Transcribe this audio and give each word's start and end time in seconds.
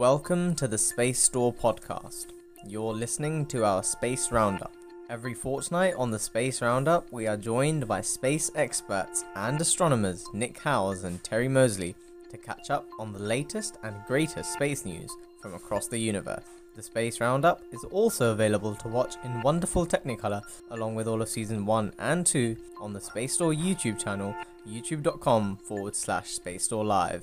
Welcome 0.00 0.54
to 0.54 0.66
the 0.66 0.78
Space 0.78 1.18
Store 1.20 1.52
podcast. 1.52 2.28
You're 2.66 2.94
listening 2.94 3.44
to 3.48 3.66
our 3.66 3.82
Space 3.82 4.32
Roundup. 4.32 4.72
Every 5.10 5.34
fortnight 5.34 5.92
on 5.98 6.10
the 6.10 6.18
Space 6.18 6.62
Roundup, 6.62 7.12
we 7.12 7.26
are 7.26 7.36
joined 7.36 7.86
by 7.86 8.00
space 8.00 8.50
experts 8.54 9.26
and 9.36 9.60
astronomers 9.60 10.24
Nick 10.32 10.58
Howes 10.58 11.04
and 11.04 11.22
Terry 11.22 11.48
Moseley 11.48 11.94
to 12.30 12.38
catch 12.38 12.70
up 12.70 12.88
on 12.98 13.12
the 13.12 13.18
latest 13.18 13.76
and 13.82 13.94
greatest 14.06 14.54
space 14.54 14.86
news 14.86 15.14
from 15.42 15.52
across 15.52 15.86
the 15.86 15.98
universe. 15.98 16.44
The 16.76 16.82
Space 16.82 17.20
Roundup 17.20 17.60
is 17.70 17.84
also 17.90 18.32
available 18.32 18.74
to 18.76 18.88
watch 18.88 19.16
in 19.22 19.42
wonderful 19.42 19.84
Technicolor, 19.84 20.40
along 20.70 20.94
with 20.94 21.08
all 21.08 21.20
of 21.20 21.28
season 21.28 21.66
1 21.66 21.92
and 21.98 22.24
2 22.24 22.56
on 22.80 22.94
the 22.94 23.02
Space 23.02 23.34
Store 23.34 23.52
YouTube 23.52 24.02
channel, 24.02 24.34
youtube.com 24.66 25.58
forward 25.58 25.94
slash 25.94 26.30
Space 26.30 26.64
Store 26.64 26.86
Live. 26.86 27.22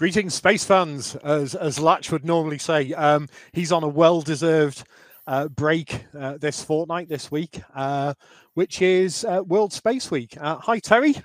Greetings, 0.00 0.32
space 0.32 0.64
fans, 0.64 1.14
as, 1.16 1.54
as 1.54 1.78
Latch 1.78 2.10
would 2.10 2.24
normally 2.24 2.56
say. 2.56 2.94
Um, 2.94 3.28
he's 3.52 3.70
on 3.70 3.84
a 3.84 3.88
well 3.88 4.22
deserved 4.22 4.84
uh, 5.26 5.48
break 5.48 6.06
uh, 6.18 6.38
this 6.38 6.64
fortnight, 6.64 7.10
this 7.10 7.30
week, 7.30 7.60
uh, 7.74 8.14
which 8.54 8.80
is 8.80 9.26
uh, 9.26 9.42
World 9.46 9.74
Space 9.74 10.10
Week. 10.10 10.34
Uh, 10.40 10.56
hi, 10.56 10.78
Terry. 10.78 11.16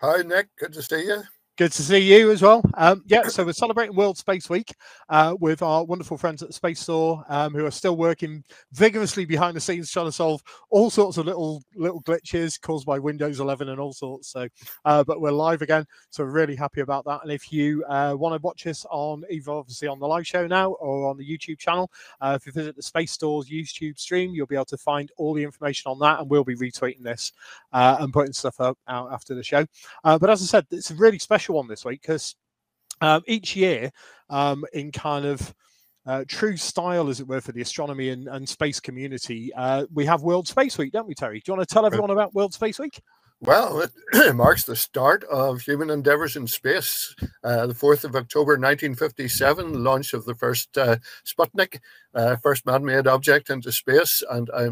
Hi, 0.00 0.22
Nick. 0.22 0.48
Good 0.58 0.72
to 0.72 0.82
see 0.82 1.04
you. 1.04 1.22
Good 1.56 1.70
to 1.70 1.84
see 1.84 1.98
you 1.98 2.32
as 2.32 2.42
well. 2.42 2.68
Um, 2.74 3.04
yeah, 3.06 3.28
so 3.28 3.44
we're 3.44 3.52
celebrating 3.52 3.94
World 3.94 4.18
Space 4.18 4.50
Week 4.50 4.74
uh, 5.08 5.36
with 5.38 5.62
our 5.62 5.84
wonderful 5.84 6.18
friends 6.18 6.42
at 6.42 6.48
the 6.48 6.52
Space 6.52 6.80
Store, 6.80 7.24
um, 7.28 7.54
who 7.54 7.64
are 7.64 7.70
still 7.70 7.96
working 7.96 8.42
vigorously 8.72 9.24
behind 9.24 9.56
the 9.56 9.60
scenes 9.60 9.88
trying 9.88 10.06
to 10.06 10.12
solve 10.12 10.42
all 10.70 10.90
sorts 10.90 11.16
of 11.16 11.26
little 11.26 11.62
little 11.76 12.02
glitches 12.02 12.60
caused 12.60 12.84
by 12.84 12.98
Windows 12.98 13.38
11 13.38 13.68
and 13.68 13.78
all 13.78 13.92
sorts. 13.92 14.26
So, 14.32 14.48
uh, 14.84 15.04
but 15.04 15.20
we're 15.20 15.30
live 15.30 15.62
again, 15.62 15.86
so 16.10 16.24
we're 16.24 16.32
really 16.32 16.56
happy 16.56 16.80
about 16.80 17.04
that. 17.04 17.20
And 17.22 17.30
if 17.30 17.52
you 17.52 17.84
uh, 17.84 18.16
want 18.18 18.34
to 18.34 18.44
watch 18.44 18.66
us 18.66 18.84
on 18.90 19.22
either 19.30 19.52
obviously 19.52 19.86
on 19.86 20.00
the 20.00 20.08
live 20.08 20.26
show 20.26 20.48
now 20.48 20.72
or 20.72 21.08
on 21.08 21.16
the 21.16 21.24
YouTube 21.24 21.60
channel, 21.60 21.88
uh, 22.20 22.36
if 22.36 22.46
you 22.46 22.52
visit 22.52 22.74
the 22.74 22.82
Space 22.82 23.12
Store's 23.12 23.48
YouTube 23.48 23.96
stream, 23.96 24.34
you'll 24.34 24.48
be 24.48 24.56
able 24.56 24.64
to 24.64 24.76
find 24.76 25.12
all 25.18 25.32
the 25.32 25.44
information 25.44 25.88
on 25.88 26.00
that, 26.00 26.18
and 26.18 26.28
we'll 26.28 26.42
be 26.42 26.56
retweeting 26.56 27.04
this 27.04 27.30
uh, 27.72 27.98
and 28.00 28.12
putting 28.12 28.32
stuff 28.32 28.60
up 28.60 28.76
out 28.88 29.12
after 29.12 29.36
the 29.36 29.42
show. 29.44 29.64
Uh, 30.02 30.18
but 30.18 30.30
as 30.30 30.42
I 30.42 30.46
said, 30.46 30.66
it's 30.72 30.90
a 30.90 30.96
really 30.96 31.20
special 31.20 31.43
special 31.44 31.56
one 31.56 31.68
this 31.68 31.84
week 31.84 32.00
because 32.00 32.34
um, 33.02 33.22
each 33.26 33.54
year, 33.54 33.90
um, 34.30 34.64
in 34.72 34.90
kind 34.90 35.26
of 35.26 35.54
uh, 36.06 36.24
true 36.26 36.56
style, 36.56 37.08
as 37.08 37.20
it 37.20 37.28
were, 37.28 37.40
for 37.40 37.52
the 37.52 37.60
astronomy 37.60 38.08
and, 38.10 38.28
and 38.28 38.48
space 38.48 38.80
community, 38.80 39.52
uh, 39.54 39.84
we 39.92 40.06
have 40.06 40.22
World 40.22 40.48
Space 40.48 40.78
Week, 40.78 40.90
don't 40.90 41.06
we, 41.06 41.14
Terry? 41.14 41.40
Do 41.40 41.52
you 41.52 41.56
want 41.56 41.68
to 41.68 41.72
tell 41.74 41.84
everyone 41.84 42.10
about 42.10 42.34
World 42.34 42.54
Space 42.54 42.78
Week? 42.78 42.98
Well, 43.40 43.80
it 43.80 43.92
marks 44.34 44.64
the 44.64 44.74
start 44.74 45.22
of 45.24 45.60
human 45.60 45.90
endeavors 45.90 46.34
in 46.34 46.46
space. 46.46 47.14
Uh, 47.42 47.66
the 47.66 47.74
4th 47.74 48.04
of 48.04 48.16
October 48.16 48.52
1957, 48.52 49.84
launch 49.84 50.14
of 50.14 50.24
the 50.24 50.34
first 50.34 50.76
uh, 50.78 50.96
Sputnik, 51.26 51.80
uh, 52.14 52.36
first 52.36 52.64
man 52.64 52.84
made 52.86 53.06
object 53.06 53.50
into 53.50 53.70
space. 53.70 54.22
And 54.30 54.48
I 54.56 54.70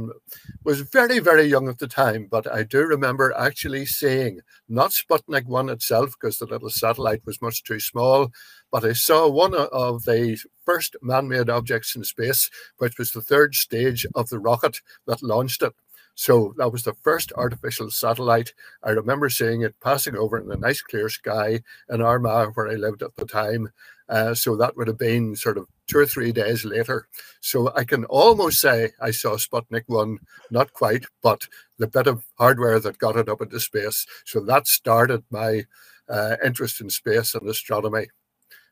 was 0.65 0.81
very, 0.81 1.19
very 1.19 1.45
young 1.45 1.69
at 1.69 1.79
the 1.81 1.87
time, 1.87 2.29
but 2.31 2.51
I 2.51 2.63
do 2.63 2.81
remember 2.87 3.35
actually 3.37 3.85
seeing 3.85 4.41
not 4.69 4.93
Sputnik 4.93 5.45
1 5.47 5.69
itself, 5.69 6.15
because 6.19 6.39
the 6.39 6.47
little 6.47 6.71
satellite 6.71 7.27
was 7.27 7.43
much 7.43 7.65
too 7.65 7.81
small, 7.81 8.31
but 8.71 8.85
I 8.85 8.95
saw 8.95 9.29
one 9.29 9.55
of 9.55 10.05
the 10.05 10.39
first 10.65 10.97
man 11.03 11.29
made 11.29 11.51
objects 11.51 11.95
in 11.95 12.05
space, 12.05 12.49
which 12.79 12.97
was 12.97 13.13
the 13.13 13.21
third 13.21 13.55
stage 13.55 14.07
of 14.15 14.31
the 14.31 14.39
rocket 14.39 14.81
that 15.07 15.23
launched 15.23 15.63
it. 15.63 15.75
So 16.15 16.55
that 16.59 16.71
was 16.73 16.83
the 16.83 16.95
first 16.95 17.33
artificial 17.37 17.91
satellite. 17.91 18.53
I 18.83 18.91
remember 18.91 19.29
seeing 19.29 19.63
it 19.63 19.75
passing 19.81 20.17
over 20.17 20.39
in 20.39 20.51
a 20.51 20.57
nice 20.57 20.83
clear 20.83 21.09
sky 21.09 21.61
in 21.89 22.03
Armagh, 22.03 22.53
where 22.55 22.69
I 22.69 22.75
lived 22.75 23.03
at 23.03 23.17
the 23.17 23.27
time. 23.27 23.71
Uh, 24.09 24.35
so 24.35 24.57
that 24.57 24.77
would 24.77 24.89
have 24.89 24.99
been 24.99 25.35
sort 25.35 25.57
of 25.57 25.67
two 25.87 25.99
or 25.99 26.07
three 26.07 26.33
days 26.33 26.65
later. 26.65 27.09
So 27.41 27.73
I 27.75 27.85
can 27.85 28.05
almost 28.07 28.61
say 28.61 28.91
I 29.01 29.11
saw 29.11 29.37
Sputnik 29.37 29.85
1, 29.87 30.19
not 30.51 30.73
quite, 30.75 31.07
but 31.23 31.47
the 31.79 31.87
bit 31.87 32.07
of 32.07 32.25
hardware 32.39 32.79
that 32.81 32.99
got 32.99 33.17
it 33.17 33.29
up 33.29 33.41
into 33.41 33.59
space. 33.59 34.07
So 34.27 34.41
that 34.41 34.67
started 34.67 35.25
my 35.31 35.63
uh, 36.09 36.37
interest 36.45 36.81
in 36.81 36.91
space 36.91 37.35
and 37.35 37.49
astronomy. 37.49 38.09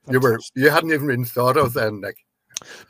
Fantastic. 0.06 0.12
You 0.12 0.20
were 0.20 0.40
you 0.54 0.70
hadn't 0.70 0.92
even 0.92 1.06
been 1.06 1.24
thought 1.24 1.56
of 1.56 1.72
then, 1.72 2.00
Nick. 2.00 2.16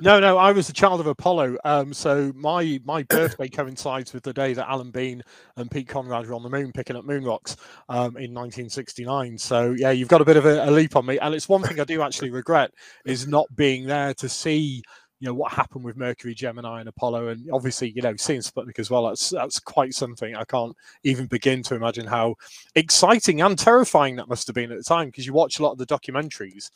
No, 0.01 0.19
no, 0.19 0.37
I 0.37 0.53
was 0.53 0.67
the 0.67 0.73
child 0.73 1.01
of 1.01 1.07
Apollo. 1.07 1.57
Um, 1.65 1.93
so 1.93 2.33
my 2.35 2.81
my 2.85 3.03
birthday 3.05 3.49
coincides 3.51 4.13
with 4.13 4.23
the 4.23 4.33
day 4.33 4.53
that 4.55 4.69
Alan 4.69 4.91
Bean 4.91 5.23
and 5.57 5.71
Pete 5.71 5.89
Conrad 5.89 6.27
were 6.27 6.35
on 6.35 6.43
the 6.43 6.49
moon 6.49 6.73
picking 6.73 6.97
up 6.97 7.05
moon 7.05 7.25
rocks 7.25 7.57
um, 7.89 8.17
in 8.17 8.35
1969. 8.35 9.39
So 9.39 9.75
yeah, 9.77 9.91
you've 9.91 10.09
got 10.09 10.21
a 10.21 10.25
bit 10.25 10.37
of 10.37 10.47
a, 10.47 10.69
a 10.69 10.71
leap 10.71 10.97
on 10.97 11.07
me, 11.07 11.19
and 11.19 11.35
it's 11.35 11.49
one 11.49 11.63
thing 11.63 11.79
I 11.81 11.85
do 11.85 12.03
actually 12.03 12.31
regret 12.31 12.73
is 13.05 13.27
not 13.27 13.47
being 13.55 13.87
there 13.87 14.15
to 14.15 14.29
see 14.29 14.83
you 15.21 15.27
know 15.27 15.35
what 15.35 15.53
happened 15.53 15.85
with 15.85 15.99
Mercury, 15.99 16.35
Gemini, 16.35 16.81
and 16.81 16.89
Apollo, 16.89 17.29
and 17.29 17.49
obviously 17.53 17.91
you 17.91 18.01
know 18.01 18.17
seeing 18.17 18.41
Sputnik 18.41 18.79
as 18.79 18.91
well. 18.91 19.07
That's 19.07 19.29
that's 19.29 19.61
quite 19.61 19.93
something. 19.93 20.35
I 20.35 20.45
can't 20.45 20.75
even 21.05 21.27
begin 21.27 21.63
to 21.65 21.75
imagine 21.75 22.07
how 22.07 22.37
exciting 22.75 23.43
and 23.43 23.59
terrifying 23.59 24.17
that 24.17 24.29
must 24.29 24.47
have 24.47 24.55
been 24.55 24.73
at 24.73 24.79
the 24.79 24.85
time 24.85 25.09
because 25.09 25.27
you 25.27 25.35
watch 25.35 25.59
a 25.59 25.63
lot 25.63 25.73
of 25.73 25.79
the 25.79 25.87
documentaries, 25.87 26.71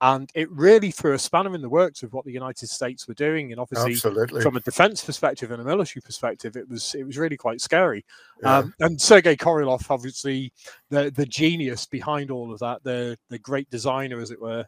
and 0.00 0.30
it 0.36 0.48
really 0.52 0.92
threw 0.92 1.14
a 1.14 1.18
spanner 1.18 1.54
in 1.56 1.60
the 1.60 1.68
works 1.68 2.02
with 2.02 2.12
what 2.12 2.24
the 2.24 2.32
United 2.32 2.68
States 2.68 3.08
were 3.08 3.14
doing, 3.14 3.50
and 3.50 3.60
obviously 3.60 3.92
Absolutely. 3.92 4.42
from 4.42 4.56
a 4.56 4.60
defense 4.60 5.04
perspective 5.04 5.50
and 5.50 5.60
a 5.60 5.64
military 5.64 6.00
perspective, 6.00 6.56
it 6.56 6.68
was 6.68 6.94
it 6.94 7.04
was 7.04 7.18
really 7.18 7.36
quite 7.36 7.60
scary. 7.60 8.04
Yeah. 8.42 8.58
Um, 8.58 8.74
and 8.78 9.00
Sergei 9.00 9.34
Korolev, 9.34 9.90
obviously 9.90 10.52
the 10.90 11.10
the 11.10 11.26
genius 11.26 11.84
behind 11.84 12.30
all 12.30 12.52
of 12.52 12.60
that, 12.60 12.84
the 12.84 13.18
the 13.28 13.40
great 13.40 13.68
designer, 13.70 14.20
as 14.20 14.30
it 14.30 14.40
were, 14.40 14.64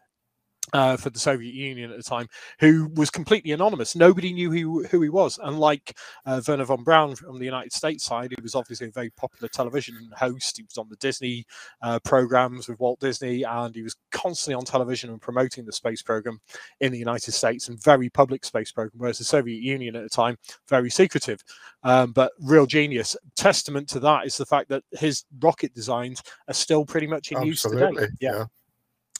uh, 0.73 0.97
for 0.97 1.09
the 1.09 1.19
Soviet 1.19 1.53
Union 1.53 1.91
at 1.91 1.97
the 1.97 2.03
time, 2.03 2.27
who 2.59 2.89
was 2.95 3.09
completely 3.09 3.51
anonymous. 3.51 3.95
Nobody 3.95 4.33
knew 4.33 4.51
who, 4.51 4.83
who 4.85 5.01
he 5.01 5.09
was. 5.09 5.39
Unlike 5.43 5.97
uh, 6.25 6.41
Wernher 6.47 6.65
von 6.65 6.83
Braun 6.83 7.15
from 7.15 7.39
the 7.39 7.45
United 7.45 7.73
States 7.73 8.03
side, 8.03 8.31
he 8.35 8.41
was 8.41 8.55
obviously 8.55 8.87
a 8.87 8.91
very 8.91 9.09
popular 9.11 9.49
television 9.49 10.09
host. 10.15 10.57
He 10.57 10.63
was 10.63 10.77
on 10.77 10.89
the 10.89 10.95
Disney 10.97 11.45
uh, 11.81 11.99
programs 11.99 12.67
with 12.67 12.79
Walt 12.79 12.99
Disney, 12.99 13.43
and 13.43 13.75
he 13.75 13.81
was 13.81 13.95
constantly 14.11 14.55
on 14.55 14.65
television 14.65 15.09
and 15.09 15.21
promoting 15.21 15.65
the 15.65 15.73
space 15.73 16.01
program 16.01 16.39
in 16.79 16.91
the 16.91 16.99
United 16.99 17.31
States 17.31 17.67
and 17.67 17.81
very 17.81 18.09
public 18.09 18.45
space 18.45 18.71
program, 18.71 18.99
whereas 18.99 19.17
the 19.17 19.23
Soviet 19.23 19.61
Union 19.61 19.95
at 19.95 20.03
the 20.03 20.09
time, 20.09 20.37
very 20.67 20.89
secretive. 20.89 21.43
Um, 21.83 22.11
but 22.11 22.31
real 22.39 22.65
genius. 22.65 23.15
Testament 23.35 23.89
to 23.89 23.99
that 24.01 24.25
is 24.25 24.37
the 24.37 24.45
fact 24.45 24.69
that 24.69 24.83
his 24.91 25.25
rocket 25.41 25.73
designs 25.73 26.21
are 26.47 26.53
still 26.53 26.85
pretty 26.85 27.07
much 27.07 27.31
in 27.31 27.37
Absolutely. 27.37 27.87
use 27.87 27.99
today. 28.01 28.13
yeah. 28.19 28.31
yeah. 28.31 28.45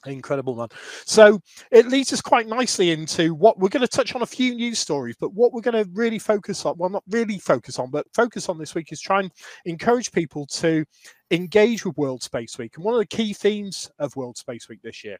Incredible, 0.07 0.55
man. 0.55 0.69
So 1.05 1.39
it 1.69 1.87
leads 1.87 2.11
us 2.11 2.21
quite 2.21 2.47
nicely 2.47 2.89
into 2.89 3.35
what 3.35 3.59
we're 3.59 3.69
going 3.69 3.85
to 3.85 3.87
touch 3.87 4.15
on 4.15 4.23
a 4.23 4.27
few 4.27 4.55
news 4.55 4.79
stories, 4.79 5.15
but 5.19 5.33
what 5.33 5.53
we're 5.53 5.61
going 5.61 5.83
to 5.83 5.89
really 5.93 6.17
focus 6.17 6.65
on, 6.65 6.75
well, 6.77 6.89
not 6.89 7.03
really 7.09 7.37
focus 7.37 7.77
on, 7.77 7.91
but 7.91 8.07
focus 8.13 8.49
on 8.49 8.57
this 8.57 8.73
week 8.73 8.91
is 8.91 8.99
try 8.99 9.19
and 9.19 9.31
encourage 9.65 10.11
people 10.11 10.47
to 10.47 10.83
engage 11.29 11.85
with 11.85 11.97
World 11.97 12.23
Space 12.23 12.57
Week. 12.57 12.75
And 12.75 12.83
one 12.83 12.95
of 12.95 12.99
the 12.99 13.05
key 13.05 13.33
themes 13.33 13.91
of 13.99 14.15
World 14.15 14.37
Space 14.37 14.67
Week 14.69 14.81
this 14.81 15.03
year 15.03 15.17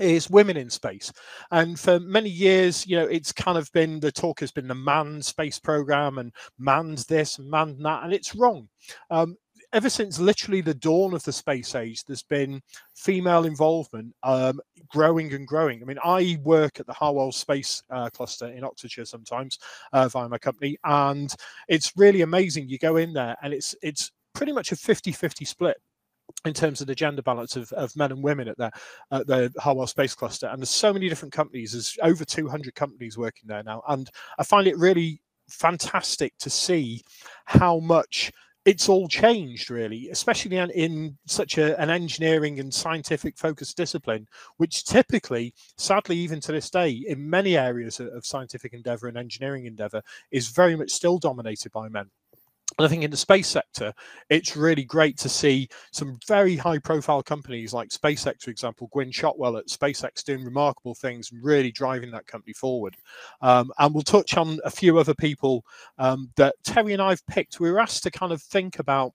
is 0.00 0.28
women 0.28 0.56
in 0.56 0.68
space 0.68 1.12
and 1.52 1.78
for 1.78 2.00
many 2.00 2.28
years 2.28 2.84
you 2.84 2.96
know 2.96 3.04
it's 3.04 3.30
kind 3.30 3.56
of 3.56 3.70
been 3.72 4.00
the 4.00 4.10
talk 4.10 4.40
has 4.40 4.50
been 4.50 4.66
the 4.66 4.74
manned 4.74 5.24
space 5.24 5.60
program 5.60 6.18
and 6.18 6.32
manned 6.58 6.98
this 7.08 7.38
and 7.38 7.48
manned 7.48 7.76
that 7.84 8.02
and 8.02 8.12
it's 8.12 8.34
wrong 8.34 8.68
um, 9.10 9.36
ever 9.74 9.90
since 9.90 10.20
literally 10.20 10.60
the 10.60 10.72
dawn 10.72 11.12
of 11.12 11.24
the 11.24 11.32
space 11.32 11.74
age, 11.74 12.04
there's 12.04 12.22
been 12.22 12.62
female 12.94 13.44
involvement 13.44 14.14
um, 14.22 14.60
growing 14.88 15.34
and 15.34 15.46
growing. 15.46 15.82
I 15.82 15.84
mean, 15.84 15.98
I 16.02 16.38
work 16.44 16.78
at 16.78 16.86
the 16.86 16.92
Harwell 16.92 17.32
Space 17.32 17.82
uh, 17.90 18.08
Cluster 18.10 18.46
in 18.46 18.62
Oxfordshire 18.64 19.04
sometimes 19.04 19.58
uh, 19.92 20.08
via 20.08 20.28
my 20.28 20.38
company, 20.38 20.78
and 20.84 21.34
it's 21.68 21.92
really 21.96 22.22
amazing. 22.22 22.68
You 22.68 22.78
go 22.78 22.96
in 22.96 23.12
there, 23.12 23.36
and 23.42 23.52
it's 23.52 23.74
it's 23.82 24.12
pretty 24.32 24.52
much 24.52 24.72
a 24.72 24.76
50-50 24.76 25.46
split 25.46 25.76
in 26.44 26.52
terms 26.54 26.80
of 26.80 26.86
the 26.86 26.94
gender 26.94 27.22
balance 27.22 27.56
of, 27.56 27.70
of 27.72 27.94
men 27.96 28.10
and 28.10 28.22
women 28.22 28.48
at 28.48 28.56
the, 28.56 28.70
at 29.12 29.26
the 29.26 29.52
Harwell 29.58 29.86
Space 29.86 30.14
Cluster. 30.14 30.46
And 30.46 30.58
there's 30.60 30.70
so 30.70 30.92
many 30.92 31.08
different 31.08 31.32
companies. 31.32 31.72
There's 31.72 31.96
over 32.02 32.24
200 32.24 32.74
companies 32.74 33.18
working 33.18 33.48
there 33.48 33.62
now, 33.62 33.82
and 33.88 34.08
I 34.38 34.44
find 34.44 34.68
it 34.68 34.78
really 34.78 35.20
fantastic 35.48 36.32
to 36.38 36.50
see 36.50 37.02
how 37.44 37.78
much 37.80 38.32
it's 38.64 38.88
all 38.88 39.08
changed 39.08 39.70
really 39.70 40.08
especially 40.10 40.56
in, 40.56 40.70
in 40.70 41.18
such 41.26 41.58
a, 41.58 41.78
an 41.80 41.90
engineering 41.90 42.60
and 42.60 42.72
scientific 42.72 43.36
focused 43.36 43.76
discipline 43.76 44.26
which 44.56 44.84
typically 44.84 45.52
sadly 45.76 46.16
even 46.16 46.40
to 46.40 46.52
this 46.52 46.70
day 46.70 46.90
in 47.06 47.28
many 47.28 47.56
areas 47.56 48.00
of, 48.00 48.08
of 48.08 48.26
scientific 48.26 48.72
endeavor 48.72 49.08
and 49.08 49.18
engineering 49.18 49.66
endeavor 49.66 50.02
is 50.30 50.48
very 50.48 50.76
much 50.76 50.90
still 50.90 51.18
dominated 51.18 51.70
by 51.72 51.88
men 51.88 52.10
and 52.78 52.86
I 52.86 52.88
think 52.88 53.04
in 53.04 53.10
the 53.10 53.16
space 53.16 53.46
sector, 53.46 53.92
it's 54.30 54.56
really 54.56 54.84
great 54.84 55.16
to 55.18 55.28
see 55.28 55.68
some 55.92 56.18
very 56.26 56.56
high 56.56 56.78
profile 56.78 57.22
companies 57.22 57.72
like 57.72 57.90
SpaceX, 57.90 58.42
for 58.42 58.50
example, 58.50 58.88
Gwynne 58.92 59.12
Shotwell 59.12 59.56
at 59.56 59.68
SpaceX 59.68 60.24
doing 60.24 60.44
remarkable 60.44 60.94
things 60.94 61.30
and 61.30 61.44
really 61.44 61.70
driving 61.70 62.10
that 62.10 62.26
company 62.26 62.52
forward. 62.52 62.96
Um, 63.40 63.70
and 63.78 63.94
we'll 63.94 64.02
touch 64.02 64.36
on 64.36 64.58
a 64.64 64.70
few 64.70 64.98
other 64.98 65.14
people 65.14 65.64
um, 65.98 66.30
that 66.36 66.56
Terry 66.64 66.92
and 66.92 67.02
I've 67.02 67.24
picked. 67.26 67.60
We 67.60 67.70
were 67.70 67.80
asked 67.80 68.02
to 68.04 68.10
kind 68.10 68.32
of 68.32 68.42
think 68.42 68.78
about 68.78 69.12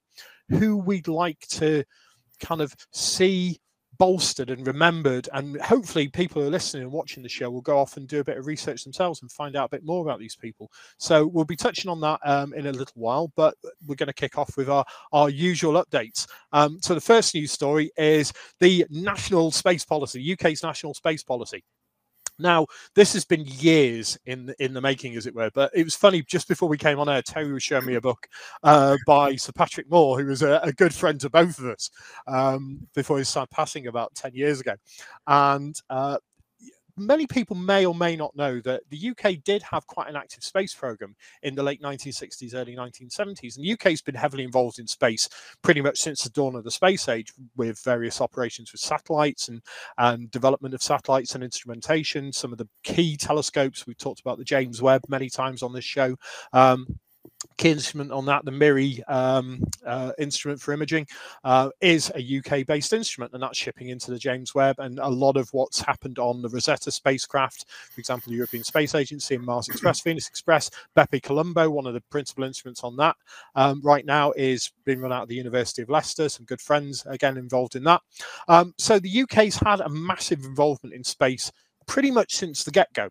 who 0.48 0.76
we'd 0.76 1.08
like 1.08 1.40
to 1.50 1.84
kind 2.40 2.60
of 2.60 2.74
see 2.92 3.60
bolstered 4.00 4.48
and 4.48 4.66
remembered. 4.66 5.28
And 5.34 5.60
hopefully, 5.60 6.08
people 6.08 6.40
who 6.40 6.48
are 6.48 6.50
listening 6.50 6.84
and 6.84 6.90
watching 6.90 7.22
the 7.22 7.28
show 7.28 7.50
will 7.50 7.60
go 7.60 7.78
off 7.78 7.98
and 7.98 8.08
do 8.08 8.20
a 8.20 8.24
bit 8.24 8.38
of 8.38 8.46
research 8.46 8.82
themselves 8.82 9.20
and 9.20 9.30
find 9.30 9.54
out 9.54 9.66
a 9.66 9.76
bit 9.76 9.84
more 9.84 10.02
about 10.02 10.18
these 10.18 10.34
people. 10.34 10.72
So 10.96 11.26
we'll 11.26 11.44
be 11.44 11.54
touching 11.54 11.90
on 11.90 12.00
that 12.00 12.18
um, 12.24 12.54
in 12.54 12.66
a 12.66 12.72
little 12.72 12.94
while, 12.96 13.30
but 13.36 13.54
we're 13.86 13.96
going 13.96 14.06
to 14.06 14.14
kick 14.14 14.38
off 14.38 14.56
with 14.56 14.70
our, 14.70 14.84
our 15.12 15.28
usual 15.28 15.84
updates. 15.84 16.26
Um, 16.52 16.78
so 16.80 16.94
the 16.94 17.00
first 17.00 17.34
news 17.34 17.52
story 17.52 17.90
is 17.98 18.32
the 18.58 18.86
national 18.88 19.50
space 19.50 19.84
policy, 19.84 20.32
UK's 20.32 20.62
national 20.62 20.94
space 20.94 21.22
policy. 21.22 21.62
Now, 22.40 22.66
this 22.94 23.12
has 23.12 23.24
been 23.24 23.44
years 23.46 24.18
in 24.26 24.54
in 24.58 24.74
the 24.74 24.80
making, 24.80 25.16
as 25.16 25.26
it 25.26 25.34
were. 25.34 25.50
But 25.54 25.70
it 25.74 25.84
was 25.84 25.94
funny. 25.94 26.22
Just 26.22 26.48
before 26.48 26.68
we 26.68 26.78
came 26.78 26.98
on 26.98 27.08
air, 27.08 27.22
Terry 27.22 27.52
was 27.52 27.62
showing 27.62 27.86
me 27.86 27.94
a 27.94 28.00
book 28.00 28.26
uh, 28.62 28.96
by 29.06 29.36
Sir 29.36 29.52
Patrick 29.52 29.90
Moore, 29.90 30.20
who 30.20 30.26
was 30.26 30.42
a, 30.42 30.60
a, 30.62 30.72
good 30.72 30.94
friend 30.94 31.20
to 31.20 31.30
both 31.30 31.58
of 31.58 31.66
us 31.66 31.90
um, 32.26 32.86
before 32.94 33.18
his 33.18 33.36
passing 33.50 33.86
about 33.86 34.14
ten 34.14 34.34
years 34.34 34.60
ago. 34.60 34.74
And 35.26 35.74
uh, 35.90 36.18
many 37.00 37.26
people 37.26 37.56
may 37.56 37.86
or 37.86 37.94
may 37.94 38.14
not 38.14 38.36
know 38.36 38.60
that 38.60 38.82
the 38.90 39.10
UK 39.10 39.42
did 39.42 39.62
have 39.62 39.86
quite 39.86 40.08
an 40.08 40.16
active 40.16 40.44
space 40.44 40.74
program 40.74 41.16
in 41.42 41.54
the 41.54 41.62
late 41.62 41.82
1960s, 41.82 42.54
early 42.54 42.76
1970s. 42.76 43.56
And 43.56 43.64
the 43.64 43.72
UK 43.72 43.84
has 43.84 44.02
been 44.02 44.14
heavily 44.14 44.44
involved 44.44 44.78
in 44.78 44.86
space 44.86 45.28
pretty 45.62 45.80
much 45.80 45.98
since 45.98 46.22
the 46.22 46.30
dawn 46.30 46.54
of 46.54 46.64
the 46.64 46.70
space 46.70 47.08
age 47.08 47.32
with 47.56 47.82
various 47.82 48.20
operations 48.20 48.72
with 48.72 48.80
satellites 48.80 49.48
and, 49.48 49.62
and 49.98 50.30
development 50.30 50.74
of 50.74 50.82
satellites 50.82 51.34
and 51.34 51.42
instrumentation. 51.42 52.32
Some 52.32 52.52
of 52.52 52.58
the 52.58 52.68
key 52.84 53.16
telescopes, 53.16 53.86
we've 53.86 53.98
talked 53.98 54.20
about 54.20 54.38
the 54.38 54.44
James 54.44 54.82
Webb 54.82 55.02
many 55.08 55.30
times 55.30 55.62
on 55.62 55.72
this 55.72 55.84
show. 55.84 56.16
Um, 56.52 56.86
key 57.56 57.70
instrument 57.70 58.12
on 58.12 58.26
that, 58.26 58.44
the 58.44 58.50
MIRI 58.50 59.02
um, 59.04 59.62
uh, 59.86 60.12
instrument 60.18 60.60
for 60.60 60.72
imaging, 60.72 61.06
uh, 61.44 61.70
is 61.80 62.10
a 62.14 62.38
UK 62.38 62.66
based 62.66 62.92
instrument, 62.92 63.32
and 63.32 63.42
that's 63.42 63.58
shipping 63.58 63.88
into 63.88 64.10
the 64.10 64.18
James 64.18 64.54
Webb. 64.54 64.76
And 64.78 64.98
a 64.98 65.08
lot 65.08 65.36
of 65.36 65.48
what's 65.52 65.80
happened 65.80 66.18
on 66.18 66.42
the 66.42 66.48
Rosetta 66.48 66.90
spacecraft, 66.90 67.66
for 67.92 67.98
example, 67.98 68.30
the 68.30 68.36
European 68.36 68.64
Space 68.64 68.94
Agency 68.94 69.34
and 69.34 69.44
Mars 69.44 69.68
Express, 69.68 70.00
Venus 70.04 70.28
Express, 70.28 70.70
Bepi 70.96 71.20
Colombo, 71.20 71.70
one 71.70 71.86
of 71.86 71.94
the 71.94 72.02
principal 72.10 72.44
instruments 72.44 72.84
on 72.84 72.96
that 72.96 73.16
um, 73.54 73.80
right 73.82 74.04
now, 74.04 74.32
is 74.32 74.72
being 74.84 75.00
run 75.00 75.12
out 75.12 75.24
of 75.24 75.28
the 75.28 75.34
University 75.34 75.82
of 75.82 75.90
Leicester. 75.90 76.28
Some 76.28 76.46
good 76.46 76.60
friends, 76.60 77.04
again, 77.06 77.36
involved 77.36 77.76
in 77.76 77.84
that. 77.84 78.00
Um, 78.48 78.74
so 78.78 78.98
the 78.98 79.22
UK's 79.22 79.56
had 79.56 79.80
a 79.80 79.88
massive 79.88 80.44
involvement 80.44 80.94
in 80.94 81.04
space 81.04 81.50
pretty 81.86 82.10
much 82.10 82.36
since 82.36 82.64
the 82.64 82.70
get 82.70 82.92
go. 82.92 83.08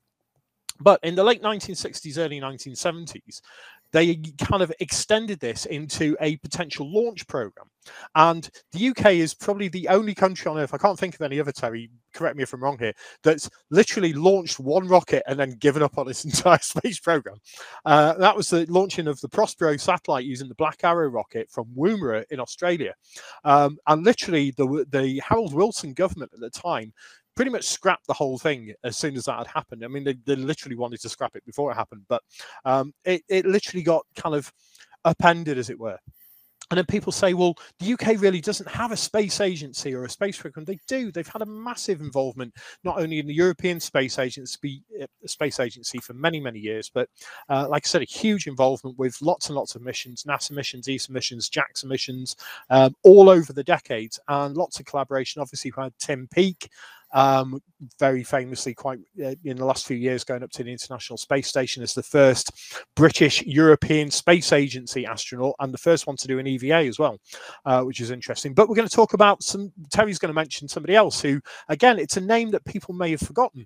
But 0.79 0.99
in 1.03 1.15
the 1.15 1.23
late 1.23 1.41
1960s, 1.41 2.17
early 2.17 2.39
1970s, 2.39 3.41
they 3.91 4.15
kind 4.37 4.61
of 4.61 4.71
extended 4.79 5.39
this 5.39 5.65
into 5.65 6.15
a 6.21 6.37
potential 6.37 6.91
launch 6.91 7.27
program. 7.27 7.67
And 8.15 8.49
the 8.71 8.89
UK 8.89 9.13
is 9.13 9.33
probably 9.33 9.67
the 9.67 9.87
only 9.87 10.13
country 10.13 10.49
on 10.49 10.57
earth, 10.57 10.73
I 10.73 10.77
can't 10.77 10.99
think 10.99 11.15
of 11.15 11.21
any 11.21 11.39
other, 11.39 11.51
Terry, 11.51 11.89
correct 12.13 12.35
me 12.35 12.43
if 12.43 12.53
I'm 12.53 12.61
wrong 12.61 12.77
here, 12.77 12.93
that's 13.23 13.49
literally 13.71 14.13
launched 14.13 14.59
one 14.59 14.87
rocket 14.87 15.23
and 15.27 15.39
then 15.39 15.51
given 15.51 15.81
up 15.81 15.97
on 15.97 16.09
its 16.09 16.25
entire 16.29 16.59
space 16.59 16.99
program. 16.99 17.37
Uh, 17.85 18.13
that 18.13 18.35
was 18.35 18.49
the 18.49 18.65
launching 18.69 19.07
of 19.07 19.19
the 19.21 19.29
Prospero 19.29 19.77
satellite 19.77 20.25
using 20.25 20.49
the 20.49 20.55
Black 20.55 20.83
Arrow 20.83 21.09
rocket 21.09 21.49
from 21.49 21.65
Woomera 21.75 22.23
in 22.29 22.39
Australia. 22.39 22.93
Um, 23.43 23.77
and 23.87 24.03
literally, 24.03 24.51
the, 24.51 24.85
the 24.91 25.21
Harold 25.27 25.53
Wilson 25.53 25.93
government 25.93 26.31
at 26.33 26.39
the 26.39 26.49
time 26.49 26.93
pretty 27.39 27.51
much 27.51 27.63
scrapped 27.63 28.05
the 28.05 28.13
whole 28.13 28.37
thing 28.37 28.73
as 28.83 28.97
soon 28.97 29.15
as 29.15 29.23
that 29.23 29.37
had 29.37 29.47
happened. 29.47 29.81
I 29.85 29.87
mean, 29.87 30.03
they, 30.03 30.17
they 30.25 30.35
literally 30.35 30.75
wanted 30.75 30.99
to 30.99 31.07
scrap 31.07 31.37
it 31.37 31.45
before 31.45 31.71
it 31.71 31.75
happened, 31.75 32.01
but 32.09 32.21
um, 32.65 32.93
it, 33.05 33.21
it 33.29 33.45
literally 33.45 33.81
got 33.81 34.05
kind 34.17 34.35
of 34.35 34.51
appended, 35.05 35.57
as 35.57 35.69
it 35.69 35.79
were. 35.79 35.97
And 36.69 36.77
then 36.77 36.85
people 36.85 37.13
say, 37.13 37.33
well, 37.33 37.55
the 37.79 37.93
UK 37.93 38.19
really 38.19 38.41
doesn't 38.41 38.67
have 38.67 38.91
a 38.91 38.97
space 38.97 39.39
agency 39.39 39.95
or 39.95 40.03
a 40.03 40.09
space 40.09 40.37
program. 40.37 40.65
They 40.65 40.79
do. 40.85 41.13
They've 41.13 41.25
had 41.25 41.41
a 41.41 41.45
massive 41.45 42.01
involvement, 42.01 42.53
not 42.83 42.99
only 42.99 43.19
in 43.19 43.25
the 43.25 43.33
European 43.33 43.79
Space 43.79 44.19
Agency, 44.19 44.83
uh, 45.01 45.05
Space 45.25 45.61
Agency 45.61 45.99
for 45.99 46.13
many, 46.15 46.41
many 46.41 46.59
years, 46.59 46.91
but 46.93 47.07
uh, 47.47 47.69
like 47.69 47.85
I 47.85 47.87
said, 47.87 48.01
a 48.01 48.05
huge 48.05 48.47
involvement 48.47 48.99
with 48.99 49.17
lots 49.21 49.47
and 49.47 49.55
lots 49.55 49.75
of 49.75 49.81
missions, 49.81 50.25
NASA 50.25 50.51
missions, 50.51 50.89
ESA 50.89 51.13
missions, 51.13 51.49
JAXA 51.49 51.85
missions, 51.85 52.35
um, 52.69 52.93
all 53.03 53.29
over 53.29 53.53
the 53.53 53.63
decades, 53.63 54.19
and 54.27 54.57
lots 54.57 54.77
of 54.81 54.85
collaboration. 54.85 55.41
Obviously, 55.41 55.71
we 55.75 55.83
had 55.83 55.93
Tim 55.99 56.27
Peake 56.27 56.69
um, 57.11 57.61
very 57.99 58.23
famously, 58.23 58.73
quite 58.73 58.99
uh, 59.23 59.35
in 59.43 59.57
the 59.57 59.65
last 59.65 59.87
few 59.87 59.97
years, 59.97 60.23
going 60.23 60.43
up 60.43 60.51
to 60.51 60.63
the 60.63 60.71
International 60.71 61.17
Space 61.17 61.47
Station 61.47 61.81
as 61.81 61.93
the 61.93 62.03
first 62.03 62.51
British 62.95 63.41
European 63.43 64.11
Space 64.11 64.53
Agency 64.53 65.05
astronaut 65.05 65.55
and 65.59 65.73
the 65.73 65.77
first 65.77 66.07
one 66.07 66.17
to 66.17 66.27
do 66.27 66.39
an 66.39 66.47
EVA 66.47 66.87
as 66.87 66.99
well, 66.99 67.17
uh, 67.65 67.81
which 67.83 68.01
is 68.01 68.11
interesting. 68.11 68.53
But 68.53 68.69
we're 68.69 68.75
going 68.75 68.87
to 68.87 68.95
talk 68.95 69.13
about 69.13 69.43
some. 69.43 69.71
Terry's 69.91 70.19
going 70.19 70.29
to 70.29 70.33
mention 70.33 70.67
somebody 70.67 70.95
else 70.95 71.21
who, 71.21 71.41
again, 71.67 71.99
it's 71.99 72.17
a 72.17 72.21
name 72.21 72.51
that 72.51 72.65
people 72.65 72.93
may 72.93 73.11
have 73.11 73.21
forgotten. 73.21 73.65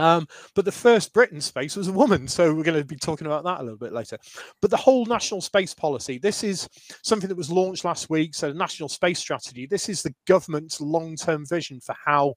Um, 0.00 0.26
but 0.54 0.64
the 0.64 0.72
first 0.72 1.12
Britain 1.12 1.40
space 1.40 1.76
was 1.76 1.88
a 1.88 1.92
woman, 1.92 2.26
so 2.26 2.54
we're 2.54 2.64
going 2.64 2.78
to 2.78 2.84
be 2.84 2.96
talking 2.96 3.26
about 3.26 3.44
that 3.44 3.60
a 3.60 3.62
little 3.62 3.78
bit 3.78 3.92
later. 3.92 4.16
But 4.62 4.70
the 4.70 4.76
whole 4.76 5.04
national 5.04 5.42
space 5.42 5.74
policy, 5.74 6.18
this 6.18 6.42
is 6.42 6.68
something 7.02 7.28
that 7.28 7.36
was 7.36 7.50
launched 7.50 7.84
last 7.84 8.08
week. 8.08 8.34
So, 8.34 8.48
the 8.48 8.58
national 8.58 8.88
space 8.88 9.18
strategy, 9.18 9.66
this 9.66 9.88
is 9.88 10.02
the 10.02 10.14
government's 10.26 10.80
long 10.80 11.16
term 11.16 11.44
vision 11.46 11.80
for 11.80 11.94
how 12.04 12.34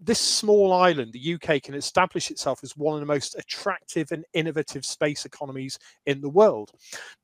this 0.00 0.20
small 0.20 0.72
island, 0.72 1.12
the 1.12 1.34
UK, 1.34 1.62
can 1.62 1.74
establish 1.74 2.30
itself 2.30 2.60
as 2.62 2.76
one 2.76 2.94
of 2.94 3.00
the 3.00 3.06
most 3.06 3.36
attractive 3.36 4.12
and 4.12 4.24
innovative 4.32 4.84
space 4.84 5.24
economies 5.24 5.78
in 6.06 6.20
the 6.20 6.28
world. 6.28 6.70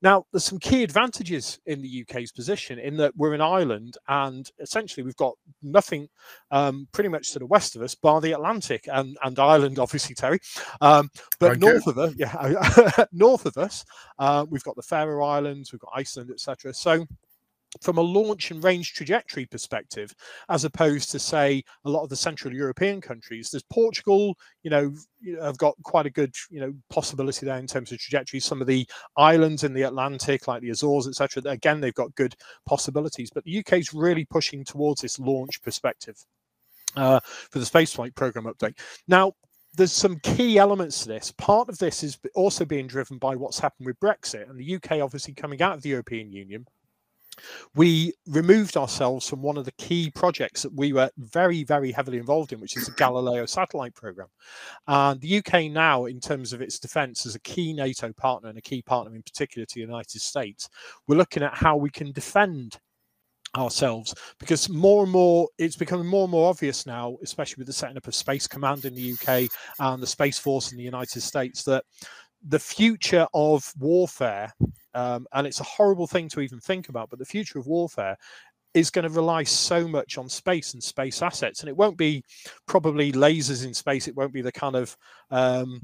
Now, 0.01 0.25
there's 0.31 0.43
some 0.43 0.59
key 0.59 0.83
advantages 0.83 1.59
in 1.65 1.81
the 1.81 2.05
UK's 2.05 2.31
position 2.31 2.79
in 2.79 2.97
that 2.97 3.15
we're 3.15 3.33
an 3.33 3.41
island 3.41 3.97
and 4.07 4.49
essentially 4.59 5.03
we've 5.03 5.15
got 5.15 5.35
nothing 5.61 6.09
um, 6.51 6.87
pretty 6.91 7.09
much 7.09 7.31
to 7.31 7.39
the 7.39 7.45
west 7.45 7.75
of 7.75 7.81
us 7.81 7.95
bar 7.95 8.19
the 8.19 8.33
Atlantic 8.33 8.87
and, 8.91 9.17
and 9.23 9.39
Ireland, 9.39 9.79
obviously, 9.85 10.15
Terry. 10.15 10.39
Um, 10.81 11.09
but 11.39 11.59
north 11.59 11.87
of 11.87 11.97
us, 11.97 12.13
yeah, 12.17 13.05
north 13.11 13.45
of 13.45 13.57
us, 13.57 13.85
uh, 14.19 14.45
we've 14.49 14.63
got 14.63 14.75
the 14.75 14.83
Faroe 14.83 15.25
Islands, 15.25 15.71
we've 15.71 15.81
got 15.81 15.93
Iceland, 15.95 16.29
etc. 16.31 16.73
So 16.73 17.05
from 17.81 17.97
a 17.97 18.01
launch 18.01 18.51
and 18.51 18.63
range 18.63 18.93
trajectory 18.93 19.45
perspective, 19.45 20.13
as 20.49 20.63
opposed 20.65 21.11
to 21.11 21.19
say 21.19 21.63
a 21.85 21.89
lot 21.89 22.03
of 22.03 22.09
the 22.09 22.15
Central 22.15 22.53
European 22.53 23.01
countries. 23.01 23.49
There's 23.51 23.63
Portugal, 23.63 24.37
you 24.63 24.69
know, 24.69 24.93
have 25.41 25.57
got 25.57 25.75
quite 25.83 26.05
a 26.05 26.09
good, 26.09 26.33
you 26.49 26.59
know, 26.59 26.73
possibility 26.89 27.45
there 27.45 27.57
in 27.57 27.67
terms 27.67 27.91
of 27.91 27.99
trajectory. 27.99 28.39
Some 28.39 28.61
of 28.61 28.67
the 28.67 28.87
islands 29.17 29.63
in 29.63 29.73
the 29.73 29.83
Atlantic, 29.83 30.47
like 30.47 30.61
the 30.61 30.69
Azores, 30.69 31.07
etc. 31.07 31.43
Again, 31.51 31.81
they've 31.81 31.93
got 31.93 32.15
good 32.15 32.35
possibilities. 32.65 33.29
But 33.33 33.43
the 33.43 33.59
UK 33.59 33.73
is 33.73 33.93
really 33.93 34.25
pushing 34.25 34.63
towards 34.63 35.01
this 35.01 35.19
launch 35.19 35.61
perspective 35.61 36.17
uh, 36.95 37.19
for 37.51 37.59
the 37.59 37.65
spaceflight 37.65 38.15
program 38.15 38.45
update. 38.45 38.77
Now, 39.07 39.33
there's 39.75 39.91
some 39.91 40.19
key 40.19 40.57
elements 40.57 41.01
to 41.03 41.09
this. 41.09 41.33
Part 41.37 41.69
of 41.69 41.77
this 41.77 42.03
is 42.03 42.17
also 42.33 42.65
being 42.65 42.87
driven 42.87 43.17
by 43.17 43.35
what's 43.35 43.59
happened 43.59 43.87
with 43.87 43.99
Brexit 43.99 44.49
and 44.49 44.57
the 44.57 44.75
UK 44.75 45.01
obviously 45.01 45.33
coming 45.33 45.61
out 45.61 45.75
of 45.75 45.81
the 45.81 45.89
European 45.89 46.31
Union 46.31 46.65
we 47.75 48.13
removed 48.27 48.77
ourselves 48.77 49.27
from 49.27 49.41
one 49.41 49.57
of 49.57 49.65
the 49.65 49.71
key 49.73 50.09
projects 50.11 50.61
that 50.63 50.73
we 50.73 50.93
were 50.93 51.09
very, 51.17 51.63
very 51.63 51.91
heavily 51.91 52.17
involved 52.17 52.53
in, 52.53 52.59
which 52.59 52.77
is 52.77 52.85
the 52.85 52.91
Galileo 52.97 53.45
satellite 53.45 53.95
program. 53.95 54.27
And 54.87 55.19
the 55.21 55.37
UK 55.37 55.71
now, 55.71 56.05
in 56.05 56.19
terms 56.19 56.53
of 56.53 56.61
its 56.61 56.79
defence, 56.79 57.25
as 57.25 57.35
a 57.35 57.41
key 57.41 57.73
NATO 57.73 58.11
partner 58.13 58.49
and 58.49 58.57
a 58.57 58.61
key 58.61 58.81
partner 58.81 59.15
in 59.15 59.23
particular 59.23 59.65
to 59.65 59.75
the 59.75 59.81
United 59.81 60.21
States, 60.21 60.69
we're 61.07 61.17
looking 61.17 61.43
at 61.43 61.55
how 61.55 61.75
we 61.77 61.89
can 61.89 62.11
defend 62.11 62.79
ourselves 63.57 64.13
because 64.39 64.69
more 64.69 65.03
and 65.03 65.11
more 65.11 65.47
it's 65.57 65.75
becoming 65.75 66.05
more 66.05 66.23
and 66.23 66.31
more 66.31 66.49
obvious 66.49 66.85
now 66.85 67.15
especially 67.23 67.61
with 67.61 67.67
the 67.67 67.73
setting 67.73 67.97
up 67.97 68.07
of 68.07 68.13
space 68.13 68.47
command 68.47 68.85
in 68.85 68.93
the 68.93 69.13
uk 69.13 69.49
and 69.79 70.03
the 70.03 70.07
space 70.07 70.37
force 70.37 70.71
in 70.71 70.77
the 70.77 70.83
united 70.83 71.21
states 71.21 71.63
that 71.63 71.83
the 72.47 72.59
future 72.59 73.27
of 73.33 73.73
warfare 73.79 74.53
um, 74.95 75.27
and 75.33 75.45
it's 75.45 75.59
a 75.59 75.65
horrible 75.65 76.07
thing 76.07 76.29
to 76.29 76.39
even 76.39 76.59
think 76.59 76.87
about, 76.87 77.09
but 77.09 77.19
the 77.19 77.25
future 77.25 77.59
of 77.59 77.67
warfare 77.67 78.17
is 78.73 78.89
going 78.89 79.03
to 79.03 79.09
rely 79.09 79.43
so 79.43 79.87
much 79.87 80.17
on 80.17 80.29
space 80.29 80.73
and 80.73 80.81
space 80.81 81.21
assets. 81.21 81.59
And 81.59 81.69
it 81.69 81.75
won't 81.75 81.97
be 81.97 82.23
probably 82.65 83.11
lasers 83.11 83.65
in 83.65 83.73
space. 83.73 84.07
It 84.07 84.15
won't 84.15 84.33
be 84.33 84.41
the 84.41 84.53
kind 84.53 84.75
of 84.75 84.95
um, 85.31 85.79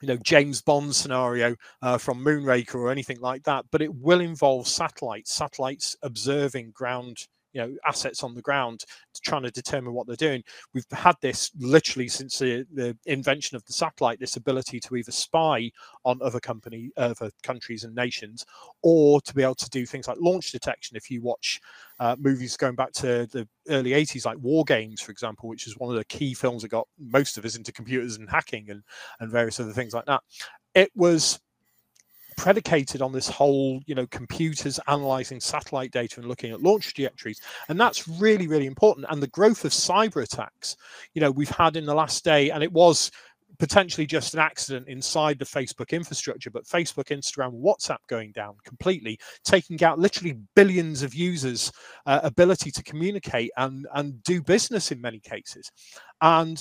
you 0.00 0.08
know 0.08 0.16
James 0.18 0.62
Bond 0.62 0.94
scenario 0.94 1.56
uh, 1.82 1.98
from 1.98 2.24
Moonraker 2.24 2.76
or 2.76 2.90
anything 2.90 3.20
like 3.20 3.42
that, 3.44 3.64
but 3.72 3.82
it 3.82 3.92
will 3.92 4.20
involve 4.20 4.68
satellites, 4.68 5.32
satellites 5.32 5.96
observing 6.02 6.70
ground 6.70 7.26
you 7.52 7.60
know 7.60 7.74
assets 7.86 8.22
on 8.22 8.34
the 8.34 8.42
ground 8.42 8.84
trying 9.22 9.42
to 9.42 9.50
determine 9.50 9.92
what 9.92 10.06
they're 10.06 10.16
doing. 10.16 10.42
We've 10.74 10.84
had 10.92 11.16
this 11.20 11.50
literally 11.58 12.08
since 12.08 12.38
the, 12.38 12.66
the 12.74 12.96
invention 13.06 13.56
of 13.56 13.64
the 13.64 13.72
satellite 13.72 14.20
this 14.20 14.36
ability 14.36 14.80
to 14.80 14.96
either 14.96 15.12
spy 15.12 15.70
on 16.04 16.18
other 16.22 16.40
company 16.40 16.90
other 16.96 17.30
countries 17.42 17.84
and 17.84 17.94
nations 17.94 18.44
or 18.82 19.20
to 19.22 19.34
be 19.34 19.42
able 19.42 19.54
to 19.54 19.70
do 19.70 19.86
things 19.86 20.08
like 20.08 20.18
launch 20.20 20.52
detection. 20.52 20.96
If 20.96 21.10
you 21.10 21.22
watch 21.22 21.60
uh, 22.00 22.16
movies 22.18 22.56
going 22.56 22.74
back 22.74 22.92
to 22.92 23.26
the 23.26 23.46
early 23.68 23.90
80s 23.90 24.26
like 24.26 24.38
war 24.38 24.64
games 24.64 25.00
for 25.00 25.12
example 25.12 25.48
which 25.48 25.66
is 25.66 25.78
one 25.78 25.90
of 25.90 25.96
the 25.96 26.04
key 26.06 26.34
films 26.34 26.62
that 26.62 26.68
got 26.68 26.88
most 26.98 27.38
of 27.38 27.44
us 27.44 27.56
into 27.56 27.72
computers 27.72 28.16
and 28.16 28.28
hacking 28.28 28.70
and 28.70 28.82
and 29.20 29.30
various 29.30 29.60
other 29.60 29.72
things 29.72 29.94
like 29.94 30.06
that 30.06 30.20
it 30.74 30.90
was 30.96 31.38
predicated 32.42 33.00
on 33.00 33.12
this 33.12 33.28
whole, 33.28 33.80
you 33.86 33.94
know, 33.94 34.04
computers 34.08 34.80
analyzing 34.88 35.38
satellite 35.38 35.92
data 35.92 36.18
and 36.18 36.28
looking 36.28 36.50
at 36.50 36.60
launch 36.60 36.92
trajectories. 36.92 37.40
And 37.68 37.78
that's 37.78 38.08
really, 38.08 38.48
really 38.48 38.66
important. 38.66 39.06
And 39.08 39.22
the 39.22 39.28
growth 39.28 39.64
of 39.64 39.70
cyber 39.70 40.24
attacks, 40.24 40.76
you 41.14 41.20
know, 41.20 41.30
we've 41.30 41.48
had 41.50 41.76
in 41.76 41.86
the 41.86 41.94
last 41.94 42.24
day, 42.24 42.50
and 42.50 42.60
it 42.60 42.72
was 42.72 43.12
potentially 43.60 44.08
just 44.08 44.34
an 44.34 44.40
accident 44.40 44.88
inside 44.88 45.38
the 45.38 45.44
Facebook 45.44 45.90
infrastructure, 45.90 46.50
but 46.50 46.64
Facebook, 46.64 47.16
Instagram, 47.16 47.62
WhatsApp 47.62 47.98
going 48.08 48.32
down 48.32 48.56
completely, 48.64 49.20
taking 49.44 49.80
out 49.84 50.00
literally 50.00 50.36
billions 50.56 51.04
of 51.04 51.14
users' 51.14 51.70
uh, 52.06 52.18
ability 52.24 52.72
to 52.72 52.82
communicate 52.82 53.52
and 53.56 53.86
and 53.94 54.20
do 54.24 54.42
business 54.42 54.90
in 54.90 55.00
many 55.00 55.20
cases. 55.20 55.70
And 56.22 56.60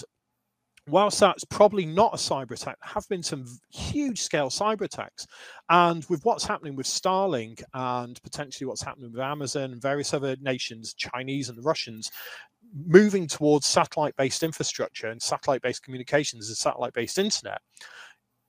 whilst 0.88 1.20
that's 1.20 1.44
probably 1.46 1.86
not 1.86 2.14
a 2.14 2.18
cyber 2.18 2.52
attack, 2.52 2.78
there 2.80 2.94
have 2.94 3.08
been 3.08 3.24
some 3.24 3.46
huge 3.72 4.22
scale 4.22 4.50
cyber 4.50 4.82
attacks. 4.82 5.28
And 5.70 6.06
with 6.10 6.26
what's 6.26 6.46
happening 6.46 6.76
with 6.76 6.88
Starlink 6.88 7.64
and 7.74 8.22
potentially 8.24 8.68
what's 8.68 8.82
happening 8.82 9.12
with 9.12 9.22
Amazon 9.22 9.72
and 9.72 9.82
various 9.82 10.14
other 10.14 10.36
nations, 10.42 10.94
Chinese 10.94 11.50
and 11.50 11.58
the 11.58 11.64
Russians, 11.64 12.10
moving 12.74 13.28
towards 13.28 13.66
satellite 13.66 14.16
based 14.16 14.44
infrastructure 14.44 15.08
and 15.08 15.22
satellite 15.22 15.62
based 15.62 15.84
communications 15.84 16.48
and 16.48 16.58
satellite 16.58 16.94
based 16.94 17.18
internet, 17.18 17.62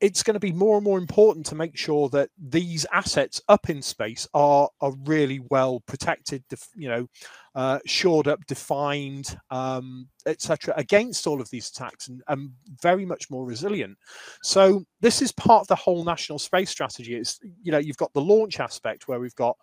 it's 0.02 0.24
going 0.24 0.34
to 0.34 0.40
be 0.40 0.52
more 0.52 0.76
and 0.76 0.84
more 0.84 0.98
important 0.98 1.46
to 1.46 1.54
make 1.54 1.76
sure 1.76 2.08
that 2.08 2.28
these 2.36 2.84
assets 2.92 3.40
up 3.48 3.70
in 3.70 3.80
space 3.80 4.28
are 4.34 4.68
are 4.80 4.92
really 5.04 5.40
well 5.48 5.80
protected, 5.86 6.42
you 6.74 6.88
know, 6.88 7.06
uh, 7.54 7.78
shored 7.86 8.26
up, 8.26 8.44
defined, 8.46 9.38
um, 9.50 10.08
etc., 10.26 10.74
against 10.76 11.28
all 11.28 11.40
of 11.40 11.48
these 11.50 11.70
attacks, 11.70 12.08
and, 12.08 12.20
and, 12.26 12.50
very 12.82 13.06
much 13.06 13.30
more 13.30 13.46
resilient. 13.46 13.96
So 14.42 14.84
this 15.00 15.22
is 15.22 15.30
part 15.30 15.62
of 15.62 15.68
the 15.68 15.76
whole 15.76 16.04
national 16.04 16.40
space 16.40 16.70
strategy. 16.70 17.14
It's 17.14 17.38
you 17.62 17.70
know 17.70 17.78
you've 17.78 17.96
got 17.96 18.12
the 18.12 18.20
launch 18.20 18.58
aspect 18.58 19.06
where 19.06 19.20
we've 19.20 19.36
got 19.36 19.56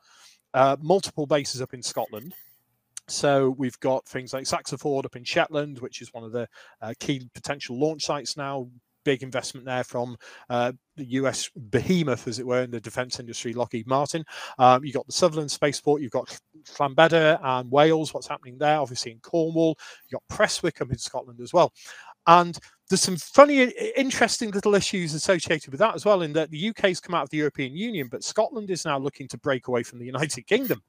uh, 0.53 0.77
multiple 0.81 1.27
bases 1.27 1.61
up 1.61 1.73
in 1.73 1.83
Scotland. 1.83 2.33
So 3.09 3.55
we've 3.57 3.79
got 3.79 4.07
things 4.07 4.33
like 4.33 4.45
SaxaVord 4.45 5.03
up 5.03 5.15
in 5.15 5.23
Shetland, 5.23 5.79
which 5.79 6.01
is 6.01 6.13
one 6.13 6.23
of 6.23 6.31
the 6.31 6.47
uh, 6.81 6.93
key 6.99 7.27
potential 7.33 7.77
launch 7.77 8.05
sites 8.05 8.37
now 8.37 8.69
big 9.09 9.23
investment 9.23 9.65
there 9.65 9.83
from 9.83 10.15
uh, 10.51 10.71
the 10.95 11.05
US 11.13 11.49
behemoth, 11.71 12.27
as 12.27 12.37
it 12.37 12.45
were, 12.45 12.61
in 12.61 12.69
the 12.69 12.79
defence 12.79 13.19
industry, 13.19 13.53
Lockheed 13.53 13.87
Martin. 13.87 14.23
Um, 14.59 14.85
you've 14.85 14.93
got 14.93 15.07
the 15.07 15.13
Sutherland 15.13 15.49
Spaceport, 15.49 16.03
you've 16.03 16.11
got 16.11 16.39
Llanbedr 16.77 17.39
and 17.41 17.71
Wales, 17.71 18.13
what's 18.13 18.27
happening 18.27 18.59
there, 18.59 18.77
obviously 18.79 19.11
in 19.11 19.19
Cornwall. 19.21 19.79
You've 20.07 20.19
got 20.19 20.37
Prestwick 20.37 20.79
up 20.79 20.91
in 20.91 20.99
Scotland 20.99 21.39
as 21.41 21.53
well. 21.53 21.73
And 22.29 22.59
there's 22.87 23.01
some 23.01 23.17
funny, 23.17 23.63
interesting 23.97 24.51
little 24.51 24.75
issues 24.75 25.15
associated 25.15 25.71
with 25.71 25.79
that 25.79 25.95
as 25.95 26.05
well, 26.05 26.21
in 26.21 26.31
that 26.33 26.51
the 26.51 26.69
UK 26.69 26.81
has 26.81 26.99
come 26.99 27.15
out 27.15 27.23
of 27.23 27.29
the 27.31 27.37
European 27.37 27.75
Union, 27.75 28.07
but 28.07 28.23
Scotland 28.23 28.69
is 28.69 28.85
now 28.85 28.99
looking 28.99 29.27
to 29.29 29.37
break 29.39 29.67
away 29.67 29.81
from 29.81 29.97
the 29.97 30.05
United 30.05 30.45
Kingdom, 30.45 30.83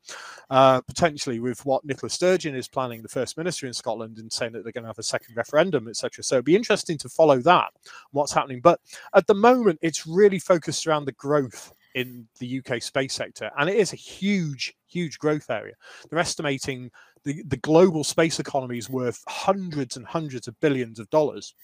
uh, 0.50 0.82
potentially 0.82 1.40
with 1.40 1.64
what 1.64 1.82
Nicola 1.82 2.10
Sturgeon 2.10 2.54
is 2.54 2.68
planning, 2.68 3.00
the 3.00 3.08
First 3.08 3.38
Minister 3.38 3.66
in 3.66 3.72
Scotland, 3.72 4.18
and 4.18 4.30
saying 4.30 4.52
that 4.52 4.64
they're 4.64 4.72
going 4.72 4.84
to 4.84 4.90
have 4.90 4.98
a 4.98 5.02
second 5.02 5.34
referendum, 5.34 5.88
etc. 5.88 6.22
So 6.22 6.36
it'd 6.36 6.44
be 6.44 6.56
interesting 6.56 6.98
to 6.98 7.08
follow 7.08 7.38
that, 7.38 7.70
what's 8.10 8.34
happening. 8.34 8.60
But 8.60 8.80
at 9.14 9.26
the 9.26 9.34
moment, 9.34 9.78
it's 9.80 10.06
really 10.06 10.38
focused 10.38 10.86
around 10.86 11.06
the 11.06 11.12
growth 11.12 11.72
in 11.94 12.28
the 12.38 12.62
UK 12.62 12.82
space 12.82 13.14
sector, 13.14 13.50
and 13.58 13.70
it 13.70 13.76
is 13.76 13.94
a 13.94 13.96
huge, 13.96 14.74
huge 14.86 15.18
growth 15.18 15.48
area. 15.48 15.74
They're 16.08 16.18
estimating 16.18 16.90
the, 17.24 17.42
the 17.46 17.56
global 17.58 18.04
space 18.04 18.40
economy 18.40 18.78
is 18.78 18.88
worth 18.88 19.22
hundreds 19.28 19.96
and 19.96 20.06
hundreds 20.06 20.48
of 20.48 20.58
billions 20.60 20.98
of 20.98 21.08
dollars 21.10 21.54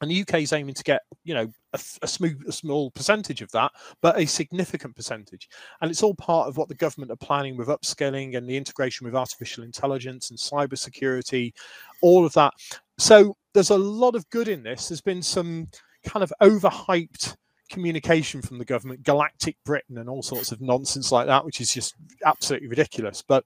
and 0.00 0.10
the 0.10 0.20
UK 0.20 0.42
is 0.42 0.52
aiming 0.52 0.74
to 0.74 0.84
get, 0.84 1.02
you 1.24 1.34
know, 1.34 1.50
a, 1.72 1.80
a, 2.02 2.06
smooth, 2.06 2.40
a 2.46 2.52
small 2.52 2.90
percentage 2.92 3.42
of 3.42 3.50
that, 3.52 3.72
but 4.00 4.18
a 4.18 4.26
significant 4.26 4.94
percentage. 4.94 5.48
And 5.80 5.90
it's 5.90 6.02
all 6.02 6.14
part 6.14 6.48
of 6.48 6.56
what 6.56 6.68
the 6.68 6.74
government 6.74 7.10
are 7.10 7.16
planning 7.16 7.56
with 7.56 7.68
upskilling 7.68 8.36
and 8.36 8.48
the 8.48 8.56
integration 8.56 9.04
with 9.04 9.16
artificial 9.16 9.64
intelligence 9.64 10.30
and 10.30 10.38
cybersecurity, 10.38 11.52
all 12.00 12.24
of 12.24 12.32
that. 12.34 12.54
So 12.98 13.36
there's 13.54 13.70
a 13.70 13.78
lot 13.78 14.14
of 14.14 14.28
good 14.30 14.48
in 14.48 14.62
this. 14.62 14.88
There's 14.88 15.00
been 15.00 15.22
some 15.22 15.68
kind 16.04 16.22
of 16.22 16.32
overhyped 16.40 17.36
communication 17.68 18.40
from 18.40 18.58
the 18.58 18.64
government, 18.64 19.02
galactic 19.02 19.56
Britain, 19.64 19.98
and 19.98 20.08
all 20.08 20.22
sorts 20.22 20.52
of 20.52 20.60
nonsense 20.60 21.10
like 21.12 21.26
that, 21.26 21.44
which 21.44 21.60
is 21.60 21.74
just 21.74 21.96
absolutely 22.24 22.68
ridiculous. 22.68 23.22
But 23.26 23.44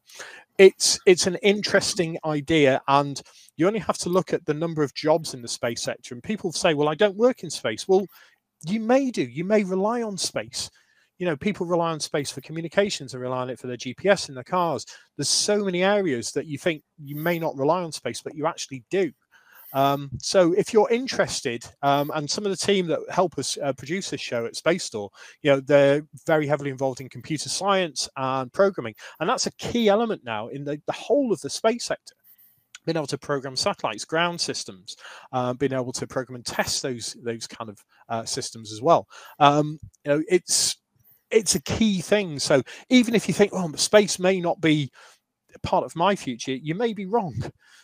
it's 0.62 1.00
it's 1.06 1.26
an 1.26 1.34
interesting 1.42 2.18
idea, 2.24 2.80
and 2.86 3.20
you 3.56 3.66
only 3.66 3.80
have 3.80 3.98
to 3.98 4.08
look 4.08 4.32
at 4.32 4.46
the 4.46 4.54
number 4.54 4.82
of 4.84 4.94
jobs 4.94 5.34
in 5.34 5.42
the 5.42 5.48
space 5.48 5.82
sector. 5.82 6.14
And 6.14 6.22
people 6.22 6.52
say, 6.52 6.74
"Well, 6.74 6.88
I 6.88 6.94
don't 6.94 7.16
work 7.16 7.42
in 7.42 7.50
space." 7.50 7.88
Well, 7.88 8.06
you 8.66 8.80
may 8.80 9.10
do. 9.10 9.22
You 9.22 9.44
may 9.44 9.64
rely 9.64 10.02
on 10.02 10.16
space. 10.16 10.70
You 11.18 11.26
know, 11.26 11.36
people 11.36 11.66
rely 11.66 11.90
on 11.92 12.00
space 12.00 12.30
for 12.30 12.40
communications 12.42 13.14
and 13.14 13.22
rely 13.22 13.38
on 13.38 13.50
it 13.50 13.58
for 13.58 13.66
their 13.66 13.76
GPS 13.76 14.28
in 14.28 14.36
their 14.36 14.44
cars. 14.44 14.86
There's 15.16 15.28
so 15.28 15.64
many 15.64 15.82
areas 15.82 16.32
that 16.32 16.46
you 16.46 16.58
think 16.58 16.82
you 17.02 17.16
may 17.16 17.38
not 17.38 17.56
rely 17.56 17.82
on 17.82 17.92
space, 17.92 18.22
but 18.22 18.34
you 18.36 18.46
actually 18.46 18.84
do. 18.90 19.12
Um, 19.72 20.10
so 20.18 20.52
if 20.52 20.72
you're 20.72 20.90
interested, 20.90 21.64
um, 21.82 22.10
and 22.14 22.30
some 22.30 22.44
of 22.44 22.50
the 22.50 22.56
team 22.56 22.86
that 22.88 23.00
help 23.10 23.38
us 23.38 23.56
uh, 23.62 23.72
produce 23.72 24.10
this 24.10 24.20
show 24.20 24.46
at 24.46 24.56
Space 24.56 24.84
Store, 24.84 25.10
you 25.42 25.50
know, 25.50 25.60
they're 25.60 26.02
very 26.26 26.46
heavily 26.46 26.70
involved 26.70 27.00
in 27.00 27.08
computer 27.08 27.48
science 27.48 28.08
and 28.16 28.52
programming, 28.52 28.94
and 29.20 29.28
that's 29.28 29.46
a 29.46 29.52
key 29.52 29.88
element 29.88 30.22
now 30.24 30.48
in 30.48 30.64
the, 30.64 30.80
the 30.86 30.92
whole 30.92 31.32
of 31.32 31.40
the 31.40 31.50
space 31.50 31.84
sector 31.84 32.14
being 32.84 32.96
able 32.96 33.06
to 33.06 33.18
program 33.18 33.54
satellites, 33.54 34.04
ground 34.04 34.40
systems, 34.40 34.96
uh, 35.32 35.52
being 35.54 35.72
able 35.72 35.92
to 35.92 36.06
program 36.06 36.36
and 36.36 36.44
test 36.44 36.82
those 36.82 37.16
those 37.22 37.46
kind 37.46 37.70
of 37.70 37.78
uh, 38.08 38.24
systems 38.24 38.72
as 38.72 38.82
well. 38.82 39.06
Um, 39.38 39.78
you 40.04 40.12
know, 40.12 40.22
it's 40.28 40.76
it's 41.30 41.54
a 41.54 41.62
key 41.62 42.00
thing. 42.00 42.38
So 42.38 42.62
even 42.90 43.14
if 43.14 43.26
you 43.26 43.34
think, 43.34 43.52
oh, 43.54 43.72
space 43.72 44.18
may 44.18 44.40
not 44.40 44.60
be 44.60 44.90
part 45.62 45.84
of 45.84 45.96
my 45.96 46.16
future, 46.16 46.54
you 46.54 46.74
may 46.74 46.92
be 46.92 47.06
wrong. 47.06 47.34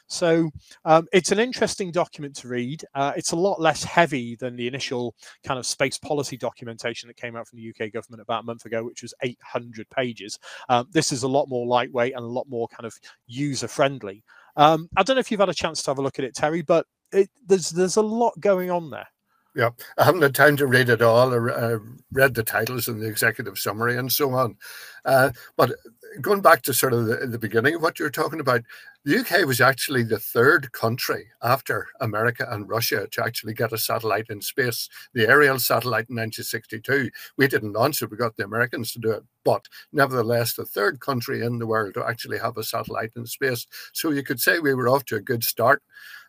So 0.08 0.50
um, 0.84 1.06
it's 1.12 1.32
an 1.32 1.38
interesting 1.38 1.90
document 1.90 2.34
to 2.37 2.48
read. 2.48 2.82
Uh, 2.94 3.12
it's 3.16 3.32
a 3.32 3.37
lot 3.37 3.60
less 3.60 3.84
heavy 3.84 4.37
than 4.37 4.56
the 4.56 4.66
initial 4.66 5.14
kind 5.44 5.58
of 5.58 5.66
space 5.66 5.98
policy 5.98 6.37
documentation 6.37 7.08
that 7.08 7.16
came 7.16 7.37
out 7.37 7.46
from 7.46 7.58
the 7.58 7.68
UK 7.68 7.92
government 7.92 8.22
about 8.22 8.42
a 8.42 8.46
month 8.46 8.64
ago, 8.64 8.82
which 8.82 9.02
was 9.02 9.12
800 9.22 9.88
pages. 9.90 10.38
Um, 10.68 10.87
this 10.90 11.12
is 11.12 11.25
a 11.25 11.28
lot 11.28 11.48
more 11.48 11.66
lightweight 11.66 12.14
and 12.14 12.25
a 12.25 12.28
lot 12.28 12.48
more 12.48 12.68
kind 12.68 12.87
of 12.87 12.94
user 13.26 13.68
friendly. 13.68 14.25
Um, 14.56 14.88
I 14.96 15.02
don't 15.02 15.16
know 15.16 15.20
if 15.20 15.30
you've 15.30 15.40
had 15.40 15.48
a 15.50 15.54
chance 15.54 15.82
to 15.82 15.90
have 15.90 15.98
a 15.98 16.02
look 16.02 16.18
at 16.18 16.25
it, 16.25 16.34
Terry, 16.34 16.62
but 16.62 16.87
it, 17.12 17.30
there's 17.46 17.70
there's 17.70 17.96
a 17.96 18.02
lot 18.02 18.38
going 18.40 18.70
on 18.70 18.90
there. 18.90 19.06
Yeah, 19.54 19.70
I 19.96 20.04
haven't 20.04 20.22
had 20.22 20.34
time 20.34 20.56
to 20.58 20.66
read 20.66 20.88
it 20.88 21.02
all. 21.02 21.32
I 21.32 21.76
read 22.12 22.34
the 22.34 22.44
titles 22.44 22.87
and 22.87 23.00
the 23.00 23.08
executive 23.08 23.58
summary 23.58 23.96
and 23.96 24.10
so 24.10 24.30
on. 24.32 24.56
Uh, 25.04 25.30
but 25.56 25.72
going 26.21 26.41
back 26.41 26.62
to 26.62 26.75
sort 26.75 26.93
of 26.93 27.07
the, 27.07 27.27
the, 27.27 27.38
beginning 27.38 27.75
of 27.75 27.83
what 27.83 27.99
you're 27.99 28.11
talking 28.11 28.41
about, 28.41 28.62
the 29.05 29.19
UK 29.19 29.47
was 29.47 29.61
actually 29.61 30.03
the 30.03 30.19
third 30.19 30.73
country 30.73 31.27
after 31.43 31.87
America 32.00 32.47
and 32.50 32.69
Russia 32.69 33.07
to 33.12 33.25
actually 33.25 33.55
get 33.55 33.73
a 33.73 33.79
satellite 33.79 34.27
in 34.29 34.41
space, 34.41 34.88
the 35.15 35.29
Ariel 35.29 35.59
satellite 35.59 36.09
in 36.09 36.17
1962. 36.17 37.11
We 37.37 37.49
didn't 37.49 37.73
launch 37.73 38.03
it, 38.03 38.11
we 38.11 38.17
got 38.17 38.37
the 38.37 38.45
Americans 38.45 38.93
to 38.93 38.99
do 38.99 39.12
it. 39.12 39.23
But 39.45 39.67
nevertheless, 39.93 40.55
the 40.55 40.67
third 40.67 41.00
country 41.00 41.45
in 41.45 41.59
the 41.59 41.67
world 41.67 41.95
to 41.95 42.05
actually 42.05 42.38
have 42.38 42.57
a 42.59 42.65
satellite 42.65 43.12
in 43.17 43.25
space. 43.27 43.67
So 43.93 44.11
you 44.11 44.23
could 44.23 44.41
say 44.41 44.59
we 44.59 44.75
were 44.75 44.88
off 44.88 45.05
to 45.07 45.17
a 45.17 45.21
good 45.21 45.45
start. 45.45 45.83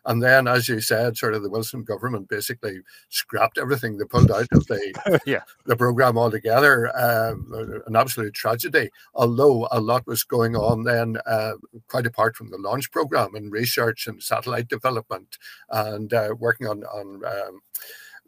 And 0.06 0.22
then, 0.22 0.48
as 0.48 0.68
you 0.68 0.80
said, 0.80 1.16
sort 1.16 1.34
of 1.34 1.42
the 1.42 1.50
Wilson 1.50 1.84
government 1.84 2.28
basically 2.28 2.80
scrapped 3.10 3.58
everything 3.58 3.98
they 3.98 4.06
pulled 4.06 4.30
out 4.30 4.48
of 4.52 4.66
the 4.66 5.20
yeah. 5.26 5.42
the 5.66 5.76
program 5.76 6.16
altogether. 6.16 6.88
Um, 6.96 7.82
an 7.86 7.96
absolute 7.96 8.32
tragedy. 8.32 8.90
Although 9.14 9.66
a 9.70 9.80
lot 9.80 10.06
was 10.06 10.24
going 10.24 10.56
on 10.56 10.84
then, 10.84 11.16
uh, 11.26 11.52
quite 11.88 12.06
apart 12.06 12.36
from 12.36 12.50
the 12.50 12.58
launch 12.58 12.90
program 12.90 13.34
and 13.34 13.52
research 13.52 14.06
and 14.06 14.22
satellite 14.22 14.68
development 14.68 15.38
and 15.70 16.12
uh, 16.12 16.34
working 16.38 16.66
on 16.66 16.84
on 16.84 17.24
um, 17.24 17.60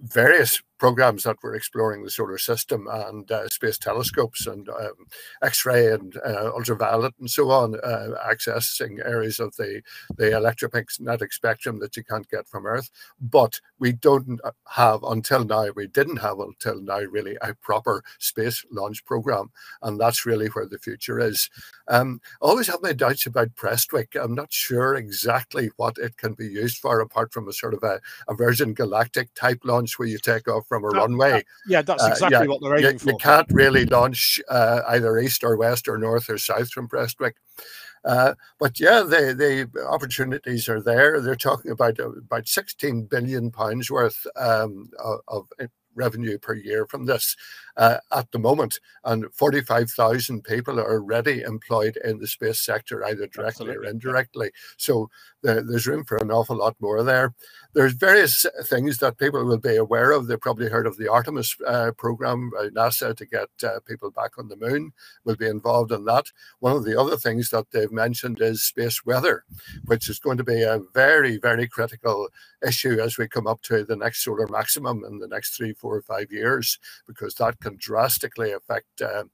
various 0.01 0.63
programs 0.83 1.23
that 1.23 1.41
were 1.45 1.55
exploring 1.55 2.03
the 2.03 2.11
solar 2.11 2.37
system 2.37 2.89
and 2.91 3.31
uh, 3.31 3.49
space 3.49 3.79
telescopes 3.79 4.49
and 4.49 4.69
um, 4.69 5.07
X-ray 5.41 5.93
and 5.93 6.17
uh, 6.27 6.51
ultraviolet 6.57 7.15
and 7.21 7.31
so 7.31 7.53
on, 7.53 7.77
uh, 7.85 8.09
accessing 8.29 8.99
areas 9.07 9.39
of 9.39 9.55
the 9.55 9.81
the 10.17 10.37
electromagnetic 10.37 11.33
spectrum 11.33 11.79
that 11.79 11.97
you 11.97 12.03
can't 12.03 12.29
get 12.29 12.49
from 12.49 12.67
Earth. 12.67 12.91
But 13.21 13.61
we 13.79 13.93
don't 13.93 14.41
have 14.71 15.05
until 15.05 15.45
now. 15.45 15.69
We 15.77 15.87
didn't 15.87 16.17
have 16.17 16.41
until 16.41 16.81
now 16.81 16.99
really 16.99 17.37
a 17.43 17.55
proper 17.55 18.03
space 18.19 18.65
launch 18.73 19.05
program, 19.05 19.53
and 19.83 20.01
that's 20.01 20.27
really 20.27 20.49
where 20.49 20.67
the 20.67 20.81
future 20.81 21.21
is. 21.21 21.49
Um, 21.87 22.21
I 22.43 22.47
always 22.47 22.67
have 22.67 22.83
my 22.83 22.93
doubts 22.93 23.27
about 23.27 23.55
Prestwick. 23.55 24.17
I'm 24.21 24.35
not 24.35 24.53
sure 24.53 24.97
exactly 24.97 25.71
what 25.77 25.97
it 25.99 26.17
can 26.17 26.35
be 26.35 26.49
used 26.49 26.79
for, 26.79 26.99
apart 26.99 27.33
from 27.33 27.47
a 27.49 27.53
sort 27.53 27.75
of 27.75 27.85
a, 27.85 28.01
a 28.27 28.35
Virgin 28.35 28.75
Galactic 28.75 29.33
type 29.35 29.61
launch 29.63 29.97
where 29.97 30.09
you 30.09 30.19
take 30.19 30.49
off 30.49 30.72
from 30.73 30.85
a 30.87 30.91
that, 30.91 30.97
runway. 30.97 31.31
That, 31.33 31.45
yeah, 31.67 31.83
that's 31.83 32.07
exactly 32.07 32.37
uh, 32.37 32.43
yeah, 32.43 32.47
what 32.47 32.63
they're 32.63 32.79
aiming 32.79 32.93
you, 32.93 32.99
for. 32.99 33.11
You 33.11 33.17
can't 33.19 33.53
really 33.53 33.85
launch 33.85 34.41
uh, 34.49 34.81
either 34.89 35.19
east 35.19 35.45
or 35.45 35.55
west 35.59 35.87
or 35.87 35.99
north 35.99 36.31
or 36.31 36.39
south 36.39 36.71
from 36.71 36.89
Prestwick. 36.89 37.35
Uh, 38.07 38.35
but 38.59 38.81
yeah, 38.81 39.01
the 39.01 39.35
the 39.37 39.87
opportunities 39.87 40.71
are 40.71 40.81
there. 40.81 41.21
They're 41.21 41.37
talking 41.37 41.71
about 41.71 42.01
about 42.01 42.49
16 42.49 43.05
billion 43.05 43.51
pounds 43.51 43.91
worth 43.91 44.27
um, 44.37 44.89
of, 44.99 45.21
of, 45.29 45.69
revenue 45.95 46.39
per 46.39 46.55
year 46.55 46.87
from 46.87 47.05
this. 47.05 47.37
Uh, 47.77 47.99
at 48.13 48.31
the 48.33 48.39
moment, 48.39 48.81
and 49.05 49.27
45,000 49.35 50.45
people 50.45 50.79
are 50.81 50.93
already 50.93 51.43
employed 51.43 51.99
in 52.05 52.19
the 52.19 52.27
space 52.27 52.61
sector, 52.61 53.05
either 53.05 53.27
directly 53.27 53.69
Absolutely. 53.69 53.89
or 53.89 53.91
indirectly. 53.91 54.51
So 54.77 55.11
the, 55.43 55.63
there's 55.63 55.87
room 55.87 56.05
for 56.05 56.19
an 56.19 56.31
awful 56.31 56.57
lot 56.57 56.77
more 56.81 57.03
there. 57.03 57.35
There's 57.75 57.95
various 57.95 58.47
things 58.65 58.99
that 58.99 59.19
people 59.19 59.45
will 59.45 59.59
be 59.59 59.77
aware 59.77 60.13
of. 60.13 60.27
They've 60.27 60.41
probably 60.41 60.69
heard 60.69 60.87
of 60.87 60.97
the 60.99 61.11
Artemis 61.11 61.57
uh, 61.67 61.93
program 61.97 62.51
by 62.51 62.69
NASA 62.69 63.17
to 63.17 63.27
get 63.27 63.49
uh, 63.65 63.81
people 63.87 64.11
back 64.11 64.39
on 64.39 64.49
the 64.49 64.57
moon. 64.57 64.93
Will 65.25 65.37
be 65.37 65.47
involved 65.49 65.93
in 65.93 66.05
that. 66.07 66.27
One 66.61 66.77
of 66.77 66.85
the 66.85 66.99
other 67.01 67.17
things 67.17 67.51
that 67.51 67.71
they've 67.73 67.93
mentioned 67.93 68.41
is 68.41 68.63
space 68.63 69.05
weather, 69.07 69.45
which 69.87 70.09
is 70.09 70.19
going 70.19 70.39
to 70.39 70.45
be 70.45 70.63
a 70.63 70.81
very, 70.95 71.39
very 71.39 71.69
critical 71.69 72.29
issue 72.67 73.01
as 73.01 73.19
we 73.19 73.29
come 73.29 73.47
up 73.47 73.63
to 73.63 73.85
the 73.85 73.97
next 73.97 74.25
solar 74.25 74.49
maximum 74.49 75.05
in 75.05 75.19
the 75.19 75.29
next 75.29 75.57
three, 75.57 75.73
four, 75.75 75.97
or 75.97 76.03
five 76.03 76.33
years, 76.33 76.79
because 77.07 77.35
that 77.37 77.61
can 77.63 77.77
drastically 77.79 78.53
affect. 78.53 79.01
Uh, 79.01 79.25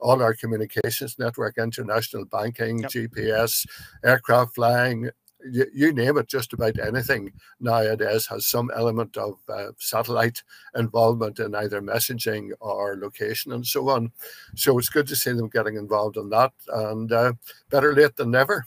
all 0.00 0.22
our 0.22 0.32
communications 0.32 1.18
network, 1.18 1.58
international 1.58 2.24
banking, 2.24 2.78
yep. 2.78 2.90
GPS, 2.92 3.66
aircraft 4.04 4.54
flying, 4.54 5.10
you, 5.50 5.66
you, 5.72 5.92
name 5.92 6.18
it, 6.18 6.28
just 6.28 6.52
about 6.52 6.78
anything 6.78 7.32
nowadays 7.60 8.26
has 8.26 8.46
some 8.46 8.70
element 8.74 9.16
of 9.16 9.38
uh, 9.48 9.68
satellite 9.78 10.42
involvement 10.76 11.38
in 11.38 11.54
either 11.54 11.80
messaging 11.80 12.50
or 12.60 12.96
location 13.00 13.52
and 13.52 13.66
so 13.66 13.88
on. 13.88 14.10
So 14.56 14.78
it's 14.78 14.88
good 14.88 15.06
to 15.08 15.16
see 15.16 15.32
them 15.32 15.48
getting 15.48 15.76
involved 15.76 16.16
in 16.16 16.28
that, 16.30 16.52
and 16.68 17.12
uh, 17.12 17.32
better 17.70 17.94
late 17.94 18.16
than 18.16 18.30
never. 18.30 18.66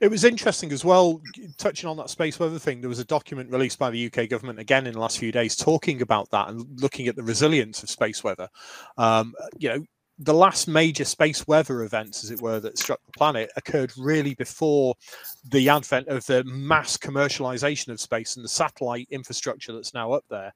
It 0.00 0.10
was 0.10 0.24
interesting 0.24 0.72
as 0.72 0.84
well, 0.84 1.20
touching 1.58 1.88
on 1.88 1.96
that 1.98 2.10
space 2.10 2.38
weather 2.38 2.58
thing. 2.58 2.80
There 2.80 2.88
was 2.88 2.98
a 2.98 3.04
document 3.04 3.50
released 3.50 3.78
by 3.78 3.90
the 3.90 4.06
UK 4.06 4.28
government 4.28 4.58
again 4.58 4.86
in 4.86 4.94
the 4.94 5.00
last 5.00 5.18
few 5.18 5.32
days 5.32 5.56
talking 5.56 6.02
about 6.02 6.30
that 6.30 6.48
and 6.48 6.64
looking 6.80 7.08
at 7.08 7.16
the 7.16 7.22
resilience 7.22 7.82
of 7.82 7.90
space 7.90 8.24
weather. 8.24 8.48
Um, 8.96 9.34
you 9.58 9.68
know, 9.68 9.84
the 10.18 10.34
last 10.34 10.68
major 10.68 11.04
space 11.04 11.46
weather 11.46 11.82
events, 11.82 12.22
as 12.22 12.30
it 12.30 12.40
were, 12.40 12.60
that 12.60 12.78
struck 12.78 13.00
the 13.04 13.12
planet 13.12 13.50
occurred 13.56 13.92
really 13.96 14.34
before 14.34 14.94
the 15.50 15.68
advent 15.68 16.08
of 16.08 16.24
the 16.26 16.44
mass 16.44 16.96
commercialization 16.96 17.88
of 17.88 18.00
space 18.00 18.36
and 18.36 18.44
the 18.44 18.48
satellite 18.48 19.08
infrastructure 19.10 19.72
that's 19.72 19.94
now 19.94 20.12
up 20.12 20.24
there. 20.30 20.52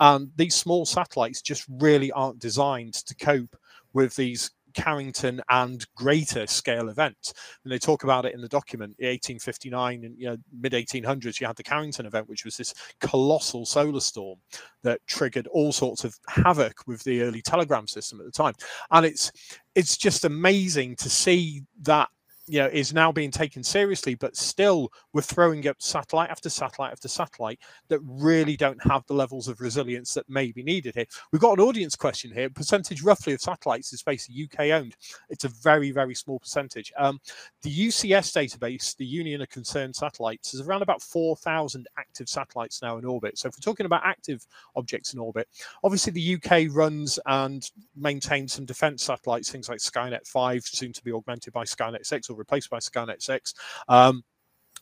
And 0.00 0.30
these 0.36 0.54
small 0.54 0.84
satellites 0.84 1.40
just 1.40 1.64
really 1.80 2.12
aren't 2.12 2.38
designed 2.38 2.94
to 2.94 3.14
cope 3.14 3.56
with 3.94 4.14
these 4.16 4.50
Carrington 4.76 5.40
and 5.48 5.84
greater 5.96 6.46
scale 6.46 6.90
events. 6.90 7.32
And 7.64 7.72
they 7.72 7.78
talk 7.78 8.04
about 8.04 8.26
it 8.26 8.34
in 8.34 8.40
the 8.40 8.48
document, 8.48 8.90
1859 8.98 10.04
and 10.04 10.18
you 10.18 10.26
know, 10.26 10.36
mid 10.60 10.72
1800s, 10.72 11.40
you 11.40 11.46
had 11.46 11.56
the 11.56 11.62
Carrington 11.62 12.06
event, 12.06 12.28
which 12.28 12.44
was 12.44 12.56
this 12.56 12.74
colossal 13.00 13.66
solar 13.66 14.00
storm 14.00 14.38
that 14.82 15.00
triggered 15.06 15.46
all 15.48 15.72
sorts 15.72 16.04
of 16.04 16.14
havoc 16.28 16.86
with 16.86 17.02
the 17.04 17.22
early 17.22 17.42
telegram 17.42 17.88
system 17.88 18.20
at 18.20 18.26
the 18.26 18.32
time. 18.32 18.54
And 18.90 19.04
it's 19.06 19.32
it's 19.74 19.96
just 19.96 20.24
amazing 20.24 20.96
to 20.96 21.10
see 21.10 21.62
that 21.82 22.08
you 22.46 22.60
know 22.60 22.68
is 22.68 22.92
now 22.92 23.10
being 23.10 23.30
taken 23.30 23.62
seriously 23.62 24.14
but 24.14 24.36
still 24.36 24.92
we're 25.16 25.22
throwing 25.22 25.66
up 25.66 25.76
satellite 25.80 26.28
after 26.28 26.50
satellite 26.50 26.92
after 26.92 27.08
satellite 27.08 27.58
that 27.88 28.00
really 28.02 28.54
don't 28.54 28.82
have 28.84 29.02
the 29.06 29.14
levels 29.14 29.48
of 29.48 29.62
resilience 29.62 30.12
that 30.12 30.28
may 30.28 30.52
be 30.52 30.62
needed 30.62 30.94
here. 30.94 31.06
We've 31.32 31.40
got 31.40 31.58
an 31.58 31.64
audience 31.64 31.96
question 31.96 32.30
here. 32.30 32.50
Percentage 32.50 33.02
roughly 33.02 33.32
of 33.32 33.40
satellites 33.40 33.94
is 33.94 34.02
basically 34.02 34.44
uk 34.44 34.60
owned. 34.60 34.94
It's 35.30 35.44
a 35.44 35.48
very 35.48 35.90
very 35.90 36.14
small 36.14 36.38
percentage. 36.38 36.92
Um, 36.98 37.18
the 37.62 37.88
ucs 37.88 38.30
database 38.30 38.94
the 38.94 39.06
union 39.06 39.40
of 39.40 39.48
concerned 39.48 39.96
satellites 39.96 40.52
is 40.52 40.60
around 40.60 40.82
about 40.82 41.00
4000 41.00 41.88
active 41.98 42.28
satellites 42.28 42.82
now 42.82 42.98
in 42.98 43.06
orbit. 43.06 43.38
So 43.38 43.48
if 43.48 43.54
we're 43.54 43.72
talking 43.72 43.86
about 43.86 44.02
active 44.04 44.46
objects 44.76 45.14
in 45.14 45.18
orbit 45.18 45.48
obviously 45.82 46.12
the 46.12 46.34
uk 46.34 46.74
runs 46.76 47.18
and 47.24 47.70
maintains 47.96 48.52
some 48.52 48.66
defense 48.66 49.02
satellites 49.02 49.50
things 49.50 49.70
like 49.70 49.78
skynet 49.78 50.26
5 50.26 50.62
soon 50.62 50.92
to 50.92 51.02
be 51.02 51.12
augmented 51.12 51.54
by 51.54 51.64
skynet 51.64 52.04
6 52.04 52.28
or 52.28 52.36
replaced 52.36 52.68
by 52.68 52.78
Skynet 52.78 53.22
6. 53.22 53.54
Um, 53.88 54.22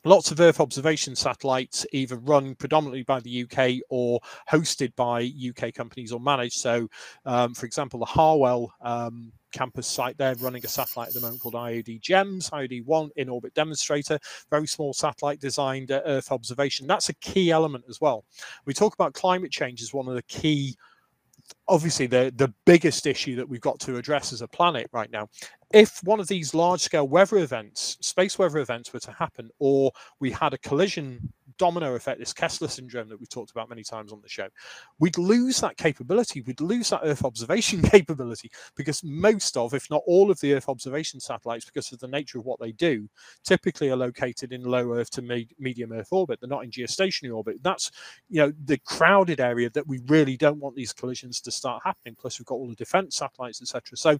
lots 0.05 0.31
of 0.31 0.41
Earth 0.41 0.61
observation 0.61 1.17
satellites, 1.17 1.87
either 1.93 2.17
run 2.17 2.55
predominantly 2.55 3.03
by 3.03 3.21
the 3.21 3.45
UK 3.45 3.83
or 3.89 4.21
hosted 4.51 4.95
by 4.97 5.31
UK 5.49 5.73
companies 5.75 6.13
or 6.13 6.21
managed. 6.21 6.59
So, 6.59 6.89
um, 7.25 7.55
for 7.55 7.67
example, 7.67 7.99
the 7.99 8.07
Harwell 8.07 8.73
um, 8.81 9.33
campus 9.53 9.87
site 9.87 10.19
there 10.19 10.35
running 10.37 10.65
a 10.65 10.69
satellite 10.69 11.09
at 11.09 11.15
the 11.15 11.21
moment 11.21 11.41
called 11.41 11.55
IOD 11.55 12.01
GEMS, 12.01 12.51
IOD1 12.51 13.11
in 13.17 13.29
orbit 13.29 13.55
demonstrator, 13.55 14.19
very 14.51 14.67
small 14.67 14.93
satellite 14.93 15.41
designed 15.41 15.91
uh, 15.91 16.03
Earth 16.05 16.33
observation. 16.33 16.87
That's 16.87 17.09
a 17.09 17.15
key 17.15 17.51
element 17.51 17.85
as 17.89 18.01
well. 18.01 18.25
We 18.67 18.75
talk 18.75 18.95
about 18.95 19.15
climate 19.15 19.51
change 19.51 19.81
as 19.83 19.95
one 19.95 20.09
of 20.09 20.15
the 20.15 20.23
key 20.23 20.77
obviously 21.69 22.07
the 22.07 22.33
the 22.37 22.53
biggest 22.65 23.07
issue 23.07 23.37
that 23.37 23.47
we've 23.47 23.61
got 23.61 23.79
to 23.79 23.97
address 23.97 24.33
as 24.33 24.41
a 24.41 24.49
planet 24.49 24.89
right 24.93 25.11
now 25.11 25.29
if 25.75 26.01
one 26.05 26.21
of 26.21 26.29
these 26.29 26.55
large 26.55 26.81
scale 26.81 27.09
weather 27.09 27.39
events 27.39 27.99
space 28.01 28.39
weather 28.39 28.59
events 28.59 28.93
were 28.93 29.01
to 29.01 29.11
happen 29.11 29.51
or 29.59 29.91
we 30.21 30.31
had 30.31 30.55
a 30.55 30.59
collision 30.59 31.33
domino 31.59 31.95
effect, 31.95 32.19
this 32.19 32.33
Kessler 32.33 32.69
syndrome 32.69 33.09
that 33.09 33.19
we've 33.19 33.29
talked 33.29 33.51
about 33.51 33.69
many 33.69 33.83
times 33.83 34.13
on 34.13 34.21
the 34.21 34.29
show, 34.29 34.49
we'd 34.99 35.19
lose 35.19 35.61
that 35.61 35.77
capability. 35.77 36.41
We'd 36.43 36.61
lose 36.61 36.91
that 36.91 37.03
Earth 37.05 37.25
observation 37.25 37.83
capability 37.91 38.51
because 38.77 39.03
most 39.05 39.57
of, 39.57 39.75
if 39.75 39.91
not 39.91 40.03
all 40.07 40.31
of 40.31 40.41
the 40.41 40.55
Earth 40.55 40.69
observation 40.69 41.21
satellites, 41.21 41.65
because 41.65 41.93
of 41.93 41.99
the 42.01 42.09
nature 42.09 42.39
of 42.39 42.45
what 42.45 42.61
they 42.61 42.73
do, 42.73 43.09
typically 43.45 43.91
are 43.91 43.97
located 43.97 44.53
in 44.53 44.63
low 44.63 44.95
Earth 44.95 45.11
to 45.11 45.47
medium 45.59 45.93
Earth 45.93 46.09
orbit. 46.13 46.41
They're 46.41 46.49
not 46.49 46.65
in 46.65 46.71
geostationary 46.71 47.35
orbit. 47.35 47.63
That's, 47.63 47.91
you 48.29 48.41
know, 48.41 48.53
the 48.65 48.79
crowded 48.79 49.41
area 49.41 49.71
that 49.71 49.87
we 49.87 50.01
really 50.07 50.37
don't 50.37 50.61
want 50.61 50.77
these 50.77 50.93
collisions 50.93 51.41
to 51.43 51.51
start 51.51 51.83
happening. 51.85 52.17
Plus, 52.19 52.39
we've 52.39 52.47
got 52.47 52.57
all 52.57 52.69
the 52.69 52.75
defense 52.75 53.17
satellites, 53.17 53.61
etc. 53.63 53.97
So 53.97 54.19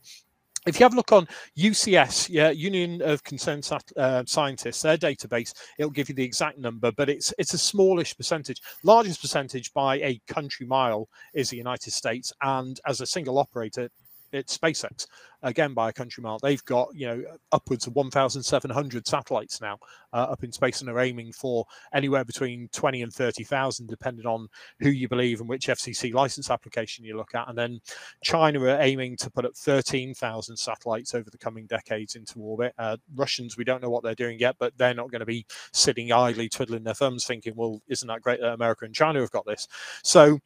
if 0.67 0.81
you 0.81 0.85
have 0.85 0.95
a 0.95 0.97
look 0.97 1.13
on 1.13 1.29
UCS, 1.59 2.29
yeah, 2.31 2.51
Union 2.51 3.03
of 3.03 3.23
Concerned 3.23 3.69
uh, 3.97 4.23
Scientists, 4.27 4.83
their 4.83 4.97
database, 4.97 5.53
it'll 5.79 5.91
give 5.91 6.09
you 6.09 6.15
the 6.15 6.25
exact 6.25 6.59
number, 6.59 6.91
but 6.93 7.09
it's 7.09 7.35
it's 7.39 7.55
a 7.55 7.59
smallish 7.59 8.17
percentage. 8.17 8.63
Largest 8.83 9.21
percentage 9.21 9.73
by 9.73 9.97
a 9.97 10.21
country 10.27 10.67
mile 10.67 11.09
is 11.35 11.51
the 11.51 11.57
United 11.57 11.93
States, 11.93 12.33
and 12.43 12.81
as 12.87 13.01
a 13.01 13.07
single 13.07 13.39
operator, 13.39 13.91
it's 14.35 14.59
SpaceX 14.59 15.07
again 15.43 15.75
by 15.75 15.91
a 15.91 15.93
country 15.93 16.23
mile. 16.23 16.39
They've 16.39 16.65
got 16.65 16.89
you 16.95 17.07
know 17.07 17.23
upwards 17.53 17.87
of 17.87 17.95
1,700 17.95 19.07
satellites 19.07 19.61
now 19.61 19.79
uh, 20.13 20.27
up 20.31 20.43
in 20.43 20.51
space, 20.53 20.81
and 20.81 20.91
are 20.91 21.01
aiming 21.01 21.33
for 21.33 21.65
anywhere 21.93 22.25
between 22.25 22.69
20 22.73 23.03
and 23.03 23.13
30,000, 23.13 23.87
depending 23.87 24.27
on 24.27 24.49
who 24.81 24.91
you 24.91 25.09
believe 25.09 25.41
and 25.41 25.49
which 25.49 25.69
FCC 25.69 26.13
license 26.13 26.51
application 26.51 27.05
you 27.05 27.17
look 27.17 27.35
at. 27.35 27.49
And 27.49 27.57
then 27.57 27.81
China 28.23 28.61
are 28.63 28.81
aiming 28.81 29.17
to 29.19 29.31
put 29.31 29.45
up 29.45 29.55
13,000 29.57 30.57
satellites 30.57 31.15
over 31.15 31.31
the 31.31 31.39
coming 31.39 31.67
decades 31.67 32.17
into 32.17 32.41
orbit. 32.41 32.75
Uh, 32.79 32.97
Russians, 33.15 33.57
we 33.57 33.65
don't 33.65 33.83
know 33.83 33.91
what 33.91 34.03
they're 34.03 34.15
doing 34.15 34.39
yet, 34.39 34.57
but 34.59 34.77
they're 34.77 34.95
not 34.95 35.11
going 35.11 35.21
to 35.21 35.27
be 35.27 35.47
sitting 35.73 36.13
idly 36.13 36.49
twiddling 36.49 36.85
their 36.85 36.95
thumbs, 36.95 37.25
thinking, 37.25 37.55
"Well, 37.55 37.81
isn't 37.89 38.09
that 38.09 38.23
great 38.23 38.41
that 38.41 38.55
America 38.55 38.85
and 38.85 38.95
China 38.95 39.21
have 39.21 39.31
got 39.31 39.47
this?" 39.47 39.69
So 40.03 40.41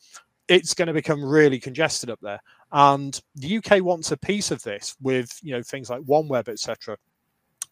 it's 0.49 0.73
going 0.75 0.89
to 0.89 0.95
become 0.95 1.23
really 1.23 1.61
congested 1.61 2.11
up 2.11 2.19
there. 2.23 2.41
And 2.73 3.21
the 3.35 3.59
UK 3.59 3.83
wants 3.83 4.13
a 4.13 4.17
piece 4.17 4.51
of 4.51 4.63
this 4.63 4.97
with 5.01 5.39
you 5.43 5.53
know 5.53 5.63
things 5.63 5.91
like 5.91 6.03
OneWeb, 6.03 6.49
etc. 6.49 6.97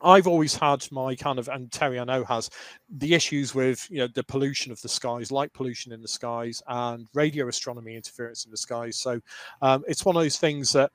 I've 0.02 0.26
always 0.26 0.54
had 0.54 0.86
my 0.92 1.14
kind 1.14 1.38
of, 1.38 1.48
and 1.48 1.72
Terry 1.72 1.98
I 1.98 2.04
know 2.04 2.24
has 2.24 2.50
the 2.90 3.14
issues 3.14 3.54
with 3.54 3.86
you 3.90 3.98
know 3.98 4.08
the 4.14 4.24
pollution 4.24 4.72
of 4.72 4.80
the 4.82 4.88
skies, 4.88 5.32
light 5.32 5.52
pollution 5.52 5.92
in 5.92 6.02
the 6.02 6.08
skies, 6.08 6.62
and 6.68 7.08
radio 7.14 7.48
astronomy 7.48 7.96
interference 7.96 8.44
in 8.44 8.50
the 8.50 8.56
skies. 8.56 8.96
So 8.96 9.20
um, 9.62 9.84
it's 9.88 10.04
one 10.04 10.16
of 10.16 10.22
those 10.22 10.38
things 10.38 10.72
that 10.72 10.90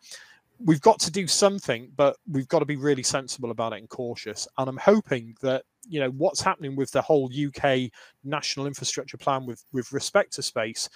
we've 0.65 0.81
got 0.81 0.99
to 0.99 1.11
do 1.11 1.27
something, 1.27 1.91
but 1.95 2.17
we've 2.29 2.47
got 2.47 2.59
to 2.59 2.65
be 2.65 2.75
really 2.75 3.03
sensible 3.03 3.51
about 3.51 3.73
it 3.73 3.79
and 3.79 3.89
cautious. 3.89 4.47
And 4.57 4.69
I'm 4.69 4.77
hoping 4.77 5.35
that 5.41 5.63
you 5.87 5.99
know 5.99 6.11
what's 6.11 6.41
happening 6.41 6.75
with 6.75 6.91
the 6.91 7.01
whole 7.01 7.29
UK 7.33 7.91
national 8.23 8.67
infrastructure 8.67 9.17
plan 9.17 9.45
with 9.45 9.63
with 9.73 9.91
respect 9.91 10.33
to 10.33 10.43
space 10.43 10.87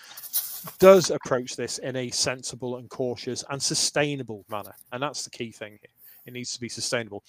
does 0.80 1.12
approach 1.12 1.56
this 1.56 1.78
in 1.80 1.96
a 1.96 2.10
sensible 2.10 2.78
and 2.78 2.90
cautious 2.90 3.44
and 3.50 3.62
sustainable 3.62 4.46
manner. 4.50 4.74
And 4.92 5.02
that's 5.02 5.24
the 5.24 5.30
key 5.30 5.52
thing 5.52 5.72
here. 5.82 5.92
It 6.26 6.34
needs 6.34 6.54
to 6.54 6.60
be 6.60 6.70
sustainable. 6.70 7.24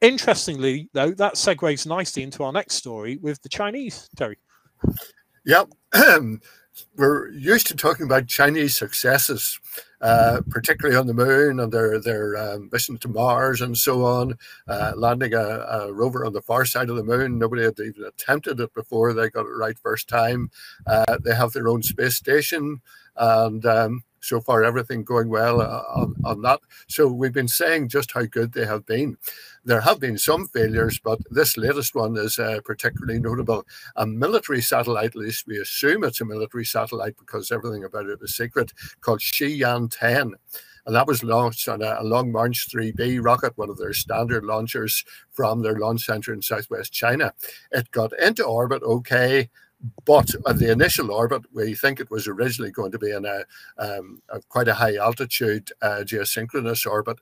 Interestingly, 0.00 0.88
though, 0.92 1.12
that 1.12 1.34
segues 1.34 1.86
nicely 1.86 2.22
into 2.22 2.42
our 2.42 2.52
next 2.52 2.74
story 2.74 3.16
with 3.18 3.40
the 3.42 3.48
Chinese, 3.48 4.08
Terry. 4.16 4.38
Yep. 5.46 5.72
We're 6.96 7.28
used 7.30 7.66
to 7.68 7.76
talking 7.76 8.06
about 8.06 8.26
Chinese 8.26 8.76
successes, 8.76 9.58
uh, 10.00 10.40
particularly 10.48 10.96
on 10.96 11.06
the 11.06 11.14
moon 11.14 11.60
and 11.60 11.72
their 11.72 12.00
their 12.00 12.36
um, 12.36 12.68
mission 12.72 12.98
to 12.98 13.08
Mars 13.08 13.60
and 13.60 13.76
so 13.76 14.04
on, 14.04 14.34
uh, 14.68 14.92
landing 14.96 15.34
a, 15.34 15.38
a, 15.38 15.92
rover 15.92 16.24
on 16.24 16.32
the 16.32 16.42
far 16.42 16.64
side 16.64 16.90
of 16.90 16.96
the 16.96 17.04
moon. 17.04 17.38
Nobody 17.38 17.62
had 17.62 17.78
even 17.78 18.04
attempted 18.04 18.60
it 18.60 18.74
before 18.74 19.12
they 19.12 19.30
got 19.30 19.46
it 19.46 19.50
right 19.50 19.78
first 19.78 20.08
time. 20.08 20.50
Uh, 20.86 21.18
they 21.22 21.34
have 21.34 21.52
their 21.52 21.68
own 21.68 21.82
space 21.82 22.16
station 22.16 22.80
and 23.16 23.64
um, 23.66 24.02
so 24.24 24.40
far 24.40 24.64
everything 24.64 25.04
going 25.04 25.28
well 25.28 25.60
uh, 25.60 25.82
on, 25.94 26.14
on 26.24 26.42
that. 26.42 26.60
So 26.88 27.06
we've 27.08 27.32
been 27.32 27.48
saying 27.48 27.88
just 27.88 28.12
how 28.12 28.24
good 28.24 28.52
they 28.52 28.64
have 28.64 28.86
been. 28.86 29.16
There 29.64 29.80
have 29.80 30.00
been 30.00 30.18
some 30.18 30.46
failures, 30.48 30.98
but 31.02 31.20
this 31.30 31.56
latest 31.56 31.94
one 31.94 32.16
is 32.16 32.38
uh, 32.38 32.60
particularly 32.64 33.20
notable. 33.20 33.66
A 33.96 34.06
military 34.06 34.60
satellite, 34.60 35.06
at 35.06 35.16
least 35.16 35.46
we 35.46 35.58
assume 35.58 36.04
it's 36.04 36.20
a 36.20 36.24
military 36.24 36.64
satellite 36.64 37.16
because 37.18 37.50
everything 37.50 37.84
about 37.84 38.06
it 38.06 38.18
is 38.22 38.36
secret, 38.36 38.72
called 39.00 39.20
Shiyan 39.20 39.90
10 39.90 40.34
and 40.86 40.94
that 40.94 41.06
was 41.06 41.24
launched 41.24 41.68
on 41.68 41.82
a, 41.82 42.02
Long 42.02 42.30
March 42.30 42.68
3B 42.70 43.24
rocket, 43.24 43.56
one 43.56 43.70
of 43.70 43.78
their 43.78 43.94
standard 43.94 44.44
launchers 44.44 45.04
from 45.32 45.62
their 45.62 45.78
launch 45.78 46.04
center 46.04 46.32
in 46.32 46.42
southwest 46.42 46.92
China. 46.92 47.32
It 47.72 47.90
got 47.90 48.12
into 48.18 48.44
orbit 48.44 48.82
okay, 48.82 49.48
but 50.04 50.30
at 50.48 50.58
the 50.58 50.70
initial 50.70 51.10
orbit, 51.10 51.42
we 51.52 51.74
think 51.74 52.00
it 52.00 52.10
was 52.10 52.26
originally 52.28 52.70
going 52.70 52.92
to 52.92 52.98
be 52.98 53.10
in 53.10 53.24
a, 53.24 53.44
um, 53.78 54.22
a 54.30 54.40
quite 54.48 54.68
a 54.68 54.74
high 54.74 54.96
altitude 54.96 55.70
uh, 55.82 56.02
geosynchronous 56.04 56.86
orbit. 56.86 57.18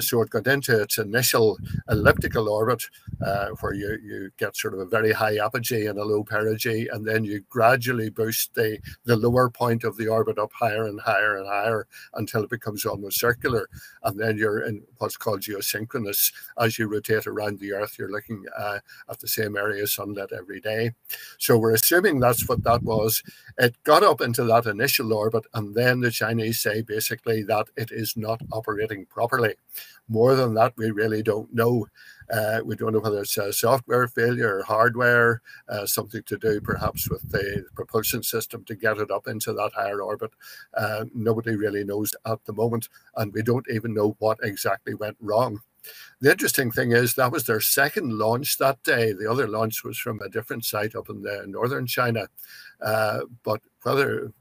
So 0.00 0.22
it 0.22 0.30
got 0.30 0.46
into 0.46 0.82
its 0.82 0.98
initial 0.98 1.58
elliptical 1.88 2.48
orbit, 2.48 2.82
uh, 3.24 3.48
where 3.60 3.74
you, 3.74 3.98
you 4.02 4.30
get 4.36 4.56
sort 4.56 4.74
of 4.74 4.80
a 4.80 4.86
very 4.86 5.12
high 5.12 5.36
apogee 5.38 5.86
and 5.86 5.98
a 5.98 6.04
low 6.04 6.24
perigee, 6.24 6.88
and 6.92 7.06
then 7.06 7.24
you 7.24 7.44
gradually 7.48 8.10
boost 8.10 8.54
the, 8.54 8.78
the 9.04 9.16
lower 9.16 9.48
point 9.48 9.84
of 9.84 9.96
the 9.96 10.08
orbit 10.08 10.38
up 10.38 10.52
higher 10.52 10.86
and 10.86 11.00
higher 11.00 11.36
and 11.36 11.46
higher 11.46 11.86
until 12.14 12.42
it 12.42 12.50
becomes 12.50 12.84
almost 12.84 13.20
circular. 13.20 13.68
And 14.02 14.18
then 14.18 14.36
you're 14.36 14.62
in 14.66 14.82
what's 14.98 15.16
called 15.16 15.42
geosynchronous. 15.42 16.32
As 16.58 16.78
you 16.78 16.88
rotate 16.88 17.26
around 17.26 17.58
the 17.58 17.72
Earth, 17.72 17.96
you're 17.98 18.10
looking 18.10 18.44
uh, 18.58 18.78
at 19.08 19.20
the 19.20 19.28
same 19.28 19.56
area 19.56 19.86
sunlit 19.86 20.32
every 20.32 20.60
day. 20.60 20.92
So 21.38 21.56
we're 21.58 21.74
assuming 21.74 22.18
that's 22.18 22.48
what 22.48 22.64
that 22.64 22.82
was. 22.82 23.22
It 23.58 23.76
got 23.84 24.02
up 24.02 24.20
into 24.20 24.44
that 24.44 24.66
initial 24.66 25.12
orbit, 25.12 25.44
and 25.54 25.74
then 25.74 26.00
the 26.00 26.10
Chinese 26.10 26.60
say 26.60 26.82
basically 26.82 27.42
that 27.44 27.68
it 27.76 27.90
is 27.92 28.16
not 28.16 28.40
operating 28.52 29.06
properly. 29.06 29.54
More 30.08 30.34
than 30.34 30.54
that, 30.54 30.72
we 30.76 30.90
really 30.90 31.22
don't 31.22 31.52
know. 31.54 31.86
Uh, 32.32 32.60
we 32.64 32.76
don't 32.76 32.92
know 32.92 33.00
whether 33.00 33.20
it's 33.20 33.38
a 33.38 33.52
software 33.52 34.08
failure 34.08 34.58
or 34.58 34.62
hardware, 34.64 35.40
uh, 35.68 35.86
something 35.86 36.22
to 36.24 36.36
do 36.36 36.60
perhaps 36.60 37.08
with 37.08 37.30
the 37.30 37.64
propulsion 37.74 38.22
system 38.22 38.64
to 38.64 38.74
get 38.74 38.98
it 38.98 39.10
up 39.10 39.28
into 39.28 39.52
that 39.52 39.72
higher 39.74 40.02
orbit. 40.02 40.32
Uh, 40.76 41.04
nobody 41.14 41.54
really 41.56 41.84
knows 41.84 42.14
at 42.26 42.44
the 42.44 42.52
moment, 42.52 42.88
and 43.16 43.32
we 43.32 43.42
don't 43.42 43.66
even 43.70 43.94
know 43.94 44.16
what 44.18 44.38
exactly 44.42 44.94
went 44.94 45.16
wrong. 45.20 45.60
The 46.20 46.30
interesting 46.30 46.70
thing 46.70 46.92
is 46.92 47.14
that 47.14 47.32
was 47.32 47.44
their 47.44 47.60
second 47.60 48.18
launch 48.18 48.58
that 48.58 48.82
day. 48.82 49.12
The 49.12 49.30
other 49.30 49.48
launch 49.48 49.82
was 49.84 49.98
from 49.98 50.20
a 50.20 50.28
different 50.28 50.64
site 50.64 50.94
up 50.94 51.08
in 51.08 51.22
the 51.22 51.44
northern 51.46 51.86
China. 51.86 52.28
Uh, 52.82 53.20
but 53.42 53.60
whether 53.82 54.32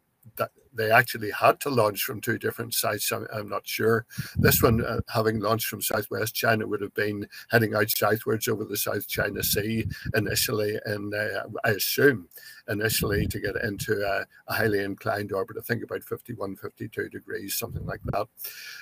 they 0.74 0.92
actually 0.92 1.32
had 1.32 1.60
to 1.62 1.70
launch 1.70 2.04
from 2.04 2.22
two 2.22 2.38
different 2.38 2.74
sites. 2.74 3.12
I'm, 3.12 3.28
I'm 3.34 3.50
not 3.50 3.68
sure. 3.68 4.06
This 4.36 4.62
one, 4.62 4.84
uh, 4.86 5.02
having 5.10 5.40
launched 5.40 5.68
from 5.68 5.82
southwest 5.82 6.36
China, 6.36 6.68
would 6.68 6.82
have 6.82 6.94
been 6.94 7.28
heading 7.50 7.76
out 7.76 7.90
southwards 7.90 8.48
over 8.48 8.66
the 8.66 8.78
South 8.78 9.08
China 9.08 9.44
Sea 9.44 9.86
initially, 10.16 10.80
and 10.86 11.14
uh, 11.14 11.44
I 11.64 11.72
assume 11.72 12.28
initially 12.70 13.26
to 13.28 13.40
get 13.40 13.56
into 13.64 14.02
a, 14.06 14.26
a, 14.48 14.54
highly 14.54 14.80
inclined 14.80 15.32
orbit. 15.32 15.58
I 15.60 15.62
think 15.64 15.84
about 15.84 16.04
51, 16.04 16.56
52 16.58 17.10
degrees, 17.10 17.56
something 17.56 17.86
like 17.86 18.02
that. 18.06 18.28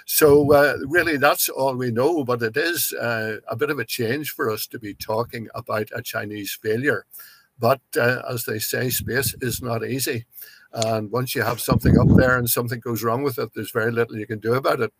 So 0.06 0.54
uh, 0.54 0.78
really, 0.86 1.18
that's 1.18 1.50
all 1.50 1.76
we 1.76 1.92
know. 1.92 2.24
But 2.24 2.42
it 2.42 2.58
is 2.58 2.94
uh, 2.94 3.38
a 3.48 3.56
bit 3.56 3.70
of 3.70 3.80
a 3.80 3.86
change 3.86 4.32
for 4.32 4.52
us 4.52 4.68
to 4.68 4.80
be 4.80 4.94
talking 4.94 5.48
about 5.56 5.90
a 5.94 6.02
Chinese 6.02 6.58
failure. 6.62 7.06
But 7.60 7.82
uh, 7.96 8.22
as 8.30 8.46
they 8.46 8.60
say, 8.60 8.90
space 8.90 9.36
is 9.42 9.62
not 9.62 9.86
easy. 9.86 10.26
And 10.86 11.12
once 11.12 11.34
you 11.34 11.42
have 11.42 11.60
something 11.60 11.98
up 11.98 12.08
there 12.16 12.38
and 12.38 12.50
something 12.50 12.80
goes 12.80 13.04
wrong 13.04 13.24
with 13.24 13.40
it, 13.40 13.50
there's 13.56 13.72
very 13.72 13.92
little 13.92 14.18
you 14.18 14.28
can 14.28 14.40
do 14.40 14.54
about 14.54 14.80
it. 14.80 14.94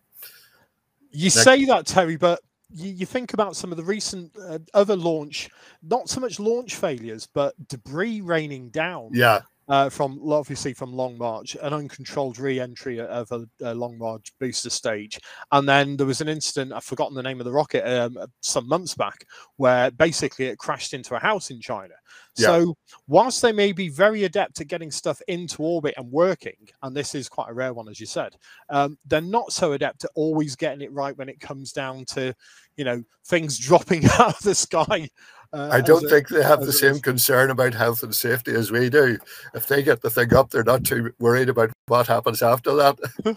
You 1.10 1.24
Next. 1.24 1.42
say 1.42 1.64
that, 1.66 1.86
Terry, 1.86 2.16
but 2.16 2.40
you, 2.74 2.90
you, 2.90 3.06
think 3.06 3.32
about 3.32 3.56
some 3.56 3.70
of 3.70 3.78
the 3.78 3.84
recent 3.84 4.32
uh, 4.38 4.58
other 4.74 4.96
launch, 4.96 5.48
not 5.82 6.08
so 6.08 6.20
much 6.20 6.38
launch 6.38 6.74
failures, 6.74 7.28
but 7.32 7.54
debris 7.68 8.20
raining 8.20 8.70
down. 8.70 9.10
Yeah 9.14 9.40
uh, 9.68 9.90
from 9.90 10.20
obviously 10.30 10.72
from 10.72 10.92
Long 10.92 11.18
March, 11.18 11.56
an 11.60 11.74
uncontrolled 11.74 12.38
re-entry 12.38 13.00
of 13.00 13.30
a, 13.30 13.44
a, 13.60 13.74
Long 13.74 13.98
March 13.98 14.32
booster 14.40 14.70
stage, 14.70 15.20
and 15.52 15.68
then 15.68 15.96
there 15.96 16.06
was 16.06 16.20
an 16.20 16.28
incident. 16.28 16.72
I've 16.72 16.84
forgotten 16.84 17.14
the 17.14 17.22
name 17.22 17.40
of 17.40 17.44
the 17.44 17.52
rocket 17.52 17.86
um, 17.86 18.16
some 18.40 18.66
months 18.66 18.94
back, 18.94 19.24
where 19.56 19.90
basically 19.90 20.46
it 20.46 20.58
crashed 20.58 20.94
into 20.94 21.14
a 21.14 21.20
house 21.20 21.50
in 21.50 21.60
China. 21.60 21.94
Yeah. 22.36 22.46
So 22.46 22.76
whilst 23.08 23.42
they 23.42 23.52
may 23.52 23.72
be 23.72 23.88
very 23.88 24.24
adept 24.24 24.60
at 24.60 24.68
getting 24.68 24.90
stuff 24.90 25.20
into 25.28 25.62
orbit 25.62 25.94
and 25.96 26.10
working, 26.10 26.68
and 26.82 26.96
this 26.96 27.14
is 27.14 27.28
quite 27.28 27.50
a 27.50 27.54
rare 27.54 27.74
one, 27.74 27.88
as 27.88 28.00
you 28.00 28.06
said, 28.06 28.36
um, 28.70 28.96
they're 29.06 29.20
not 29.20 29.52
so 29.52 29.72
adept 29.72 30.04
at 30.04 30.10
always 30.14 30.56
getting 30.56 30.80
it 30.80 30.92
right 30.92 31.16
when 31.18 31.28
it 31.28 31.40
comes 31.40 31.72
down 31.72 32.04
to, 32.06 32.34
you 32.76 32.84
know, 32.84 33.02
things 33.26 33.58
dropping 33.58 34.06
out 34.06 34.34
of 34.34 34.40
the 34.40 34.54
sky 34.54 35.08
uh, 35.52 35.68
I 35.72 35.80
don't 35.80 36.08
think 36.08 36.28
they 36.28 36.42
have 36.42 36.60
the 36.60 36.72
same 36.72 36.98
concern 37.00 37.50
about 37.50 37.74
health 37.74 38.02
and 38.02 38.14
safety 38.14 38.54
as 38.54 38.70
we 38.70 38.90
do. 38.90 39.18
If 39.54 39.66
they 39.66 39.82
get 39.82 40.02
the 40.02 40.10
thing 40.10 40.34
up, 40.34 40.50
they're 40.50 40.62
not 40.62 40.84
too 40.84 41.12
worried 41.18 41.48
about 41.48 41.70
what 41.86 42.06
happens 42.06 42.42
after 42.42 42.74
that. 42.74 42.98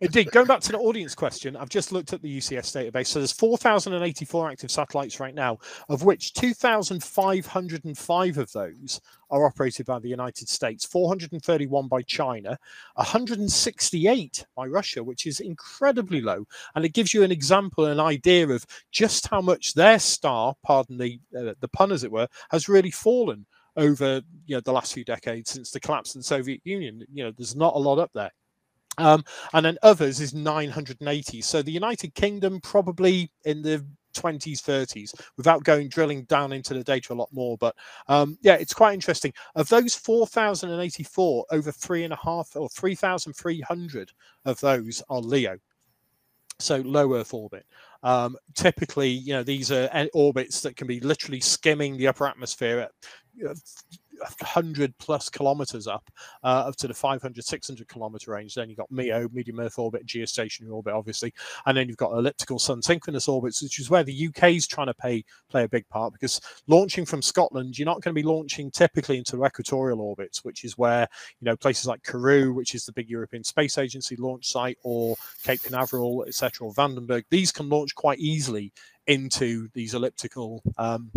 Indeed. 0.00 0.30
Going 0.30 0.46
back 0.46 0.60
to 0.60 0.72
the 0.72 0.78
audience 0.78 1.14
question, 1.14 1.56
I've 1.56 1.68
just 1.68 1.92
looked 1.92 2.12
at 2.12 2.22
the 2.22 2.38
UCS 2.38 2.74
database. 2.74 3.08
So 3.08 3.20
there's 3.20 3.32
4,084 3.32 4.50
active 4.50 4.70
satellites 4.70 5.20
right 5.20 5.34
now, 5.34 5.58
of 5.88 6.04
which 6.04 6.32
2,505 6.34 8.38
of 8.38 8.52
those 8.52 9.00
are 9.30 9.46
operated 9.46 9.86
by 9.86 9.98
the 9.98 10.08
United 10.08 10.48
States, 10.48 10.84
431 10.84 11.88
by 11.88 12.02
China, 12.02 12.58
168 12.94 14.46
by 14.56 14.66
Russia, 14.66 15.02
which 15.02 15.26
is 15.26 15.40
incredibly 15.40 16.20
low. 16.20 16.46
And 16.74 16.84
it 16.84 16.92
gives 16.92 17.14
you 17.14 17.22
an 17.22 17.32
example, 17.32 17.86
an 17.86 18.00
idea 18.00 18.48
of 18.48 18.66
just 18.92 19.28
how 19.28 19.40
much 19.40 19.74
their 19.74 19.98
star, 19.98 20.54
pardon 20.62 20.98
the 20.98 21.18
uh, 21.36 21.54
the 21.60 21.68
pun 21.68 21.92
as 21.92 22.04
it 22.04 22.12
were, 22.12 22.28
has 22.50 22.68
really 22.68 22.90
fallen 22.90 23.46
over 23.76 24.22
you 24.46 24.54
know 24.54 24.60
the 24.60 24.72
last 24.72 24.94
few 24.94 25.04
decades 25.04 25.50
since 25.50 25.70
the 25.70 25.80
collapse 25.80 26.14
of 26.14 26.20
the 26.20 26.24
Soviet 26.24 26.60
Union. 26.64 27.04
You 27.12 27.24
know, 27.24 27.32
there's 27.36 27.56
not 27.56 27.74
a 27.74 27.78
lot 27.78 27.98
up 27.98 28.10
there. 28.14 28.30
Um, 28.98 29.24
and 29.52 29.64
then 29.64 29.78
others 29.82 30.20
is 30.20 30.34
980. 30.34 31.40
So 31.42 31.62
the 31.62 31.72
United 31.72 32.14
Kingdom 32.14 32.60
probably 32.60 33.30
in 33.44 33.62
the 33.62 33.84
20s 34.14 34.62
30s 34.62 35.12
without 35.36 35.64
going 35.64 35.88
drilling 35.88 36.22
down 36.24 36.52
into 36.52 36.72
the 36.72 36.84
data 36.84 37.12
a 37.12 37.14
lot 37.14 37.28
more 37.32 37.58
but 37.58 37.74
um, 38.06 38.38
yeah 38.42 38.54
it's 38.54 38.72
quite 38.72 38.94
interesting. 38.94 39.32
Of 39.56 39.68
those 39.68 39.94
4084 39.94 41.46
over 41.50 41.72
three 41.72 42.04
and 42.04 42.12
a 42.12 42.18
half 42.22 42.54
or 42.54 42.68
3300 42.68 44.12
of 44.44 44.60
those 44.60 45.02
are 45.10 45.20
leo. 45.20 45.58
So 46.60 46.76
low 46.76 47.14
earth 47.14 47.34
orbit. 47.34 47.66
Um, 48.04 48.36
typically 48.54 49.10
you 49.10 49.32
know 49.34 49.42
these 49.42 49.72
are 49.72 49.90
orbits 50.14 50.60
that 50.60 50.76
can 50.76 50.86
be 50.86 51.00
literally 51.00 51.40
skimming 51.40 51.96
the 51.96 52.06
upper 52.06 52.26
atmosphere 52.26 52.78
at 52.78 52.92
100 54.18 54.96
plus 54.98 55.28
kilometers 55.28 55.86
up 55.86 56.08
uh, 56.42 56.64
up 56.68 56.76
to 56.76 56.88
the 56.88 56.94
500 56.94 57.44
600 57.44 57.88
kilometer 57.88 58.32
range. 58.32 58.54
Then 58.54 58.68
you've 58.68 58.78
got 58.78 58.90
MEO 58.90 59.28
medium 59.32 59.60
earth 59.60 59.78
orbit 59.78 60.06
geostationary 60.06 60.72
orbit 60.72 60.94
obviously. 60.94 61.32
And 61.66 61.76
then 61.76 61.88
you've 61.88 61.96
got 61.96 62.12
elliptical 62.12 62.58
sun 62.58 62.82
synchronous 62.82 63.28
orbits 63.28 63.62
which 63.62 63.78
is 63.78 63.90
where 63.90 64.04
the 64.04 64.28
UK 64.28 64.52
is 64.52 64.66
trying 64.66 64.86
to 64.86 64.94
pay 64.94 65.24
play 65.48 65.64
a 65.64 65.68
big 65.68 65.88
part 65.88 66.12
because 66.12 66.40
launching 66.66 67.04
from 67.04 67.22
Scotland 67.22 67.78
you're 67.78 67.86
not 67.86 68.00
going 68.00 68.14
to 68.14 68.20
be 68.20 68.26
launching 68.26 68.70
typically 68.70 69.18
into 69.18 69.44
equatorial 69.44 70.00
orbits 70.00 70.44
which 70.44 70.64
is 70.64 70.78
where 70.78 71.06
you 71.40 71.44
know 71.44 71.56
places 71.56 71.86
like 71.86 72.02
Kourou 72.02 72.54
which 72.54 72.74
is 72.74 72.84
the 72.84 72.92
big 72.92 73.08
European 73.08 73.44
Space 73.44 73.78
Agency 73.78 74.16
launch 74.16 74.46
site 74.46 74.78
or 74.82 75.16
Cape 75.42 75.62
Canaveral 75.62 76.24
etc 76.26 76.66
or 76.66 76.72
Vandenberg 76.74 77.24
these 77.30 77.52
can 77.52 77.68
launch 77.68 77.94
quite 77.94 78.18
easily 78.18 78.72
into 79.06 79.68
these 79.74 79.94
elliptical 79.94 80.62
um, 80.78 81.10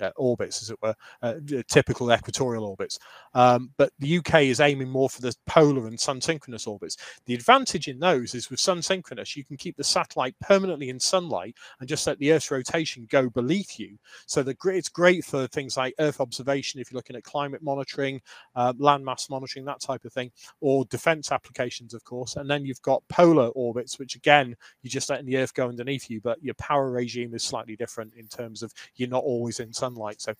uh, 0.00 0.10
orbits, 0.16 0.62
as 0.62 0.70
it 0.70 0.78
were, 0.82 0.94
uh, 1.22 1.34
typical 1.68 2.12
equatorial 2.12 2.64
orbits. 2.64 2.98
Um, 3.34 3.70
but 3.76 3.92
the 3.98 4.18
UK 4.18 4.42
is 4.42 4.60
aiming 4.60 4.88
more 4.88 5.10
for 5.10 5.20
the 5.20 5.34
polar 5.46 5.86
and 5.86 5.98
sun 5.98 6.20
synchronous 6.20 6.66
orbits. 6.66 6.96
The 7.26 7.34
advantage 7.34 7.88
in 7.88 7.98
those 7.98 8.34
is 8.34 8.50
with 8.50 8.60
sun 8.60 8.82
synchronous, 8.82 9.36
you 9.36 9.44
can 9.44 9.56
keep 9.56 9.76
the 9.76 9.84
satellite 9.84 10.34
permanently 10.40 10.88
in 10.88 11.00
sunlight 11.00 11.54
and 11.80 11.88
just 11.88 12.06
let 12.06 12.18
the 12.18 12.32
Earth's 12.32 12.50
rotation 12.50 13.06
go 13.10 13.28
beneath 13.28 13.78
you. 13.78 13.98
So 14.26 14.42
the, 14.42 14.56
it's 14.66 14.88
great 14.88 15.24
for 15.24 15.46
things 15.48 15.76
like 15.76 15.94
Earth 15.98 16.20
observation, 16.20 16.80
if 16.80 16.90
you're 16.90 16.98
looking 16.98 17.16
at 17.16 17.24
climate 17.24 17.62
monitoring, 17.62 18.20
uh, 18.54 18.72
landmass 18.74 19.28
monitoring, 19.30 19.64
that 19.66 19.80
type 19.80 20.04
of 20.04 20.12
thing, 20.12 20.30
or 20.60 20.84
defense 20.86 21.32
applications, 21.32 21.94
of 21.94 22.04
course. 22.04 22.36
And 22.36 22.48
then 22.48 22.64
you've 22.64 22.82
got 22.82 23.02
polar 23.08 23.48
orbits, 23.48 23.98
which 23.98 24.16
again, 24.16 24.56
you're 24.82 24.90
just 24.90 25.10
letting 25.10 25.26
the 25.26 25.36
Earth 25.36 25.54
go 25.54 25.68
underneath 25.68 26.10
you, 26.10 26.20
but 26.20 26.42
your 26.42 26.54
power 26.54 26.90
regime 26.90 27.34
is 27.34 27.42
slightly 27.42 27.76
different 27.76 28.14
in 28.14 28.26
terms 28.28 28.62
of 28.62 28.72
you're 28.94 29.08
not 29.08 29.24
always 29.24 29.60
in 29.60 29.72
sunlight. 29.86 30.20
So, 30.20 30.34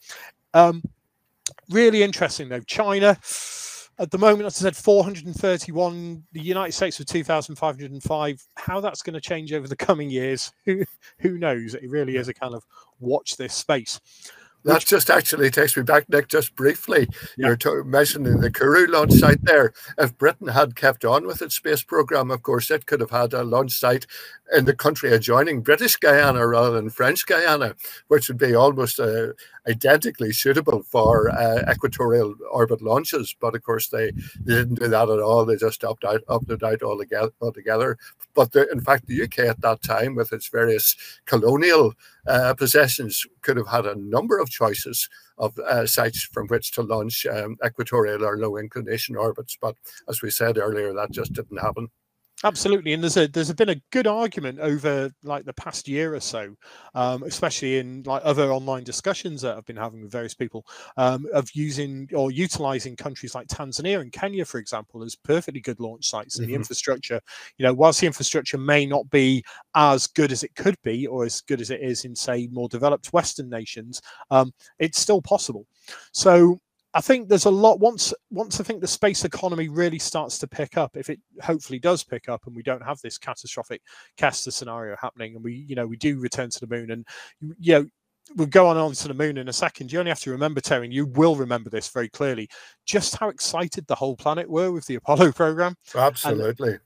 um, 0.54 0.82
really 1.70 2.02
interesting 2.02 2.48
though. 2.48 2.60
China 2.60 3.18
at 3.98 4.10
the 4.10 4.18
moment, 4.18 4.44
as 4.44 4.60
I 4.62 4.64
said, 4.64 4.76
431. 4.76 6.22
The 6.32 6.40
United 6.40 6.72
States 6.72 6.98
with 6.98 7.08
2,505. 7.08 8.48
How 8.56 8.80
that's 8.80 9.02
going 9.02 9.14
to 9.14 9.20
change 9.20 9.52
over 9.52 9.66
the 9.66 9.76
coming 9.76 10.10
years, 10.10 10.52
who 10.64 10.84
who 11.18 11.38
knows? 11.38 11.74
It 11.74 11.88
really 11.88 12.16
is 12.16 12.28
a 12.28 12.34
kind 12.34 12.54
of 12.54 12.64
watch 13.00 13.36
this 13.36 13.54
space. 13.54 14.00
That 14.66 14.84
just 14.84 15.10
actually 15.10 15.50
takes 15.50 15.76
me 15.76 15.84
back, 15.84 16.08
Nick, 16.08 16.26
just 16.26 16.56
briefly. 16.56 17.08
Yeah. 17.36 17.48
You're 17.48 17.56
t- 17.56 17.82
mentioning 17.84 18.40
the 18.40 18.50
Kourou 18.50 18.88
launch 18.88 19.12
site 19.12 19.44
there. 19.44 19.72
If 19.96 20.18
Britain 20.18 20.48
had 20.48 20.74
kept 20.74 21.04
on 21.04 21.24
with 21.24 21.40
its 21.40 21.54
space 21.54 21.84
program, 21.84 22.32
of 22.32 22.42
course, 22.42 22.68
it 22.70 22.86
could 22.86 22.98
have 23.00 23.12
had 23.12 23.32
a 23.32 23.44
launch 23.44 23.70
site 23.72 24.06
in 24.52 24.64
the 24.64 24.74
country 24.74 25.12
adjoining 25.12 25.62
British 25.62 25.94
Guyana 25.96 26.44
rather 26.46 26.72
than 26.72 26.90
French 26.90 27.26
Guyana, 27.26 27.76
which 28.08 28.26
would 28.28 28.38
be 28.38 28.56
almost 28.56 28.98
uh, 28.98 29.28
identically 29.68 30.32
suitable 30.32 30.82
for 30.82 31.30
uh, 31.30 31.62
equatorial 31.70 32.34
orbit 32.50 32.82
launches. 32.82 33.34
But 33.40 33.54
of 33.54 33.62
course, 33.62 33.88
they, 33.88 34.10
they 34.40 34.54
didn't 34.54 34.76
do 34.76 34.88
that 34.88 35.08
at 35.08 35.20
all. 35.20 35.44
They 35.44 35.56
just 35.56 35.84
opted 35.84 36.08
out, 36.08 36.22
opted 36.28 36.62
out 36.62 36.82
altogether. 36.82 37.98
But 38.34 38.52
the, 38.52 38.70
in 38.70 38.80
fact, 38.80 39.06
the 39.06 39.22
UK 39.22 39.40
at 39.40 39.60
that 39.62 39.82
time, 39.82 40.14
with 40.14 40.32
its 40.32 40.48
various 40.48 40.96
colonial 41.24 41.94
uh, 42.26 42.54
possessions, 42.54 43.26
could 43.42 43.56
have 43.56 43.68
had 43.68 43.86
a 43.86 43.96
number 43.96 44.38
of 44.38 44.50
choices 44.50 45.08
of 45.38 45.58
uh, 45.58 45.86
sites 45.86 46.22
from 46.22 46.46
which 46.48 46.72
to 46.72 46.82
launch 46.82 47.26
um, 47.26 47.56
equatorial 47.64 48.24
or 48.24 48.38
low 48.38 48.56
inclination 48.56 49.16
orbits. 49.16 49.58
But 49.60 49.76
as 50.08 50.22
we 50.22 50.30
said 50.30 50.58
earlier, 50.58 50.92
that 50.94 51.10
just 51.10 51.32
didn't 51.32 51.58
happen. 51.58 51.88
Absolutely, 52.44 52.92
and 52.92 53.02
there's 53.02 53.16
a 53.16 53.26
there's 53.28 53.50
been 53.54 53.70
a 53.70 53.80
good 53.92 54.06
argument 54.06 54.58
over 54.60 55.10
like 55.22 55.46
the 55.46 55.54
past 55.54 55.88
year 55.88 56.14
or 56.14 56.20
so, 56.20 56.54
um, 56.94 57.22
especially 57.22 57.78
in 57.78 58.02
like 58.02 58.20
other 58.26 58.52
online 58.52 58.84
discussions 58.84 59.40
that 59.40 59.56
I've 59.56 59.64
been 59.64 59.74
having 59.76 60.02
with 60.02 60.12
various 60.12 60.34
people, 60.34 60.66
um, 60.98 61.26
of 61.32 61.48
using 61.54 62.06
or 62.14 62.30
utilizing 62.30 62.94
countries 62.94 63.34
like 63.34 63.46
Tanzania 63.46 64.02
and 64.02 64.12
Kenya, 64.12 64.44
for 64.44 64.58
example, 64.58 65.02
as 65.02 65.16
perfectly 65.16 65.62
good 65.62 65.80
launch 65.80 66.10
sites. 66.10 66.36
And 66.36 66.44
mm-hmm. 66.44 66.52
the 66.52 66.56
infrastructure, 66.56 67.20
you 67.56 67.64
know, 67.64 67.72
whilst 67.72 68.00
the 68.00 68.06
infrastructure 68.06 68.58
may 68.58 68.84
not 68.84 69.08
be 69.08 69.42
as 69.74 70.06
good 70.06 70.30
as 70.30 70.42
it 70.42 70.54
could 70.54 70.76
be 70.82 71.06
or 71.06 71.24
as 71.24 71.40
good 71.40 71.62
as 71.62 71.70
it 71.70 71.80
is 71.80 72.04
in 72.04 72.14
say 72.14 72.48
more 72.52 72.68
developed 72.68 73.14
Western 73.14 73.48
nations, 73.48 74.02
um, 74.30 74.52
it's 74.78 75.00
still 75.00 75.22
possible. 75.22 75.66
So 76.12 76.58
I 76.96 77.02
think 77.02 77.28
there's 77.28 77.44
a 77.44 77.50
lot 77.50 77.78
once 77.78 78.14
once 78.30 78.58
I 78.58 78.64
think 78.64 78.80
the 78.80 78.86
space 78.86 79.26
economy 79.26 79.68
really 79.68 79.98
starts 79.98 80.38
to 80.38 80.48
pick 80.48 80.78
up, 80.78 80.96
if 80.96 81.10
it 81.10 81.20
hopefully 81.42 81.78
does 81.78 82.02
pick 82.02 82.26
up, 82.30 82.46
and 82.46 82.56
we 82.56 82.62
don't 82.62 82.82
have 82.82 82.98
this 83.02 83.18
catastrophic 83.18 83.82
Kessler 84.16 84.50
scenario 84.50 84.96
happening, 84.98 85.34
and 85.34 85.44
we 85.44 85.66
you 85.68 85.76
know 85.76 85.86
we 85.86 85.98
do 85.98 86.18
return 86.18 86.48
to 86.48 86.60
the 86.60 86.74
moon, 86.74 86.90
and 86.90 87.06
you 87.60 87.74
know 87.74 87.86
we'll 88.34 88.46
go 88.46 88.66
on, 88.66 88.78
on 88.78 88.92
to 88.92 89.08
the 89.08 89.14
moon 89.14 89.36
in 89.36 89.50
a 89.50 89.52
second. 89.52 89.92
You 89.92 89.98
only 89.98 90.10
have 90.10 90.20
to 90.20 90.30
remember, 90.30 90.62
Terry, 90.62 90.86
and 90.86 90.94
you 90.94 91.04
will 91.04 91.36
remember 91.36 91.68
this 91.68 91.86
very 91.88 92.08
clearly, 92.08 92.48
just 92.86 93.14
how 93.16 93.28
excited 93.28 93.86
the 93.86 93.94
whole 93.94 94.16
planet 94.16 94.48
were 94.48 94.72
with 94.72 94.86
the 94.86 94.94
Apollo 94.94 95.32
program. 95.34 95.76
Absolutely. 95.94 96.70
And, 96.70 96.80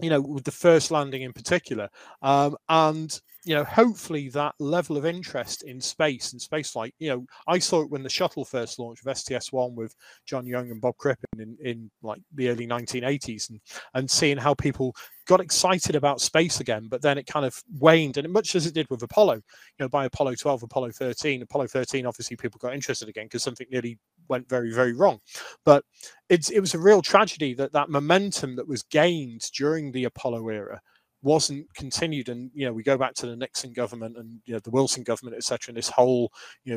you 0.00 0.10
know, 0.10 0.20
with 0.20 0.44
the 0.44 0.52
first 0.52 0.92
landing 0.92 1.22
in 1.22 1.32
particular. 1.32 1.88
Um, 2.22 2.56
and 2.68 3.20
you 3.46 3.54
know, 3.54 3.62
hopefully 3.62 4.28
that 4.30 4.56
level 4.58 4.96
of 4.96 5.06
interest 5.06 5.62
in 5.62 5.80
space 5.80 6.32
and 6.32 6.42
space 6.42 6.72
flight, 6.72 6.92
you 6.98 7.08
know, 7.08 7.24
I 7.46 7.60
saw 7.60 7.80
it 7.82 7.90
when 7.90 8.02
the 8.02 8.10
shuttle 8.10 8.44
first 8.44 8.80
launched 8.80 9.04
with 9.04 9.16
STS-1 9.16 9.74
with 9.74 9.94
John 10.26 10.46
Young 10.46 10.72
and 10.72 10.80
Bob 10.80 10.96
Crippen 10.96 11.28
in, 11.38 11.56
in 11.62 11.90
like 12.02 12.20
the 12.34 12.48
early 12.48 12.66
1980s 12.66 13.50
and, 13.50 13.60
and 13.94 14.10
seeing 14.10 14.36
how 14.36 14.52
people 14.52 14.96
got 15.28 15.40
excited 15.40 15.94
about 15.94 16.20
space 16.20 16.58
again, 16.58 16.88
but 16.90 17.02
then 17.02 17.18
it 17.18 17.26
kind 17.26 17.46
of 17.46 17.56
waned. 17.78 18.16
And 18.16 18.32
much 18.32 18.56
as 18.56 18.66
it 18.66 18.74
did 18.74 18.88
with 18.90 19.02
Apollo, 19.04 19.34
you 19.34 19.42
know, 19.78 19.88
by 19.88 20.06
Apollo 20.06 20.34
12, 20.34 20.64
Apollo 20.64 20.90
13, 20.90 21.42
Apollo 21.42 21.68
13, 21.68 22.04
obviously 22.04 22.36
people 22.36 22.58
got 22.60 22.74
interested 22.74 23.08
again 23.08 23.26
because 23.26 23.44
something 23.44 23.68
nearly 23.70 23.96
went 24.28 24.48
very, 24.48 24.72
very 24.72 24.92
wrong. 24.92 25.20
But 25.64 25.84
it's, 26.28 26.50
it 26.50 26.58
was 26.58 26.74
a 26.74 26.80
real 26.80 27.00
tragedy 27.00 27.54
that 27.54 27.72
that 27.74 27.90
momentum 27.90 28.56
that 28.56 28.66
was 28.66 28.82
gained 28.82 29.48
during 29.56 29.92
the 29.92 30.04
Apollo 30.04 30.48
era 30.48 30.80
wasn't 31.26 31.66
continued. 31.74 32.28
And 32.28 32.50
you 32.54 32.64
know, 32.64 32.72
we 32.72 32.82
go 32.82 32.96
back 32.96 33.12
to 33.14 33.26
the 33.26 33.36
Nixon 33.36 33.72
government 33.72 34.16
and 34.16 34.40
you 34.46 34.54
know 34.54 34.60
the 34.60 34.70
Wilson 34.70 35.02
government, 35.02 35.36
etc., 35.36 35.70
and 35.70 35.76
this 35.76 35.90
whole 35.90 36.32
you 36.64 36.76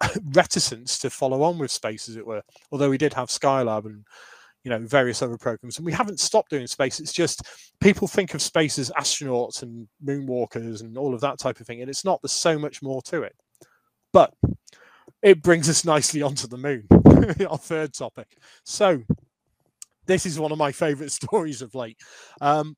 know 0.00 0.10
reticence 0.34 0.98
to 1.00 1.10
follow 1.10 1.42
on 1.42 1.58
with 1.58 1.70
space, 1.70 2.08
as 2.08 2.16
it 2.16 2.26
were. 2.26 2.42
Although 2.72 2.88
we 2.88 2.98
did 2.98 3.12
have 3.12 3.28
Skylab 3.28 3.84
and 3.84 4.06
you 4.64 4.70
know 4.70 4.78
various 4.78 5.20
other 5.20 5.36
programs, 5.36 5.76
and 5.76 5.84
we 5.84 5.92
haven't 5.92 6.20
stopped 6.20 6.50
doing 6.50 6.66
space. 6.66 7.00
It's 7.00 7.12
just 7.12 7.42
people 7.80 8.06
think 8.06 8.34
of 8.34 8.40
space 8.40 8.78
as 8.78 8.90
astronauts 8.92 9.62
and 9.62 9.88
moonwalkers 10.02 10.80
and 10.80 10.96
all 10.96 11.12
of 11.12 11.20
that 11.20 11.38
type 11.38 11.60
of 11.60 11.66
thing, 11.66 11.80
and 11.80 11.90
it's 11.90 12.04
not. 12.04 12.22
There's 12.22 12.32
so 12.32 12.58
much 12.58 12.82
more 12.82 13.02
to 13.02 13.22
it. 13.22 13.34
But 14.12 14.32
it 15.22 15.42
brings 15.42 15.68
us 15.68 15.84
nicely 15.84 16.22
onto 16.22 16.46
the 16.46 16.56
moon, 16.56 16.86
our 17.50 17.58
third 17.58 17.92
topic. 17.92 18.38
So 18.64 19.02
this 20.06 20.26
is 20.26 20.40
one 20.40 20.52
of 20.52 20.58
my 20.58 20.72
favorite 20.72 21.12
stories 21.20 21.62
of 21.62 21.74
late. 21.74 21.98
Um, 22.40 22.76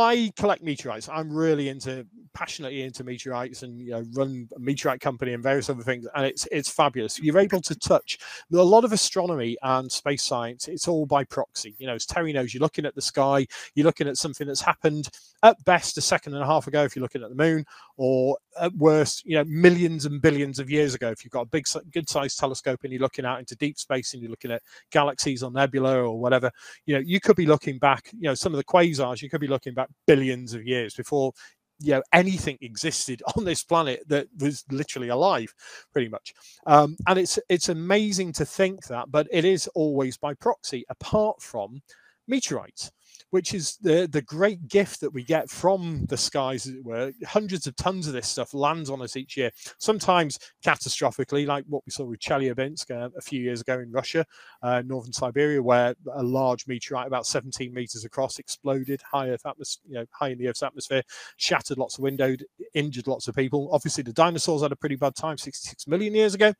I 0.00 0.32
collect 0.36 0.62
meteorites. 0.62 1.08
I'm 1.08 1.30
really 1.30 1.68
into 1.68 2.06
passionately 2.34 2.82
into 2.82 3.04
meteorites 3.04 3.62
and 3.62 3.80
you 3.80 3.90
know 3.90 4.04
run 4.14 4.48
a 4.56 4.58
meteorite 4.58 5.00
company 5.00 5.34
and 5.34 5.42
various 5.42 5.68
other 5.68 5.82
things 5.82 6.06
and 6.14 6.24
it's 6.24 6.48
it's 6.50 6.68
fabulous. 6.70 7.20
You're 7.20 7.38
able 7.38 7.60
to 7.60 7.74
touch 7.74 8.18
a 8.52 8.56
lot 8.56 8.84
of 8.84 8.92
astronomy 8.92 9.56
and 9.62 9.90
space 9.90 10.22
science. 10.22 10.68
It's 10.68 10.88
all 10.88 11.06
by 11.06 11.24
proxy. 11.24 11.74
You 11.78 11.86
know, 11.86 11.94
as 11.94 12.06
Terry 12.06 12.32
knows, 12.32 12.54
you're 12.54 12.62
looking 12.62 12.86
at 12.86 12.94
the 12.94 13.02
sky, 13.02 13.46
you're 13.74 13.86
looking 13.86 14.08
at 14.08 14.16
something 14.16 14.46
that's 14.46 14.60
happened 14.60 15.08
at 15.42 15.62
best 15.64 15.98
a 15.98 16.00
second 16.00 16.34
and 16.34 16.42
a 16.42 16.46
half 16.46 16.66
ago 16.66 16.84
if 16.84 16.94
you're 16.94 17.02
looking 17.02 17.22
at 17.22 17.28
the 17.28 17.34
moon, 17.34 17.64
or 17.96 18.38
at 18.60 18.72
worst, 18.74 19.24
you 19.24 19.34
know, 19.34 19.44
millions 19.44 20.06
and 20.06 20.22
billions 20.22 20.58
of 20.58 20.70
years 20.70 20.94
ago 20.94 21.10
if 21.10 21.24
you've 21.24 21.32
got 21.32 21.42
a 21.42 21.46
big 21.46 21.66
good 21.92 22.08
sized 22.08 22.38
telescope 22.38 22.80
and 22.84 22.92
you're 22.92 23.02
looking 23.02 23.24
out 23.24 23.38
into 23.38 23.56
deep 23.56 23.78
space 23.78 24.12
and 24.12 24.22
you're 24.22 24.30
looking 24.30 24.52
at 24.52 24.62
galaxies 24.90 25.42
or 25.42 25.50
nebula 25.50 26.02
or 26.02 26.18
whatever. 26.18 26.50
You 26.86 26.94
know, 26.94 27.00
you 27.00 27.20
could 27.20 27.36
be 27.36 27.46
looking 27.46 27.78
back, 27.78 28.10
you 28.12 28.28
know, 28.28 28.34
some 28.34 28.52
of 28.52 28.58
the 28.58 28.64
quasars, 28.64 29.22
you 29.22 29.30
could 29.30 29.40
be 29.40 29.48
looking 29.48 29.74
back 29.74 29.81
back 29.82 29.90
billions 30.06 30.54
of 30.54 30.64
years 30.66 30.94
before 30.94 31.32
you 31.80 31.92
know 31.92 32.02
anything 32.12 32.56
existed 32.60 33.22
on 33.36 33.44
this 33.44 33.62
planet 33.62 34.02
that 34.08 34.28
was 34.38 34.64
literally 34.70 35.08
alive 35.08 35.52
pretty 35.92 36.08
much. 36.08 36.32
Um, 36.66 36.96
and 37.06 37.18
it's 37.18 37.38
it's 37.48 37.68
amazing 37.68 38.32
to 38.34 38.44
think 38.44 38.86
that 38.86 39.10
but 39.10 39.26
it 39.30 39.44
is 39.44 39.68
always 39.74 40.16
by 40.16 40.34
proxy 40.34 40.84
apart 40.88 41.42
from 41.42 41.82
meteorites 42.28 42.92
which 43.32 43.54
is 43.54 43.78
the 43.80 44.06
the 44.12 44.20
great 44.20 44.68
gift 44.68 45.00
that 45.00 45.12
we 45.12 45.24
get 45.24 45.48
from 45.48 46.04
the 46.10 46.18
skies, 46.18 46.66
as 46.66 46.74
it 46.74 46.84
were. 46.84 47.12
Hundreds 47.26 47.66
of 47.66 47.74
tons 47.76 48.06
of 48.06 48.12
this 48.12 48.28
stuff 48.28 48.52
lands 48.52 48.90
on 48.90 49.00
us 49.00 49.16
each 49.16 49.38
year, 49.38 49.50
sometimes 49.78 50.38
catastrophically, 50.64 51.46
like 51.46 51.64
what 51.66 51.82
we 51.86 51.90
saw 51.90 52.04
with 52.04 52.20
Chelyabinsk 52.20 52.90
uh, 52.90 53.08
a 53.16 53.22
few 53.22 53.40
years 53.40 53.62
ago 53.62 53.78
in 53.78 53.90
Russia, 53.90 54.26
uh, 54.62 54.82
northern 54.84 55.14
Siberia, 55.14 55.62
where 55.62 55.94
a 56.14 56.22
large 56.22 56.66
meteorite 56.66 57.06
about 57.06 57.26
17 57.26 57.72
meters 57.72 58.04
across 58.04 58.38
exploded 58.38 59.00
high 59.10 59.30
Earth 59.30 59.46
atmosphere, 59.46 59.82
you 59.88 59.94
know, 59.94 60.04
high 60.10 60.28
in 60.28 60.38
the 60.38 60.48
Earth's 60.48 60.62
atmosphere, 60.62 61.02
shattered 61.38 61.78
lots 61.78 61.96
of 61.96 62.02
windows, 62.02 62.36
injured 62.74 63.06
lots 63.06 63.28
of 63.28 63.34
people. 63.34 63.70
Obviously, 63.72 64.02
the 64.02 64.12
dinosaurs 64.12 64.60
had 64.60 64.72
a 64.72 64.76
pretty 64.76 64.96
bad 64.96 65.14
time 65.14 65.38
66 65.38 65.86
million 65.86 66.14
years 66.14 66.34
ago 66.34 66.52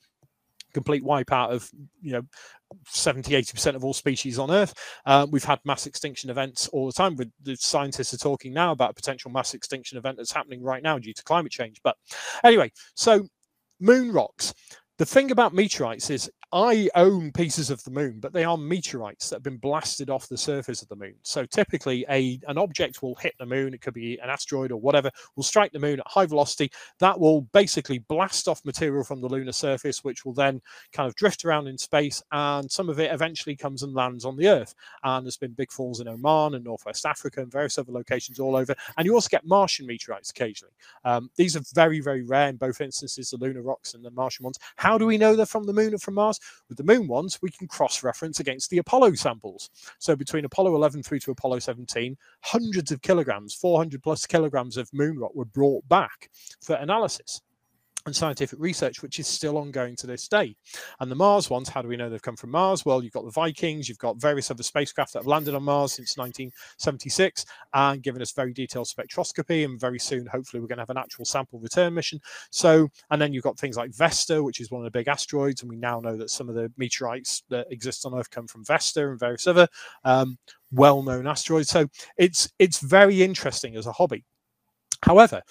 complete 0.72 1.04
wipeout 1.04 1.50
of 1.50 1.70
you 2.00 2.12
know 2.12 2.22
70 2.86 3.32
80% 3.32 3.74
of 3.74 3.84
all 3.84 3.92
species 3.92 4.38
on 4.38 4.50
earth. 4.50 4.74
Uh, 5.04 5.26
we've 5.30 5.44
had 5.44 5.60
mass 5.64 5.86
extinction 5.86 6.30
events 6.30 6.68
all 6.68 6.86
the 6.86 6.92
time 6.92 7.16
the 7.42 7.56
scientists 7.56 8.14
are 8.14 8.18
talking 8.18 8.52
now 8.52 8.72
about 8.72 8.90
a 8.90 8.94
potential 8.94 9.30
mass 9.30 9.54
extinction 9.54 9.98
event 9.98 10.16
that's 10.16 10.32
happening 10.32 10.62
right 10.62 10.82
now 10.82 10.98
due 10.98 11.12
to 11.12 11.22
climate 11.24 11.52
change 11.52 11.80
but 11.82 11.96
anyway 12.44 12.70
so 12.94 13.26
moon 13.82 14.12
rocks. 14.12 14.54
The 14.98 15.06
thing 15.06 15.30
about 15.30 15.52
meteorites 15.52 16.08
is 16.08 16.30
I 16.52 16.90
own 16.94 17.32
pieces 17.32 17.70
of 17.70 17.82
the 17.84 17.90
moon, 17.90 18.20
but 18.20 18.34
they 18.34 18.44
are 18.44 18.58
meteorites 18.58 19.30
that 19.30 19.36
have 19.36 19.42
been 19.42 19.56
blasted 19.56 20.10
off 20.10 20.28
the 20.28 20.36
surface 20.36 20.82
of 20.82 20.88
the 20.88 20.96
moon. 20.96 21.14
So 21.22 21.46
typically, 21.46 22.04
a 22.10 22.38
an 22.46 22.58
object 22.58 23.02
will 23.02 23.14
hit 23.14 23.34
the 23.38 23.46
moon. 23.46 23.72
It 23.72 23.80
could 23.80 23.94
be 23.94 24.18
an 24.18 24.28
asteroid 24.28 24.70
or 24.70 24.78
whatever. 24.78 25.10
Will 25.34 25.44
strike 25.44 25.72
the 25.72 25.78
moon 25.78 26.00
at 26.00 26.06
high 26.06 26.26
velocity. 26.26 26.70
That 26.98 27.18
will 27.18 27.42
basically 27.52 28.00
blast 28.00 28.48
off 28.48 28.62
material 28.66 29.02
from 29.02 29.22
the 29.22 29.28
lunar 29.28 29.52
surface, 29.52 30.04
which 30.04 30.26
will 30.26 30.34
then 30.34 30.60
kind 30.92 31.08
of 31.08 31.14
drift 31.14 31.46
around 31.46 31.68
in 31.68 31.78
space, 31.78 32.22
and 32.32 32.70
some 32.70 32.90
of 32.90 33.00
it 33.00 33.12
eventually 33.12 33.56
comes 33.56 33.82
and 33.82 33.94
lands 33.94 34.26
on 34.26 34.36
the 34.36 34.48
Earth. 34.48 34.74
And 35.04 35.24
there's 35.24 35.38
been 35.38 35.52
big 35.52 35.72
falls 35.72 36.00
in 36.00 36.08
Oman 36.08 36.54
and 36.54 36.64
Northwest 36.64 37.06
Africa 37.06 37.40
and 37.40 37.50
various 37.50 37.78
other 37.78 37.92
locations 37.92 38.38
all 38.38 38.56
over. 38.56 38.74
And 38.98 39.06
you 39.06 39.14
also 39.14 39.28
get 39.30 39.46
Martian 39.46 39.86
meteorites 39.86 40.30
occasionally. 40.30 40.74
Um, 41.04 41.30
these 41.36 41.56
are 41.56 41.62
very 41.74 42.00
very 42.00 42.22
rare 42.22 42.48
in 42.48 42.56
both 42.56 42.82
instances, 42.82 43.30
the 43.30 43.38
lunar 43.38 43.62
rocks 43.62 43.94
and 43.94 44.04
the 44.04 44.10
Martian 44.10 44.44
ones. 44.44 44.58
How 44.76 44.98
do 44.98 45.06
we 45.06 45.16
know 45.16 45.34
they're 45.34 45.46
from 45.46 45.64
the 45.64 45.72
moon 45.72 45.94
or 45.94 45.98
from 45.98 46.14
Mars? 46.14 46.40
With 46.68 46.78
the 46.78 46.84
moon 46.84 47.06
ones, 47.06 47.40
we 47.42 47.50
can 47.50 47.68
cross 47.68 48.02
reference 48.02 48.40
against 48.40 48.70
the 48.70 48.78
Apollo 48.78 49.14
samples. 49.14 49.70
So 49.98 50.16
between 50.16 50.44
Apollo 50.44 50.74
11 50.74 51.02
through 51.02 51.20
to 51.20 51.30
Apollo 51.30 51.60
17, 51.60 52.16
hundreds 52.42 52.92
of 52.92 53.02
kilograms, 53.02 53.54
400 53.54 54.02
plus 54.02 54.26
kilograms 54.26 54.76
of 54.76 54.92
moon 54.92 55.18
rock 55.18 55.34
were 55.34 55.44
brought 55.44 55.88
back 55.88 56.30
for 56.60 56.74
analysis 56.74 57.42
and 58.06 58.14
scientific 58.14 58.58
research, 58.58 59.02
which 59.02 59.18
is 59.18 59.26
still 59.26 59.58
ongoing 59.58 59.96
to 59.96 60.06
this 60.06 60.28
day. 60.28 60.54
And 61.00 61.10
the 61.10 61.16
Mars 61.16 61.50
ones, 61.50 61.68
how 61.68 61.82
do 61.82 61.88
we 61.88 61.96
know 61.96 62.08
they've 62.08 62.22
come 62.22 62.36
from 62.36 62.50
Mars? 62.50 62.84
Well, 62.84 63.02
you've 63.02 63.12
got 63.12 63.24
the 63.24 63.30
Vikings, 63.30 63.88
you've 63.88 63.98
got 63.98 64.20
various 64.20 64.50
other 64.50 64.62
spacecraft 64.62 65.12
that 65.12 65.20
have 65.20 65.26
landed 65.26 65.54
on 65.54 65.62
Mars 65.62 65.92
since 65.92 66.16
1976 66.16 67.44
and 67.74 68.02
given 68.02 68.22
us 68.22 68.32
very 68.32 68.52
detailed 68.52 68.86
spectroscopy. 68.86 69.64
And 69.64 69.80
very 69.80 69.98
soon, 69.98 70.26
hopefully, 70.26 70.60
we're 70.60 70.68
going 70.68 70.78
to 70.78 70.82
have 70.82 70.90
an 70.90 70.98
actual 70.98 71.24
sample 71.24 71.58
return 71.60 71.94
mission. 71.94 72.20
So, 72.50 72.88
and 73.10 73.20
then 73.20 73.32
you've 73.32 73.44
got 73.44 73.58
things 73.58 73.76
like 73.76 73.94
Vesta, 73.94 74.42
which 74.42 74.60
is 74.60 74.70
one 74.70 74.80
of 74.80 74.84
the 74.84 74.98
big 74.98 75.08
asteroids. 75.08 75.62
And 75.62 75.70
we 75.70 75.76
now 75.76 76.00
know 76.00 76.16
that 76.16 76.30
some 76.30 76.48
of 76.48 76.54
the 76.54 76.72
meteorites 76.76 77.42
that 77.48 77.66
exist 77.70 78.04
on 78.06 78.14
Earth 78.14 78.30
come 78.30 78.46
from 78.46 78.64
Vesta 78.64 79.08
and 79.08 79.18
various 79.18 79.46
other 79.46 79.68
um, 80.04 80.38
well-known 80.72 81.26
asteroids. 81.26 81.68
So 81.68 81.86
it's 82.16 82.50
it's 82.58 82.78
very 82.78 83.22
interesting 83.22 83.76
as 83.76 83.86
a 83.86 83.92
hobby. 83.92 84.24
However, 85.02 85.42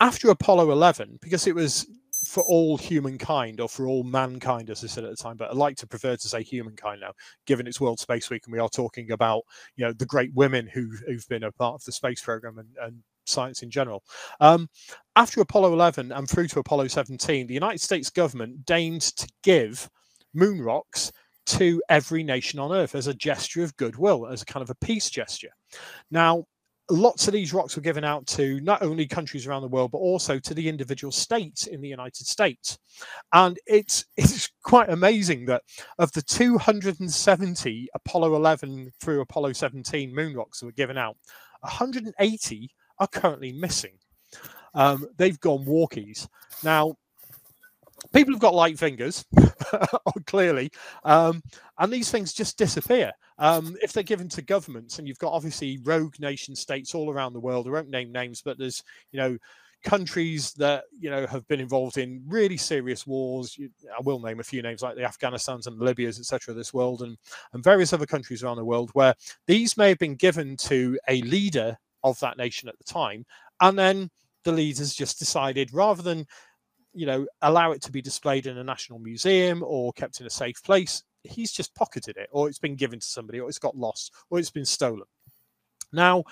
after 0.00 0.30
Apollo 0.30 0.70
11, 0.70 1.18
because 1.20 1.46
it 1.46 1.54
was 1.54 1.86
for 2.26 2.42
all 2.44 2.76
humankind 2.76 3.60
or 3.60 3.68
for 3.68 3.86
all 3.86 4.02
mankind, 4.02 4.70
as 4.70 4.82
I 4.82 4.86
said 4.86 5.04
at 5.04 5.10
the 5.10 5.16
time, 5.16 5.36
but 5.36 5.50
I 5.50 5.54
like 5.54 5.76
to 5.78 5.86
prefer 5.86 6.16
to 6.16 6.28
say 6.28 6.42
humankind 6.42 7.00
now, 7.00 7.12
given 7.46 7.66
it's 7.66 7.80
World 7.80 8.00
Space 8.00 8.30
Week 8.30 8.42
and 8.46 8.52
we 8.52 8.58
are 8.58 8.68
talking 8.68 9.12
about 9.12 9.42
you 9.76 9.84
know 9.84 9.92
the 9.92 10.06
great 10.06 10.32
women 10.34 10.66
who 10.66 10.90
who've 11.06 11.28
been 11.28 11.44
a 11.44 11.52
part 11.52 11.74
of 11.74 11.84
the 11.84 11.92
space 11.92 12.20
program 12.20 12.58
and, 12.58 12.68
and 12.82 13.02
science 13.26 13.62
in 13.62 13.70
general. 13.70 14.02
Um, 14.40 14.68
after 15.16 15.40
Apollo 15.40 15.72
11 15.72 16.12
and 16.12 16.28
through 16.28 16.48
to 16.48 16.60
Apollo 16.60 16.88
17, 16.88 17.46
the 17.46 17.54
United 17.54 17.80
States 17.80 18.10
government 18.10 18.64
deigned 18.64 19.02
to 19.02 19.28
give 19.42 19.88
moon 20.34 20.60
rocks 20.60 21.12
to 21.46 21.80
every 21.88 22.22
nation 22.22 22.58
on 22.58 22.72
Earth 22.72 22.94
as 22.94 23.06
a 23.06 23.14
gesture 23.14 23.62
of 23.62 23.76
goodwill, 23.76 24.26
as 24.26 24.42
a 24.42 24.46
kind 24.46 24.62
of 24.62 24.70
a 24.70 24.84
peace 24.84 25.08
gesture. 25.10 25.50
Now, 26.10 26.44
lots 26.90 27.26
of 27.26 27.32
these 27.32 27.52
rocks 27.52 27.74
were 27.74 27.82
given 27.82 28.04
out 28.04 28.26
to 28.26 28.60
not 28.60 28.82
only 28.82 29.06
countries 29.06 29.46
around 29.46 29.62
the 29.62 29.68
world 29.68 29.90
but 29.90 29.98
also 29.98 30.38
to 30.38 30.54
the 30.54 30.68
individual 30.68 31.10
states 31.10 31.66
in 31.66 31.80
the 31.80 31.88
United 31.88 32.26
States. 32.26 32.78
And 33.32 33.58
it's 33.66 34.04
it's 34.16 34.50
quite 34.62 34.90
amazing 34.90 35.46
that 35.46 35.62
of 35.98 36.12
the 36.12 36.22
270 36.22 37.88
Apollo 37.94 38.36
11 38.36 38.92
through 39.00 39.20
Apollo 39.20 39.54
17 39.54 40.14
moon 40.14 40.34
rocks 40.34 40.60
that 40.60 40.66
were 40.66 40.72
given 40.72 40.98
out, 40.98 41.16
180 41.60 42.70
are 42.98 43.08
currently 43.08 43.52
missing. 43.52 43.98
Um, 44.74 45.06
they've 45.16 45.40
gone 45.40 45.64
walkies. 45.64 46.28
Now, 46.62 46.96
people 48.16 48.32
have 48.32 48.40
got 48.40 48.54
light 48.54 48.78
fingers, 48.78 49.24
clearly, 50.26 50.70
um, 51.04 51.42
and 51.78 51.92
these 51.92 52.10
things 52.10 52.32
just 52.32 52.56
disappear. 52.56 53.12
Um, 53.38 53.76
if 53.82 53.92
they're 53.92 54.02
given 54.02 54.28
to 54.30 54.42
governments, 54.42 54.98
and 54.98 55.06
you've 55.06 55.18
got 55.18 55.32
obviously 55.32 55.78
rogue 55.84 56.18
nation 56.18 56.56
states 56.56 56.94
all 56.94 57.12
around 57.12 57.34
the 57.34 57.40
world, 57.40 57.66
I 57.66 57.70
won't 57.70 57.90
name 57.90 58.10
names, 58.10 58.40
but 58.42 58.58
there's, 58.58 58.82
you 59.12 59.20
know, 59.20 59.36
countries 59.84 60.52
that 60.54 60.84
you 60.98 61.10
know 61.10 61.26
have 61.26 61.46
been 61.46 61.60
involved 61.60 61.98
in 61.98 62.22
really 62.26 62.56
serious 62.56 63.06
wars. 63.06 63.58
I 63.96 64.00
will 64.02 64.18
name 64.18 64.40
a 64.40 64.44
few 64.44 64.62
names 64.62 64.82
like 64.82 64.96
the 64.96 65.02
Afghanistans 65.02 65.66
and 65.66 65.78
the 65.78 65.84
Libyas, 65.84 66.18
etc. 66.18 66.54
This 66.54 66.72
world 66.72 67.02
and 67.02 67.18
and 67.52 67.62
various 67.62 67.92
other 67.92 68.06
countries 68.06 68.42
around 68.42 68.56
the 68.56 68.64
world 68.64 68.90
where 68.94 69.14
these 69.46 69.76
may 69.76 69.90
have 69.90 69.98
been 69.98 70.16
given 70.16 70.56
to 70.58 70.98
a 71.08 71.20
leader 71.22 71.76
of 72.02 72.18
that 72.20 72.38
nation 72.38 72.68
at 72.68 72.78
the 72.78 72.84
time, 72.84 73.26
and 73.60 73.78
then 73.78 74.10
the 74.46 74.52
leaders 74.52 74.94
just 74.94 75.18
decided 75.18 75.74
rather 75.74 76.02
than 76.02 76.26
you 76.96 77.06
know 77.06 77.26
allow 77.42 77.72
it 77.72 77.82
to 77.82 77.92
be 77.92 78.02
displayed 78.02 78.46
in 78.46 78.58
a 78.58 78.64
national 78.64 78.98
museum 78.98 79.62
or 79.64 79.92
kept 79.92 80.20
in 80.20 80.26
a 80.26 80.30
safe 80.30 80.62
place 80.64 81.02
he's 81.24 81.52
just 81.52 81.74
pocketed 81.74 82.16
it 82.16 82.28
or 82.32 82.48
it's 82.48 82.58
been 82.58 82.74
given 82.74 82.98
to 82.98 83.06
somebody 83.06 83.38
or 83.38 83.48
it's 83.48 83.58
got 83.58 83.76
lost 83.76 84.12
or 84.30 84.38
it's 84.38 84.50
been 84.50 84.64
stolen 84.64 85.02
now, 85.92 86.24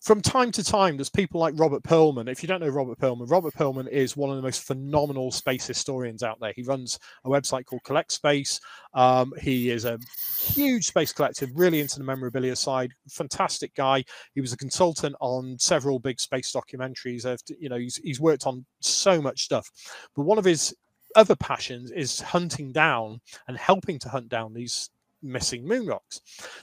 from 0.00 0.20
time 0.20 0.52
to 0.52 0.62
time, 0.62 0.96
there's 0.96 1.10
people 1.10 1.40
like 1.40 1.54
Robert 1.56 1.82
Pearlman. 1.82 2.30
If 2.30 2.42
you 2.42 2.46
don't 2.46 2.60
know 2.60 2.68
Robert 2.68 2.98
Pearlman, 2.98 3.30
Robert 3.30 3.54
Pearlman 3.54 3.88
is 3.88 4.16
one 4.16 4.30
of 4.30 4.36
the 4.36 4.42
most 4.42 4.62
phenomenal 4.62 5.32
space 5.32 5.66
historians 5.66 6.22
out 6.22 6.38
there. 6.40 6.52
He 6.54 6.62
runs 6.62 6.98
a 7.24 7.28
website 7.28 7.64
called 7.64 7.82
Collect 7.84 8.12
Space. 8.12 8.60
Um, 8.94 9.32
he 9.40 9.70
is 9.70 9.84
a 9.84 9.98
huge 10.40 10.86
space 10.86 11.12
collector, 11.12 11.48
really 11.54 11.80
into 11.80 11.98
the 11.98 12.04
memorabilia 12.04 12.54
side. 12.54 12.92
Fantastic 13.08 13.74
guy. 13.74 14.04
He 14.34 14.40
was 14.40 14.52
a 14.52 14.56
consultant 14.56 15.16
on 15.20 15.58
several 15.58 15.98
big 15.98 16.20
space 16.20 16.52
documentaries. 16.52 17.26
You 17.58 17.68
know, 17.68 17.78
he's, 17.78 17.96
he's 17.96 18.20
worked 18.20 18.46
on 18.46 18.64
so 18.80 19.20
much 19.20 19.42
stuff. 19.42 19.68
But 20.14 20.22
one 20.22 20.38
of 20.38 20.44
his 20.44 20.74
other 21.16 21.36
passions 21.36 21.90
is 21.90 22.20
hunting 22.20 22.70
down 22.70 23.20
and 23.48 23.56
helping 23.56 23.98
to 24.00 24.08
hunt 24.08 24.28
down 24.28 24.54
these 24.54 24.90
missing 25.22 25.66
moon 25.66 25.86
rocks. 25.86 26.20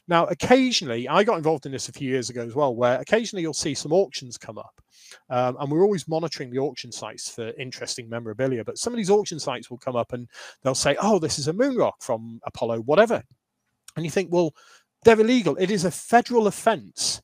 Now, 0.08 0.26
occasionally, 0.26 1.08
I 1.08 1.24
got 1.24 1.38
involved 1.38 1.66
in 1.66 1.72
this 1.72 1.90
a 1.90 1.94
few 1.94 2.10
years 2.10 2.30
ago 2.30 2.44
as 2.44 2.56
well, 2.56 2.76
where 2.76 3.00
occasionally 3.00 3.42
you'll 3.42 3.54
see 3.54 3.74
some 3.74 3.94
auctions 3.94 4.38
come 4.38 4.58
up. 4.58 4.82
Um, 5.30 5.58
and 5.60 5.72
we're 5.72 5.84
always 5.84 6.08
monitoring 6.08 6.50
the 6.50 6.60
auction 6.60 6.92
sites 6.92 7.30
for 7.30 7.50
interesting 7.60 8.10
memorabilia. 8.10 8.64
But 8.64 8.78
some 8.78 8.94
of 8.94 8.98
these 8.98 9.10
auction 9.10 9.40
sites 9.40 9.70
will 9.70 9.78
come 9.78 9.96
up 9.96 10.14
and 10.14 10.28
they'll 10.64 10.76
say, 10.76 10.96
oh, 11.02 11.20
this 11.20 11.40
is 11.40 11.48
a 11.48 11.54
moon 11.54 11.76
rock 11.76 11.96
from 12.02 12.40
Apollo, 12.46 12.80
whatever. 12.82 13.24
And 13.96 14.06
you 14.06 14.12
think, 14.12 14.32
well, 14.32 14.54
they're 15.04 15.20
illegal. 15.20 15.56
It 15.58 15.72
is 15.72 15.86
a 15.86 15.92
federal 15.92 16.48
offense 16.48 17.22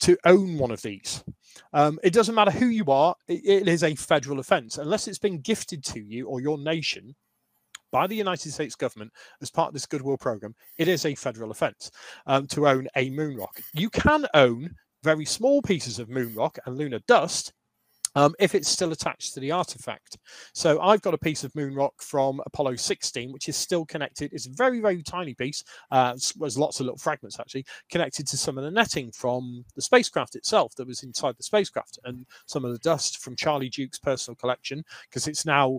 to 0.00 0.16
own 0.24 0.58
one 0.58 0.70
of 0.70 0.82
these. 0.82 1.24
Um, 1.72 1.98
it 2.02 2.12
doesn't 2.12 2.34
matter 2.34 2.50
who 2.50 2.66
you 2.66 2.84
are, 2.86 3.14
it, 3.28 3.40
it 3.44 3.68
is 3.68 3.82
a 3.82 3.94
federal 3.94 4.38
offense. 4.38 4.78
Unless 4.78 5.08
it's 5.08 5.18
been 5.18 5.40
gifted 5.40 5.82
to 5.84 6.00
you 6.00 6.26
or 6.26 6.40
your 6.40 6.58
nation, 6.58 7.14
by 7.90 8.06
the 8.06 8.16
United 8.16 8.52
States 8.52 8.74
government 8.74 9.12
as 9.42 9.50
part 9.50 9.68
of 9.68 9.74
this 9.74 9.86
goodwill 9.86 10.16
program, 10.16 10.54
it 10.78 10.88
is 10.88 11.04
a 11.04 11.14
federal 11.14 11.50
offense 11.50 11.90
um, 12.26 12.46
to 12.48 12.68
own 12.68 12.88
a 12.96 13.10
moon 13.10 13.36
rock. 13.36 13.60
You 13.72 13.90
can 13.90 14.26
own 14.34 14.74
very 15.02 15.24
small 15.24 15.62
pieces 15.62 15.98
of 15.98 16.08
moon 16.08 16.34
rock 16.34 16.58
and 16.66 16.76
lunar 16.76 17.00
dust 17.06 17.52
um, 18.16 18.34
if 18.40 18.54
it's 18.54 18.68
still 18.68 18.92
attached 18.92 19.34
to 19.34 19.40
the 19.40 19.52
artifact. 19.52 20.16
So 20.54 20.80
I've 20.80 21.02
got 21.02 21.14
a 21.14 21.18
piece 21.18 21.44
of 21.44 21.54
moon 21.54 21.74
rock 21.74 21.92
from 22.00 22.40
Apollo 22.46 22.76
16, 22.76 23.30
which 23.30 23.48
is 23.48 23.56
still 23.56 23.84
connected. 23.84 24.32
It's 24.32 24.46
a 24.46 24.52
very, 24.52 24.80
very 24.80 25.02
tiny 25.02 25.34
piece. 25.34 25.62
Uh, 25.90 26.16
there's 26.40 26.58
lots 26.58 26.80
of 26.80 26.86
little 26.86 26.98
fragments 26.98 27.38
actually 27.38 27.66
connected 27.90 28.26
to 28.28 28.36
some 28.38 28.56
of 28.56 28.64
the 28.64 28.70
netting 28.70 29.12
from 29.12 29.64
the 29.76 29.82
spacecraft 29.82 30.34
itself 30.34 30.74
that 30.76 30.88
was 30.88 31.02
inside 31.02 31.36
the 31.36 31.42
spacecraft 31.42 31.98
and 32.04 32.26
some 32.46 32.64
of 32.64 32.72
the 32.72 32.78
dust 32.78 33.18
from 33.18 33.36
Charlie 33.36 33.68
Duke's 33.68 33.98
personal 33.98 34.36
collection 34.36 34.82
because 35.08 35.28
it's 35.28 35.44
now 35.44 35.78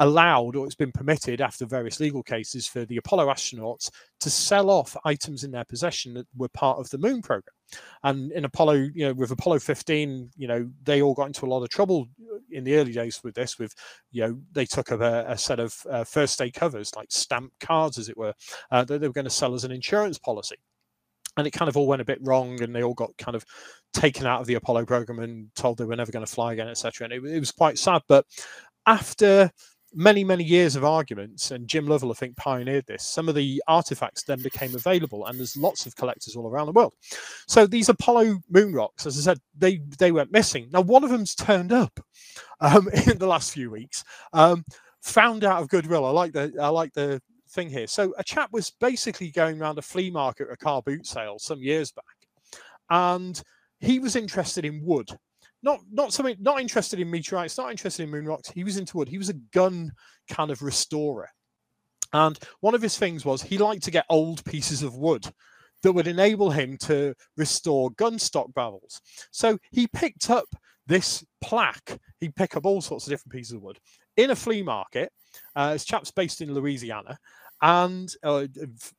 allowed 0.00 0.56
or 0.56 0.66
it's 0.66 0.74
been 0.74 0.92
permitted 0.92 1.40
after 1.40 1.66
various 1.66 2.00
legal 2.00 2.22
cases 2.22 2.66
for 2.66 2.84
the 2.84 2.96
Apollo 2.96 3.26
astronauts 3.28 3.90
to 4.20 4.30
sell 4.30 4.70
off 4.70 4.96
items 5.04 5.44
in 5.44 5.50
their 5.50 5.64
possession 5.64 6.14
that 6.14 6.26
were 6.36 6.48
part 6.48 6.78
of 6.78 6.90
the 6.90 6.98
moon 6.98 7.22
program. 7.22 7.54
And 8.02 8.32
in 8.32 8.44
Apollo, 8.44 8.88
you 8.94 9.06
know, 9.06 9.12
with 9.14 9.30
Apollo 9.30 9.60
15, 9.60 10.30
you 10.36 10.48
know, 10.48 10.68
they 10.82 11.02
all 11.02 11.14
got 11.14 11.26
into 11.26 11.46
a 11.46 11.48
lot 11.48 11.62
of 11.62 11.68
trouble 11.68 12.08
in 12.50 12.64
the 12.64 12.74
early 12.74 12.92
days 12.92 13.20
with 13.22 13.34
this. 13.34 13.58
With, 13.58 13.74
you 14.10 14.22
know, 14.22 14.38
they 14.52 14.66
took 14.66 14.92
up 14.92 15.00
a, 15.00 15.24
a 15.28 15.38
set 15.38 15.60
of 15.60 15.74
uh, 15.90 16.04
first 16.04 16.38
day 16.38 16.50
covers, 16.50 16.94
like 16.96 17.08
stamp 17.10 17.52
cards, 17.60 17.98
as 17.98 18.08
it 18.08 18.16
were, 18.16 18.34
uh, 18.70 18.84
that 18.84 19.00
they 19.00 19.08
were 19.08 19.14
going 19.14 19.24
to 19.24 19.30
sell 19.30 19.54
as 19.54 19.64
an 19.64 19.72
insurance 19.72 20.18
policy. 20.18 20.56
And 21.36 21.46
it 21.46 21.52
kind 21.52 21.68
of 21.68 21.76
all 21.76 21.88
went 21.88 22.02
a 22.02 22.04
bit 22.04 22.20
wrong, 22.22 22.62
and 22.62 22.74
they 22.74 22.82
all 22.82 22.94
got 22.94 23.16
kind 23.18 23.34
of 23.34 23.44
taken 23.92 24.26
out 24.26 24.40
of 24.40 24.46
the 24.46 24.54
Apollo 24.54 24.86
program 24.86 25.18
and 25.18 25.48
told 25.56 25.78
they 25.78 25.84
were 25.84 25.96
never 25.96 26.12
going 26.12 26.24
to 26.24 26.30
fly 26.30 26.52
again, 26.52 26.68
etc. 26.68 27.06
And 27.06 27.12
it, 27.12 27.24
it 27.28 27.40
was 27.40 27.50
quite 27.50 27.78
sad. 27.78 28.02
But 28.06 28.24
after 28.86 29.50
many, 29.94 30.24
many 30.24 30.44
years 30.44 30.76
of 30.76 30.84
arguments, 30.84 31.50
and 31.50 31.68
Jim 31.68 31.86
Lovell, 31.86 32.10
I 32.10 32.14
think, 32.14 32.36
pioneered 32.36 32.86
this. 32.86 33.04
Some 33.04 33.28
of 33.28 33.34
the 33.34 33.62
artifacts 33.68 34.24
then 34.24 34.42
became 34.42 34.74
available, 34.74 35.26
and 35.26 35.38
there's 35.38 35.56
lots 35.56 35.86
of 35.86 35.96
collectors 35.96 36.36
all 36.36 36.48
around 36.48 36.66
the 36.66 36.72
world. 36.72 36.94
So 37.46 37.66
these 37.66 37.88
Apollo 37.88 38.40
moon 38.50 38.72
rocks, 38.74 39.06
as 39.06 39.18
I 39.18 39.32
said, 39.32 39.38
they 39.56 39.80
they 39.98 40.12
went 40.12 40.32
missing. 40.32 40.68
Now 40.72 40.80
one 40.82 41.04
of 41.04 41.10
them's 41.10 41.34
turned 41.34 41.72
up 41.72 41.98
um, 42.60 42.88
in 43.06 43.18
the 43.18 43.26
last 43.26 43.52
few 43.52 43.70
weeks. 43.70 44.04
Um, 44.32 44.64
found 45.02 45.44
out 45.44 45.60
of 45.60 45.68
goodwill. 45.68 46.06
I 46.06 46.10
like 46.10 46.32
the 46.32 46.52
I 46.60 46.68
like 46.68 46.92
the 46.94 47.20
thing 47.50 47.68
here. 47.68 47.86
So 47.86 48.14
a 48.18 48.24
chap 48.24 48.50
was 48.52 48.70
basically 48.70 49.30
going 49.30 49.60
around 49.60 49.78
a 49.78 49.82
flea 49.82 50.10
market 50.10 50.48
a 50.50 50.56
car 50.56 50.82
boot 50.82 51.06
sale 51.06 51.38
some 51.38 51.62
years 51.62 51.92
back, 51.92 52.04
and 52.90 53.40
he 53.80 53.98
was 53.98 54.16
interested 54.16 54.64
in 54.64 54.84
wood 54.84 55.08
not 55.64 55.80
not 55.90 56.12
something 56.12 56.36
not 56.38 56.60
interested 56.60 57.00
in 57.00 57.10
meteorites, 57.10 57.58
not 57.58 57.70
interested 57.70 58.04
in 58.04 58.10
moon 58.10 58.26
rocks. 58.26 58.50
He 58.50 58.62
was 58.62 58.76
into 58.76 58.98
wood. 58.98 59.08
He 59.08 59.18
was 59.18 59.30
a 59.30 59.40
gun 59.52 59.90
kind 60.28 60.50
of 60.50 60.62
restorer. 60.62 61.28
And 62.12 62.38
one 62.60 62.74
of 62.74 62.82
his 62.82 62.96
things 62.96 63.24
was 63.24 63.42
he 63.42 63.58
liked 63.58 63.82
to 63.84 63.90
get 63.90 64.06
old 64.08 64.44
pieces 64.44 64.82
of 64.82 64.96
wood 64.96 65.26
that 65.82 65.92
would 65.92 66.06
enable 66.06 66.50
him 66.50 66.76
to 66.78 67.14
restore 67.36 67.90
gun 67.92 68.18
stock 68.18 68.52
barrels. 68.54 69.00
So 69.32 69.58
he 69.72 69.88
picked 69.88 70.30
up 70.30 70.46
this 70.86 71.24
plaque. 71.40 71.98
He'd 72.20 72.36
pick 72.36 72.56
up 72.56 72.66
all 72.66 72.80
sorts 72.80 73.06
of 73.06 73.10
different 73.10 73.32
pieces 73.32 73.54
of 73.54 73.62
wood 73.62 73.78
in 74.16 74.30
a 74.30 74.36
flea 74.36 74.62
market. 74.62 75.10
Uh, 75.56 75.72
this 75.72 75.84
chap's 75.84 76.12
based 76.12 76.40
in 76.40 76.54
Louisiana, 76.54 77.18
and 77.62 78.14
uh, 78.22 78.46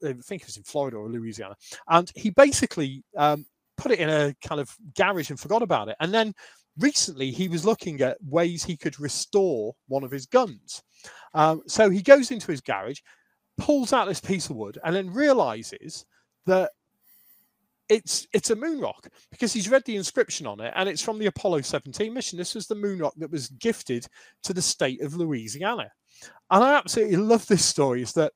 I 0.03 0.13
think 0.23 0.41
it 0.41 0.47
was 0.47 0.57
in 0.57 0.63
Florida 0.63 0.97
or 0.97 1.07
Louisiana. 1.07 1.55
And 1.87 2.11
he 2.15 2.31
basically 2.31 3.03
um, 3.15 3.45
put 3.77 3.91
it 3.91 3.99
in 3.99 4.09
a 4.09 4.35
kind 4.45 4.61
of 4.61 4.75
garage 4.95 5.29
and 5.29 5.39
forgot 5.39 5.61
about 5.61 5.89
it. 5.89 5.95
And 5.99 6.13
then 6.13 6.33
recently 6.77 7.31
he 7.31 7.47
was 7.47 7.65
looking 7.65 8.01
at 8.01 8.17
ways 8.23 8.63
he 8.63 8.77
could 8.77 8.99
restore 8.99 9.73
one 9.87 10.03
of 10.03 10.11
his 10.11 10.25
guns. 10.25 10.83
Um, 11.33 11.61
so 11.67 11.89
he 11.89 12.01
goes 12.01 12.31
into 12.31 12.51
his 12.51 12.61
garage, 12.61 12.99
pulls 13.57 13.93
out 13.93 14.07
this 14.07 14.21
piece 14.21 14.49
of 14.49 14.55
wood, 14.55 14.77
and 14.83 14.95
then 14.95 15.11
realizes 15.11 16.05
that 16.45 16.71
it's 17.87 18.27
it's 18.33 18.49
a 18.49 18.55
moon 18.55 18.79
rock 18.79 19.07
because 19.29 19.53
he's 19.53 19.69
read 19.69 19.83
the 19.85 19.95
inscription 19.95 20.47
on 20.47 20.59
it 20.59 20.73
and 20.75 20.89
it's 20.89 21.03
from 21.03 21.19
the 21.19 21.27
Apollo 21.27 21.61
17 21.61 22.13
mission. 22.13 22.37
This 22.37 22.55
was 22.55 22.67
the 22.67 22.75
moon 22.75 22.99
rock 22.99 23.13
that 23.17 23.31
was 23.31 23.49
gifted 23.49 24.07
to 24.43 24.53
the 24.53 24.61
state 24.61 25.01
of 25.01 25.15
Louisiana. 25.15 25.91
And 26.49 26.63
I 26.63 26.75
absolutely 26.75 27.17
love 27.17 27.45
this 27.45 27.63
story 27.63 28.01
is 28.01 28.13
that 28.13 28.33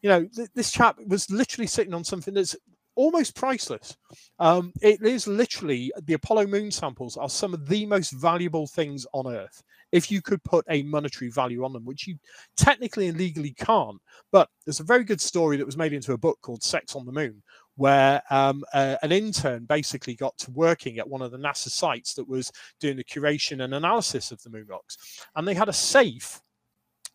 you 0.00 0.08
know 0.08 0.24
th- 0.34 0.48
this 0.54 0.70
chap 0.70 0.96
was 1.06 1.30
literally 1.30 1.66
sitting 1.66 1.92
on 1.92 2.04
something 2.04 2.32
that's 2.32 2.56
almost 2.96 3.36
priceless. 3.36 3.96
Um, 4.38 4.72
it 4.82 5.00
is 5.02 5.26
literally 5.26 5.92
the 6.04 6.14
Apollo 6.14 6.48
moon 6.48 6.70
samples 6.70 7.16
are 7.16 7.28
some 7.28 7.54
of 7.54 7.68
the 7.68 7.86
most 7.86 8.10
valuable 8.10 8.66
things 8.66 9.06
on 9.12 9.32
Earth. 9.32 9.62
If 9.92 10.10
you 10.10 10.20
could 10.20 10.42
put 10.42 10.64
a 10.68 10.82
monetary 10.82 11.30
value 11.30 11.64
on 11.64 11.72
them, 11.72 11.84
which 11.84 12.06
you 12.06 12.16
technically 12.56 13.06
and 13.06 13.16
legally 13.16 13.52
can't, 13.52 14.00
but 14.32 14.48
there's 14.64 14.80
a 14.80 14.84
very 14.84 15.04
good 15.04 15.20
story 15.20 15.56
that 15.56 15.66
was 15.66 15.76
made 15.76 15.92
into 15.92 16.12
a 16.12 16.18
book 16.18 16.38
called 16.42 16.62
Sex 16.62 16.96
on 16.96 17.06
the 17.06 17.12
Moon, 17.12 17.42
where 17.76 18.22
um, 18.30 18.64
an 18.72 19.12
intern 19.12 19.64
basically 19.64 20.14
got 20.14 20.36
to 20.38 20.50
working 20.50 20.98
at 20.98 21.08
one 21.08 21.22
of 21.22 21.30
the 21.30 21.38
NASA 21.38 21.68
sites 21.68 22.14
that 22.14 22.28
was 22.28 22.50
doing 22.80 22.96
the 22.96 23.04
curation 23.04 23.62
and 23.62 23.74
analysis 23.74 24.32
of 24.32 24.42
the 24.42 24.50
moon 24.50 24.66
rocks. 24.68 24.96
And 25.36 25.46
they 25.46 25.54
had 25.54 25.68
a 25.68 25.74
safe 25.74 26.40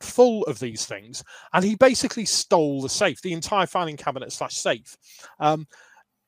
full 0.01 0.43
of 0.43 0.59
these 0.59 0.85
things, 0.85 1.23
and 1.53 1.63
he 1.63 1.75
basically 1.75 2.25
stole 2.25 2.81
the 2.81 2.89
safe, 2.89 3.21
the 3.21 3.33
entire 3.33 3.65
filing 3.65 3.97
cabinet 3.97 4.31
slash 4.31 4.55
safe. 4.55 4.97
Um, 5.39 5.67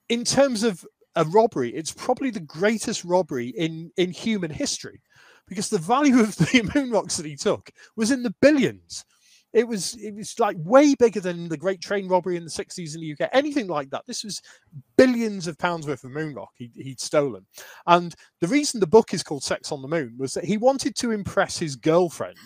in 0.10 0.24
terms 0.24 0.64
of 0.64 0.86
a 1.16 1.26
robbery, 1.26 1.74
it's 1.74 1.92
probably 1.92 2.32
the 2.32 2.40
greatest 2.40 3.04
robbery 3.04 3.50
in 3.50 3.92
in 3.98 4.12
human 4.12 4.52
history, 4.52 5.02
because 5.48 5.70
the 5.70 5.78
value 5.78 6.20
of 6.20 6.36
the 6.36 6.70
moon 6.76 6.92
rocks 6.92 7.18
that 7.18 7.26
he 7.26 7.36
took 7.36 7.72
was 7.96 8.12
in 8.12 8.24
the 8.24 8.36
billions. 8.42 9.06
It 9.54 9.68
was 9.68 9.96
it 9.96 10.16
was 10.16 10.40
like 10.40 10.58
way 10.60 10.96
bigger 10.96 11.20
than 11.20 11.48
the 11.48 11.58
Great 11.58 11.80
Train 11.80 12.08
robbery 12.08 12.38
in 12.38 12.44
the 12.44 12.50
60s 12.50 12.96
in 12.96 13.02
the 13.02 13.14
UK. 13.14 13.30
Anything 13.34 13.68
like 13.68 13.90
that. 13.92 14.04
This 14.08 14.24
was 14.24 14.42
billions 14.98 15.48
of 15.48 15.58
pounds 15.58 15.88
worth 15.88 16.04
of 16.04 16.12
moon 16.12 16.34
rock 16.34 16.50
he, 16.56 16.72
he'd 16.76 17.00
stolen. 17.00 17.46
And 17.86 18.16
the 18.42 18.48
reason 18.48 18.80
the 18.80 18.88
book 18.88 19.14
is 19.14 19.24
called 19.24 19.44
Sex 19.44 19.72
on 19.72 19.82
the 19.82 19.88
Moon 19.88 20.16
was 20.18 20.34
that 20.34 20.46
he 20.46 20.58
wanted 20.58 20.96
to 20.98 21.12
impress 21.12 21.58
his 21.58 21.76
girlfriend 21.76 22.38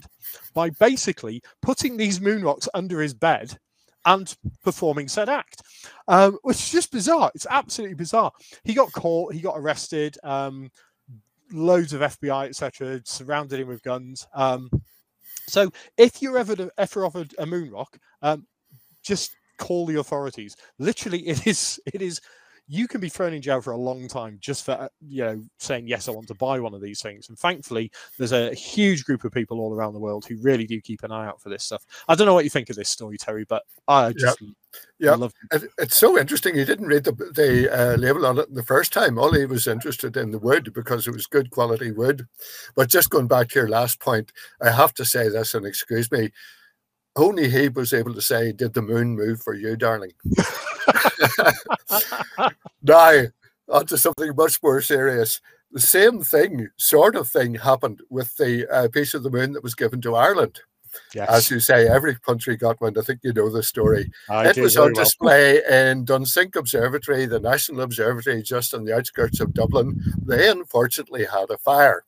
by 0.54 0.70
basically 0.72 1.42
putting 1.62 1.96
these 1.96 2.20
moon 2.20 2.44
rocks 2.44 2.68
under 2.74 3.02
his 3.02 3.14
bed 3.14 3.58
and 4.06 4.36
performing 4.64 5.08
said 5.08 5.30
act, 5.30 5.62
um, 6.08 6.38
which 6.44 6.58
is 6.58 6.72
just 6.72 6.92
bizarre. 6.92 7.30
It's 7.36 7.48
absolutely 7.50 7.96
bizarre. 7.96 8.32
He 8.64 8.74
got 8.74 8.92
caught, 8.94 9.34
he 9.34 9.42
got 9.42 9.58
arrested, 9.58 10.18
um, 10.24 10.72
loads 11.52 11.94
of 11.94 12.02
FBI, 12.02 12.48
etc., 12.48 13.02
surrounded 13.04 13.60
him 13.60 13.68
with 13.68 13.84
guns. 13.84 14.26
Um, 14.34 14.70
so 15.48 15.72
if 15.98 16.22
you're 16.22 16.38
ever 16.38 16.70
ever 16.78 17.06
offered 17.06 17.34
a 17.38 17.46
moon 17.46 17.72
rock, 17.72 17.98
um, 18.22 18.46
just 19.04 19.36
call 19.60 19.86
the 19.86 20.00
authorities. 20.00 20.56
Literally, 20.80 21.28
it 21.28 21.48
is 21.48 21.80
it 21.94 22.02
is 22.02 22.22
you 22.68 22.88
can 22.88 23.00
be 23.00 23.10
thrown 23.10 23.34
in 23.34 23.42
jail 23.42 23.62
for 23.62 23.72
a 23.72 23.78
long 23.78 24.08
time 24.08 24.38
just 24.42 24.66
for 24.66 24.74
uh, 24.74 24.90
you 25.08 25.24
know 25.24 25.42
saying 25.58 25.88
yes 25.88 26.08
i 26.08 26.12
want 26.12 26.28
to 26.28 26.36
buy 26.36 26.60
one 26.60 26.74
of 26.74 26.82
these 26.82 27.02
things 27.02 27.30
and 27.30 27.40
thankfully 27.40 27.92
there's 28.18 28.34
a 28.34 28.54
huge 28.54 29.06
group 29.06 29.24
of 29.24 29.32
people 29.32 29.60
all 29.60 29.74
around 29.74 29.94
the 29.94 30.00
world 30.00 30.26
who 30.26 30.38
really 30.42 30.66
do 30.66 30.80
keep 30.82 31.04
an 31.04 31.12
eye 31.12 31.28
out 31.28 31.42
for 31.42 31.50
this 31.50 31.64
stuff 31.64 31.86
i 32.08 32.16
don't 32.16 32.28
know 32.28 32.34
what 32.34 32.44
you 32.44 32.50
think 32.50 32.70
of 32.70 32.76
this 32.76 32.90
story 32.90 33.18
terry 33.18 33.46
but 33.46 33.64
i 33.88 34.12
just 34.14 34.42
yep. 34.42 34.52
Yeah, 35.00 35.16
it. 35.52 35.64
it's 35.78 35.98
so 35.98 36.18
interesting. 36.20 36.56
He 36.56 36.66
didn't 36.66 36.88
read 36.88 37.04
the, 37.04 37.12
the 37.12 37.70
uh, 37.72 37.96
label 37.98 38.26
on 38.26 38.40
it 38.40 38.54
the 38.54 38.64
first 38.64 38.92
time. 38.92 39.18
All 39.18 39.32
he 39.32 39.46
was 39.46 39.68
interested 39.68 40.18
in 40.18 40.32
the 40.32 40.40
wood 40.40 40.74
because 40.74 41.08
it 41.08 41.14
was 41.14 41.26
good 41.26 41.52
quality 41.52 41.92
wood. 41.92 42.28
But 42.76 42.90
just 42.90 43.10
going 43.10 43.28
back 43.28 43.50
to 43.50 43.60
your 43.60 43.70
last 43.70 44.00
point, 44.00 44.32
I 44.62 44.72
have 44.72 44.94
to 44.96 45.06
say 45.06 45.30
this, 45.30 45.54
and 45.54 45.66
excuse 45.66 46.12
me. 46.12 46.32
Only 47.18 47.50
he 47.50 47.68
was 47.70 47.94
able 47.94 48.14
to 48.14 48.22
say, 48.22 48.52
"Did 48.52 48.74
the 48.74 48.82
moon 48.82 49.16
move 49.16 49.42
for 49.42 49.56
you, 49.56 49.76
darling?" 49.76 50.14
now, 52.84 53.24
on 53.70 53.86
to 53.88 53.98
something 53.98 54.36
much 54.36 54.62
more 54.62 54.82
serious. 54.82 55.42
The 55.72 55.80
same 55.80 56.22
thing, 56.22 56.70
sort 56.78 57.16
of 57.16 57.28
thing, 57.28 57.56
happened 57.56 58.02
with 58.10 58.38
the 58.38 58.68
uh, 58.72 58.88
piece 58.90 59.14
of 59.14 59.24
the 59.24 59.32
moon 59.32 59.54
that 59.54 59.64
was 59.64 59.76
given 59.76 60.00
to 60.02 60.16
Ireland. 60.16 60.62
Yes. 61.14 61.30
As 61.30 61.52
you 61.52 61.60
say, 61.60 61.88
every 61.88 62.16
country 62.16 62.56
got 62.56 62.80
one. 62.80 62.98
I 62.98 63.02
think 63.02 63.20
you 63.24 63.34
know 63.34 63.50
the 63.50 63.64
story. 63.64 64.12
I 64.30 64.50
it 64.50 64.58
was 64.58 64.78
on 64.78 64.94
well. 64.94 65.04
display 65.04 65.58
in 65.58 66.06
Dunsink 66.06 66.56
Observatory, 66.56 67.26
the 67.26 67.40
National 67.40 67.82
Observatory 67.82 68.42
just 68.42 68.74
on 68.74 68.86
the 68.86 68.96
outskirts 68.96 69.40
of 69.40 69.54
Dublin. 69.54 70.02
They 70.26 70.50
unfortunately 70.50 71.26
had 71.26 71.50
a 71.50 71.58
fire 71.58 72.04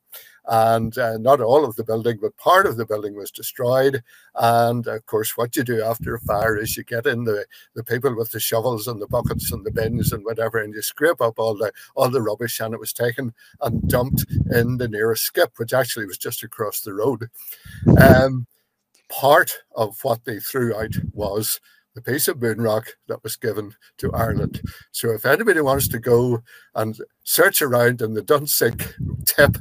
and 0.50 0.98
uh, 0.98 1.18
not 1.20 1.42
all 1.42 1.64
of 1.64 1.76
the 1.76 1.84
building, 1.84 2.18
but 2.20 2.36
part 2.38 2.66
of 2.66 2.76
the 2.76 2.86
building 2.86 3.16
was 3.16 3.30
destroyed. 3.30 4.04
And 4.36 4.86
of 4.88 5.06
course, 5.06 5.38
what 5.38 5.56
you 5.56 5.64
do 5.64 5.84
after 5.84 6.16
a 6.16 6.20
fire 6.20 6.58
is 6.58 6.76
you 6.76 6.84
get 6.84 7.06
in 7.06 7.24
the, 7.24 7.46
the 7.76 7.84
people 7.84 8.16
with 8.16 8.32
the 8.32 8.40
shovels 8.40 8.88
and 8.88 9.00
the 9.00 9.08
buckets 9.08 9.52
and 9.52 9.64
the 9.64 9.72
bins 9.72 10.12
and 10.12 10.26
whatever, 10.26 10.58
and 10.58 10.74
you 10.74 10.82
scrape 10.82 11.22
up 11.22 11.38
all 11.38 11.56
the 11.56 11.72
all 11.96 12.10
the 12.10 12.22
rubbish. 12.22 12.60
And 12.60 12.74
it 12.74 12.80
was 12.80 12.94
taken 12.94 13.34
and 13.62 13.88
dumped 13.88 14.26
in 14.52 14.78
the 14.78 14.88
nearest 14.88 15.24
skip, 15.24 15.54
which 15.58 15.74
actually 15.74 16.08
was 16.08 16.18
just 16.18 16.42
across 16.42 16.82
the 16.82 16.94
road. 16.96 17.30
Um, 18.02 18.48
part 19.10 19.54
of 19.76 20.04
what 20.04 20.26
they 20.26 20.40
threw 20.40 20.76
out 20.76 20.96
was 21.14 21.60
the 21.96 22.02
piece 22.02 22.28
of 22.28 22.42
moon 22.42 22.62
rock 22.62 22.88
that 23.08 23.24
was 23.24 23.36
given 23.36 23.76
to 23.98 24.12
Ireland. 24.14 24.62
So 24.92 25.12
if 25.12 25.26
anybody 25.26 25.62
wants 25.62 25.88
to 25.90 26.00
go 26.00 26.42
and 26.76 26.98
search 27.24 27.62
around 27.62 28.02
in 28.02 28.14
the 28.14 28.22
Dunsink 28.22 28.94
tip, 29.26 29.58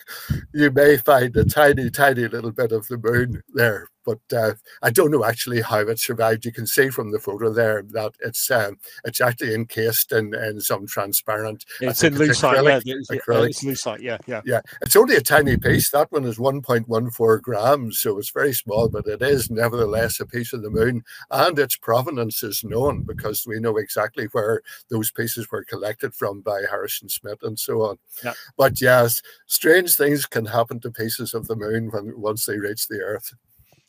you 0.54 0.70
may 0.70 0.96
find 0.96 1.36
a 1.36 1.44
tiny, 1.44 1.90
tiny 1.90 2.28
little 2.28 2.52
bit 2.52 2.72
of 2.72 2.86
the 2.88 2.98
moon 2.98 3.42
there 3.54 3.88
but 4.06 4.20
uh, 4.34 4.54
I 4.82 4.90
don't 4.90 5.10
know 5.10 5.24
actually 5.24 5.60
how 5.60 5.80
it 5.80 5.98
survived. 5.98 6.44
You 6.44 6.52
can 6.52 6.66
see 6.66 6.88
from 6.88 7.10
the 7.10 7.18
photo 7.18 7.52
there 7.52 7.82
that 7.90 8.12
it's 8.20 8.50
um, 8.50 8.78
it's 9.04 9.20
actually 9.20 9.54
encased 9.54 10.12
in, 10.12 10.34
in 10.34 10.60
some 10.60 10.86
transparent. 10.86 11.66
It's 11.80 12.04
in 12.04 12.14
lucite, 12.14 12.64
yeah. 12.64 12.80
It's, 12.84 13.10
it's 13.10 13.64
lucite, 13.64 14.00
yeah, 14.00 14.18
yeah. 14.26 14.40
Yeah, 14.44 14.60
it's 14.80 14.96
only 14.96 15.16
a 15.16 15.20
tiny 15.20 15.56
piece. 15.56 15.90
That 15.90 16.12
one 16.12 16.24
is 16.24 16.38
1.14 16.38 17.42
grams, 17.42 18.00
so 18.00 18.18
it's 18.18 18.30
very 18.30 18.52
small, 18.54 18.88
but 18.88 19.06
it 19.06 19.22
is 19.22 19.50
nevertheless 19.50 20.20
a 20.20 20.26
piece 20.26 20.52
of 20.52 20.62
the 20.62 20.70
moon, 20.70 21.02
and 21.30 21.58
its 21.58 21.76
provenance 21.76 22.42
is 22.42 22.62
known 22.64 23.02
because 23.02 23.46
we 23.46 23.58
know 23.58 23.76
exactly 23.76 24.26
where 24.32 24.62
those 24.88 25.10
pieces 25.10 25.50
were 25.50 25.64
collected 25.64 26.14
from 26.14 26.40
by 26.40 26.62
Harrison 26.70 27.08
Schmitt 27.08 27.42
and 27.42 27.58
so 27.58 27.82
on. 27.82 27.98
Yeah. 28.24 28.34
But 28.56 28.80
yes, 28.80 29.20
strange 29.46 29.94
things 29.96 30.26
can 30.26 30.46
happen 30.46 30.80
to 30.80 30.90
pieces 30.90 31.34
of 31.34 31.48
the 31.48 31.56
moon 31.56 31.90
when 31.90 32.18
once 32.20 32.46
they 32.46 32.58
reach 32.58 32.86
the 32.86 33.00
Earth. 33.00 33.34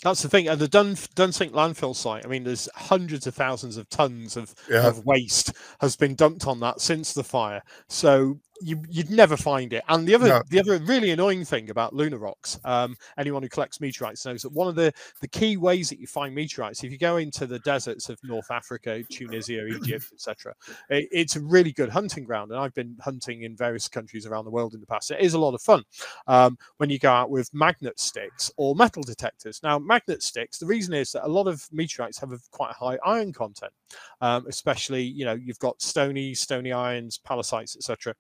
That's 0.03 0.21
the 0.21 0.29
thing. 0.29 0.47
And 0.47 0.59
the 0.59 0.67
Dun 0.67 0.93
Dunsink 0.93 1.51
landfill 1.51 1.95
site, 1.95 2.25
I 2.25 2.27
mean, 2.27 2.43
there's 2.43 2.69
hundreds 2.75 3.25
of 3.25 3.33
thousands 3.33 3.77
of 3.77 3.89
tons 3.89 4.37
of, 4.37 4.53
yeah. 4.69 4.87
of 4.87 5.05
waste 5.05 5.53
has 5.81 5.95
been 5.95 6.13
dumped 6.13 6.45
on 6.45 6.59
that 6.59 6.81
since 6.81 7.13
the 7.13 7.23
fire. 7.23 7.61
So 7.89 8.39
you, 8.62 8.78
would 8.95 9.10
never 9.10 9.38
find 9.38 9.74
it. 9.74 9.84
And 9.88 10.08
the 10.08 10.16
other 10.16 10.28
no. 10.28 10.41
the 10.49 10.60
other 10.60 10.78
really 10.80 11.12
annoying 11.12 11.45
thing 11.45 11.70
about 11.70 11.93
lunar 11.93 12.18
rocks, 12.18 12.60
um, 12.64 12.95
anyone 13.18 13.43
who 13.43 13.49
collects 13.49 13.80
meteorites 13.80 14.26
knows 14.26 14.41
that 14.41 14.51
one 14.51 14.68
of 14.68 14.76
the, 14.76 14.91
the 15.22 15.28
key 15.28 15.58
ways 15.58 15.89
that 15.89 15.99
you 15.99 16.08
find 16.08 16.34
meteorites, 16.34 16.84
if 16.84 16.91
you 16.91 16.97
go 16.97 17.18
into 17.18 17.45
the 17.45 17.60
deserts 17.60 18.10
of 18.10 18.20
North 18.24 18.49
Africa, 18.51 19.03
Tunisia, 19.12 19.66
Egypt, 19.68 20.05
etc., 20.14 20.53
it, 20.89 21.08
it's 21.12 21.36
a 21.36 21.41
really 21.41 21.72
good 21.72 21.89
hunting 21.89 22.24
ground. 22.24 22.51
And 22.51 22.60
I've 22.60 22.74
been 22.74 22.95
hunting 23.01 23.43
in 23.43 23.55
various 23.55 23.88
countries 23.88 24.26
around 24.26 24.45
the 24.45 24.51
world 24.51 24.74
in 24.74 24.80
the 24.80 24.88
past. 24.88 25.12
It 25.12 25.20
is 25.20 25.34
a 25.34 25.39
lot 25.39 25.53
of 25.53 25.62
fun 25.62 25.84
um, 26.28 26.58
when 26.78 26.89
you 26.89 26.99
go 26.99 27.12
out 27.12 27.30
with 27.30 27.53
magnet 27.53 27.99
sticks 27.99 28.51
or 28.58 28.76
metal 28.76 29.03
detectors. 29.03 29.60
Now, 29.64 29.80
magnet 29.80 30.24
sticks, 30.24 30.58
the 30.58 30.66
reason 30.66 30.93
is 30.93 31.12
that 31.12 31.26
a 31.26 31.28
lot 31.28 31.47
of 31.47 31.66
meteorites 31.72 32.20
have 32.20 32.32
a 32.32 32.39
quite 32.51 32.74
high 32.74 32.97
iron 33.05 33.34
content, 33.34 33.74
um, 34.22 34.45
especially 34.47 35.03
you 35.03 35.26
know 35.26 35.34
you've 35.34 35.60
got 35.60 35.82
stony, 35.82 36.34
stony 36.34 36.72
irons, 36.72 37.20
pallasites, 37.24 37.76
etc 37.76 38.14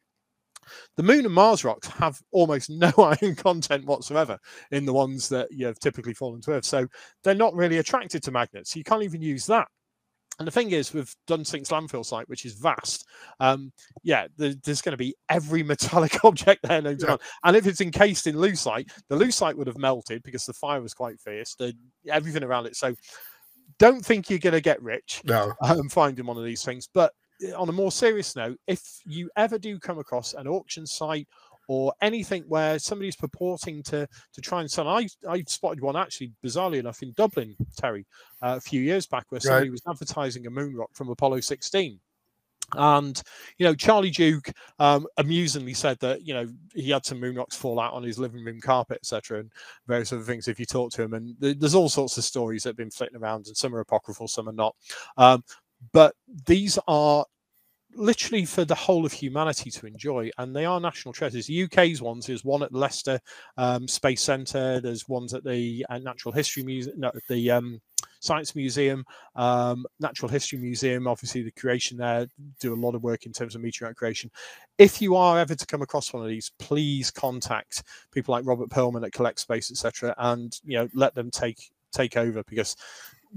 the 0.95 1.03
Moon 1.03 1.25
and 1.25 1.33
Mars 1.33 1.63
rocks 1.63 1.87
have 1.87 2.19
almost 2.31 2.69
no 2.69 2.91
iron 3.21 3.35
content 3.35 3.85
whatsoever 3.85 4.37
in 4.71 4.85
the 4.85 4.93
ones 4.93 5.29
that 5.29 5.51
you 5.51 5.65
have 5.65 5.79
typically 5.79 6.13
fallen 6.13 6.41
to 6.41 6.51
Earth. 6.51 6.65
So 6.65 6.87
they're 7.23 7.35
not 7.35 7.53
really 7.53 7.77
attracted 7.77 8.23
to 8.23 8.31
magnets. 8.31 8.75
You 8.75 8.83
can't 8.83 9.03
even 9.03 9.21
use 9.21 9.45
that. 9.47 9.67
And 10.39 10.47
the 10.47 10.51
thing 10.51 10.71
is, 10.71 10.93
with 10.93 11.15
Dunsink's 11.27 11.69
landfill 11.69 12.05
site, 12.05 12.29
which 12.29 12.45
is 12.45 12.53
vast, 12.53 13.07
um, 13.39 13.71
yeah, 14.03 14.27
there, 14.37 14.53
there's 14.63 14.81
going 14.81 14.93
to 14.93 14.97
be 14.97 15.15
every 15.29 15.63
metallic 15.63 16.23
object 16.23 16.61
there, 16.63 16.81
no 16.81 16.93
doubt. 16.93 17.21
Yeah. 17.21 17.49
And 17.49 17.57
if 17.57 17.65
it's 17.65 17.81
encased 17.81 18.27
in 18.27 18.35
lucite, 18.35 18.91
the 19.09 19.17
lucite 19.17 19.55
would 19.55 19.67
have 19.67 19.79
melted 19.79 20.21
because 20.23 20.45
the 20.45 20.53
fire 20.53 20.81
was 20.81 20.93
quite 20.93 21.19
fierce. 21.19 21.55
The, 21.55 21.73
everything 22.07 22.43
around 22.43 22.67
it. 22.67 22.75
So 22.75 22.93
don't 23.79 24.05
think 24.05 24.29
you're 24.29 24.39
going 24.39 24.53
to 24.53 24.61
get 24.61 24.81
rich 24.81 25.21
no. 25.25 25.53
um, 25.61 25.89
finding 25.89 26.25
one 26.25 26.37
of 26.37 26.43
these 26.43 26.63
things. 26.63 26.87
But 26.93 27.13
on 27.55 27.69
a 27.69 27.73
more 27.73 27.91
serious 27.91 28.35
note, 28.35 28.59
if 28.67 28.81
you 29.05 29.29
ever 29.35 29.57
do 29.57 29.79
come 29.79 29.99
across 29.99 30.33
an 30.33 30.47
auction 30.47 30.85
site 30.85 31.27
or 31.67 31.93
anything 32.01 32.43
where 32.47 32.79
somebody's 32.79 33.15
purporting 33.15 33.83
to 33.83 34.07
to 34.33 34.41
try 34.41 34.61
and 34.61 34.71
sell, 34.71 34.87
I 34.87 35.07
I 35.29 35.43
spotted 35.47 35.81
one 35.81 35.95
actually 35.95 36.31
bizarrely 36.43 36.79
enough 36.79 37.03
in 37.03 37.13
Dublin, 37.13 37.55
Terry, 37.75 38.05
uh, 38.41 38.55
a 38.57 38.61
few 38.61 38.81
years 38.81 39.05
back, 39.05 39.25
where 39.29 39.41
somebody 39.41 39.69
right. 39.69 39.71
was 39.71 39.81
advertising 39.87 40.47
a 40.47 40.49
moon 40.49 40.75
rock 40.75 40.89
from 40.93 41.09
Apollo 41.09 41.41
16. 41.41 41.99
And 42.75 43.21
you 43.57 43.65
know, 43.65 43.73
Charlie 43.73 44.09
Duke 44.09 44.51
um, 44.79 45.07
amusingly 45.17 45.73
said 45.73 45.97
that 45.99 46.23
you 46.23 46.33
know 46.33 46.47
he 46.73 46.89
had 46.89 47.05
some 47.05 47.19
moon 47.19 47.35
rocks 47.35 47.55
fall 47.55 47.79
out 47.79 47.93
on 47.93 48.03
his 48.03 48.19
living 48.19 48.43
room 48.43 48.59
carpet, 48.59 48.97
etc., 48.97 49.39
and 49.39 49.51
various 49.87 50.11
other 50.11 50.23
things. 50.23 50.47
If 50.47 50.59
you 50.59 50.65
talk 50.65 50.91
to 50.93 51.03
him, 51.03 51.13
and 51.13 51.39
th- 51.39 51.59
there's 51.59 51.75
all 51.75 51.89
sorts 51.89 52.17
of 52.17 52.25
stories 52.25 52.63
that 52.63 52.69
have 52.69 52.77
been 52.77 52.91
flitting 52.91 53.17
around, 53.17 53.47
and 53.47 53.55
some 53.55 53.73
are 53.73 53.79
apocryphal, 53.79 54.27
some 54.27 54.49
are 54.49 54.53
not. 54.53 54.75
Um, 55.15 55.43
but 55.91 56.15
these 56.45 56.79
are 56.87 57.25
literally 57.97 58.45
for 58.45 58.63
the 58.63 58.75
whole 58.75 59.05
of 59.05 59.11
humanity 59.11 59.71
to 59.71 59.87
enjoy, 59.87 60.29
and 60.37 60.55
they 60.55 60.65
are 60.65 60.79
national 60.79 61.13
treasures. 61.13 61.47
The 61.47 61.63
UK's 61.63 62.01
ones 62.01 62.29
is 62.29 62.45
one 62.45 62.63
at 62.63 62.73
Leicester 62.73 63.19
um, 63.57 63.87
Space 63.87 64.21
Centre. 64.21 64.79
There's 64.79 65.09
ones 65.09 65.33
at 65.33 65.43
the 65.43 65.85
uh, 65.89 65.97
Natural 65.99 66.31
History 66.31 66.63
Museum, 66.63 66.99
no, 66.99 67.11
the 67.27 67.51
um, 67.51 67.81
Science 68.19 68.55
Museum, 68.55 69.03
um, 69.35 69.85
Natural 69.99 70.29
History 70.29 70.59
Museum. 70.59 71.07
Obviously, 71.07 71.41
the 71.41 71.51
creation 71.51 71.97
there 71.97 72.27
do 72.59 72.73
a 72.73 72.75
lot 72.75 72.95
of 72.95 73.03
work 73.03 73.25
in 73.25 73.33
terms 73.33 73.55
of 73.55 73.61
meteorite 73.61 73.95
curation. 73.95 74.29
If 74.77 75.01
you 75.01 75.15
are 75.15 75.39
ever 75.39 75.55
to 75.55 75.65
come 75.65 75.81
across 75.81 76.13
one 76.13 76.23
of 76.23 76.29
these, 76.29 76.51
please 76.59 77.11
contact 77.11 77.83
people 78.11 78.33
like 78.33 78.45
Robert 78.45 78.69
Pearlman 78.69 79.05
at 79.05 79.13
Collect 79.13 79.39
Space, 79.39 79.71
etc., 79.71 80.13
and 80.17 80.57
you 80.63 80.77
know 80.77 80.87
let 80.93 81.15
them 81.15 81.31
take 81.31 81.71
take 81.91 82.17
over 82.17 82.43
because 82.43 82.75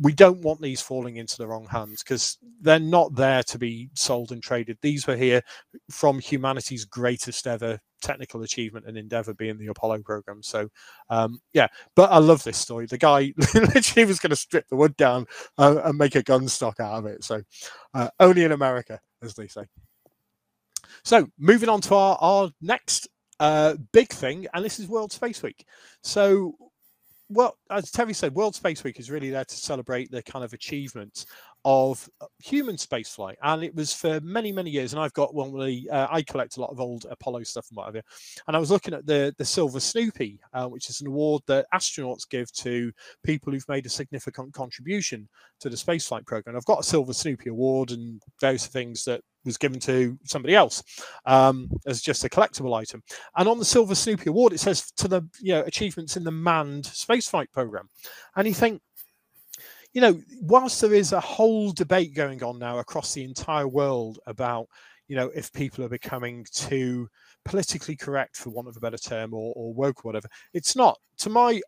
we 0.01 0.13
don't 0.13 0.41
want 0.41 0.61
these 0.61 0.81
falling 0.81 1.17
into 1.17 1.37
the 1.37 1.47
wrong 1.47 1.67
hands 1.67 2.03
because 2.03 2.39
they're 2.63 2.79
not 2.79 3.15
there 3.15 3.43
to 3.43 3.59
be 3.59 3.91
sold 3.95 4.33
and 4.33 4.43
traded. 4.43 4.79
These 4.81 5.07
were 5.07 5.17
here 5.17 5.43
from 5.91 6.19
humanity's 6.19 6.87
greatest 6.87 7.47
ever 7.47 7.79
technical 8.01 8.43
achievement 8.43 8.87
and 8.87 8.97
endeavor 8.97 9.35
being 9.35 9.59
the 9.59 9.67
Apollo 9.67 10.03
program. 10.03 10.43
So, 10.43 10.69
um, 11.11 11.41
yeah, 11.53 11.67
but 11.97 12.11
I 12.11 12.19
love 12.19 12.43
this 12.45 12.57
story. 12.57 12.87
The 12.87 12.97
guy 12.97 13.35
literally 13.55 14.07
was 14.07 14.19
going 14.19 14.31
to 14.31 14.37
strip 14.37 14.67
the 14.69 14.77
wood 14.77 14.97
down 14.97 15.27
uh, 15.59 15.83
and 15.85 15.99
make 15.99 16.15
a 16.15 16.23
gun 16.23 16.49
stock 16.49 16.81
out 16.81 16.95
of 16.95 17.07
it. 17.07 17.23
So, 17.23 17.43
uh, 17.93 18.09
only 18.19 18.45
in 18.45 18.53
America, 18.53 19.01
as 19.23 19.35
they 19.35 19.49
say. 19.49 19.65
So, 21.05 21.29
moving 21.39 21.69
on 21.69 21.83
to 21.83 21.95
our, 21.95 22.17
our 22.21 22.51
next 22.63 23.09
uh, 23.39 23.75
big 23.93 24.09
thing, 24.09 24.47
and 24.55 24.65
this 24.65 24.81
is 24.81 24.89
World 24.89 25.13
Space 25.13 25.43
Week. 25.43 25.67
So, 26.03 26.55
well, 27.31 27.57
as 27.71 27.91
Terry 27.91 28.13
said, 28.13 28.35
World 28.35 28.57
Space 28.57 28.83
Week 28.83 28.99
is 28.99 29.11
really 29.11 29.31
there 29.31 29.45
to 29.45 29.57
celebrate 29.57 30.11
the 30.11 30.23
kind 30.23 30.45
of 30.45 30.53
achievements 30.53 31.27
of 31.65 32.09
uh, 32.21 32.27
human 32.39 32.77
spaceflight, 32.77 33.37
and 33.43 33.63
it 33.63 33.75
was 33.75 33.93
for 33.93 34.21
many, 34.21 34.53
many 34.53 34.71
years. 34.71 34.93
And 34.93 35.03
I've 35.03 35.13
got 35.13 35.35
one 35.35 35.53
the 35.53 35.89
uh, 35.91 36.07
I 36.11 36.23
collect 36.23 36.57
a 36.57 36.61
lot 36.61 36.71
of 36.71 36.81
old 36.81 37.07
Apollo 37.11 37.45
stuff 37.45 37.67
and 37.71 37.77
whatever. 37.77 38.03
And 38.47 38.57
I 38.57 38.61
was 38.61 38.71
looking 38.71 38.95
at 38.95 39.07
the 39.07 39.35
the 39.39 39.45
Silver 39.45 39.81
Snoopy, 39.81 40.41
uh, 40.53 40.67
which 40.67 40.89
is 40.89 41.01
an 41.01 41.07
award 41.07 41.43
that 41.47 41.67
astronauts 41.75 42.29
give 42.29 42.51
to 42.53 42.93
people 43.25 43.53
who've 43.53 43.69
made 43.69 43.87
a 43.87 43.91
significant 43.91 44.53
contribution 44.53 45.29
to 45.61 45.69
the 45.69 45.77
spaceflight 45.77 46.27
program. 46.27 46.57
I've 46.57 46.65
got 46.65 46.81
a 46.81 46.85
Silver 46.85 47.13
Snoopy 47.13 47.51
award 47.51 47.91
and 47.91 48.23
various 48.41 48.67
things 48.67 49.05
that 49.05 49.21
was 49.45 49.57
given 49.57 49.81
to 49.81 50.19
somebody 50.25 50.55
else 50.55 50.83
um, 51.27 51.71
as 51.87 52.03
just 52.03 52.25
a 52.25 52.29
collectible 52.29 52.77
item. 52.77 53.03
And 53.37 53.49
on 53.49 53.59
the 53.59 53.65
Silver 53.65 53.95
Snoopy 53.95 54.29
Award, 54.29 54.53
it 54.53 54.61
says 54.61 54.91
to 54.93 55.09
the 55.09 55.23
you 55.41 55.53
know 55.53 55.63
achievements 55.63 56.17
in 56.17 56.25
the 56.25 56.31
manned 56.31 56.85
spaceflight 56.85 57.51
program. 57.53 57.89
And 58.37 58.47
you 58.47 58.55
think, 58.55 58.81
you 59.93 60.01
know, 60.01 60.21
whilst 60.41 60.81
there 60.81 60.95
is 60.95 61.13
a 61.13 61.21
whole 61.21 61.73
debate 61.73 62.15
going 62.15 62.43
on 62.43 62.59
now 62.59 62.79
across 62.79 63.13
the 63.13 63.25
entire 63.25 63.69
world 63.69 64.19
about 64.27 64.67
you 65.09 65.17
know 65.17 65.31
if 65.35 65.53
people 65.53 65.85
are 65.85 65.89
becoming 65.89 66.47
too 66.53 67.09
politically 67.45 67.97
correct 67.97 68.37
for 68.37 68.51
want 68.51 68.69
of 68.69 68.77
a 68.77 68.81
better 68.81 68.99
term 68.99 69.35
or, 69.35 69.53
or 69.57 69.75
woke 69.75 70.05
or 70.05 70.09
whatever 70.09 70.29
it's 70.55 70.77
not 70.77 70.97
to 71.19 71.29
my 71.29 71.61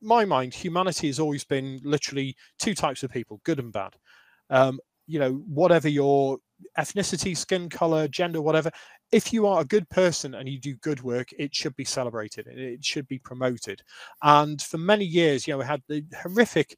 my 0.00 0.24
mind 0.24 0.54
humanity 0.54 1.08
has 1.08 1.20
always 1.20 1.44
been 1.44 1.78
literally 1.84 2.34
two 2.58 2.74
types 2.74 3.02
of 3.02 3.10
people 3.10 3.38
good 3.44 3.58
and 3.58 3.70
bad 3.70 3.92
um, 4.48 4.80
you 5.06 5.18
know 5.18 5.34
whatever 5.46 5.88
your 5.90 6.38
ethnicity, 6.78 7.36
skin 7.36 7.68
color, 7.68 8.08
gender, 8.08 8.40
whatever. 8.40 8.70
If 9.12 9.32
you 9.32 9.46
are 9.46 9.60
a 9.60 9.64
good 9.64 9.88
person 9.88 10.34
and 10.34 10.48
you 10.48 10.58
do 10.58 10.74
good 10.76 11.02
work, 11.02 11.28
it 11.38 11.54
should 11.54 11.76
be 11.76 11.84
celebrated. 11.84 12.46
It 12.46 12.84
should 12.84 13.06
be 13.06 13.18
promoted. 13.18 13.82
And 14.22 14.60
for 14.60 14.78
many 14.78 15.04
years, 15.04 15.46
you 15.46 15.54
know, 15.54 15.58
we 15.58 15.64
had 15.64 15.82
the 15.88 16.04
horrific, 16.22 16.76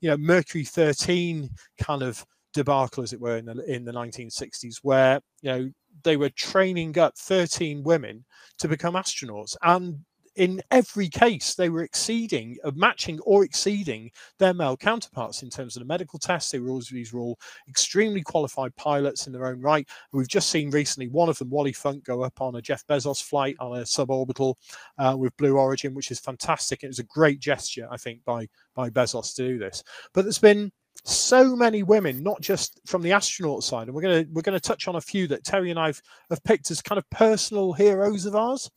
you 0.00 0.10
know, 0.10 0.16
Mercury 0.16 0.64
13 0.64 1.48
kind 1.80 2.02
of 2.02 2.24
debacle, 2.52 3.02
as 3.02 3.12
it 3.12 3.20
were, 3.20 3.36
in 3.36 3.44
the 3.46 3.72
in 3.72 3.84
the 3.84 3.92
1960s, 3.92 4.76
where 4.82 5.20
you 5.42 5.50
know 5.50 5.70
they 6.02 6.16
were 6.16 6.30
training 6.30 6.98
up 6.98 7.16
13 7.18 7.82
women 7.82 8.24
to 8.58 8.68
become 8.68 8.94
astronauts, 8.94 9.56
and 9.62 9.98
in 10.36 10.62
every 10.70 11.08
case, 11.08 11.54
they 11.54 11.70
were 11.70 11.82
exceeding, 11.82 12.58
matching 12.74 13.18
or 13.20 13.42
exceeding 13.42 14.10
their 14.38 14.52
male 14.52 14.76
counterparts 14.76 15.42
in 15.42 15.50
terms 15.50 15.76
of 15.76 15.80
the 15.80 15.86
medical 15.86 16.18
tests. 16.18 16.50
They 16.50 16.58
were 16.58 16.68
always 16.68 16.88
these 16.88 17.12
were 17.12 17.20
all 17.20 17.38
extremely 17.68 18.22
qualified 18.22 18.76
pilots 18.76 19.26
in 19.26 19.32
their 19.32 19.46
own 19.46 19.60
right. 19.60 19.88
We've 20.12 20.28
just 20.28 20.50
seen 20.50 20.70
recently 20.70 21.08
one 21.08 21.28
of 21.28 21.38
them, 21.38 21.50
Wally 21.50 21.72
Funk, 21.72 22.04
go 22.04 22.22
up 22.22 22.40
on 22.40 22.56
a 22.56 22.62
Jeff 22.62 22.86
Bezos 22.86 23.22
flight 23.22 23.56
on 23.60 23.78
a 23.78 23.82
suborbital 23.82 24.54
uh, 24.98 25.16
with 25.18 25.36
Blue 25.38 25.56
Origin, 25.56 25.94
which 25.94 26.10
is 26.10 26.20
fantastic. 26.20 26.82
It 26.82 26.88
was 26.88 26.98
a 26.98 27.04
great 27.04 27.40
gesture, 27.40 27.88
I 27.90 27.96
think, 27.96 28.22
by 28.24 28.46
by 28.74 28.90
Bezos 28.90 29.34
to 29.36 29.48
do 29.48 29.58
this. 29.58 29.82
But 30.12 30.22
there's 30.22 30.38
been 30.38 30.70
so 31.04 31.56
many 31.56 31.82
women, 31.82 32.22
not 32.22 32.40
just 32.40 32.80
from 32.86 33.00
the 33.00 33.12
astronaut 33.12 33.64
side, 33.64 33.88
and 33.88 33.94
we're 33.94 34.02
gonna 34.02 34.26
we're 34.32 34.42
gonna 34.42 34.60
touch 34.60 34.86
on 34.86 34.96
a 34.96 35.00
few 35.00 35.26
that 35.28 35.44
Terry 35.44 35.70
and 35.70 35.78
I've 35.78 36.02
have 36.28 36.44
picked 36.44 36.70
as 36.70 36.82
kind 36.82 36.98
of 36.98 37.08
personal 37.10 37.72
heroes 37.72 38.26
of 38.26 38.36
ours 38.36 38.70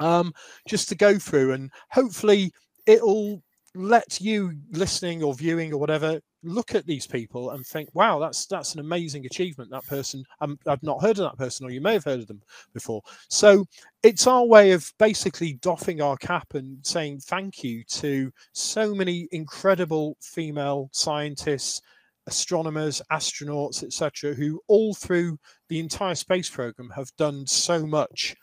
um, 0.00 0.32
just 0.66 0.88
to 0.88 0.94
go 0.94 1.18
through 1.18 1.52
and 1.52 1.70
hopefully 1.90 2.52
it'll 2.86 3.42
let 3.74 4.20
you 4.20 4.52
listening 4.72 5.22
or 5.22 5.34
viewing 5.34 5.72
or 5.72 5.78
whatever 5.78 6.20
look 6.42 6.74
at 6.74 6.86
these 6.86 7.06
people 7.06 7.50
and 7.50 7.64
think 7.66 7.88
wow 7.94 8.18
that's 8.18 8.46
that's 8.46 8.74
an 8.74 8.80
amazing 8.80 9.26
achievement. 9.26 9.70
That 9.70 9.86
person 9.86 10.24
um, 10.40 10.58
i've 10.66 10.82
not 10.82 11.02
heard 11.02 11.18
of 11.18 11.24
that 11.24 11.36
person 11.36 11.66
or 11.66 11.70
you 11.70 11.80
may 11.80 11.92
have 11.92 12.04
heard 12.04 12.20
of 12.20 12.26
them 12.26 12.42
before. 12.72 13.02
So 13.28 13.66
it's 14.02 14.26
our 14.26 14.44
way 14.44 14.72
of 14.72 14.90
basically 14.98 15.54
doffing 15.54 16.00
our 16.00 16.16
cap 16.16 16.54
and 16.54 16.78
saying 16.84 17.20
thank 17.20 17.62
you 17.62 17.84
to 17.84 18.32
so 18.52 18.94
many 18.94 19.28
incredible 19.32 20.16
female 20.20 20.88
scientists 20.92 21.82
astronomers 22.26 23.00
astronauts 23.10 23.82
etc 23.82 24.34
who 24.34 24.60
all 24.68 24.94
through 24.94 25.38
the 25.68 25.80
entire 25.80 26.14
space 26.14 26.48
program 26.48 26.90
have 26.90 27.10
done 27.16 27.46
so 27.46 27.86
much 27.86 28.36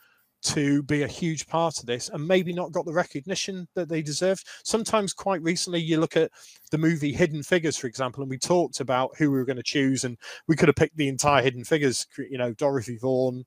to 0.48 0.82
be 0.82 1.02
a 1.02 1.08
huge 1.08 1.46
part 1.46 1.78
of 1.78 1.86
this 1.86 2.08
and 2.08 2.26
maybe 2.26 2.52
not 2.52 2.72
got 2.72 2.84
the 2.84 2.92
recognition 2.92 3.68
that 3.74 3.88
they 3.88 4.02
deserved. 4.02 4.46
Sometimes, 4.64 5.12
quite 5.12 5.42
recently, 5.42 5.80
you 5.80 6.00
look 6.00 6.16
at 6.16 6.30
the 6.70 6.78
movie 6.78 7.12
Hidden 7.12 7.42
Figures, 7.42 7.76
for 7.76 7.86
example, 7.86 8.22
and 8.22 8.30
we 8.30 8.38
talked 8.38 8.80
about 8.80 9.10
who 9.18 9.30
we 9.30 9.38
were 9.38 9.44
going 9.44 9.56
to 9.56 9.62
choose, 9.62 10.04
and 10.04 10.16
we 10.46 10.56
could 10.56 10.68
have 10.68 10.76
picked 10.76 10.96
the 10.96 11.08
entire 11.08 11.42
Hidden 11.42 11.64
Figures, 11.64 12.06
you 12.16 12.38
know, 12.38 12.52
Dorothy 12.52 12.98
Vaughan, 13.00 13.44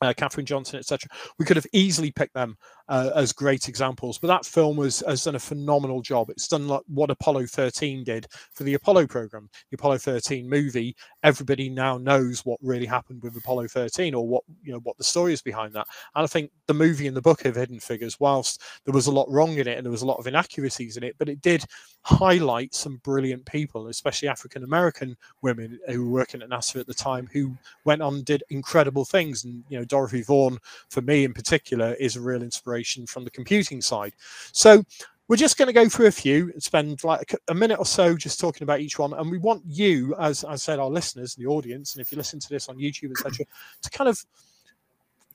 uh, 0.00 0.12
Katherine 0.16 0.46
Johnson, 0.46 0.78
etc. 0.78 1.08
We 1.38 1.44
could 1.44 1.56
have 1.56 1.66
easily 1.72 2.10
picked 2.10 2.34
them 2.34 2.56
uh, 2.88 3.10
as 3.14 3.32
great 3.32 3.68
examples, 3.68 4.18
but 4.18 4.28
that 4.28 4.46
film 4.46 4.76
was, 4.76 5.02
has 5.06 5.24
done 5.24 5.34
a 5.34 5.40
phenomenal 5.40 6.00
job. 6.00 6.30
It's 6.30 6.48
done 6.48 6.68
like 6.68 6.82
what 6.86 7.10
Apollo 7.10 7.46
13 7.46 8.04
did 8.04 8.26
for 8.52 8.64
the 8.64 8.74
Apollo 8.74 9.08
program. 9.08 9.48
The 9.70 9.76
Apollo 9.76 9.98
13 9.98 10.48
movie, 10.48 10.96
everybody 11.22 11.68
now 11.68 11.98
knows 11.98 12.44
what 12.44 12.58
really 12.62 12.86
happened 12.86 13.22
with 13.22 13.36
Apollo 13.36 13.68
13 13.68 14.14
or 14.14 14.26
what 14.26 14.42
you 14.62 14.72
know 14.72 14.80
what 14.80 14.96
the 14.96 15.04
story 15.04 15.32
is 15.32 15.42
behind 15.42 15.74
that. 15.74 15.86
And 16.14 16.24
I 16.24 16.26
think 16.26 16.50
the 16.66 16.74
movie 16.74 17.06
and 17.06 17.16
the 17.16 17.22
book 17.22 17.44
of 17.44 17.56
Hidden 17.56 17.80
Figures, 17.80 18.18
whilst 18.18 18.62
there 18.84 18.94
was 18.94 19.06
a 19.06 19.12
lot 19.12 19.30
wrong 19.30 19.58
in 19.58 19.68
it 19.68 19.76
and 19.76 19.84
there 19.84 19.92
was 19.92 20.02
a 20.02 20.06
lot 20.06 20.18
of 20.18 20.26
inaccuracies 20.26 20.96
in 20.96 21.02
it, 21.02 21.16
but 21.18 21.28
it 21.28 21.42
did 21.42 21.64
highlight 22.02 22.74
some 22.74 23.00
brilliant 23.04 23.44
people, 23.44 23.88
especially 23.88 24.28
African 24.28 24.64
American 24.64 25.16
women 25.42 25.78
who 25.88 26.04
were 26.04 26.12
working 26.20 26.40
at 26.42 26.48
NASA 26.48 26.80
at 26.80 26.86
the 26.86 26.94
time, 26.94 27.28
who 27.32 27.54
went 27.84 28.00
on 28.00 28.14
and 28.14 28.24
did 28.24 28.42
incredible 28.48 29.04
things. 29.04 29.44
And 29.44 29.62
you 29.68 29.78
know, 29.78 29.84
Dorothy 29.84 30.22
Vaughan, 30.22 30.58
for 30.88 31.02
me 31.02 31.24
in 31.24 31.34
particular, 31.34 31.94
is 31.94 32.16
a 32.16 32.20
real 32.20 32.42
inspiration 32.42 32.77
from 33.06 33.24
the 33.24 33.30
computing 33.30 33.80
side. 33.80 34.12
So 34.52 34.82
we're 35.28 35.36
just 35.36 35.58
going 35.58 35.66
to 35.66 35.74
go 35.74 35.88
through 35.88 36.06
a 36.06 36.12
few 36.12 36.50
and 36.52 36.62
spend 36.62 37.04
like 37.04 37.34
a 37.48 37.54
minute 37.54 37.78
or 37.78 37.84
so 37.84 38.16
just 38.16 38.40
talking 38.40 38.62
about 38.62 38.80
each 38.80 38.98
one. 38.98 39.12
And 39.12 39.30
we 39.30 39.38
want 39.38 39.62
you, 39.66 40.14
as 40.18 40.42
I 40.44 40.56
said, 40.56 40.78
our 40.78 40.88
listeners, 40.88 41.34
the 41.34 41.46
audience, 41.46 41.94
and 41.94 42.00
if 42.00 42.10
you 42.10 42.16
listen 42.16 42.40
to 42.40 42.48
this 42.48 42.68
on 42.68 42.78
YouTube, 42.78 43.10
etc., 43.10 43.44
to 43.82 43.90
kind 43.90 44.08
of 44.08 44.24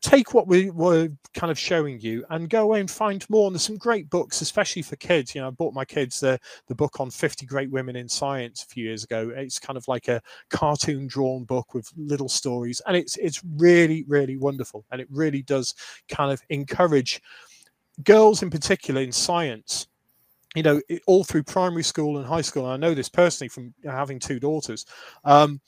take 0.04 0.34
what 0.34 0.48
we 0.48 0.70
were 0.70 1.08
kind 1.34 1.50
of 1.50 1.58
showing 1.58 2.00
you 2.02 2.26
and 2.30 2.50
go 2.50 2.64
away 2.64 2.82
and 2.82 2.92
find 2.92 3.28
more. 3.30 3.48
And 3.48 3.56
there's 3.56 3.64
some 3.64 3.78
great 3.78 4.10
books, 4.10 4.42
especially 4.42 4.82
for 4.82 4.98
kids. 4.98 5.34
You 5.34 5.42
know, 5.42 5.48
I 5.48 5.52
bought 5.52 5.74
my 5.74 5.86
kids 5.86 6.20
the 6.20 6.38
the 6.68 6.76
book 6.76 7.00
on 7.00 7.10
50 7.10 7.46
great 7.46 7.72
women 7.72 7.96
in 7.96 8.10
science 8.10 8.64
a 8.64 8.68
few 8.68 8.84
years 8.84 9.06
ago. 9.06 9.32
It's 9.36 9.60
kind 9.60 9.78
of 9.78 9.88
like 9.88 10.10
a 10.10 10.22
cartoon 10.50 11.08
drawn 11.08 11.46
book 11.46 11.74
with 11.74 11.90
little 11.96 12.30
stories, 12.30 12.82
and 12.86 12.96
it's 12.98 13.16
it's 13.18 13.42
really 13.56 14.04
really 14.08 14.38
wonderful, 14.38 14.86
and 14.92 15.00
it 15.02 15.08
really 15.10 15.42
does 15.42 15.74
kind 16.10 16.32
of 16.32 16.42
encourage 16.50 17.22
girls 18.04 18.44
in 18.44 18.50
particular 18.50 19.02
in 19.02 19.12
science 19.12 19.88
you 20.56 20.64
know 20.64 20.82
all 21.08 21.24
through 21.24 21.44
primary 21.44 21.84
school 21.84 22.18
and 22.18 22.26
high 22.26 22.42
school 22.42 22.66
and 22.66 22.74
i 22.74 22.88
know 22.88 22.94
this 22.96 23.10
personally 23.10 23.50
from 23.50 23.74
having 23.86 24.20
two 24.20 24.40
daughters 24.40 24.86
um, 25.26 25.62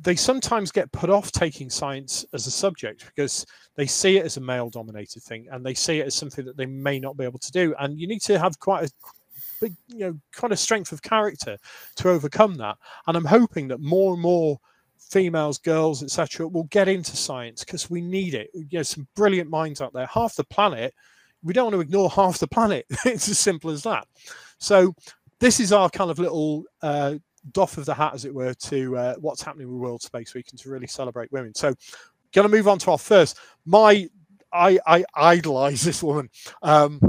they 0.00 0.14
sometimes 0.14 0.70
get 0.70 0.90
put 0.92 1.10
off 1.10 1.32
taking 1.32 1.68
science 1.68 2.24
as 2.32 2.46
a 2.46 2.50
subject 2.50 3.04
because 3.06 3.44
they 3.74 3.86
see 3.86 4.18
it 4.18 4.24
as 4.24 4.36
a 4.36 4.40
male 4.40 4.70
dominated 4.70 5.22
thing 5.22 5.46
and 5.50 5.64
they 5.64 5.74
see 5.74 5.98
it 5.98 6.06
as 6.06 6.14
something 6.14 6.44
that 6.44 6.56
they 6.56 6.66
may 6.66 7.00
not 7.00 7.16
be 7.16 7.24
able 7.24 7.38
to 7.38 7.52
do. 7.52 7.74
And 7.78 7.98
you 7.98 8.06
need 8.06 8.22
to 8.22 8.38
have 8.38 8.58
quite 8.58 8.84
a 8.84 8.90
big 9.60 9.74
you 9.88 9.98
know 9.98 10.18
kind 10.32 10.52
of 10.52 10.58
strength 10.58 10.92
of 10.92 11.02
character 11.02 11.56
to 11.96 12.10
overcome 12.10 12.54
that. 12.56 12.76
And 13.06 13.16
i'm 13.16 13.24
hoping 13.24 13.68
that 13.68 13.80
more 13.80 14.12
and 14.12 14.22
more 14.22 14.58
females 14.98 15.58
girls 15.58 16.02
etc 16.02 16.46
will 16.46 16.64
get 16.64 16.86
into 16.86 17.16
science 17.16 17.64
because 17.64 17.90
we 17.90 18.00
need 18.00 18.34
it. 18.34 18.50
You 18.54 18.78
know 18.78 18.82
some 18.82 19.08
brilliant 19.16 19.50
minds 19.50 19.80
out 19.80 19.92
there. 19.92 20.06
Half 20.06 20.36
the 20.36 20.44
planet 20.44 20.94
we 21.42 21.52
don't 21.52 21.66
want 21.66 21.74
to 21.74 21.80
ignore 21.80 22.10
half 22.10 22.38
the 22.38 22.48
planet. 22.48 22.86
It's 23.04 23.28
as 23.28 23.38
simple 23.38 23.70
as 23.70 23.82
that. 23.84 24.06
So 24.58 24.94
this 25.40 25.60
is 25.60 25.72
our 25.72 25.88
kind 25.88 26.10
of 26.10 26.18
little 26.18 26.64
uh, 26.82 27.14
doff 27.48 27.78
of 27.78 27.84
the 27.84 27.94
hat, 27.94 28.14
as 28.14 28.24
it 28.24 28.34
were, 28.34 28.54
to 28.54 28.96
uh, 28.96 29.14
what's 29.16 29.42
happening 29.42 29.68
with 29.68 29.80
World 29.80 30.02
Space 30.02 30.34
Week 30.34 30.46
and 30.50 30.58
to 30.60 30.70
really 30.70 30.86
celebrate 30.86 31.30
women. 31.32 31.54
So, 31.54 31.74
going 32.32 32.48
to 32.48 32.54
move 32.54 32.68
on 32.68 32.78
to 32.80 32.90
our 32.90 32.98
first. 32.98 33.38
My, 33.64 34.08
I, 34.52 34.78
I 34.86 35.04
idolize 35.14 35.82
this 35.82 36.02
woman. 36.02 36.30
Um, 36.62 37.00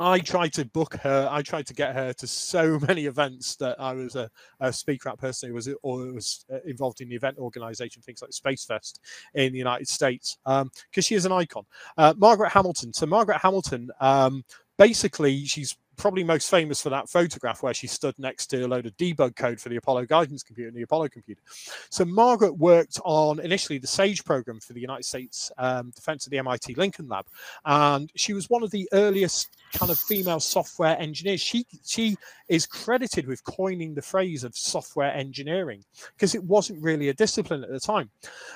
I 0.00 0.18
tried 0.18 0.54
to 0.54 0.64
book 0.64 0.94
her. 1.02 1.28
I 1.30 1.42
tried 1.42 1.66
to 1.66 1.74
get 1.74 1.94
her 1.94 2.14
to 2.14 2.26
so 2.26 2.78
many 2.88 3.04
events 3.04 3.56
that 3.56 3.78
I 3.78 3.92
was 3.92 4.16
a, 4.16 4.30
a 4.60 4.72
speaker 4.72 5.10
at 5.10 5.18
personally 5.18 5.52
was 5.52 5.68
or 5.82 5.98
was 6.12 6.46
uh, 6.50 6.58
involved 6.64 7.02
in 7.02 7.08
the 7.10 7.14
event 7.14 7.36
organization, 7.36 8.00
things 8.00 8.22
like 8.22 8.32
Space 8.32 8.64
Fest 8.64 9.00
in 9.34 9.52
the 9.52 9.58
United 9.58 9.88
States, 9.88 10.38
because 10.44 10.62
um, 10.62 11.02
she 11.02 11.14
is 11.14 11.26
an 11.26 11.32
icon. 11.32 11.66
Uh, 11.98 12.14
Margaret 12.16 12.48
Hamilton. 12.48 12.94
So 12.94 13.04
Margaret 13.04 13.38
Hamilton, 13.42 13.90
um, 14.00 14.42
basically, 14.78 15.44
she's 15.44 15.76
probably 16.00 16.24
most 16.24 16.50
famous 16.50 16.80
for 16.80 16.88
that 16.88 17.08
photograph 17.08 17.62
where 17.62 17.74
she 17.74 17.86
stood 17.86 18.18
next 18.18 18.46
to 18.46 18.64
a 18.64 18.66
load 18.66 18.86
of 18.86 18.96
debug 18.96 19.36
code 19.36 19.60
for 19.60 19.68
the 19.68 19.76
Apollo 19.76 20.06
guidance 20.06 20.42
computer 20.42 20.68
and 20.68 20.76
the 20.76 20.82
Apollo 20.82 21.08
computer. 21.08 21.42
So 21.90 22.04
Margaret 22.04 22.56
worked 22.56 22.98
on 23.04 23.38
initially 23.40 23.78
the 23.78 23.86
SAGE 23.86 24.24
program 24.24 24.60
for 24.60 24.72
the 24.72 24.80
United 24.80 25.04
States 25.04 25.52
um, 25.58 25.90
Defense 25.90 26.26
of 26.26 26.30
the 26.30 26.38
MIT 26.38 26.74
Lincoln 26.74 27.06
Lab, 27.08 27.26
and 27.64 28.10
she 28.16 28.32
was 28.32 28.48
one 28.48 28.62
of 28.62 28.70
the 28.70 28.88
earliest 28.92 29.56
kind 29.72 29.90
of 29.90 29.98
female 29.98 30.40
software 30.40 30.98
engineer. 30.98 31.38
She 31.38 31.66
she 31.84 32.16
is 32.48 32.66
credited 32.66 33.26
with 33.26 33.44
coining 33.44 33.94
the 33.94 34.02
phrase 34.02 34.44
of 34.44 34.56
software 34.56 35.12
engineering 35.12 35.84
because 36.14 36.34
it 36.34 36.42
wasn't 36.44 36.82
really 36.82 37.08
a 37.08 37.14
discipline 37.14 37.62
at 37.62 37.70
the 37.70 37.80
time, 37.80 38.10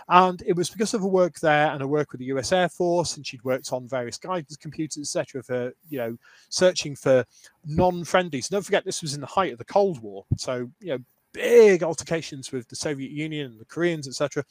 and 0.09 0.43
it 0.47 0.57
was 0.57 0.71
because 0.71 0.95
of 0.95 1.03
her 1.03 1.09
work 1.09 1.39
there 1.41 1.71
and 1.71 1.81
her 1.81 1.87
work 1.87 2.12
with 2.12 2.19
the 2.19 2.27
U.S. 2.27 2.53
Air 2.53 2.69
Force, 2.69 3.17
and 3.17 3.27
she'd 3.27 3.45
worked 3.45 3.73
on 3.73 3.89
various 3.89 4.19
guidance 4.19 4.57
computers, 4.57 5.17
etc. 5.17 5.43
For 5.43 5.73
you 5.89 5.99
know 5.99 6.17
searching 6.49 6.97
for 6.97 7.25
non-friendlies. 7.67 8.49
Don't 8.49 8.65
forget 8.65 8.85
this 8.85 9.03
was 9.03 9.15
in 9.15 9.21
the 9.21 9.27
height 9.27 9.53
of 9.53 9.59
the 9.59 9.65
Cold 9.65 10.03
War, 10.03 10.25
so 10.37 10.71
you 10.81 10.93
know 10.93 10.99
big 11.33 11.83
altercations 11.83 12.53
with 12.53 12.69
the 12.69 12.77
Soviet 12.77 13.11
Union 13.11 13.47
and 13.51 13.61
the 13.61 13.65
Koreans, 13.65 14.07
etc 14.07 14.45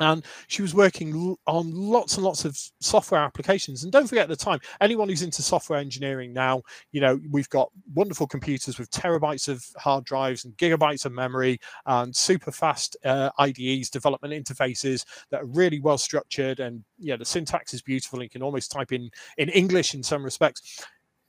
and 0.00 0.24
she 0.46 0.62
was 0.62 0.74
working 0.74 1.36
on 1.46 1.70
lots 1.72 2.16
and 2.16 2.24
lots 2.24 2.44
of 2.44 2.58
software 2.80 3.20
applications. 3.20 3.82
And 3.82 3.92
don't 3.92 4.06
forget 4.06 4.28
the 4.28 4.36
time 4.36 4.60
anyone 4.80 5.08
who's 5.08 5.22
into 5.22 5.42
software 5.42 5.78
engineering 5.78 6.32
now 6.32 6.62
you 6.92 7.00
know 7.00 7.20
we've 7.30 7.48
got 7.48 7.70
wonderful 7.94 8.26
computers 8.26 8.78
with 8.78 8.90
terabytes 8.90 9.48
of 9.48 9.64
hard 9.76 10.04
drives 10.04 10.44
and 10.44 10.56
gigabytes 10.56 11.04
of 11.04 11.12
memory 11.12 11.58
and 11.86 12.14
super 12.14 12.52
fast 12.52 12.96
uh, 13.04 13.30
ides 13.38 13.90
development 13.90 14.32
interfaces 14.32 15.04
that 15.30 15.42
are 15.42 15.46
really 15.46 15.80
well 15.80 15.98
structured. 15.98 16.60
And 16.60 16.84
yeah 16.98 17.16
the 17.16 17.24
syntax 17.24 17.74
is 17.74 17.82
beautiful 17.82 18.22
you 18.22 18.28
can 18.28 18.42
almost 18.42 18.70
type 18.70 18.92
in 18.92 19.10
in 19.36 19.48
english 19.50 19.94
in 19.94 20.02
some 20.02 20.22
respects 20.22 20.84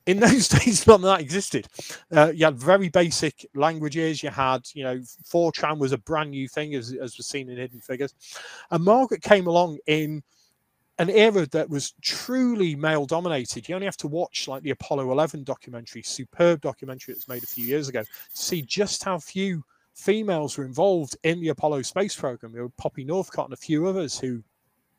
in 0.09 0.19
those 0.19 0.47
days 0.59 0.85
none 0.87 0.95
of 0.95 1.01
that 1.03 1.21
existed. 1.21 1.67
Uh, 2.11 2.31
you 2.33 2.45
had 2.45 2.57
very 2.57 2.89
basic 2.89 3.47
languages. 3.53 4.23
You 4.23 4.29
had 4.29 4.67
you 4.73 4.83
know 4.83 4.97
fortran 5.23 5.77
was 5.77 5.91
a 5.91 5.97
brand 5.97 6.31
new 6.31 6.47
thing 6.47 6.75
as, 6.75 6.93
as 6.93 7.17
was 7.17 7.27
seen 7.27 7.49
in 7.49 7.57
hidden 7.57 7.79
figures. 7.79 8.13
And 8.71 8.83
margaret 8.83 9.21
came 9.21 9.47
along 9.47 9.77
in 9.87 10.23
an 10.97 11.09
era 11.09 11.45
that 11.47 11.69
was 11.69 11.93
truly 12.01 12.75
male 12.75 13.05
dominated 13.05 13.69
you 13.69 13.73
only 13.73 13.85
have 13.85 13.95
to 13.95 14.09
watch 14.09 14.49
like 14.49 14.61
the 14.63 14.71
apollo 14.71 15.13
11 15.13 15.45
documentary 15.45 16.01
superb 16.01 16.59
documentary 16.59 17.13
that's 17.13 17.29
made 17.29 17.41
a 17.41 17.47
few 17.47 17.63
years 17.63 17.87
ago 17.87 18.03
to 18.03 18.09
see 18.33 18.61
just 18.61 19.01
how 19.05 19.17
few 19.17 19.63
females 19.99 20.57
were 20.57 20.65
involved 20.65 21.17
in 21.23 21.41
the 21.41 21.49
apollo 21.49 21.81
space 21.81 22.15
program. 22.15 22.53
There 22.53 22.63
were 22.63 22.69
poppy 22.77 23.05
northcutt 23.05 23.45
and 23.45 23.53
a 23.53 23.57
few 23.57 23.85
others 23.85 24.17
who 24.17 24.41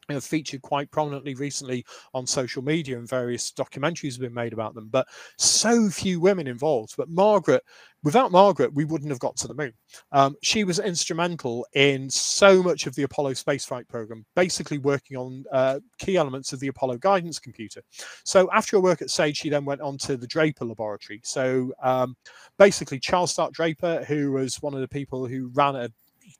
have 0.08 0.24
featured 0.24 0.62
quite 0.62 0.90
prominently 0.90 1.34
recently 1.34 1.84
on 2.14 2.26
social 2.26 2.62
media 2.62 2.98
and 2.98 3.08
various 3.08 3.52
documentaries 3.52 4.12
have 4.12 4.20
been 4.20 4.34
made 4.34 4.52
about 4.52 4.74
them 4.74 4.88
but 4.90 5.06
so 5.38 5.88
few 5.88 6.20
women 6.20 6.46
involved. 6.46 6.94
But 6.96 7.08
margaret 7.08 7.62
without 8.02 8.32
margaret 8.32 8.72
we 8.74 8.84
wouldn't 8.84 9.10
have 9.10 9.18
got 9.20 9.36
to 9.36 9.48
the 9.48 9.54
moon. 9.54 9.72
Um, 10.12 10.36
she 10.42 10.64
was 10.64 10.78
instrumental 10.78 11.66
in 11.74 12.08
so 12.10 12.62
much 12.62 12.86
of 12.86 12.94
the 12.94 13.02
apollo 13.02 13.32
spaceflight 13.32 13.88
program 13.88 14.24
basically 14.34 14.78
working 14.78 15.16
on 15.16 15.44
uh, 15.52 15.80
key 15.98 16.16
elements 16.16 16.52
of 16.52 16.60
the 16.60 16.68
apollo 16.68 16.98
guidance 16.98 17.38
computer. 17.38 17.82
So 18.24 18.48
after 18.52 18.76
her 18.76 18.80
work 18.80 19.02
at 19.02 19.10
sage 19.10 19.38
she 19.38 19.48
then 19.48 19.64
went 19.64 19.80
on 19.80 19.98
to 19.98 20.16
the 20.16 20.26
draper 20.26 20.64
laboratory. 20.64 21.20
So 21.24 21.72
um, 21.82 22.16
basically 22.58 22.98
charles 22.98 23.32
stark 23.32 23.52
draper 23.52 24.04
who 24.06 24.32
was 24.32 24.60
one 24.62 24.74
of 24.74 24.80
the 24.80 24.88
people 24.88 25.26
who 25.26 25.50
ran 25.54 25.76
a 25.76 25.90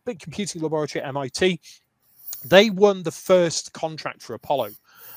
big 0.04 0.18
computing 0.18 0.62
laboratory 0.62 1.02
at 1.02 1.14
mit 1.14 1.61
they 2.45 2.70
won 2.70 3.03
the 3.03 3.12
first 3.12 3.72
contract 3.72 4.22
for 4.22 4.34
Apollo. 4.34 4.70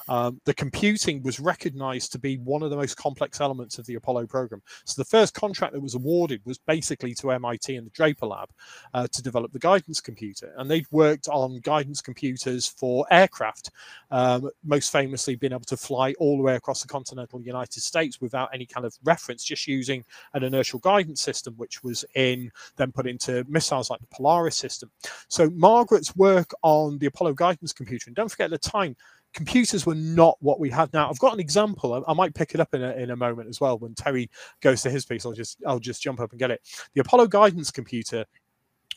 Um, 0.08 0.40
the 0.46 0.54
computing 0.54 1.22
was 1.24 1.40
recognized 1.40 2.12
to 2.12 2.20
be 2.20 2.38
one 2.38 2.64
of 2.64 2.70
the 2.70 2.76
most 2.76 2.96
complex 2.96 3.42
elements 3.42 3.78
of 3.78 3.86
the 3.86 3.96
Apollo 3.96 4.28
program. 4.28 4.62
So 4.86 5.00
the 5.02 5.06
first 5.06 5.34
contract 5.34 5.74
that 5.74 5.82
was 5.82 5.96
awarded 5.96 6.42
was 6.46 6.58
basically 6.58 7.14
to 7.16 7.32
MIT 7.32 7.76
and 7.76 7.86
the 7.86 7.92
Draper 7.92 8.26
Lab 8.26 8.50
uh, 8.94 9.08
to 9.08 9.22
develop 9.22 9.52
the 9.52 9.60
guidance 9.60 10.02
computer. 10.02 10.54
And 10.58 10.70
they'd 10.70 10.88
worked 10.92 11.28
on 11.28 11.60
guidance 11.60 12.02
computers 12.02 12.68
for 12.68 13.06
aircraft, 13.12 13.70
um, 14.12 14.50
most 14.64 14.92
famously 14.92 15.36
being 15.36 15.54
able 15.54 15.62
to 15.62 15.78
fly 15.78 16.14
all 16.20 16.38
the 16.38 16.44
way 16.44 16.56
across 16.56 16.82
the 16.82 16.88
continental 16.88 17.42
United 17.42 17.82
States 17.82 18.22
without 18.22 18.50
any 18.54 18.66
kind 18.66 18.86
of 18.86 18.96
reference, 19.04 19.44
just 19.44 19.68
using 19.68 20.04
an 20.34 20.44
inertial 20.44 20.80
guidance 20.80 21.22
system, 21.22 21.54
which 21.58 21.84
was 21.84 22.06
in 22.16 22.52
then 22.78 22.92
put 22.92 23.08
into 23.08 23.46
missiles 23.48 23.90
like 23.90 24.00
the 24.00 24.08
Polaris 24.08 24.56
system. 24.56 24.90
So 25.28 25.50
Margaret's 25.52 26.16
work 26.16 26.52
on 26.62 26.98
the 26.98 27.08
Apollo 27.08 27.34
guidance 27.34 27.74
computer, 27.74 28.10
and 28.10 28.16
don't 28.16 28.30
forget 28.30 28.52
at 28.52 28.62
the 28.62 28.70
time, 28.70 28.96
computers 29.34 29.86
were 29.86 29.96
not 29.96 30.38
what 30.40 30.60
we 30.60 30.70
have 30.70 30.92
now. 30.94 31.10
I've 31.10 31.20
got 31.20 31.34
an 31.34 31.40
example. 31.40 31.94
I, 31.94 32.12
I, 32.12 32.14
might 32.14 32.36
pick 32.36 32.54
it 32.54 32.60
up 32.60 32.74
in 32.74 32.84
a, 32.84 32.92
in 32.92 33.12
a 33.12 33.16
moment 33.16 33.50
as 33.50 33.60
well. 33.60 33.78
When 33.78 33.96
Terry 33.96 34.30
goes 34.62 34.82
to 34.84 34.90
his 34.90 35.06
piece, 35.06 35.26
I'll 35.26 35.34
just 35.34 35.58
I'll 35.66 35.80
just 35.80 36.02
jump 36.02 36.20
up 36.20 36.32
and 36.32 36.40
get 36.40 36.52
it. 36.52 36.62
The 36.94 37.02
Apollo 37.02 37.28
guidance 37.28 37.72
computer 37.72 38.26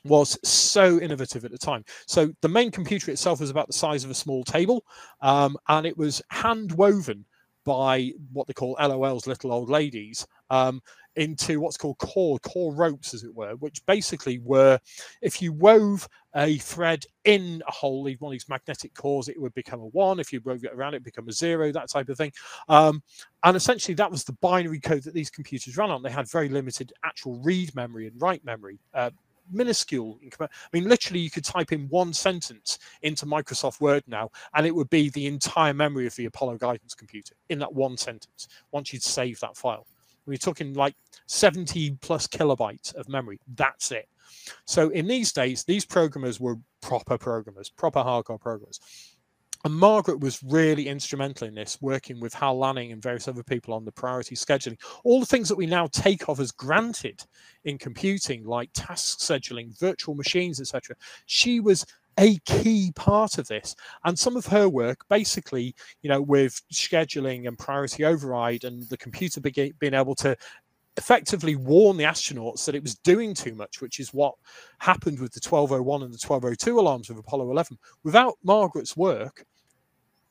was 0.05 0.39
so 0.49 1.01
innovative 1.01 1.45
at 1.45 1.51
the 1.51 1.59
time. 1.59 1.85
So 2.07 2.33
the 2.41 2.49
main 2.49 2.71
computer 2.71 3.11
itself 3.11 3.41
was 3.41 3.51
about 3.51 3.67
the 3.67 3.73
size 3.73 4.05
of 4.05 4.11
a 4.11 4.15
small 4.15 4.45
table, 4.45 4.85
um, 5.21 5.57
and 5.69 5.87
it 5.87 5.97
was 5.97 6.23
hand 6.31 6.73
woven 6.73 7.25
by 7.65 8.13
what 8.33 8.47
they 8.47 8.53
call 8.53 8.77
LOLs, 8.81 9.27
little 9.27 9.53
old 9.53 9.69
ladies, 9.69 10.27
um, 10.51 10.81
into 11.17 11.61
what's 11.61 11.77
called 11.77 11.99
core, 11.99 12.39
core 12.41 12.75
ropes, 12.75 13.15
as 13.15 13.25
it 13.25 13.35
were, 13.35 13.55
which 13.57 13.85
basically 13.87 14.39
were 14.39 14.79
if 15.23 15.41
you 15.41 15.53
wove 15.53 16.09
a 16.35 16.59
thread 16.59 17.05
in 17.25 17.63
a 17.67 17.73
hole, 17.73 18.03
one 18.03 18.15
of 18.23 18.33
these 18.33 18.49
magnetic 18.49 18.95
cores, 18.95 19.29
it 19.29 19.41
would 19.41 19.55
become 19.55 19.81
a 19.81 19.87
one. 19.87 20.21
If 20.21 20.33
you 20.33 20.41
wove 20.45 20.65
it 20.65 20.73
around, 20.75 20.95
it 20.95 21.03
become 21.03 21.29
a 21.29 21.33
zero, 21.33 21.73
that 21.73 21.91
type 21.91 22.09
of 22.09 22.19
thing. 22.19 22.33
Um, 22.69 23.03
and 23.43 23.57
essentially, 23.57 23.95
that 23.95 24.11
was 24.11 24.25
the 24.25 24.35
binary 24.35 24.81
code 24.81 25.05
that 25.05 25.15
these 25.15 25.31
computers 25.31 25.77
ran 25.77 25.91
on. 25.91 26.03
They 26.03 26.11
had 26.11 26.31
very 26.31 26.49
limited 26.49 26.93
actual 27.05 27.41
read 27.41 27.75
memory 27.75 28.07
and 28.07 28.21
write 28.21 28.45
memory. 28.45 28.79
Uh, 28.93 29.11
minuscule. 29.51 30.19
I 30.41 30.49
mean, 30.73 30.89
literally, 30.89 31.21
you 31.21 31.31
could 31.31 31.45
type 31.45 31.73
in 31.73 31.89
one 31.89 32.13
sentence 32.13 32.79
into 33.03 33.27
Microsoft 33.27 33.81
Word 33.81 34.03
now, 34.07 34.31
and 34.55 34.67
it 34.67 34.75
would 34.75 34.91
be 34.91 35.11
the 35.11 35.27
entire 35.27 35.75
memory 35.75 36.07
of 36.07 36.17
the 36.17 36.27
Apollo 36.27 36.59
guidance 36.59 36.95
computer 36.95 37.35
in 37.49 37.59
that 37.61 37.73
one 37.73 37.97
sentence 37.97 38.49
once 38.73 38.93
you'd 38.93 39.03
save 39.03 39.41
that 39.41 39.57
file. 39.57 39.87
We're 40.27 40.37
talking 40.37 40.75
like 40.75 40.95
70 41.27 41.99
plus 42.01 42.27
kilobytes 42.27 42.95
of 42.95 43.09
memory. 43.09 43.41
That's 43.55 43.93
it. 43.93 44.09
So 44.65 44.91
in 44.91 45.07
these 45.07 45.33
days, 45.33 45.65
these 45.65 45.85
programmers 45.85 46.41
were 46.41 46.57
proper 46.81 47.19
programmers, 47.19 47.71
proper 47.71 48.01
hardcore 48.01 48.41
programmers. 48.41 48.81
And 49.65 49.75
Margaret 49.75 50.21
was 50.21 50.43
really 50.45 50.87
instrumental 50.87 51.49
in 51.49 51.55
this, 51.55 51.79
working 51.81 52.21
with 52.21 52.33
Hal 52.35 52.57
Lanning 52.57 52.93
and 52.93 53.03
various 53.03 53.27
other 53.27 53.43
people 53.43 53.75
on 53.75 53.85
the 53.85 53.91
priority 53.91 54.37
scheduling. 54.37 54.79
All 55.03 55.19
the 55.19 55.27
things 55.27 55.49
that 55.49 55.57
we 55.57 55.67
now 55.67 55.89
take 55.89 56.29
off 56.29 56.39
as 56.39 56.53
granted 56.53 57.25
in 57.65 57.77
computing, 57.77 58.45
like 58.45 58.71
task 58.75 59.19
scheduling, 59.19 59.77
virtual 59.81 60.15
machines, 60.15 60.61
etc. 60.61 60.95
She 61.27 61.59
was 61.59 61.85
a 62.19 62.39
key 62.47 62.93
part 62.95 63.39
of 63.39 63.47
this. 63.49 63.75
And 64.05 64.19
some 64.19 64.37
of 64.37 64.47
her 64.47 64.69
work, 64.69 65.05
basically, 65.09 65.75
you 66.03 66.09
know, 66.09 66.21
with 66.21 66.61
scheduling 66.73 67.47
and 67.47 67.59
priority 67.59 68.05
override 68.05 68.65
and 68.65 68.83
the 68.89 68.97
computer 68.97 69.41
being 69.41 69.95
able 69.95 70.15
to 70.17 70.37
effectively 70.97 71.57
warn 71.57 71.97
the 71.97 72.05
astronauts 72.05 72.65
that 72.65 72.75
it 72.75 72.83
was 72.83 72.95
doing 72.97 73.35
too 73.35 73.55
much, 73.55 73.83
which 73.83 74.01
is 74.01 74.15
what 74.15 74.35
happened 74.79 75.21
with 75.21 75.33
the 75.33 75.47
1201 75.47 76.03
and 76.03 76.13
the 76.13 76.27
1202 76.27 76.81
alarms 76.81 77.11
of 77.11 77.19
Apollo 77.19 77.51
11. 77.51 77.77
Without 78.03 78.35
Margaret's 78.43 78.97
work, 78.97 79.45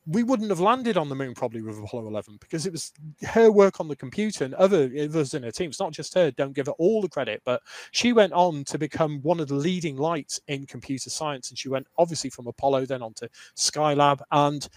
we 0.08 0.24
wouldn't 0.24 0.50
have 0.50 0.60
landed 0.60 0.98
on 0.98 1.10
the 1.10 1.16
moon 1.16 1.34
probably 1.34 1.62
with 1.62 1.80
Apollo 1.80 2.08
11 2.08 2.38
because 2.40 2.66
it 2.66 2.72
was 2.72 2.92
her 3.24 3.52
work 3.52 3.80
on 3.80 3.88
the 3.88 3.96
computer 3.96 4.44
and 4.44 4.54
other 4.56 4.92
others 5.02 5.34
in 5.34 5.44
her 5.44 5.52
team. 5.52 5.70
It's 5.70 5.80
not 5.80 5.94
just 5.94 6.14
her, 6.14 6.32
don't 6.32 6.54
give 6.54 6.68
her 6.68 6.74
all 6.74 7.02
the 7.02 7.10
credit, 7.10 7.42
but 7.44 7.62
she 7.92 8.14
went 8.14 8.34
on 8.34 8.64
to 8.66 8.78
become 8.78 9.20
one 9.24 9.40
of 9.40 9.48
the 9.48 9.56
leading 9.56 9.98
lights 9.98 10.40
in 10.48 10.66
computer 10.68 11.10
science. 11.10 11.50
And 11.50 11.58
she 11.58 11.70
went 11.70 11.88
obviously 11.98 12.30
from 12.30 12.48
Apollo, 12.48 12.86
then 12.86 13.02
on 13.02 13.14
to 13.16 13.30
Skylab. 13.56 14.20
And 14.32 14.68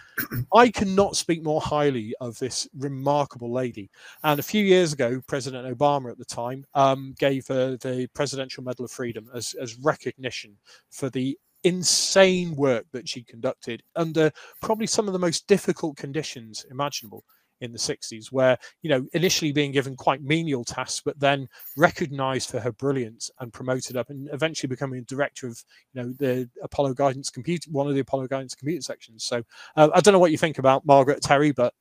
I 0.55 0.71
cannot 0.71 1.17
speak 1.17 1.43
more 1.43 1.61
highly 1.61 2.15
of 2.21 2.39
this 2.39 2.67
remarkable 2.79 3.53
lady. 3.53 3.91
And 4.25 4.41
a 4.41 4.43
few 4.43 4.65
years 4.65 4.95
ago, 4.95 5.21
President 5.27 5.67
Obama 5.79 6.11
at 6.11 6.19
the 6.19 6.25
time 6.25 6.65
um, 6.75 7.15
gave 7.19 7.47
her 7.49 7.77
the 7.77 8.09
Presidential 8.15 8.65
Medal 8.65 8.87
of 8.87 8.91
Freedom 8.91 9.29
as, 9.35 9.55
as 9.61 9.79
recognition 9.79 10.57
for 10.91 11.11
the 11.11 11.39
insane 11.65 12.55
work 12.57 12.87
that 12.93 13.09
she 13.09 13.23
conducted 13.23 13.83
under 13.97 14.31
probably 14.63 14.87
some 14.87 15.07
of 15.07 15.13
the 15.13 15.19
most 15.19 15.47
difficult 15.47 15.97
conditions 15.97 16.65
imaginable 16.71 17.25
in 17.61 17.73
the 17.73 17.79
60s 17.79 18.31
where 18.31 18.57
you 18.83 18.91
know 18.91 19.07
initially 19.15 19.53
being 19.53 19.73
given 19.73 19.97
quite 19.97 20.23
menial 20.23 20.65
tasks 20.65 21.03
but 21.05 21.19
then 21.19 21.49
recognized 21.77 22.51
for 22.51 22.61
her 22.61 22.73
brilliance 22.73 23.31
and 23.41 23.53
promoted 23.53 23.97
up 23.97 24.11
and 24.11 24.29
eventually 24.33 24.69
becoming 24.69 25.03
director 25.05 25.47
of 25.47 25.63
you 25.93 26.03
know 26.03 26.13
the 26.19 26.49
apollo 26.63 26.95
guidance 26.95 27.31
computer 27.31 27.71
one 27.71 27.89
of 27.89 27.95
the 27.95 28.01
apollo 28.01 28.27
guidance 28.27 28.55
computer 28.55 28.83
sections. 28.83 29.25
So 29.25 29.43
uh, 29.77 29.89
i 29.95 30.01
don't 30.01 30.13
know 30.13 30.19
what 30.21 30.31
you 30.31 30.39
think 30.39 30.59
about 30.59 30.87
margaret 30.87 31.23
terry 31.23 31.53
but 31.53 31.75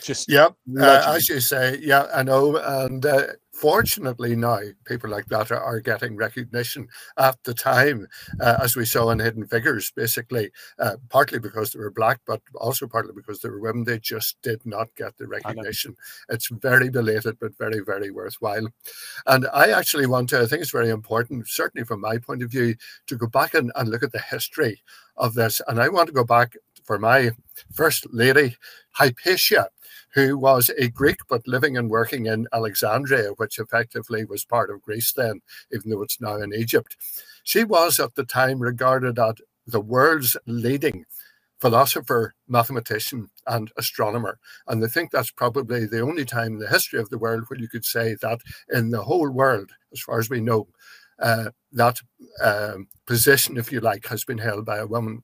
Just 0.00 0.30
yeah, 0.30 0.48
uh, 0.80 1.02
as 1.14 1.28
you 1.28 1.40
say, 1.40 1.78
yeah, 1.80 2.06
I 2.14 2.22
know, 2.22 2.56
and 2.56 3.04
uh, 3.04 3.26
fortunately 3.52 4.34
now 4.34 4.58
people 4.86 5.10
like 5.10 5.26
that 5.26 5.52
are, 5.52 5.62
are 5.62 5.78
getting 5.78 6.16
recognition 6.16 6.88
at 7.18 7.36
the 7.44 7.52
time 7.52 8.06
uh, 8.40 8.56
as 8.62 8.76
we 8.76 8.84
saw 8.84 9.10
in 9.10 9.18
hidden 9.18 9.46
figures 9.46 9.92
basically 9.94 10.50
uh, 10.78 10.96
partly 11.10 11.38
because 11.38 11.70
they 11.70 11.78
were 11.78 11.90
black 11.90 12.18
but 12.26 12.40
also 12.56 12.86
partly 12.86 13.12
because 13.14 13.40
they 13.40 13.50
were 13.50 13.60
women 13.60 13.84
they 13.84 13.98
just 13.98 14.40
did 14.42 14.64
not 14.64 14.88
get 14.96 15.16
the 15.18 15.26
recognition. 15.26 15.94
It's 16.30 16.48
very 16.48 16.88
belated 16.88 17.38
but 17.38 17.56
very 17.58 17.80
very 17.80 18.10
worthwhile. 18.10 18.66
And 19.26 19.46
i 19.52 19.70
actually 19.70 20.06
want 20.06 20.30
to 20.30 20.40
i 20.40 20.46
think 20.46 20.62
it's 20.62 20.70
very 20.70 20.88
important 20.88 21.46
certainly 21.46 21.84
from 21.84 22.00
my 22.00 22.18
point 22.18 22.42
of 22.42 22.50
view 22.50 22.74
to 23.06 23.16
go 23.16 23.26
back 23.26 23.54
and, 23.54 23.70
and 23.76 23.90
look 23.90 24.02
at 24.02 24.12
the 24.12 24.18
history 24.18 24.82
of 25.16 25.34
this. 25.34 25.60
And 25.68 25.80
i 25.80 25.88
want 25.88 26.06
to 26.08 26.14
go 26.14 26.24
back 26.24 26.56
for 26.84 26.98
my 26.98 27.30
first 27.72 28.06
lady 28.12 28.56
hypatia 28.92 29.68
who 30.14 30.36
was 30.36 30.70
a 30.78 30.88
Greek 30.88 31.18
but 31.28 31.46
living 31.46 31.76
and 31.76 31.90
working 31.90 32.26
in 32.26 32.46
Alexandria, 32.52 33.30
which 33.36 33.58
effectively 33.58 34.24
was 34.24 34.44
part 34.44 34.70
of 34.70 34.82
Greece 34.82 35.12
then, 35.12 35.40
even 35.72 35.90
though 35.90 36.02
it's 36.02 36.20
now 36.20 36.36
in 36.36 36.52
Egypt. 36.54 36.96
She 37.44 37.64
was 37.64 37.98
at 37.98 38.14
the 38.14 38.24
time 38.24 38.60
regarded 38.60 39.18
as 39.18 39.34
the 39.66 39.80
world's 39.80 40.36
leading 40.46 41.04
philosopher, 41.60 42.34
mathematician, 42.48 43.30
and 43.46 43.70
astronomer. 43.76 44.40
And 44.66 44.84
I 44.84 44.88
think 44.88 45.12
that's 45.12 45.30
probably 45.30 45.86
the 45.86 46.00
only 46.00 46.24
time 46.24 46.54
in 46.54 46.58
the 46.58 46.68
history 46.68 46.98
of 46.98 47.08
the 47.08 47.18
world 47.18 47.44
where 47.46 47.60
you 47.60 47.68
could 47.68 47.84
say 47.84 48.16
that 48.20 48.40
in 48.70 48.90
the 48.90 49.04
whole 49.04 49.30
world, 49.30 49.70
as 49.92 50.00
far 50.00 50.18
as 50.18 50.28
we 50.28 50.40
know, 50.40 50.66
uh, 51.22 51.50
that 51.72 51.98
um, 52.42 52.88
position, 53.06 53.56
if 53.56 53.72
you 53.72 53.80
like, 53.80 54.06
has 54.06 54.24
been 54.24 54.38
held 54.38 54.66
by 54.66 54.78
a 54.78 54.86
woman. 54.86 55.22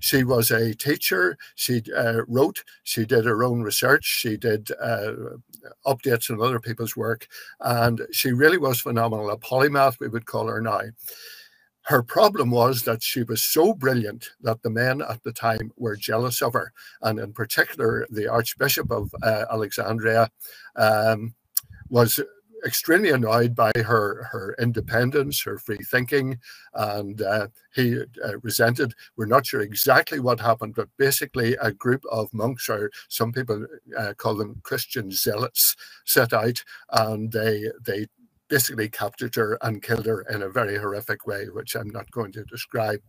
She 0.00 0.22
was 0.24 0.50
a 0.50 0.74
teacher. 0.74 1.36
She 1.56 1.82
uh, 1.96 2.22
wrote. 2.28 2.62
She 2.84 3.04
did 3.04 3.24
her 3.24 3.42
own 3.42 3.62
research. 3.62 4.04
She 4.04 4.36
did 4.36 4.70
uh, 4.80 5.12
updates 5.86 6.30
on 6.30 6.40
other 6.40 6.60
people's 6.60 6.96
work, 6.96 7.26
and 7.60 8.06
she 8.12 8.32
really 8.32 8.58
was 8.58 8.80
phenomenal. 8.80 9.30
A 9.30 9.38
polymath, 9.38 9.98
we 10.00 10.08
would 10.08 10.26
call 10.26 10.46
her 10.46 10.60
now. 10.60 10.82
Her 11.82 12.02
problem 12.02 12.50
was 12.50 12.82
that 12.82 13.02
she 13.02 13.22
was 13.22 13.42
so 13.42 13.72
brilliant 13.72 14.28
that 14.42 14.62
the 14.62 14.68
men 14.70 15.00
at 15.00 15.22
the 15.22 15.32
time 15.32 15.72
were 15.78 15.96
jealous 15.96 16.42
of 16.42 16.52
her, 16.52 16.72
and 17.00 17.18
in 17.18 17.32
particular, 17.32 18.06
the 18.10 18.28
Archbishop 18.28 18.90
of 18.90 19.10
uh, 19.22 19.46
Alexandria 19.50 20.30
um, 20.76 21.34
was 21.88 22.20
extremely 22.66 23.10
annoyed 23.10 23.54
by 23.54 23.72
her 23.76 24.24
her 24.32 24.54
independence, 24.58 25.42
her 25.42 25.58
free 25.58 25.78
thinking, 25.90 26.38
and 26.74 27.22
uh, 27.22 27.48
he 27.74 28.00
uh, 28.24 28.38
resented. 28.42 28.94
We're 29.16 29.26
not 29.26 29.46
sure 29.46 29.60
exactly 29.60 30.20
what 30.20 30.40
happened, 30.40 30.74
but 30.74 30.88
basically, 30.98 31.54
a 31.60 31.72
group 31.72 32.04
of 32.10 32.32
monks, 32.32 32.68
or 32.68 32.90
some 33.08 33.32
people 33.32 33.66
uh, 33.96 34.14
call 34.14 34.34
them 34.36 34.60
Christian 34.62 35.10
zealots, 35.10 35.76
set 36.04 36.32
out 36.32 36.62
and 36.90 37.32
they 37.32 37.70
they 37.84 38.06
basically 38.48 38.88
captured 38.88 39.34
her 39.34 39.58
and 39.62 39.82
killed 39.82 40.06
her 40.06 40.22
in 40.22 40.42
a 40.42 40.48
very 40.48 40.78
horrific 40.78 41.26
way, 41.26 41.46
which 41.46 41.74
I'm 41.74 41.90
not 41.90 42.10
going 42.10 42.32
to 42.32 42.44
describe. 42.44 43.00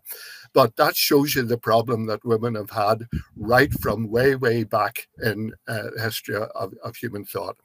But 0.54 0.76
that 0.76 0.96
shows 0.96 1.36
you 1.36 1.44
the 1.44 1.58
problem 1.58 2.06
that 2.08 2.26
women 2.26 2.56
have 2.56 2.70
had 2.70 3.08
right 3.38 3.72
from 3.82 4.10
way, 4.10 4.36
way 4.36 4.64
back 4.64 5.08
in 5.24 5.54
uh, 5.68 5.90
history 5.98 6.36
of, 6.36 6.74
of 6.84 6.96
human 6.96 7.26
thought. 7.26 7.58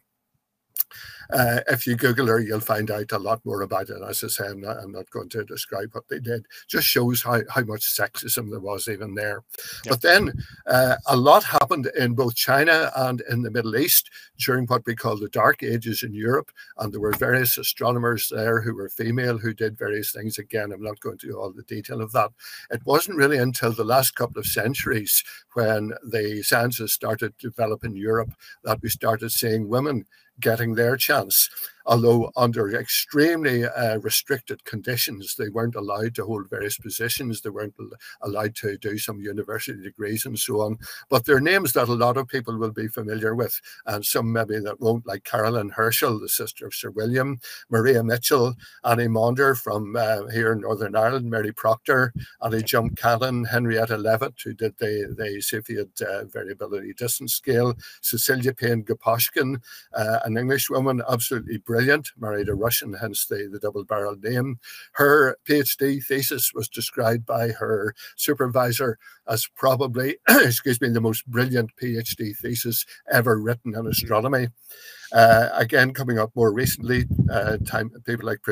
Uh, 1.32 1.61
if 1.68 1.86
you 1.86 1.97
Google 1.97 2.26
her, 2.26 2.40
you'll 2.40 2.61
find 2.61 2.90
out 2.90 3.12
a 3.12 3.18
lot 3.18 3.45
more 3.45 3.62
about 3.62 3.88
it. 3.88 4.03
As 4.09 4.22
I 4.22 4.28
say, 4.28 4.47
I'm 4.47 4.61
not, 4.61 4.78
I'm 4.78 4.92
not 4.92 5.11
going 5.11 5.28
to 5.30 5.45
describe 5.45 5.90
what 5.92 6.09
they 6.09 6.18
did. 6.18 6.47
Just 6.68 6.86
shows 6.86 7.22
how, 7.22 7.40
how 7.49 7.62
much 7.62 7.82
sexism 7.82 8.51
there 8.51 8.61
was 8.61 8.88
even 8.88 9.14
there. 9.14 9.42
Yep. 9.84 9.90
But 9.90 10.03
then 10.03 10.32
uh, 10.66 10.97
a 11.07 11.16
lot 11.16 11.45
happened 11.45 11.90
in 11.99 12.14
both 12.14 12.34
China 12.34 12.92
and 12.97 13.22
in 13.30 13.42
the 13.42 13.51
Middle 13.51 13.76
East 13.76 14.11
during 14.38 14.66
what 14.66 14.86
we 14.86 14.95
call 14.95 15.16
the 15.16 15.28
Dark 15.28 15.62
Ages 15.62 16.03
in 16.03 16.14
Europe. 16.14 16.51
And 16.78 16.92
there 16.92 17.01
were 17.01 17.12
various 17.12 17.59
astronomers 17.59 18.28
there 18.28 18.61
who 18.61 18.74
were 18.74 18.88
female 18.88 19.38
who 19.38 19.55
did 19.55 19.78
various 19.78 20.12
things. 20.12 20.38
Again, 20.38 20.72
I'm 20.72 20.82
not 20.82 21.01
going 21.01 21.18
to 21.18 21.26
do 21.26 21.38
all 21.38 21.53
the 21.53 21.62
detail 21.62 22.01
of 22.01 22.12
that. 22.12 22.30
It 22.70 22.84
wasn't 22.84 23.16
really 23.16 23.38
until 23.38 23.72
the 23.72 23.84
last 23.84 24.14
couple 24.14 24.38
of 24.38 24.47
centuries 24.47 25.22
when 25.55 25.92
the 26.03 26.42
sciences 26.42 26.92
started 26.92 27.38
to 27.38 27.49
develop 27.49 27.84
in 27.84 27.97
Europe 27.97 28.32
that 28.64 28.82
we 28.82 28.88
started 28.88 29.30
seeing 29.30 29.68
women 29.68 30.05
getting 30.41 30.74
their 30.74 30.97
chance 30.97 31.49
although 31.87 32.30
under 32.37 32.74
extremely 32.74 33.64
uh, 33.64 33.99
restricted 33.99 34.64
conditions, 34.64 35.35
they 35.37 35.49
weren't 35.49 35.74
allowed 35.74 36.14
to 36.14 36.24
hold 36.24 36.49
various 36.49 36.78
positions, 36.78 37.41
they 37.41 37.51
weren't 37.51 37.74
allowed 38.22 38.55
to 38.57 38.78
do 38.78 38.99
some 38.99 39.20
university 39.20 39.80
degrees 39.82 40.24
and 40.26 40.39
so 40.39 40.61
on. 40.61 40.78
But 41.09 41.24
they're 41.24 41.41
names 41.41 41.72
that 41.74 41.89
a 41.89 41.95
lot 41.95 42.16
of 42.16 42.28
people 42.28 42.57
will 42.59 42.72
be 42.72 42.89
familiar 42.89 43.35
with, 43.35 43.61
and 43.87 44.05
some 44.05 44.32
maybe 44.32 44.59
that 44.61 44.80
won't, 44.80 45.07
like 45.07 45.24
Caroline 45.24 45.68
Herschel, 45.70 46.18
the 46.18 46.28
sister 46.28 46.66
of 46.66 46.74
Sir 46.74 46.91
William, 46.91 47.39
Maria 47.70 48.03
Mitchell, 48.03 48.55
Annie 48.85 49.09
Maunder 49.09 49.55
from 49.55 49.95
uh, 49.97 50.26
here 50.28 50.53
in 50.53 50.61
Northern 50.61 50.97
Ireland, 50.97 51.28
Mary 51.28 51.53
Proctor, 51.53 52.12
Annie 52.43 52.62
Jump 52.62 52.97
Cannon, 52.97 53.45
Henrietta 53.45 53.97
Leavitt, 53.99 54.35
who 54.43 54.55
did 54.55 54.76
the, 54.78 55.14
the 55.16 55.43
Cepheid 55.43 56.03
uh, 56.03 56.24
variability 56.26 56.95
distance 56.95 57.35
scale, 57.35 57.74
Cecilia 58.01 58.55
Payne 58.55 58.85
Gaposchkin, 58.85 59.61
uh, 59.95 60.20
an 60.24 60.39
English 60.39 60.70
woman, 60.70 61.03
absolutely 61.09 61.59
brilliant 61.59 61.74
brilliant, 61.75 62.11
married 62.18 62.49
a 62.49 62.55
Russian, 62.55 62.95
hence 62.95 63.27
the, 63.27 63.49
the 63.53 63.59
double 63.59 63.85
barreled 63.85 64.22
name. 64.22 64.61
Her 64.93 65.37
PhD 65.45 66.05
thesis 66.05 66.53
was 66.55 66.68
described 66.68 67.27
by 67.27 67.49
her 67.49 67.95
supervisor 68.16 68.99
as 69.29 69.49
probably, 69.57 70.18
excuse 70.29 70.81
me, 70.81 70.91
the 70.91 71.01
most 71.01 71.27
brilliant 71.27 71.72
PhD 71.83 72.37
thesis 72.37 72.87
ever 73.12 73.41
written 73.41 73.75
in 73.77 73.89
astronomy. 73.89 74.49
Uh, 75.12 75.49
again, 75.55 75.93
coming 75.95 76.18
up 76.18 76.31
more 76.37 76.53
recently, 76.53 77.07
uh, 77.33 77.59
time 77.66 77.91
people 78.07 78.27
like 78.27 78.43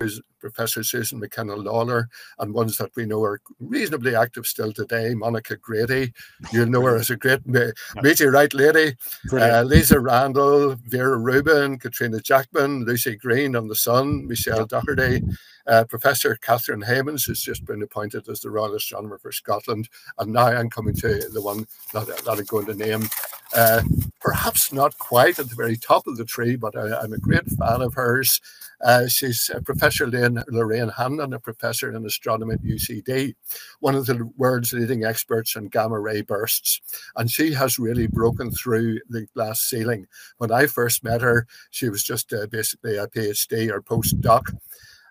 Professor 0.43 0.82
Susan 0.82 1.20
McKenna 1.20 1.55
Lawlor 1.55 2.09
and 2.40 2.53
ones 2.53 2.76
that 2.76 2.95
we 2.97 3.07
know 3.07 3.22
are 3.22 3.40
reasonably 3.61 4.14
active 4.14 4.47
still 4.47 4.72
today. 4.72 5.14
Monica 5.14 5.57
Grady, 5.57 6.12
you'll 6.53 6.66
know 6.74 6.82
her 6.82 6.97
as 6.97 7.09
a 7.09 7.16
great 7.16 7.40
meteorite 7.47 8.53
lady. 8.53 8.97
Uh, 9.32 9.62
Lisa 9.62 9.99
Randall, 9.99 10.76
Vera 10.86 11.16
Rubin, 11.16 11.78
Katrina 11.78 12.20
Jackman, 12.20 12.84
Lucy 12.84 13.16
Green 13.16 13.57
on 13.57 13.68
the 13.68 13.76
Sun, 13.76 14.26
Michele 14.26 14.66
Dougherty, 14.66 15.22
uh, 15.66 15.84
Professor 15.84 16.36
Catherine 16.36 16.82
Heymans 16.82 17.26
has 17.28 17.40
just 17.40 17.64
been 17.64 17.82
appointed 17.82 18.28
as 18.28 18.40
the 18.40 18.51
Royal 18.51 18.74
Astronomer 18.74 19.18
for 19.18 19.32
Scotland, 19.32 19.88
and 20.18 20.32
now 20.32 20.47
I'm 20.47 20.70
coming 20.70 20.95
to 20.97 21.28
the 21.32 21.43
one 21.43 21.66
that, 21.93 22.07
that 22.07 22.38
I'm 22.38 22.45
going 22.45 22.66
to 22.66 22.74
name. 22.74 23.09
Uh, 23.55 23.82
perhaps 24.20 24.72
not 24.72 24.97
quite 24.99 25.38
at 25.38 25.49
the 25.49 25.55
very 25.55 25.76
top 25.76 26.07
of 26.07 26.16
the 26.16 26.24
tree, 26.24 26.57
but 26.57 26.76
I, 26.76 27.05
am 27.05 27.12
a 27.12 27.18
great 27.18 27.47
fan 27.47 27.82
of 27.82 27.95
hers. 27.95 28.40
Uh, 28.84 29.07
she's 29.07 29.51
Professor 29.64 30.07
Lane, 30.07 30.32
Lorraine 30.49 30.91
Hanlon, 30.91 31.33
a 31.33 31.41
professor 31.41 31.93
in 31.93 32.05
astronomy 32.07 32.55
at 32.55 32.62
UCD, 32.62 33.35
one 33.80 33.95
of 33.95 34.07
the 34.07 34.30
world's 34.37 34.72
leading 34.72 35.05
experts 35.05 35.57
in 35.57 35.68
gamma 35.68 35.99
ray 35.99 36.22
bursts. 36.22 36.80
And 37.16 37.30
she 37.30 37.53
has 37.53 37.78
really 37.78 38.07
broken 38.07 38.51
through 38.51 39.01
the 39.09 39.26
glass 39.35 39.62
ceiling. 39.62 40.07
When 40.39 40.53
I 40.53 40.66
first 40.66 41.05
met 41.05 41.20
her, 41.20 41.47
she 41.70 41.89
was 41.89 42.03
just 42.03 42.33
uh, 42.33 42.47
basically 42.47 42.97
a 42.97 43.07
PhD 43.07 43.70
or 43.70 43.83
postdoc. 43.83 44.55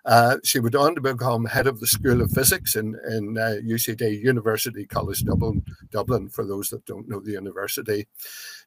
Uh, 0.04 0.36
she 0.42 0.58
went 0.58 0.74
on 0.74 0.94
to 0.94 1.00
become 1.00 1.44
head 1.44 1.66
of 1.66 1.78
the 1.78 1.86
School 1.86 2.20
of 2.22 2.32
Physics 2.32 2.74
in, 2.74 2.96
in 3.08 3.38
uh, 3.38 3.58
UCD, 3.64 4.20
University 4.20 4.84
College 4.84 5.24
Dublin, 5.24 5.64
Dublin, 5.90 6.28
for 6.28 6.44
those 6.44 6.70
that 6.70 6.84
don't 6.86 7.08
know 7.08 7.20
the 7.20 7.32
university. 7.32 8.08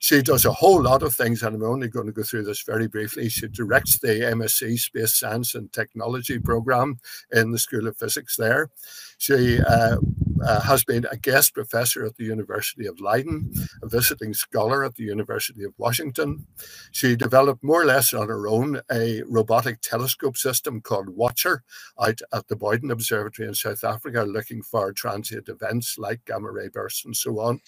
She 0.06 0.22
does 0.22 0.46
a 0.46 0.52
whole 0.52 0.84
lot 0.84 1.02
of 1.02 1.16
things, 1.16 1.42
and 1.42 1.56
I'm 1.56 1.64
only 1.64 1.88
going 1.88 2.06
to 2.06 2.12
go 2.12 2.22
through 2.22 2.44
this 2.44 2.62
very 2.62 2.88
briefly. 2.88 3.28
She 3.28 3.48
directs 3.48 3.98
the 3.98 4.10
MSc 4.10 4.78
Space 4.78 5.18
Science 5.18 5.56
and 5.56 5.74
Technology 5.74 6.38
program 6.38 7.00
in 7.32 7.52
the 7.52 7.58
School 7.58 7.88
of 7.88 7.98
Physics 7.98 8.36
there. 8.36 8.70
She 9.18 9.60
uh, 9.62 9.98
uh, 10.46 10.62
has 10.62 10.84
been 10.84 11.08
a 11.10 11.18
guest 11.18 11.56
professor 11.56 12.06
at 12.06 12.18
the 12.18 12.24
University 12.24 12.86
of 12.86 13.00
Leiden, 13.00 13.52
a 13.82 13.88
visiting 13.88 14.36
scholar 14.36 14.84
at 14.84 14.94
the 14.94 15.06
University 15.06 15.64
of 15.64 15.74
Washington. 15.80 16.46
She 16.92 17.16
developed 17.16 17.64
more 17.64 17.82
or 17.82 17.86
less 17.86 18.14
on 18.14 18.28
her 18.28 18.48
own 18.48 18.82
a 18.92 19.24
robotic 19.24 19.82
telescope 19.82 20.38
system 20.38 20.82
called 20.82 21.10
Watcher 21.10 21.64
out 22.00 22.22
at 22.32 22.48
the 22.48 22.56
Boyden 22.56 22.92
Observatory 22.92 23.48
in 23.48 23.56
South 23.56 23.84
Africa, 23.84 24.22
looking 24.22 24.62
for 24.62 24.94
transient 24.94 25.50
events 25.50 25.98
like 25.98 26.26
gamma 26.26 26.52
ray 26.52 26.68
bursts 26.68 27.06
and 27.06 27.18
so 27.18 27.40
on. 27.40 27.60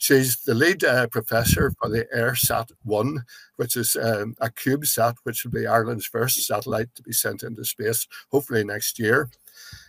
She's 0.00 0.38
the 0.38 0.54
lead 0.54 0.82
uh, 0.82 1.08
professor 1.08 1.74
for 1.78 1.90
the 1.90 2.06
EIRSAT 2.16 2.72
1, 2.84 3.22
which 3.56 3.76
is 3.76 3.96
um, 3.96 4.34
a 4.40 4.48
CubeSat, 4.48 5.16
which 5.24 5.44
will 5.44 5.50
be 5.50 5.66
Ireland's 5.66 6.06
first 6.06 6.46
satellite 6.46 6.88
to 6.94 7.02
be 7.02 7.12
sent 7.12 7.42
into 7.42 7.66
space, 7.66 8.08
hopefully 8.30 8.64
next 8.64 8.98
year. 8.98 9.28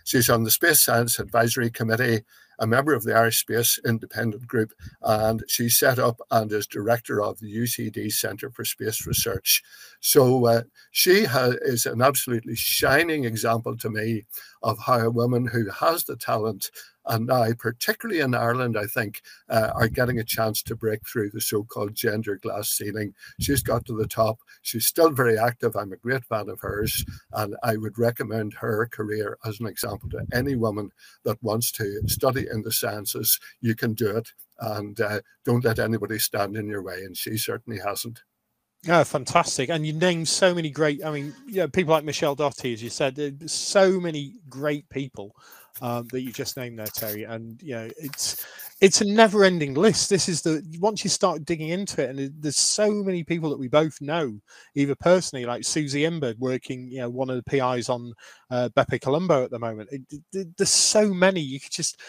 She's 0.04 0.28
on 0.28 0.44
the 0.44 0.50
Space 0.50 0.82
Science 0.82 1.18
Advisory 1.18 1.70
Committee, 1.70 2.24
a 2.58 2.66
member 2.66 2.92
of 2.92 3.04
the 3.04 3.14
Irish 3.14 3.38
Space 3.38 3.78
Independent 3.86 4.46
Group, 4.46 4.74
and 5.00 5.42
she 5.48 5.70
set 5.70 5.98
up 5.98 6.20
and 6.30 6.52
is 6.52 6.66
director 6.66 7.22
of 7.22 7.40
the 7.40 7.50
UCD 7.50 8.12
Centre 8.12 8.50
for 8.50 8.66
Space 8.66 9.06
Research. 9.06 9.62
So 10.00 10.44
uh, 10.44 10.62
she 10.90 11.24
is 11.62 11.86
an 11.86 12.02
absolutely 12.02 12.54
shining 12.54 13.24
example 13.24 13.78
to 13.78 13.88
me 13.88 14.26
of 14.62 14.78
how 14.78 14.98
a 14.98 15.10
woman 15.10 15.46
who 15.46 15.70
has 15.70 16.04
the 16.04 16.16
talent 16.16 16.70
and 17.06 17.26
now, 17.26 17.46
particularly 17.58 18.20
in 18.20 18.34
Ireland, 18.34 18.76
I 18.78 18.86
think, 18.86 19.22
uh, 19.48 19.70
are 19.74 19.88
getting 19.88 20.18
a 20.18 20.24
chance 20.24 20.62
to 20.62 20.76
break 20.76 21.06
through 21.06 21.30
the 21.30 21.40
so 21.40 21.64
called 21.64 21.94
gender 21.94 22.36
glass 22.36 22.70
ceiling. 22.70 23.14
She's 23.40 23.62
got 23.62 23.84
to 23.86 23.96
the 23.96 24.06
top. 24.06 24.38
She's 24.62 24.86
still 24.86 25.10
very 25.10 25.38
active. 25.38 25.76
I'm 25.76 25.92
a 25.92 25.96
great 25.96 26.24
fan 26.24 26.48
of 26.48 26.60
hers, 26.60 27.04
and 27.32 27.56
I 27.62 27.76
would 27.76 27.98
recommend 27.98 28.54
her 28.54 28.88
career 28.90 29.38
as 29.44 29.60
an 29.60 29.66
example 29.66 30.08
to 30.10 30.26
any 30.32 30.54
woman 30.54 30.90
that 31.24 31.42
wants 31.42 31.72
to 31.72 32.02
study 32.06 32.46
in 32.50 32.62
the 32.62 32.72
sciences. 32.72 33.38
You 33.60 33.74
can 33.74 33.94
do 33.94 34.16
it, 34.16 34.28
and 34.60 35.00
uh, 35.00 35.20
don't 35.44 35.64
let 35.64 35.78
anybody 35.78 36.18
stand 36.18 36.56
in 36.56 36.68
your 36.68 36.82
way, 36.82 37.04
and 37.04 37.16
she 37.16 37.36
certainly 37.36 37.80
hasn't. 37.80 38.22
Yeah, 38.84 39.04
fantastic. 39.04 39.70
And 39.70 39.86
you 39.86 39.92
named 39.92 40.26
so 40.26 40.54
many 40.54 40.68
great, 40.68 41.04
I 41.04 41.12
mean, 41.12 41.32
know, 41.46 41.68
people 41.68 41.92
like 41.92 42.02
Michele 42.02 42.34
Dougherty, 42.34 42.72
as 42.72 42.82
you 42.82 42.90
said, 42.90 43.48
so 43.48 44.00
many 44.00 44.40
great 44.48 44.88
people 44.88 45.36
um, 45.80 46.06
that 46.12 46.22
you 46.22 46.32
just 46.32 46.56
named 46.56 46.78
there, 46.78 46.86
Terry. 46.86 47.24
And 47.24 47.60
you 47.62 47.74
know, 47.74 47.88
it's 47.96 48.44
it's 48.80 49.00
a 49.00 49.04
never-ending 49.04 49.74
list. 49.74 50.10
This 50.10 50.28
is 50.28 50.42
the 50.42 50.62
once 50.80 51.04
you 51.04 51.10
start 51.10 51.44
digging 51.44 51.68
into 51.68 52.02
it, 52.02 52.10
and 52.10 52.32
there's 52.42 52.56
so 52.56 52.90
many 52.90 53.24
people 53.24 53.48
that 53.50 53.58
we 53.58 53.68
both 53.68 54.00
know, 54.00 54.38
either 54.74 54.94
personally, 54.96 55.46
like 55.46 55.62
Suzie 55.62 56.04
Imber, 56.04 56.34
working, 56.38 56.90
you 56.90 56.98
know, 56.98 57.08
one 57.08 57.30
of 57.30 57.36
the 57.36 57.42
PIs 57.44 57.88
on 57.88 58.12
uh, 58.50 58.68
Bepi 58.70 59.00
Colombo 59.00 59.44
at 59.44 59.50
the 59.50 59.58
moment. 59.58 59.88
It, 59.92 60.02
it, 60.32 60.56
there's 60.56 60.70
so 60.70 61.12
many. 61.14 61.40
You 61.40 61.60
could 61.60 61.72
just 61.72 62.00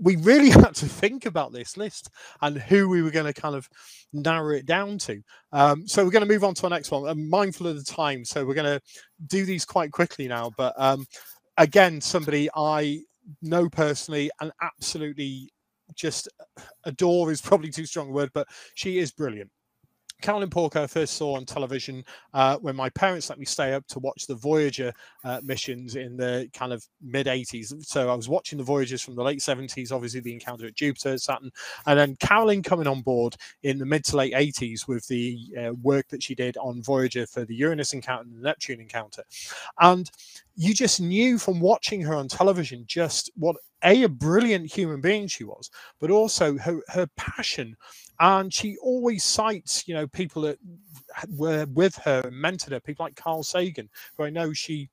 we 0.00 0.16
really 0.16 0.50
had 0.50 0.74
to 0.76 0.86
think 0.86 1.26
about 1.26 1.52
this 1.52 1.76
list 1.76 2.10
and 2.42 2.58
who 2.58 2.88
we 2.88 3.02
were 3.02 3.10
going 3.10 3.32
to 3.32 3.40
kind 3.40 3.54
of 3.54 3.68
narrow 4.12 4.54
it 4.54 4.66
down 4.66 4.98
to. 4.98 5.22
Um, 5.52 5.86
so 5.86 6.04
we're 6.04 6.10
going 6.10 6.26
to 6.26 6.32
move 6.32 6.44
on 6.44 6.54
to 6.54 6.64
our 6.64 6.70
next 6.70 6.90
one. 6.90 7.08
I'm 7.08 7.28
mindful 7.28 7.66
of 7.66 7.76
the 7.76 7.92
time, 7.92 8.24
so 8.24 8.44
we're 8.44 8.54
going 8.54 8.78
to 8.78 8.82
do 9.26 9.44
these 9.44 9.64
quite 9.64 9.92
quickly 9.92 10.28
now. 10.28 10.50
But 10.56 10.74
um, 10.76 11.06
again, 11.60 12.02
somebody 12.02 12.50
I 12.56 13.02
know 13.42 13.70
personally 13.70 14.32
and 14.40 14.52
absolutely 14.62 15.52
just 15.94 16.28
adore 16.84 17.32
is 17.32 17.42
probably 17.42 17.70
too 17.70 17.86
strong 17.86 18.10
a 18.10 18.12
word, 18.12 18.32
but 18.34 18.48
she 18.74 18.98
is 18.98 19.12
brilliant. 19.12 19.50
Carolyn 20.20 20.50
Porco 20.50 20.82
I 20.82 20.86
first 20.86 21.14
saw 21.14 21.36
on 21.36 21.44
television 21.44 22.04
uh, 22.34 22.56
when 22.58 22.76
my 22.76 22.88
parents 22.90 23.28
let 23.28 23.38
me 23.38 23.44
stay 23.44 23.74
up 23.74 23.86
to 23.88 23.98
watch 23.98 24.26
the 24.26 24.34
Voyager 24.34 24.92
uh, 25.24 25.40
missions 25.42 25.96
in 25.96 26.16
the 26.16 26.48
kind 26.52 26.72
of 26.72 26.86
mid 27.02 27.26
80s. 27.26 27.84
So 27.84 28.10
I 28.10 28.14
was 28.14 28.28
watching 28.28 28.58
the 28.58 28.64
Voyagers 28.64 29.02
from 29.02 29.14
the 29.14 29.22
late 29.22 29.40
70s, 29.40 29.92
obviously 29.92 30.20
the 30.20 30.32
encounter 30.32 30.66
at 30.66 30.74
Jupiter, 30.74 31.18
Saturn, 31.18 31.50
and 31.86 31.98
then 31.98 32.16
Carolyn 32.16 32.62
coming 32.62 32.86
on 32.86 33.02
board 33.02 33.36
in 33.62 33.78
the 33.78 33.86
mid 33.86 34.04
to 34.06 34.16
late 34.16 34.34
80s 34.34 34.86
with 34.86 35.06
the 35.08 35.38
uh, 35.58 35.72
work 35.82 36.08
that 36.08 36.22
she 36.22 36.34
did 36.34 36.56
on 36.58 36.82
Voyager 36.82 37.26
for 37.26 37.44
the 37.44 37.54
Uranus 37.54 37.92
encounter 37.92 38.22
and 38.22 38.36
the 38.36 38.42
Neptune 38.42 38.80
encounter. 38.80 39.22
And 39.80 40.10
you 40.56 40.74
just 40.74 41.00
knew 41.00 41.38
from 41.38 41.60
watching 41.60 42.02
her 42.02 42.14
on 42.14 42.28
television 42.28 42.84
just 42.86 43.30
what 43.36 43.56
a, 43.84 44.02
a 44.02 44.08
brilliant 44.08 44.70
human 44.70 45.00
being 45.00 45.26
she 45.26 45.44
was, 45.44 45.70
but 46.00 46.10
also 46.10 46.58
her, 46.58 46.80
her 46.88 47.06
passion. 47.16 47.76
And 48.20 48.52
she 48.52 48.76
always 48.82 49.24
cites, 49.24 49.88
you 49.88 49.94
know, 49.94 50.06
people 50.06 50.42
that 50.42 50.58
were 51.30 51.66
with 51.72 51.96
her 51.96 52.20
and 52.24 52.36
mentored 52.36 52.72
her, 52.72 52.80
people 52.80 53.04
like 53.04 53.16
Carl 53.16 53.42
Sagan, 53.42 53.88
who 54.16 54.24
I 54.24 54.30
know 54.30 54.52
she 54.52 54.90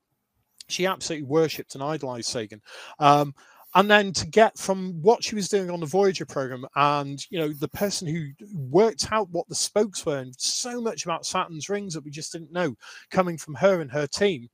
she 0.70 0.86
absolutely 0.86 1.28
worshipped 1.28 1.76
and 1.76 1.84
idolized 1.84 2.30
Sagan. 2.30 2.62
Um, 3.00 3.34
and 3.76 3.92
then 3.92 4.14
to 4.14 4.28
get 4.28 4.58
from 4.58 5.02
what 5.02 5.24
she 5.24 5.36
was 5.36 5.50
doing 5.50 5.70
on 5.70 5.80
the 5.80 5.86
Voyager 5.86 6.26
program 6.26 6.66
and 6.76 7.24
you 7.30 7.38
know 7.38 7.50
the 7.50 7.68
person 7.68 8.08
who 8.08 8.30
worked 8.54 9.12
out 9.12 9.30
what 9.30 9.48
the 9.50 9.56
spokes 9.56 10.06
were 10.06 10.20
and 10.20 10.34
so 10.38 10.82
much 10.82 11.04
about 11.06 11.26
Saturn's 11.26 11.70
rings 11.70 11.94
that 11.94 12.04
we 12.04 12.12
just 12.12 12.32
didn't 12.32 12.52
know 12.52 12.76
coming 13.12 13.38
from 13.38 13.56
her 13.56 13.82
and 13.82 13.92
her 13.92 14.08
team 14.08 14.50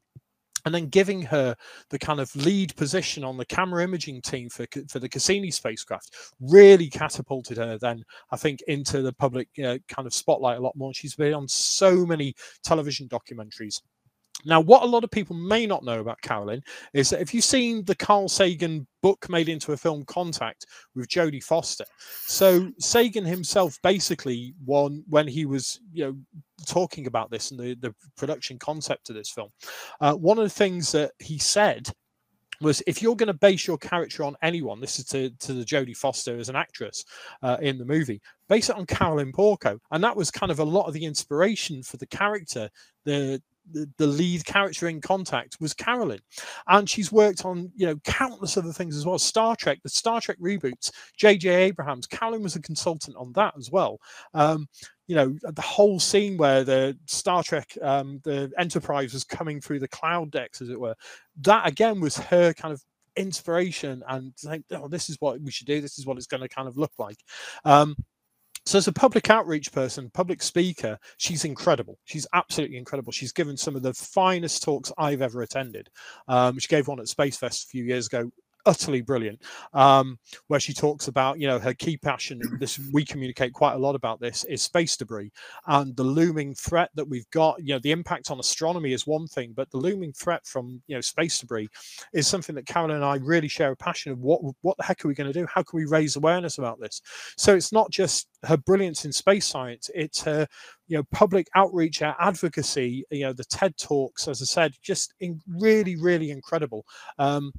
and 0.66 0.74
then 0.74 0.88
giving 0.88 1.22
her 1.22 1.56
the 1.90 2.00
kind 2.00 2.20
of 2.20 2.34
lead 2.36 2.76
position 2.76 3.24
on 3.24 3.38
the 3.38 3.46
camera 3.46 3.84
imaging 3.84 4.22
team 4.22 4.50
for 4.50 4.66
for 4.90 5.00
the 5.00 5.10
Cassini 5.10 5.52
spacecraft 5.52 6.12
really 6.40 6.90
catapulted 6.90 7.58
her 7.58 7.78
then 7.78 8.04
I 8.32 8.38
think 8.38 8.62
into 8.68 9.02
the 9.02 9.14
public 9.14 9.48
uh, 9.64 9.78
kind 9.88 10.06
of 10.06 10.14
spotlight 10.14 10.58
a 10.58 10.62
lot 10.62 10.76
more. 10.76 10.94
She's 10.94 11.16
been 11.16 11.34
on 11.34 11.48
so 11.48 12.06
many 12.06 12.36
television 12.64 13.08
documentaries. 13.08 13.82
Now, 14.46 14.60
what 14.60 14.84
a 14.84 14.88
lot 14.88 15.04
of 15.04 15.12
people 15.12 15.36
may 15.36 15.66
not 15.66 15.84
know 15.84 16.00
about 16.00 16.22
Carolyn 16.22 16.62
is 16.94 17.10
that 17.10 17.22
if 17.22 17.34
you've 17.34 17.44
seen 17.44 17.84
the 17.86 17.96
Carl 17.96 18.28
Sagan 18.28 18.86
book 19.02 19.30
made 19.30 19.50
into 19.50 19.74
a 19.74 19.78
film, 19.78 20.04
Contact, 20.06 20.66
with 20.96 21.08
Jodie 21.08 21.44
Foster, 21.44 21.86
so 22.26 22.72
Sagan 22.80 23.26
himself 23.26 23.80
basically, 23.84 24.54
won 24.66 25.04
when 25.08 25.28
he 25.28 25.46
was, 25.46 25.80
you 25.92 26.06
know, 26.06 26.16
talking 26.68 27.08
about 27.08 27.30
this 27.30 27.52
and 27.52 27.60
the, 27.60 27.76
the 27.76 27.94
production 28.18 28.58
concept 28.60 29.10
of 29.10 29.16
this 29.16 29.30
film, 29.30 29.50
uh, 30.02 30.14
one 30.14 30.38
of 30.38 30.44
the 30.44 30.50
things 30.50 30.92
that 30.92 31.12
he 31.20 31.38
said 31.38 31.90
was 32.62 32.82
if 32.88 33.02
you're 33.02 33.16
going 33.16 33.28
to 33.28 33.34
base 33.34 33.68
your 33.68 33.78
character 33.78 34.24
on 34.24 34.36
anyone, 34.42 34.80
this 34.80 35.00
is 35.00 35.06
to, 35.06 35.30
to 35.32 35.54
the 35.54 35.66
Jodie 35.66 35.98
Foster 35.98 36.38
as 36.38 36.50
an 36.50 36.56
actress 36.56 37.04
uh, 37.42 37.58
in 37.62 37.78
the 37.78 37.86
movie, 37.86 38.22
base 38.48 38.70
it 38.70 38.76
on 38.76 38.86
Carolyn 38.86 39.32
Porco. 39.32 39.80
And 39.92 40.04
that 40.04 40.16
was 40.16 40.32
kind 40.32 40.52
of 40.52 40.60
a 40.60 40.64
lot 40.64 40.88
of 40.88 40.94
the 40.94 41.06
inspiration 41.06 41.84
for 41.84 41.98
the 41.98 42.08
character, 42.08 42.70
the 43.04 43.42
the, 43.72 44.08
lead 44.08 44.46
character 44.46 44.88
in 44.88 45.02
Contact 45.02 45.58
was 45.60 45.74
Carolyn, 45.74 46.20
and 46.68 46.90
she's 46.90 47.12
worked 47.12 47.46
on 47.46 47.72
you 47.76 47.86
know 47.86 47.96
countless 48.04 48.58
other 48.58 48.74
things 48.74 48.96
as 48.98 49.06
well. 49.06 49.20
Star 49.20 49.56
Trek, 49.56 49.80
the 49.84 49.90
Star 49.90 50.22
Trek 50.22 50.38
reboots, 50.40 50.92
J.J. 51.18 51.50
Abrams. 51.50 52.08
Carolyn 52.08 52.44
was 52.44 52.56
a 52.56 52.62
consultant 52.62 53.16
on 53.18 53.32
that 53.34 53.54
as 53.58 53.72
well. 53.72 54.00
Um, 54.34 54.68
you 55.08 55.16
know 55.16 55.36
the 55.44 55.62
whole 55.62 56.00
scene 56.00 56.38
where 56.38 56.64
the 56.64 56.98
Star 57.08 57.44
Trek, 57.44 57.78
um, 57.82 58.20
the 58.24 58.52
Enterprise 58.58 59.14
was 59.14 59.24
coming 59.24 59.60
through 59.60 59.80
the 59.80 59.88
cloud 59.88 60.32
decks, 60.32 60.62
as 60.62 60.70
it 60.70 60.80
were. 60.80 60.96
That 61.42 61.68
again 61.68 62.00
was 62.00 62.18
her 62.18 62.54
kind 62.54 62.74
of 62.74 62.82
inspiration 63.16 64.04
and 64.08 64.36
think, 64.38 64.66
oh, 64.72 64.88
this 64.88 65.10
is 65.10 65.18
what 65.20 65.40
we 65.42 65.52
should 65.52 65.68
do. 65.68 65.82
This 65.82 66.00
is 66.00 66.06
what 66.06 66.18
it's 66.18 66.28
going 66.28 66.42
to 66.42 66.50
kind 66.50 66.68
of 66.68 66.78
look 66.78 66.94
like. 66.98 67.18
Um, 67.66 67.96
so 68.66 68.78
as 68.78 68.88
a 68.88 68.94
public 68.94 69.30
outreach 69.30 69.72
person, 69.72 70.10
public 70.14 70.42
speaker, 70.42 70.98
she's 71.18 71.44
incredible. 71.44 71.98
She's 72.06 72.26
absolutely 72.34 72.78
incredible. 72.78 73.12
She's 73.12 73.34
given 73.34 73.58
some 73.58 73.76
of 73.76 73.84
the 73.84 73.94
finest 73.94 74.64
talks 74.64 74.92
I've 74.98 75.22
ever 75.22 75.42
attended. 75.42 75.90
Um, 76.28 76.60
she 76.60 76.68
gave 76.68 76.88
one 76.88 77.00
at 77.00 77.08
Space 77.08 77.38
Fest 77.38 77.66
a 77.66 77.68
few 77.68 77.84
years 77.84 78.08
ago 78.08 78.32
utterly 78.66 79.02
brilliant 79.02 79.42
um, 79.74 80.18
where 80.48 80.60
she 80.60 80.74
talks 80.74 81.08
about 81.08 81.40
you 81.40 81.48
know 81.48 81.60
her 81.60 81.74
key 81.74 81.98
passion 81.98 82.42
this 82.60 82.80
we 82.92 83.04
communicate 83.04 83.54
quite 83.54 83.74
a 83.74 83.78
lot 83.78 83.96
about 83.96 84.20
this 84.20 84.44
is 84.46 84.62
space 84.62 84.98
debris. 84.98 85.32
And 85.68 85.96
the 85.96 86.04
looming 86.04 86.54
threat 86.54 86.90
that 86.96 87.08
we've 87.08 87.30
got 87.32 87.60
you 87.60 87.74
know 87.74 87.80
the 87.80 87.92
impact 87.92 88.32
on 88.32 88.40
astronomy 88.40 88.94
is 88.94 89.08
one 89.08 89.28
thing 89.28 89.54
but 89.56 89.70
the 89.72 89.78
looming 89.78 90.14
threat 90.14 90.46
from 90.46 90.82
you 90.88 90.96
know 90.96 91.02
space 91.02 91.40
debris 91.40 91.70
is 92.14 92.28
something 92.28 92.56
that 92.56 92.66
Carolyn 92.66 92.98
and 92.98 93.06
I 93.06 93.16
really 93.18 93.48
share 93.48 93.72
a 93.72 93.76
passion 93.76 94.12
of 94.12 94.20
what 94.20 94.42
what 94.62 94.78
the 94.78 94.84
heck 94.84 95.04
are 95.04 95.08
we 95.08 95.14
going 95.14 95.32
to 95.32 95.40
do? 95.40 95.48
How 95.48 95.64
can 95.64 95.78
we 95.78 95.86
raise 95.86 96.16
awareness 96.16 96.58
about 96.58 96.80
this? 96.80 97.02
So 97.38 97.56
it's 97.56 97.72
not 97.72 97.92
just 97.92 98.28
her 98.46 98.58
brilliance 98.58 99.06
in 99.06 99.12
space 99.12 99.46
science 99.46 99.90
it's 99.94 100.22
her 100.22 100.46
you 100.88 100.98
know 100.98 101.04
public 101.12 101.48
outreach 101.56 102.00
her 102.00 102.16
advocacy 102.20 103.06
you 103.10 103.24
know 103.24 103.32
the 103.32 103.46
ted 103.46 103.76
talks 103.78 104.28
as 104.28 104.42
i 104.42 104.46
said 104.46 104.74
just 104.82 105.14
in 105.20 105.42
really 105.48 105.96
really 105.96 106.32
incredible. 106.32 106.86
Um, 107.18 107.52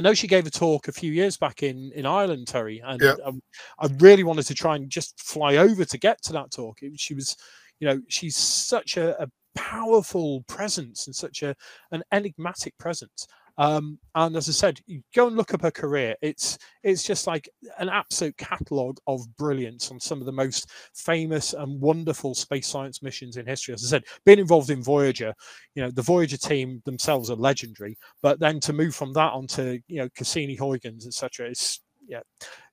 I 0.00 0.02
know 0.02 0.14
she 0.14 0.26
gave 0.26 0.46
a 0.46 0.50
talk 0.50 0.88
a 0.88 0.92
few 0.92 1.12
years 1.12 1.36
back 1.36 1.62
in 1.62 1.92
in 1.94 2.06
Ireland, 2.06 2.46
Terry, 2.46 2.80
and 2.82 2.98
yeah. 3.02 3.16
um, 3.22 3.42
I 3.78 3.86
really 3.98 4.24
wanted 4.24 4.46
to 4.46 4.54
try 4.54 4.74
and 4.74 4.88
just 4.88 5.20
fly 5.20 5.56
over 5.56 5.84
to 5.84 5.98
get 5.98 6.22
to 6.22 6.32
that 6.32 6.50
talk. 6.50 6.78
It, 6.80 6.98
she 6.98 7.12
was, 7.12 7.36
you 7.80 7.86
know, 7.86 8.00
she's 8.08 8.34
such 8.34 8.96
a, 8.96 9.22
a 9.22 9.28
powerful 9.54 10.42
presence 10.48 11.06
and 11.06 11.14
such 11.14 11.42
a 11.42 11.54
an 11.92 12.02
enigmatic 12.12 12.78
presence. 12.78 13.26
Um, 13.60 13.98
and 14.14 14.36
as 14.36 14.48
I 14.48 14.52
said, 14.52 14.80
go 15.14 15.26
and 15.26 15.36
look 15.36 15.52
up 15.52 15.60
her 15.60 15.70
career. 15.70 16.16
It's 16.22 16.56
it's 16.82 17.02
just 17.02 17.26
like 17.26 17.46
an 17.78 17.90
absolute 17.90 18.34
catalogue 18.38 18.96
of 19.06 19.20
brilliance 19.36 19.90
on 19.90 20.00
some 20.00 20.18
of 20.18 20.24
the 20.24 20.32
most 20.32 20.70
famous 20.94 21.52
and 21.52 21.78
wonderful 21.78 22.34
space 22.34 22.66
science 22.66 23.02
missions 23.02 23.36
in 23.36 23.44
history. 23.46 23.74
As 23.74 23.84
I 23.84 23.88
said, 23.88 24.04
being 24.24 24.38
involved 24.38 24.70
in 24.70 24.82
Voyager, 24.82 25.34
you 25.74 25.82
know, 25.82 25.90
the 25.90 26.00
Voyager 26.00 26.38
team 26.38 26.80
themselves 26.86 27.28
are 27.30 27.36
legendary. 27.36 27.98
But 28.22 28.40
then 28.40 28.60
to 28.60 28.72
move 28.72 28.94
from 28.94 29.12
that 29.12 29.34
onto 29.34 29.78
you 29.88 29.98
know 29.98 30.08
Cassini, 30.16 30.54
Huygens, 30.54 31.06
etc. 31.06 31.50
It's 31.50 31.82
yeah, 32.08 32.20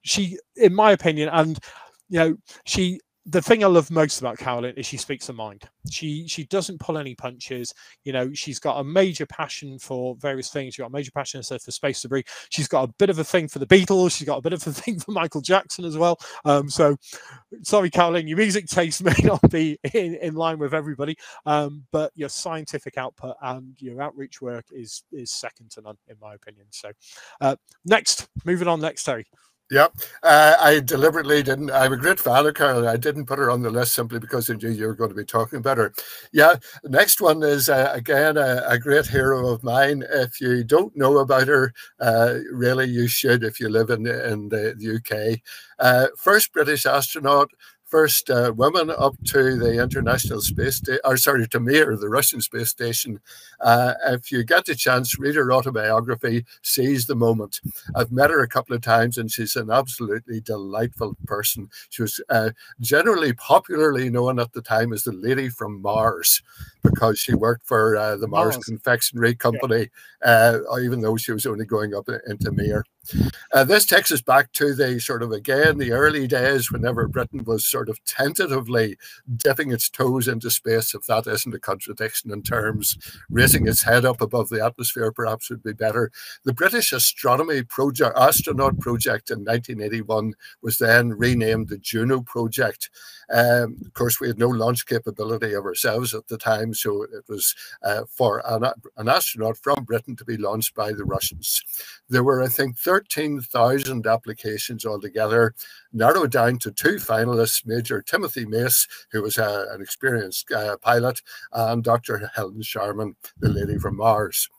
she, 0.03 0.39
in 0.55 0.73
my 0.73 0.93
opinion, 0.93 1.27
and 1.33 1.59
you 2.07 2.19
know, 2.19 2.37
she 2.65 3.01
the 3.29 3.41
thing 3.41 3.61
I 3.61 3.67
love 3.67 3.91
most 3.91 4.21
about 4.21 4.37
Carolyn 4.37 4.73
is 4.77 4.85
she 4.85 4.95
speaks 4.95 5.27
her 5.27 5.33
mind. 5.33 5.69
She 5.91 6.27
she 6.29 6.45
doesn't 6.45 6.79
pull 6.79 6.97
any 6.97 7.13
punches. 7.13 7.73
You 8.05 8.13
know, 8.13 8.33
she's 8.33 8.57
got 8.57 8.79
a 8.79 8.83
major 8.85 9.25
passion 9.25 9.77
for 9.79 10.15
various 10.15 10.49
things. 10.49 10.73
She's 10.73 10.81
got 10.81 10.87
a 10.87 10.93
major 10.93 11.11
passion 11.11 11.43
for 11.43 11.59
space 11.59 12.01
debris. 12.01 12.23
She's 12.49 12.69
got 12.69 12.89
a 12.89 12.93
bit 12.97 13.09
of 13.09 13.19
a 13.19 13.25
thing 13.25 13.49
for 13.49 13.59
the 13.59 13.67
Beatles. 13.67 14.17
She's 14.17 14.27
got 14.27 14.37
a 14.37 14.41
bit 14.41 14.53
of 14.53 14.65
a 14.65 14.71
thing 14.81 14.99
for 14.99 15.11
Michael 15.11 15.41
Jackson 15.41 15.83
as 15.83 15.97
well. 15.97 16.17
Um, 16.45 16.69
so, 16.69 16.95
sorry, 17.63 17.89
Carolyn, 17.89 18.27
your 18.27 18.37
music 18.37 18.67
taste 18.67 19.03
may 19.03 19.15
not 19.23 19.41
be 19.51 19.77
in, 19.93 20.15
in 20.15 20.35
line 20.35 20.57
with 20.57 20.73
everybody, 20.73 21.17
um, 21.45 21.83
but 21.91 22.13
your 22.15 22.29
scientific 22.29 22.97
output 22.97 23.35
and 23.41 23.75
your 23.79 24.01
outreach 24.01 24.41
work 24.41 24.65
is 24.71 25.03
is 25.11 25.31
second 25.31 25.69
to 25.71 25.81
none, 25.81 25.97
in 26.07 26.15
my 26.21 26.33
opinion. 26.33 26.67
So, 26.69 26.91
uh, 27.41 27.57
next, 27.83 28.29
moving 28.45 28.69
on 28.69 28.79
next, 28.79 29.03
Terry. 29.03 29.25
Yep. 29.69 29.95
Uh, 30.23 30.55
I 30.59 30.79
deliberately 30.79 31.43
didn't. 31.43 31.71
I'm 31.71 31.91
a 31.91 31.97
great 31.97 32.19
fan 32.21 32.45
of 32.45 32.53
Carol. 32.53 32.87
I 32.87 32.95
didn't 32.95 33.25
put 33.25 33.39
her 33.39 33.49
on 33.51 33.61
the 33.61 33.69
list 33.69 33.93
simply 33.93 34.17
because 34.17 34.49
I 34.49 34.53
knew 34.53 34.69
you 34.69 34.87
were 34.87 34.95
going 34.95 35.09
to 35.09 35.15
be 35.15 35.25
talking 35.25 35.59
about 35.59 35.77
her. 35.77 35.93
Yeah. 36.31 36.55
Next 36.85 37.19
one 37.19 37.43
is, 37.43 37.67
uh, 37.67 37.91
again, 37.93 38.37
a, 38.37 38.63
a, 38.65 38.79
great 38.79 39.07
hero 39.07 39.49
of 39.49 39.63
mine. 39.63 40.05
If 40.09 40.39
you 40.39 40.63
don't 40.63 40.95
know 40.95 41.17
about 41.17 41.49
her, 41.49 41.73
uh, 41.99 42.35
really, 42.51 42.85
you 42.85 43.07
should 43.07 43.43
if 43.43 43.59
you 43.59 43.67
live 43.67 43.89
in, 43.89 44.07
in 44.07 44.47
the, 44.47 44.73
the 44.77 44.95
UK. 44.95 45.41
Uh, 45.79 46.07
first 46.15 46.53
British 46.53 46.85
astronaut, 46.85 47.51
first 47.87 48.29
uh, 48.29 48.53
woman 48.55 48.89
up 48.89 49.15
to 49.25 49.55
the 49.57 49.81
International 49.81 50.41
Space 50.41 50.75
Station, 50.75 50.99
or 51.05 51.17
sorry, 51.17 51.47
to 51.47 51.59
Mir, 51.59 51.95
the 51.95 52.09
Russian 52.09 52.41
space 52.41 52.69
station. 52.69 53.19
Uh, 53.61 53.93
if 54.07 54.31
you 54.31 54.43
get 54.43 54.65
the 54.65 54.75
chance, 54.75 55.17
read 55.17 55.35
her 55.35 55.51
autobiography, 55.51 56.45
Seize 56.61 57.05
the 57.05 57.15
Moment. 57.15 57.61
I've 57.95 58.11
met 58.11 58.29
her 58.29 58.41
a 58.41 58.47
couple 58.47 58.75
of 58.75 58.81
times 58.81 59.17
and 59.17 59.31
she's 59.31 59.55
an 59.55 59.71
absolutely 59.71 60.41
delightful 60.41 61.15
person. 61.25 61.69
She 61.89 62.01
was 62.01 62.21
uh, 62.29 62.51
generally 62.81 63.33
popularly 63.33 64.09
known 64.09 64.39
at 64.39 64.53
the 64.53 64.61
time 64.61 64.91
as 64.93 65.03
the 65.03 65.13
lady 65.13 65.49
from 65.49 65.81
Mars 65.81 66.41
because 66.83 67.19
she 67.19 67.33
worked 67.33 67.65
for 67.65 67.95
uh, 67.95 68.17
the 68.17 68.27
Mars, 68.27 68.55
Mars 68.55 68.65
Confectionery 68.65 69.35
Company. 69.35 69.89
Uh, 70.23 70.59
even 70.81 71.01
though 71.01 71.15
she 71.15 71.31
was 71.31 71.45
only 71.45 71.65
going 71.65 71.93
up 71.93 72.09
into 72.27 72.51
Mir. 72.51 72.83
Uh, 73.53 73.63
this 73.63 73.85
takes 73.85 74.11
us 74.11 74.21
back 74.21 74.51
to 74.53 74.73
the 74.73 74.99
sort 74.99 75.23
of 75.23 75.31
again 75.31 75.77
the 75.77 75.91
early 75.91 76.27
days 76.27 76.71
whenever 76.71 77.07
Britain 77.07 77.43
was 77.43 77.65
sort 77.65 77.89
of 77.89 78.03
tentatively 78.05 78.97
dipping 79.37 79.71
its 79.71 79.89
toes 79.89 80.27
into 80.27 80.49
space, 80.49 80.93
if 80.93 81.05
that 81.05 81.27
isn't 81.27 81.55
a 81.55 81.59
contradiction 81.59 82.31
in 82.31 82.41
terms, 82.41 82.97
raising 83.29 83.67
its 83.67 83.83
head 83.83 84.05
up 84.05 84.21
above 84.21 84.49
the 84.49 84.63
atmosphere 84.63 85.11
perhaps 85.11 85.49
would 85.49 85.63
be 85.63 85.73
better. 85.73 86.11
The 86.43 86.53
British 86.53 86.91
Astronomy 86.91 87.63
Project, 87.63 88.17
Astronaut 88.17 88.79
Project 88.79 89.31
in 89.31 89.39
1981 89.39 90.33
was 90.61 90.77
then 90.77 91.09
renamed 91.09 91.69
the 91.69 91.77
Juno 91.77 92.21
Project. 92.21 92.89
Um, 93.29 93.77
of 93.85 93.93
course, 93.93 94.19
we 94.19 94.27
had 94.27 94.39
no 94.39 94.47
launch 94.47 94.85
capability 94.85 95.53
of 95.53 95.65
ourselves 95.65 96.13
at 96.13 96.27
the 96.27 96.37
time, 96.37 96.73
so 96.73 97.03
it 97.03 97.25
was 97.27 97.55
uh, 97.83 98.03
for 98.09 98.41
an, 98.45 98.65
an 98.95 99.09
astronaut 99.09 99.57
from 99.57 99.83
Britain 99.83 100.15
to 100.15 100.25
be 100.25 100.37
launched 100.37 100.75
by 100.75 100.93
the 100.93 101.03
Russians. 101.03 101.61
There 102.09 102.23
were, 102.23 102.41
I 102.41 102.47
think, 102.47 102.77
13,000 102.97 104.07
applications 104.07 104.83
altogether, 104.83 105.53
narrowed 105.93 106.31
down 106.31 106.57
to 106.57 106.71
two 106.71 106.95
finalists 106.95 107.63
Major 107.63 108.01
Timothy 108.01 108.43
Mace, 108.43 108.87
who 109.11 109.21
was 109.21 109.37
uh, 109.37 109.67
an 109.69 109.81
experienced 109.81 110.51
uh, 110.51 110.77
pilot, 110.77 111.21
and 111.53 111.83
Dr. 111.83 112.31
Helen 112.33 112.63
Sharman, 112.63 113.15
the 113.37 113.49
lady 113.49 113.77
from 113.77 113.97
Mars. 113.97 114.49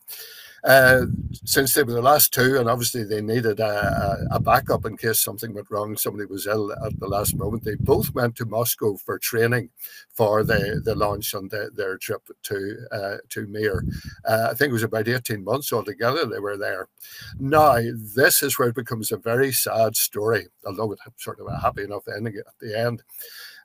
Uh, 0.65 1.03
since 1.45 1.73
they 1.73 1.83
were 1.85 1.93
the 1.93 2.03
last 2.03 2.33
two, 2.33 2.59
and 2.59 2.69
obviously 2.69 3.05
they 3.05 3.21
needed 3.21 3.61
a, 3.61 4.27
a, 4.33 4.41
backup 4.41 4.85
in 4.85 4.97
case 4.97 5.21
something 5.21 5.55
went 5.55 5.71
wrong, 5.71 5.97
somebody 5.97 6.27
was 6.27 6.47
ill 6.47 6.73
at 6.85 6.99
the 6.99 7.07
last 7.07 7.37
moment. 7.37 7.63
They 7.63 7.77
both 7.77 8.13
went 8.13 8.35
to 8.37 8.45
Moscow 8.45 8.97
for 8.97 9.19
training 9.19 9.71
for 10.11 10.43
the, 10.43 10.81
the 10.85 10.97
launch 10.97 11.35
on 11.35 11.49
the, 11.49 11.71
their 11.75 11.97
trip 11.97 12.23
to 12.45 12.77
uh, 12.91 13.17
to 13.29 13.47
Mir. 13.47 13.85
Uh, 14.25 14.49
I 14.51 14.55
think 14.55 14.71
it 14.71 14.73
was 14.73 14.83
about 14.83 15.07
18 15.07 15.45
months 15.45 15.73
altogether 15.73 16.27
they 16.27 16.41
were 16.41 16.57
there. 16.57 16.89
Now, 17.39 17.79
this 18.15 18.43
is 18.43 18.59
where 18.59 18.69
it 18.69 18.75
becomes 18.75 19.13
a 19.13 19.17
very 19.17 19.53
sad 19.53 19.97
story, 19.97 20.49
although 20.67 20.93
it 20.93 20.99
sort 21.17 21.39
of 21.41 21.47
a 21.47 21.59
happy 21.59 21.85
enough 21.85 22.09
ending 22.09 22.35
at 22.37 22.59
the 22.61 22.79
end. 22.79 23.03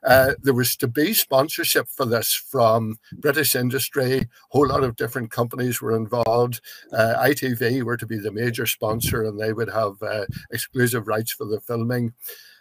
Uh, 0.04 0.34
there 0.42 0.54
was 0.54 0.76
to 0.76 0.88
be 0.88 1.14
sponsorship 1.14 1.88
for 1.88 2.04
this 2.04 2.32
from 2.32 2.98
British 3.12 3.56
industry. 3.56 4.18
A 4.18 4.26
whole 4.50 4.68
lot 4.68 4.84
of 4.84 4.96
different 4.96 5.30
companies 5.30 5.80
were 5.80 5.96
involved. 5.96 6.60
Uh, 6.92 7.14
ITV 7.18 7.82
were 7.82 7.96
to 7.96 8.06
be 8.06 8.18
the 8.18 8.32
major 8.32 8.66
sponsor, 8.66 9.24
and 9.24 9.40
they 9.40 9.52
would 9.52 9.70
have 9.70 10.02
uh, 10.02 10.26
exclusive 10.52 11.08
rights 11.08 11.32
for 11.32 11.46
the 11.46 11.60
filming. 11.60 12.12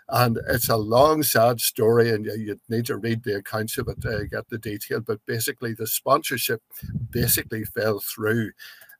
And 0.09 0.37
it's 0.49 0.69
a 0.69 0.77
long, 0.77 1.23
sad 1.23 1.59
story, 1.61 2.11
and 2.11 2.25
you 2.25 2.59
need 2.69 2.85
to 2.87 2.97
read 2.97 3.23
the 3.23 3.37
accounts 3.37 3.77
of 3.77 3.87
it 3.87 4.01
to 4.01 4.27
get 4.29 4.49
the 4.49 4.57
detail. 4.57 4.99
But 4.99 5.19
basically, 5.25 5.73
the 5.73 5.87
sponsorship 5.87 6.61
basically 7.09 7.63
fell 7.65 7.99
through. 7.99 8.51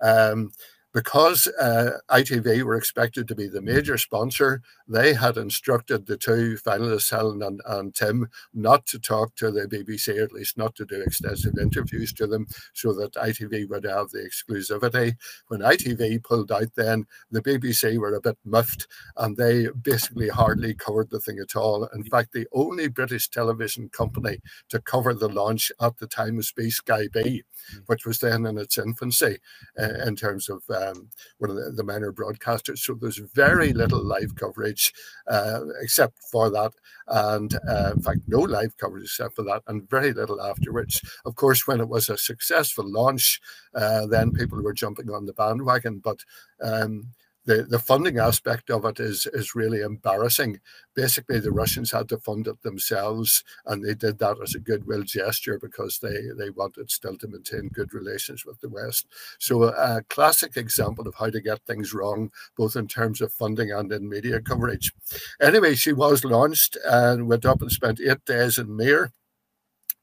Um, 0.01 0.51
because 0.93 1.47
uh, 1.61 1.91
ITV 2.11 2.63
were 2.63 2.75
expected 2.75 3.27
to 3.27 3.35
be 3.35 3.47
the 3.47 3.61
major 3.61 3.97
sponsor, 3.97 4.61
they 4.87 5.13
had 5.13 5.37
instructed 5.37 6.07
the 6.07 6.17
two 6.17 6.57
finalists, 6.65 7.11
Helen 7.11 7.43
and, 7.43 7.61
and 7.67 7.95
Tim, 7.95 8.27
not 8.53 8.85
to 8.87 8.99
talk 8.99 9.35
to 9.37 9.51
the 9.51 9.67
BBC, 9.67 10.21
at 10.23 10.33
least 10.33 10.57
not 10.57 10.75
to 10.75 10.85
do 10.85 11.01
extensive 11.01 11.55
interviews 11.61 12.13
to 12.13 12.27
them, 12.27 12.47
so 12.73 12.93
that 12.93 13.13
ITV 13.13 13.69
would 13.69 13.85
have 13.85 14.11
the 14.11 14.19
exclusivity. 14.19 15.15
When 15.49 15.61
ITV 15.61 16.23
pulled 16.23 16.51
out, 16.51 16.75
then 16.75 17.05
the 17.31 17.41
BBC 17.41 17.97
were 17.99 18.15
a 18.15 18.21
bit 18.21 18.37
miffed 18.45 18.87
and 19.17 19.37
they 19.37 19.67
basically 19.81 20.29
hardly 20.29 20.73
covered 20.75 21.09
the 21.11 21.19
thing 21.19 21.39
at 21.39 21.55
all. 21.55 21.85
In 21.93 22.03
fact, 22.03 22.33
the 22.33 22.47
only 22.53 22.87
British 22.89 23.29
television 23.29 23.89
company 23.89 24.39
to 24.69 24.81
cover 24.81 25.13
the 25.13 25.29
launch 25.29 25.71
at 25.81 25.97
the 25.97 26.07
time 26.07 26.37
was 26.37 26.53
Sky 26.69 27.07
B. 27.13 27.43
which 27.87 28.05
was 28.05 28.19
then 28.19 28.45
in 28.45 28.57
its 28.57 28.77
infancy 28.77 29.37
uh, 29.79 30.05
in 30.05 30.15
terms 30.15 30.49
of. 30.49 30.63
Um, 30.69 31.09
one 31.37 31.49
of 31.49 31.55
the, 31.57 31.71
the, 31.71 31.83
minor 31.83 32.11
broadcasters. 32.11 32.79
So 32.79 32.93
there's 32.93 33.17
very 33.17 33.73
little 33.73 34.03
live 34.03 34.35
coverage 34.35 34.93
uh, 35.27 35.61
except 35.81 36.19
for 36.31 36.49
that. 36.51 36.71
And 37.07 37.53
uh, 37.69 37.91
in 37.95 38.01
fact, 38.01 38.21
no 38.27 38.39
live 38.39 38.77
coverage 38.77 39.05
except 39.05 39.35
for 39.35 39.43
that, 39.43 39.63
and 39.67 39.89
very 39.89 40.13
little 40.13 40.41
afterwards. 40.41 41.01
Of 41.25 41.35
course, 41.35 41.67
when 41.67 41.81
it 41.81 41.89
was 41.89 42.09
a 42.09 42.17
successful 42.17 42.89
launch, 42.89 43.41
uh, 43.75 44.05
then 44.07 44.31
people 44.31 44.61
were 44.61 44.73
jumping 44.73 45.09
on 45.09 45.25
the 45.25 45.33
bandwagon. 45.33 45.99
But 45.99 46.19
um, 46.61 47.09
the, 47.45 47.63
the 47.63 47.79
funding 47.79 48.19
aspect 48.19 48.69
of 48.69 48.85
it 48.85 48.99
is 48.99 49.27
is 49.33 49.55
really 49.55 49.81
embarrassing. 49.81 50.59
Basically, 50.95 51.39
the 51.39 51.51
Russians 51.51 51.91
had 51.91 52.07
to 52.09 52.17
fund 52.17 52.47
it 52.47 52.61
themselves, 52.61 53.43
and 53.65 53.83
they 53.83 53.93
did 53.93 54.19
that 54.19 54.37
as 54.41 54.55
a 54.55 54.59
goodwill 54.59 55.03
gesture 55.03 55.59
because 55.59 55.99
they 55.99 56.15
they 56.37 56.49
wanted 56.49 56.89
still 56.89 57.17
to 57.17 57.27
maintain 57.27 57.69
good 57.69 57.93
relations 57.93 58.45
with 58.45 58.59
the 58.61 58.69
West. 58.69 59.07
So, 59.39 59.63
a, 59.63 60.01
classic 60.09 60.57
example 60.57 61.07
of 61.07 61.15
how 61.15 61.29
to 61.29 61.41
get 61.41 61.65
things 61.65 61.93
wrong, 61.93 62.31
both 62.57 62.75
in 62.75 62.87
terms 62.87 63.21
of 63.21 63.31
funding 63.31 63.71
and 63.71 63.91
in 63.91 64.07
media 64.09 64.39
coverage. 64.39 64.93
Anyway, 65.41 65.75
she 65.75 65.93
was 65.93 66.23
launched 66.23 66.77
and 66.85 67.27
went 67.27 67.45
up 67.45 67.61
and 67.61 67.71
spent 67.71 67.99
eight 67.99 68.23
days 68.25 68.57
in 68.57 68.75
Mir 68.75 69.11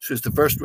she 0.01 0.15
was 0.15 0.23
the 0.23 0.33
first 0.33 0.61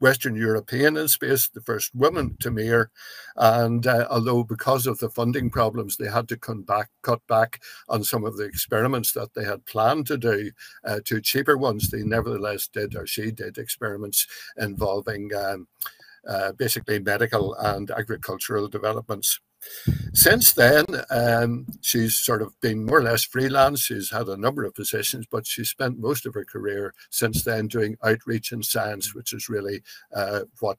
Western, 0.00 0.36
European 0.36 0.96
in 0.96 1.08
space, 1.08 1.48
the 1.48 1.60
first 1.60 1.94
woman 1.94 2.36
to 2.40 2.50
Mir. 2.50 2.90
And 3.36 3.86
uh, 3.86 4.06
although 4.10 4.42
because 4.42 4.86
of 4.86 4.98
the 4.98 5.08
funding 5.08 5.48
problems, 5.48 5.96
they 5.96 6.08
had 6.08 6.28
to 6.28 6.36
cut 6.36 6.66
back, 6.66 6.90
cut 7.02 7.24
back 7.28 7.62
on 7.88 8.02
some 8.02 8.24
of 8.24 8.36
the 8.36 8.44
experiments 8.44 9.12
that 9.12 9.32
they 9.34 9.44
had 9.44 9.64
planned 9.64 10.08
to 10.08 10.18
do 10.18 10.50
uh, 10.84 11.00
to 11.04 11.20
cheaper 11.20 11.56
ones, 11.56 11.88
they 11.88 12.02
nevertheless 12.02 12.66
did, 12.66 12.96
or 12.96 13.06
she 13.06 13.30
did, 13.30 13.58
experiments 13.58 14.26
involving 14.58 15.30
um, 15.34 15.68
uh, 16.28 16.52
basically 16.52 16.98
medical 16.98 17.54
and 17.54 17.90
agricultural 17.92 18.68
developments. 18.68 19.40
Since 20.12 20.52
then, 20.52 20.84
um, 21.10 21.66
she's 21.80 22.16
sort 22.16 22.42
of 22.42 22.58
been 22.60 22.84
more 22.84 22.98
or 22.98 23.02
less 23.02 23.24
freelance. 23.24 23.80
She's 23.80 24.10
had 24.10 24.28
a 24.28 24.36
number 24.36 24.64
of 24.64 24.74
positions, 24.74 25.26
but 25.30 25.46
she 25.46 25.64
spent 25.64 25.98
most 25.98 26.26
of 26.26 26.34
her 26.34 26.44
career 26.44 26.94
since 27.10 27.44
then 27.44 27.66
doing 27.68 27.96
outreach 28.02 28.52
in 28.52 28.62
science, 28.62 29.14
which 29.14 29.32
is 29.32 29.48
really 29.48 29.82
uh, 30.14 30.42
what 30.60 30.78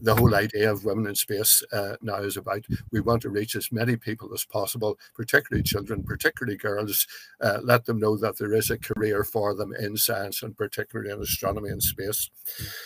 the 0.00 0.14
whole 0.14 0.34
idea 0.34 0.70
of 0.70 0.84
women 0.84 1.06
in 1.06 1.14
space 1.14 1.62
uh, 1.72 1.96
now 2.00 2.16
is 2.16 2.36
about 2.36 2.64
we 2.92 3.00
want 3.00 3.22
to 3.22 3.30
reach 3.30 3.54
as 3.56 3.72
many 3.72 3.96
people 3.96 4.32
as 4.32 4.44
possible, 4.44 4.98
particularly 5.14 5.62
children, 5.62 6.02
particularly 6.02 6.56
girls, 6.56 7.06
uh, 7.40 7.58
let 7.62 7.84
them 7.84 7.98
know 7.98 8.16
that 8.16 8.38
there 8.38 8.54
is 8.54 8.70
a 8.70 8.78
career 8.78 9.24
for 9.24 9.54
them 9.54 9.74
in 9.74 9.96
science 9.96 10.42
and 10.42 10.56
particularly 10.56 11.10
in 11.10 11.20
astronomy 11.20 11.70
and 11.70 11.82
space. 11.82 12.30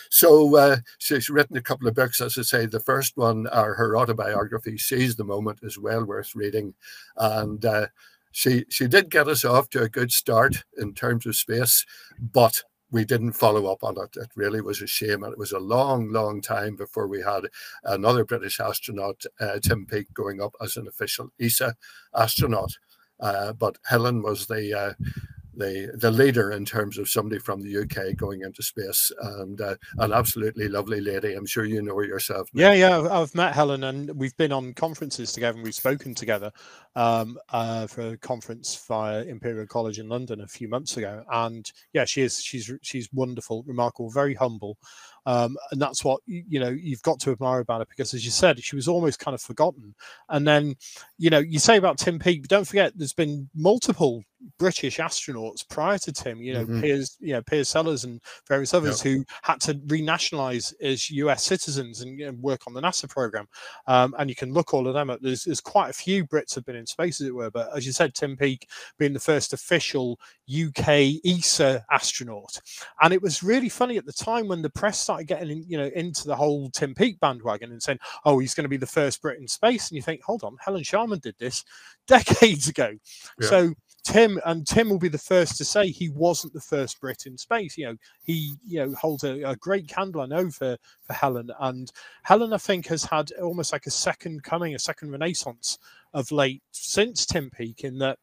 So 0.09 0.55
uh, 0.57 0.77
she's 0.97 1.29
written 1.29 1.57
a 1.57 1.61
couple 1.61 1.87
of 1.87 1.95
books, 1.95 2.21
as 2.21 2.37
I 2.37 2.41
say. 2.41 2.65
The 2.65 2.79
first 2.79 3.17
one, 3.17 3.47
or 3.47 3.73
her 3.75 3.97
autobiography, 3.97 4.77
Seize 4.77 5.15
the 5.15 5.23
Moment, 5.23 5.59
is 5.63 5.77
well 5.77 6.03
worth 6.03 6.35
reading. 6.35 6.73
And 7.17 7.63
uh, 7.63 7.87
she 8.31 8.65
she 8.69 8.87
did 8.87 9.09
get 9.09 9.27
us 9.27 9.43
off 9.43 9.69
to 9.69 9.83
a 9.83 9.89
good 9.89 10.11
start 10.11 10.63
in 10.77 10.93
terms 10.93 11.25
of 11.25 11.35
space, 11.35 11.85
but 12.19 12.63
we 12.91 13.05
didn't 13.05 13.33
follow 13.33 13.71
up 13.71 13.83
on 13.83 13.97
it. 13.97 14.17
It 14.17 14.29
really 14.35 14.61
was 14.61 14.81
a 14.81 14.87
shame. 14.87 15.23
And 15.23 15.31
it 15.31 15.39
was 15.39 15.53
a 15.53 15.59
long, 15.59 16.11
long 16.11 16.41
time 16.41 16.75
before 16.75 17.07
we 17.07 17.21
had 17.21 17.43
another 17.83 18.25
British 18.25 18.59
astronaut, 18.59 19.23
uh, 19.39 19.59
Tim 19.59 19.85
Peake, 19.85 20.13
going 20.13 20.41
up 20.41 20.55
as 20.61 20.77
an 20.77 20.87
official 20.87 21.31
ESA 21.39 21.75
astronaut. 22.13 22.77
Uh, 23.19 23.53
but 23.53 23.77
Helen 23.85 24.21
was 24.21 24.47
the 24.47 24.77
uh, 24.77 24.93
the 25.55 25.91
the 25.95 26.11
leader 26.11 26.51
in 26.51 26.65
terms 26.65 26.97
of 26.97 27.09
somebody 27.09 27.39
from 27.39 27.61
the 27.61 27.77
UK 27.77 28.15
going 28.15 28.41
into 28.41 28.63
space, 28.63 29.11
and 29.21 29.59
uh, 29.59 29.75
an 29.97 30.13
absolutely 30.13 30.67
lovely 30.67 31.01
lady. 31.01 31.33
I'm 31.33 31.45
sure 31.45 31.65
you 31.65 31.81
know 31.81 31.95
her 31.95 32.03
yourself. 32.03 32.49
Yeah, 32.53 32.73
yeah, 32.73 33.07
I've 33.11 33.35
met 33.35 33.53
Helen, 33.53 33.83
and 33.83 34.11
we've 34.15 34.35
been 34.37 34.51
on 34.51 34.73
conferences 34.73 35.33
together, 35.33 35.55
and 35.55 35.63
we've 35.63 35.75
spoken 35.75 36.15
together 36.15 36.51
um, 36.95 37.37
uh, 37.49 37.87
for 37.87 38.09
a 38.09 38.17
conference 38.17 38.83
via 38.87 39.23
Imperial 39.23 39.67
College 39.67 39.99
in 39.99 40.09
London 40.09 40.41
a 40.41 40.47
few 40.47 40.67
months 40.67 40.97
ago. 40.97 41.23
And 41.31 41.69
yeah, 41.93 42.05
she 42.05 42.21
is 42.21 42.41
she's 42.41 42.71
she's 42.81 43.09
wonderful, 43.13 43.63
remarkable, 43.63 44.09
very 44.09 44.33
humble, 44.33 44.77
um, 45.25 45.57
and 45.71 45.81
that's 45.81 46.03
what 46.03 46.21
you 46.25 46.59
know 46.59 46.69
you've 46.69 47.03
got 47.03 47.19
to 47.21 47.31
admire 47.31 47.59
about 47.59 47.81
it 47.81 47.89
because, 47.89 48.13
as 48.13 48.25
you 48.25 48.31
said, 48.31 48.63
she 48.63 48.75
was 48.75 48.87
almost 48.87 49.19
kind 49.19 49.35
of 49.35 49.41
forgotten. 49.41 49.95
And 50.29 50.47
then, 50.47 50.75
you 51.17 51.29
know, 51.29 51.39
you 51.39 51.59
say 51.59 51.77
about 51.77 51.97
Tim 51.97 52.19
Peake, 52.19 52.43
but 52.43 52.49
don't 52.49 52.67
forget 52.67 52.93
there's 52.95 53.13
been 53.13 53.49
multiple 53.55 54.23
British 54.57 54.97
astronauts 54.97 55.67
prior 55.67 55.97
to 55.99 56.11
Tim. 56.11 56.41
You 56.41 56.53
know, 56.53 56.65
mm-hmm. 56.65 56.81
Piers, 56.81 57.17
you 57.19 57.33
know, 57.33 57.41
Piers 57.41 57.69
Sellers 57.69 58.03
and 58.03 58.21
various 58.47 58.73
others 58.73 59.01
who 59.01 59.23
had 59.41 59.59
to 59.61 59.75
renationalize 59.75 60.73
as 60.81 61.09
U.S. 61.11 61.43
citizens 61.43 62.01
and 62.01 62.41
work 62.41 62.61
on 62.67 62.73
the 62.73 62.81
NASA 62.81 63.09
program. 63.09 63.47
Um, 63.87 64.15
and 64.17 64.29
you 64.29 64.35
can 64.35 64.53
look 64.53 64.73
all 64.73 64.87
of 64.87 64.93
them 64.93 65.09
up. 65.09 65.19
There's, 65.21 65.43
there's 65.43 65.61
quite 65.61 65.89
a 65.89 65.93
few 65.93 66.25
Brits 66.25 66.55
have 66.55 66.65
been 66.65 66.75
in 66.75 66.85
space, 66.85 67.21
as 67.21 67.27
it 67.27 67.35
were. 67.35 67.51
But 67.51 67.75
as 67.75 67.85
you 67.85 67.91
said, 67.91 68.13
Tim 68.13 68.35
Peake 68.37 68.67
being 68.97 69.13
the 69.13 69.19
first 69.19 69.53
official 69.53 70.19
UK 70.49 71.13
ESA 71.25 71.85
astronaut, 71.91 72.59
and 73.01 73.13
it 73.13 73.21
was 73.21 73.43
really 73.43 73.69
funny 73.69 73.97
at 73.97 74.05
the 74.05 74.13
time 74.13 74.47
when 74.47 74.61
the 74.61 74.69
press 74.69 74.99
started 74.99 75.27
getting, 75.27 75.49
in, 75.49 75.65
you 75.67 75.77
know, 75.77 75.89
into 75.95 76.27
the 76.27 76.35
whole 76.35 76.69
Tim 76.69 76.93
Peake 76.93 77.19
bandwagon 77.19 77.71
and 77.71 77.81
saying, 77.81 77.99
"Oh, 78.25 78.39
he's 78.39 78.53
going 78.53 78.65
to 78.65 78.69
be 78.69 78.77
the 78.77 78.85
first 78.85 79.21
Brit 79.21 79.39
in 79.39 79.47
space," 79.47 79.89
and 79.89 79.95
you 79.95 80.01
think, 80.01 80.23
"Hold 80.23 80.43
on, 80.43 80.57
Helen 80.59 80.83
Sharman 80.83 81.19
did 81.19 81.35
this 81.39 81.63
decades 82.07 82.67
ago." 82.67 82.97
Yeah. 83.39 83.47
So 83.47 83.73
Tim 84.03 84.39
and 84.45 84.65
Tim 84.65 84.89
will 84.89 84.97
be 84.97 85.07
the 85.07 85.17
first 85.17 85.57
to 85.57 85.65
say 85.65 85.87
he 85.87 86.09
wasn't 86.09 86.53
the 86.53 86.61
first 86.61 86.99
Brit 86.99 87.25
in 87.27 87.37
space. 87.37 87.77
You 87.77 87.87
know, 87.87 87.97
he 88.23 88.55
you 88.65 88.79
know 88.79 88.93
holds 88.95 89.23
a, 89.23 89.41
a, 89.43 89.55
great 89.55 89.87
candle 89.87 90.21
I 90.21 90.25
know 90.25 90.49
for 90.49 90.77
for 91.01 91.13
Helen, 91.13 91.49
and 91.59 91.91
Helen 92.23 92.53
I 92.53 92.57
think 92.57 92.87
has 92.87 93.03
had 93.03 93.31
almost 93.41 93.71
like 93.71 93.85
a 93.85 93.91
second 93.91 94.43
coming, 94.43 94.73
a 94.73 94.79
second 94.79 95.11
renaissance 95.11 95.77
of 96.13 96.31
late 96.31 96.63
since 96.71 97.25
Tim 97.25 97.49
Peake 97.51 97.83
in 97.83 97.99
that 97.99 98.17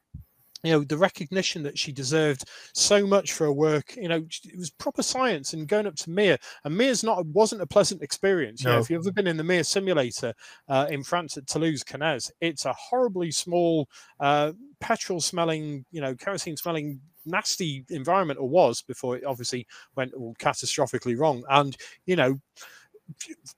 you 0.63 0.73
know 0.73 0.83
the 0.85 0.97
recognition 0.97 1.63
that 1.63 1.79
she 1.79 1.93
deserved 1.93 2.45
so 2.75 3.07
much 3.07 3.33
for 3.33 3.45
her 3.45 3.53
work 3.53 3.95
you 3.97 4.09
know 4.09 4.25
it 4.45 4.59
was 4.59 4.71
proper 4.71 5.03
science 5.03 5.53
and 5.53 5.69
going 5.69 5.87
up 5.87 5.95
to 5.95 6.11
mir 6.11 6.37
and 6.65 6.77
mir's 6.77 7.05
not 7.05 7.25
wasn't 7.27 7.61
a 7.61 7.67
pleasant 7.67 8.03
experience 8.03 8.63
you 8.63 8.69
no. 8.69 8.75
know 8.75 8.81
if 8.81 8.91
you've 8.91 9.03
ever 9.03 9.13
been 9.13 9.27
in 9.27 9.37
the 9.37 9.45
mir 9.45 9.65
simulator 9.65 10.35
uh, 10.69 10.87
in 10.91 11.03
france 11.03 11.37
at 11.37 11.47
toulouse 11.47 11.85
CNES, 11.85 12.31
it's 12.41 12.65
a 12.65 12.73
horribly 12.73 13.31
small 13.31 13.89
uh, 14.21 14.53
petrol 14.81 15.21
smelling 15.21 15.85
you 15.91 16.01
know 16.01 16.15
kerosene 16.15 16.57
smelling 16.57 17.01
nasty 17.27 17.85
environment 17.91 18.39
or 18.41 18.49
was 18.49 18.83
before 18.83 19.17
it 19.17 19.25
obviously 19.25 19.67
went 19.97 20.15
all 20.15 20.35
catastrophically 20.39 21.19
wrong 21.19 21.45
and 21.51 21.77
you 22.07 22.17
know 22.17 22.39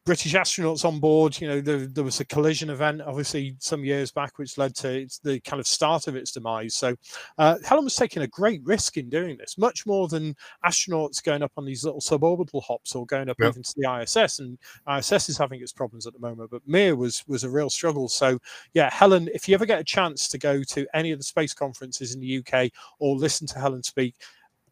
British 0.05 0.35
astronauts 0.35 0.85
on 0.85 1.01
board. 1.01 1.41
You 1.41 1.49
know, 1.49 1.61
there, 1.61 1.87
there, 1.87 2.05
was 2.05 2.21
a 2.21 2.25
collision 2.25 2.71
event, 2.71 3.03
obviously, 3.03 3.57
some 3.59 3.85
years 3.85 4.13
back, 4.13 4.39
which 4.39 4.59
led 4.59 4.75
to 4.77 5.07
the 5.25 5.41
kind 5.41 5.61
of 5.61 5.67
start 5.67 6.07
of 6.07 6.17
its 6.17 6.33
demise. 6.33 6.75
So, 6.75 6.95
uh, 7.39 7.57
Helen 7.65 7.85
was 7.85 7.97
taking 7.97 8.23
a 8.23 8.29
great 8.29 8.61
risk 8.65 8.97
in 8.97 9.09
doing 9.09 9.37
this, 9.37 9.59
much 9.59 9.87
more 9.87 10.09
than 10.09 10.37
astronauts 10.65 11.23
going 11.23 11.43
up 11.43 11.53
on 11.57 11.65
these 11.65 11.85
little 11.85 12.01
suborbital 12.01 12.63
hops 12.63 12.95
or 12.95 13.07
going 13.07 13.29
up 13.29 13.37
yep. 13.41 13.51
even 13.51 13.63
to 13.63 13.75
the 13.77 14.01
ISS. 14.03 14.39
And 14.39 14.59
ISS 14.89 15.29
is 15.29 15.39
having 15.39 15.61
its 15.61 15.73
problems 15.73 16.07
at 16.07 16.13
the 16.13 16.21
moment, 16.21 16.51
but 16.51 16.63
Mir 16.67 16.97
was 16.97 17.25
was 17.27 17.45
a 17.45 17.51
real 17.51 17.71
struggle. 17.71 18.09
So, 18.09 18.39
yeah, 18.75 18.91
Helen, 18.91 19.29
if 19.35 19.49
you 19.49 19.55
ever 19.55 19.67
get 19.67 19.81
a 19.81 19.85
chance 19.85 20.29
to 20.29 20.39
go 20.39 20.63
to 20.63 20.87
any 20.95 21.11
of 21.11 21.19
the 21.19 21.25
space 21.25 21.55
conferences 21.55 22.15
in 22.15 22.21
the 22.21 22.39
UK 22.39 22.71
or 22.99 23.17
listen 23.17 23.47
to 23.49 23.59
Helen 23.59 23.83
speak, 23.83 24.15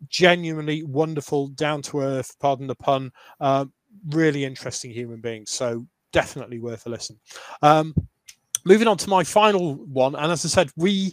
genuinely 0.09 0.83
wonderful, 0.85 1.49
down 1.49 1.83
to 1.83 2.01
earth, 2.01 2.37
pardon 2.41 2.67
the 2.67 2.75
pun, 2.75 3.11
um, 3.41 3.73
really 4.11 4.45
interesting 4.45 4.91
human 4.91 5.21
beings. 5.21 5.51
So 5.51 5.87
definitely 6.13 6.59
worth 6.59 6.87
a 6.87 6.91
listen. 6.91 7.19
Um, 7.63 7.95
moving 8.65 8.89
on 8.89 8.97
to 8.99 9.09
my 9.09 9.25
final 9.25 9.75
one, 9.75 10.15
and 10.15 10.31
as 10.33 10.45
I 10.45 10.49
said, 10.49 10.71
we 10.77 11.13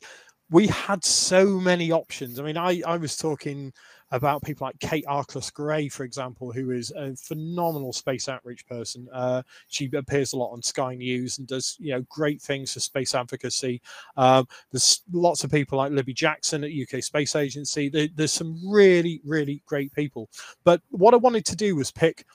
we 0.50 0.68
had 0.68 1.04
so 1.04 1.60
many 1.60 1.92
options. 1.92 2.40
I 2.40 2.44
mean, 2.44 2.58
I 2.58 2.82
I 2.86 2.98
was 2.98 3.18
talking 3.18 3.74
about 4.12 4.44
people 4.44 4.68
like 4.68 4.80
Kate 4.80 5.06
Arkless 5.08 5.52
Gray, 5.52 5.90
for 5.90 6.04
example, 6.04 6.52
who 6.52 6.70
is 6.70 6.92
a 6.96 7.16
phenomenal 7.16 7.92
space 7.92 8.30
outreach 8.30 8.66
person. 8.68 9.08
Uh, 9.12 9.42
she 9.68 9.90
appears 9.96 10.34
a 10.34 10.38
lot 10.38 10.52
on 10.52 10.62
Sky 10.62 10.94
News 10.94 11.40
and 11.40 11.48
does 11.48 11.76
you 11.80 11.92
know 11.92 12.06
great 12.10 12.42
things 12.42 12.74
for 12.74 12.80
space 12.80 13.16
advocacy. 13.16 13.82
Um, 14.18 14.48
there's 14.72 15.02
lots 15.12 15.44
of 15.44 15.52
people 15.52 15.78
like 15.78 15.92
Libby 15.92 16.14
Jackson 16.14 16.64
at 16.64 16.72
UK 16.72 17.04
Space 17.04 17.36
Agency. 17.36 17.90
There, 17.90 18.08
there's 18.16 18.34
some 18.34 18.60
really 18.68 19.22
really 19.26 19.64
great 19.66 19.92
people. 19.94 20.30
But 20.64 20.82
what 20.90 21.14
I 21.14 21.18
wanted 21.18 21.46
to 21.48 21.56
do 21.56 21.76
was 21.76 21.92
pick 21.92 22.26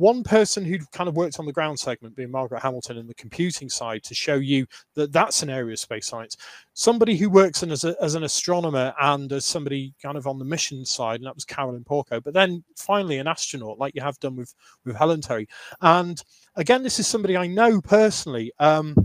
one 0.00 0.22
person 0.22 0.64
who 0.64 0.78
kind 0.92 1.08
of 1.10 1.14
worked 1.14 1.38
on 1.38 1.44
the 1.44 1.52
ground 1.52 1.78
segment, 1.78 2.16
being 2.16 2.30
Margaret 2.30 2.62
Hamilton, 2.62 2.96
in 2.96 3.06
the 3.06 3.14
computing 3.14 3.68
side, 3.68 4.02
to 4.04 4.14
show 4.14 4.36
you 4.36 4.66
that 4.94 5.12
that's 5.12 5.42
an 5.42 5.50
area 5.50 5.74
of 5.74 5.78
space 5.78 6.06
science. 6.06 6.38
Somebody 6.72 7.18
who 7.18 7.28
works 7.28 7.62
in 7.62 7.70
as, 7.70 7.84
a, 7.84 7.94
as 8.00 8.14
an 8.14 8.24
astronomer 8.24 8.94
and 9.02 9.30
as 9.30 9.44
somebody 9.44 9.92
kind 10.02 10.16
of 10.16 10.26
on 10.26 10.38
the 10.38 10.44
mission 10.44 10.86
side, 10.86 11.16
and 11.16 11.26
that 11.26 11.34
was 11.34 11.44
Carolyn 11.44 11.84
Porco. 11.84 12.18
But 12.18 12.32
then 12.32 12.64
finally, 12.78 13.18
an 13.18 13.26
astronaut, 13.26 13.78
like 13.78 13.94
you 13.94 14.00
have 14.00 14.18
done 14.20 14.36
with 14.36 14.54
with 14.86 14.96
Helen 14.96 15.20
Terry. 15.20 15.46
And 15.82 16.22
again, 16.56 16.82
this 16.82 16.98
is 16.98 17.06
somebody 17.06 17.36
I 17.36 17.46
know 17.46 17.82
personally. 17.82 18.52
Um, 18.58 18.96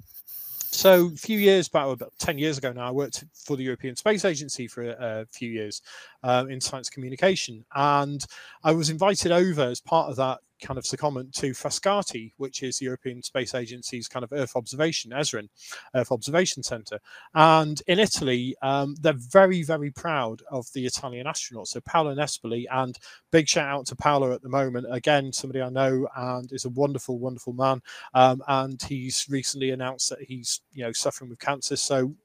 so 0.72 1.08
a 1.08 1.18
few 1.18 1.40
years 1.40 1.68
back, 1.68 1.88
about 1.88 2.14
10 2.20 2.38
years 2.38 2.58
ago 2.58 2.72
now, 2.72 2.88
I 2.88 2.92
worked 2.92 3.24
for 3.34 3.56
the 3.58 3.64
European 3.64 3.96
Space 3.96 4.26
Agency 4.26 4.68
for 4.68 4.84
a, 4.84 5.22
a 5.22 5.26
few 5.26 5.50
years 5.50 5.82
uh, 6.24 6.46
in 6.50 6.60
science 6.60 6.90
communication. 6.90 7.66
And 7.76 8.26
I 8.64 8.74
was 8.74 8.90
invited 8.90 9.32
over 9.32 9.64
as 9.64 9.80
part 9.80 10.10
of 10.10 10.16
that 10.18 10.40
kind 10.62 10.78
of 10.78 10.84
secondment 10.84 11.34
to 11.34 11.52
Frascati, 11.52 12.34
which 12.38 12.64
is 12.64 12.78
the 12.78 12.86
European 12.86 13.22
Space 13.22 13.54
Agency's 13.54 14.08
kind 14.08 14.24
of 14.24 14.34
Earth 14.34 14.56
observation, 14.56 15.12
ESRIN, 15.12 15.50
Earth 15.96 16.12
Observation 16.12 16.64
Centre. 16.64 17.00
And 17.34 17.82
in 17.88 18.00
Italy, 18.00 18.56
um, 18.62 18.96
they're 19.02 19.14
very, 19.14 19.64
very 19.64 19.92
proud 19.92 20.42
of 20.52 20.72
the 20.74 20.86
Italian 20.86 21.28
astronauts. 21.28 21.68
So 21.68 21.82
Paolo 21.82 22.16
Nespoli, 22.16 22.66
and 22.72 22.98
big 23.32 23.48
shout 23.48 23.68
out 23.68 23.86
to 23.88 23.96
Paolo 23.96 24.34
at 24.34 24.42
the 24.42 24.50
moment. 24.50 24.88
Again, 24.90 25.32
somebody 25.34 25.62
I 25.62 25.70
know 25.70 26.08
and 26.16 26.52
is 26.52 26.66
a 26.66 26.70
wonderful, 26.70 27.20
wonderful 27.20 27.54
man. 27.54 27.82
Um, 28.14 28.42
and 28.48 28.82
he's 28.82 29.28
recently 29.30 29.72
announced 29.72 30.10
that 30.10 30.22
he's, 30.22 30.62
you 30.74 30.84
know, 30.84 30.92
suffering 30.92 31.30
with 31.30 31.40
cancer. 31.40 31.76
So 31.76 32.16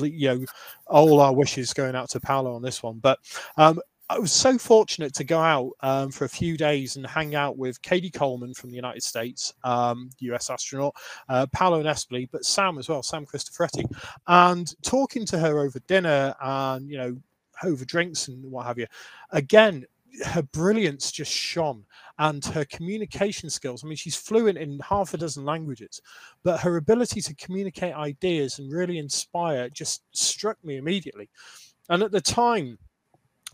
you 0.00 0.28
know, 0.28 0.44
all 0.86 1.20
our 1.20 1.34
wishes 1.34 1.72
going 1.72 1.94
out 1.94 2.10
to 2.10 2.20
Paolo 2.20 2.54
on 2.54 2.62
this 2.62 2.82
one. 2.82 2.98
But 2.98 3.18
um, 3.56 3.80
I 4.10 4.18
was 4.18 4.32
so 4.32 4.56
fortunate 4.56 5.12
to 5.14 5.24
go 5.24 5.38
out 5.38 5.72
um, 5.80 6.10
for 6.10 6.24
a 6.24 6.28
few 6.28 6.56
days 6.56 6.96
and 6.96 7.06
hang 7.06 7.34
out 7.34 7.58
with 7.58 7.82
Cady 7.82 8.08
Coleman 8.08 8.54
from 8.54 8.70
the 8.70 8.76
United 8.76 9.02
States, 9.02 9.52
um, 9.64 10.08
US 10.20 10.48
astronaut, 10.48 10.96
uh, 11.28 11.46
Paolo 11.52 11.82
Nespoli, 11.82 12.26
but 12.32 12.44
Sam 12.46 12.78
as 12.78 12.88
well, 12.88 13.02
Sam 13.02 13.26
Cristoforetti, 13.26 13.84
and 14.26 14.74
talking 14.82 15.26
to 15.26 15.38
her 15.38 15.58
over 15.58 15.78
dinner 15.80 16.34
and, 16.40 16.88
you 16.88 16.96
know, 16.96 17.16
over 17.62 17.84
drinks 17.84 18.28
and 18.28 18.42
what 18.50 18.64
have 18.64 18.78
you. 18.78 18.86
Again, 19.32 19.84
her 20.24 20.42
brilliance 20.42 21.12
just 21.12 21.30
shone 21.30 21.84
and 22.18 22.42
her 22.46 22.64
communication 22.64 23.50
skills. 23.50 23.84
I 23.84 23.88
mean, 23.88 23.96
she's 23.96 24.16
fluent 24.16 24.56
in 24.56 24.80
half 24.80 25.12
a 25.12 25.18
dozen 25.18 25.44
languages, 25.44 26.00
but 26.42 26.60
her 26.60 26.78
ability 26.78 27.20
to 27.20 27.34
communicate 27.34 27.94
ideas 27.94 28.58
and 28.58 28.72
really 28.72 28.96
inspire 28.96 29.68
just 29.68 30.02
struck 30.12 30.56
me 30.64 30.78
immediately. 30.78 31.28
And 31.90 32.02
at 32.02 32.10
the 32.10 32.20
time, 32.22 32.78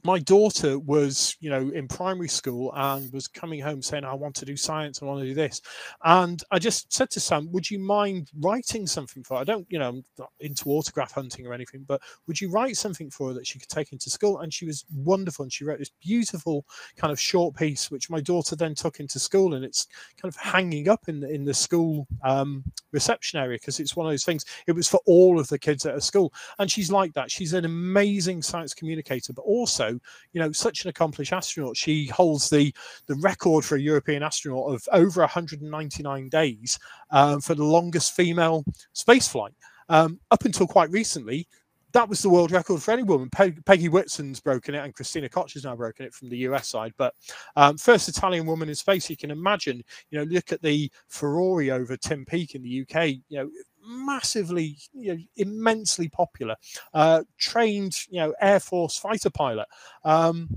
my 0.05 0.19
daughter 0.19 0.79
was, 0.79 1.35
you 1.41 1.49
know, 1.49 1.71
in 1.71 1.89
primary 1.89 2.29
school 2.29 2.73
and 2.77 3.11
was 3.11 3.27
coming 3.27 3.59
home 3.61 3.81
saying, 3.81 4.05
I 4.05 4.13
want 4.13 4.35
to 4.37 4.45
do 4.45 4.55
science, 4.55 5.03
I 5.03 5.07
want 5.07 5.21
to 5.21 5.27
do 5.27 5.35
this. 5.35 5.63
And 6.05 6.43
I 6.51 6.59
just 6.59 6.93
said 6.93 7.11
to 7.13 7.21
Sam, 7.21 7.51
Would 7.53 7.71
you 7.71 7.79
mind 7.79 8.31
writing 8.39 8.87
something 8.87 9.25
for 9.25 9.35
her? 9.35 9.41
I 9.41 9.45
don't, 9.45 9.67
you 9.71 9.79
know, 9.79 9.89
I'm 9.89 10.05
not 10.19 10.31
into 10.41 10.69
autograph 10.69 11.13
hunting 11.13 11.47
or 11.47 11.55
anything, 11.55 11.85
but 11.89 12.03
would 12.27 12.39
you 12.39 12.51
write 12.51 12.77
something 12.77 13.11
for 13.11 13.29
her 13.29 13.35
that 13.35 13.47
she 13.47 13.59
could 13.59 13.71
take 13.71 13.93
into 13.93 14.11
school? 14.11 14.41
And 14.41 14.53
she 14.53 14.67
was 14.67 14.85
wonderful. 14.95 15.45
And 15.45 15.53
she 15.53 15.65
wrote 15.65 15.79
this 15.79 15.93
beautiful 16.03 16.67
kind 16.97 17.11
of 17.11 17.19
short 17.19 17.57
piece, 17.57 17.91
which 17.91 18.11
my 18.11 18.21
daughter 18.21 18.57
then 18.57 18.75
took 18.75 19.01
into 19.01 19.19
school. 19.19 19.55
And 19.55 19.65
it's 19.65 19.87
kind 20.21 20.33
of 20.33 20.37
hanging 20.37 20.89
up 20.89 21.09
in 21.09 21.25
in 21.25 21.45
the 21.45 21.55
school 21.55 22.07
um, 22.23 22.63
reception 22.93 23.41
area 23.41 23.59
because 23.59 23.81
it's 23.81 23.97
one 23.97 24.07
of 24.07 24.13
those 24.13 24.25
things. 24.25 24.45
It 24.67 24.73
was 24.73 24.87
for 24.87 25.01
all 25.07 25.41
of 25.41 25.49
the 25.49 25.59
kids 25.59 25.87
at 25.87 25.95
her 25.95 26.01
school. 26.01 26.33
And 26.59 26.71
she's 26.71 26.93
like 26.93 27.15
that. 27.15 27.31
She's 27.31 27.55
an 27.55 27.65
amazing 27.65 28.43
science 28.43 28.75
communicator, 28.75 29.33
but 29.33 29.43
also 29.43 29.94
you 30.33 30.41
know, 30.41 30.53
such 30.53 30.85
an 30.85 30.91
accomplished 30.91 31.33
astronaut. 31.33 31.77
She 31.77 32.07
holds 32.07 32.51
the 32.51 32.75
the 33.07 33.17
record 33.17 33.65
for 33.65 33.77
a 33.77 33.81
European 33.81 34.23
astronaut 34.23 34.73
of 34.73 34.87
over 34.93 35.21
199 35.21 36.29
days 36.29 36.79
um, 37.11 37.41
for 37.41 37.55
the 37.55 37.65
longest 37.65 38.15
female 38.15 38.65
space 38.93 39.29
flight. 39.29 39.53
Um, 39.89 40.19
up 40.31 40.45
until 40.45 40.67
quite 40.67 40.91
recently, 40.91 41.47
that 41.95 42.09
was 42.09 42.21
the 42.21 42.29
world 42.29 42.51
record 42.51 42.83
for 42.83 42.91
any 42.91 43.05
woman. 43.05 43.31
Peggy 43.31 43.89
Whitson's 43.89 44.41
broken 44.41 44.75
it, 44.75 44.85
and 44.85 44.95
Christina 44.95 45.29
Koch 45.29 45.53
has 45.53 45.65
now 45.65 45.77
broken 45.77 46.05
it 46.05 46.13
from 46.13 46.29
the 46.29 46.39
US 46.39 46.69
side. 46.69 46.93
But 46.97 47.15
um, 47.57 47.79
first 47.79 48.09
Italian 48.09 48.47
woman 48.47 48.69
in 48.69 48.75
space, 48.75 49.09
you 49.09 49.17
can 49.17 49.31
imagine. 49.31 49.83
You 50.11 50.19
know, 50.19 50.25
look 50.25 50.53
at 50.53 50.61
the 50.61 50.91
Ferrari 51.09 51.71
over 51.71 51.97
Tim 51.97 52.25
Peake 52.27 52.57
in 52.57 52.63
the 52.63 52.83
UK. 52.83 53.07
You 53.29 53.39
know, 53.39 53.51
massively, 53.87 54.79
you 54.93 55.15
know, 55.15 55.21
immensely 55.37 56.09
popular. 56.09 56.57
Uh, 56.93 57.23
trained, 57.39 57.97
you 58.09 58.21
know, 58.21 58.35
Air 58.41 58.61
Force 58.61 58.97
fighter 58.97 59.31
pilot. 59.31 59.67
Um, 60.05 60.49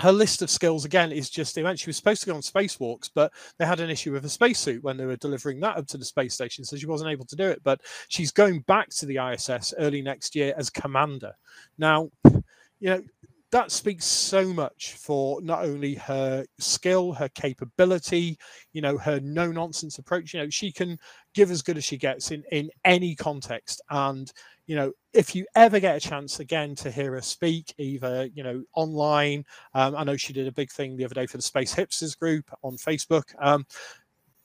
her 0.00 0.12
list 0.12 0.42
of 0.42 0.50
skills 0.50 0.84
again 0.84 1.10
is 1.10 1.28
just 1.28 1.58
immense. 1.58 1.80
She 1.80 1.88
was 1.88 1.96
supposed 1.96 2.20
to 2.22 2.28
go 2.28 2.36
on 2.36 2.40
spacewalks, 2.40 3.10
but 3.12 3.32
they 3.58 3.66
had 3.66 3.80
an 3.80 3.90
issue 3.90 4.12
with 4.12 4.24
a 4.24 4.28
spacesuit 4.28 4.82
when 4.84 4.96
they 4.96 5.06
were 5.06 5.16
delivering 5.16 5.58
that 5.60 5.76
up 5.76 5.86
to 5.88 5.98
the 5.98 6.04
space 6.04 6.34
station, 6.34 6.64
so 6.64 6.76
she 6.76 6.86
wasn't 6.86 7.10
able 7.10 7.24
to 7.26 7.36
do 7.36 7.44
it. 7.48 7.60
But 7.64 7.80
she's 8.08 8.30
going 8.30 8.60
back 8.60 8.90
to 8.90 9.06
the 9.06 9.18
ISS 9.18 9.74
early 9.78 10.02
next 10.02 10.36
year 10.36 10.54
as 10.56 10.70
commander. 10.70 11.32
Now, 11.78 12.10
you 12.24 12.90
know, 12.90 13.02
that 13.50 13.72
speaks 13.72 14.04
so 14.04 14.52
much 14.52 14.92
for 14.92 15.40
not 15.40 15.64
only 15.64 15.94
her 15.94 16.44
skill, 16.58 17.12
her 17.14 17.30
capability, 17.30 18.38
you 18.72 18.82
know, 18.82 18.98
her 18.98 19.20
no 19.20 19.50
nonsense 19.50 19.98
approach. 19.98 20.34
You 20.34 20.40
know, 20.40 20.50
she 20.50 20.70
can 20.70 20.98
give 21.38 21.52
as 21.52 21.62
good 21.62 21.76
as 21.76 21.84
she 21.84 21.96
gets 21.96 22.32
in 22.32 22.42
in 22.50 22.68
any 22.84 23.14
context. 23.14 23.80
And 23.90 24.30
you 24.66 24.74
know, 24.74 24.92
if 25.12 25.36
you 25.36 25.46
ever 25.54 25.78
get 25.78 25.96
a 25.96 26.00
chance 26.00 26.40
again 26.40 26.74
to 26.74 26.90
hear 26.90 27.12
her 27.12 27.22
speak, 27.22 27.72
either 27.78 28.28
you 28.34 28.42
know 28.42 28.64
online, 28.74 29.44
um, 29.72 29.94
I 29.94 30.02
know 30.02 30.16
she 30.16 30.32
did 30.32 30.48
a 30.48 30.52
big 30.52 30.70
thing 30.72 30.96
the 30.96 31.04
other 31.04 31.14
day 31.14 31.26
for 31.26 31.36
the 31.38 31.42
Space 31.42 31.72
Hipsters 31.72 32.18
group 32.18 32.50
on 32.62 32.76
Facebook. 32.76 33.22
Um, 33.38 33.64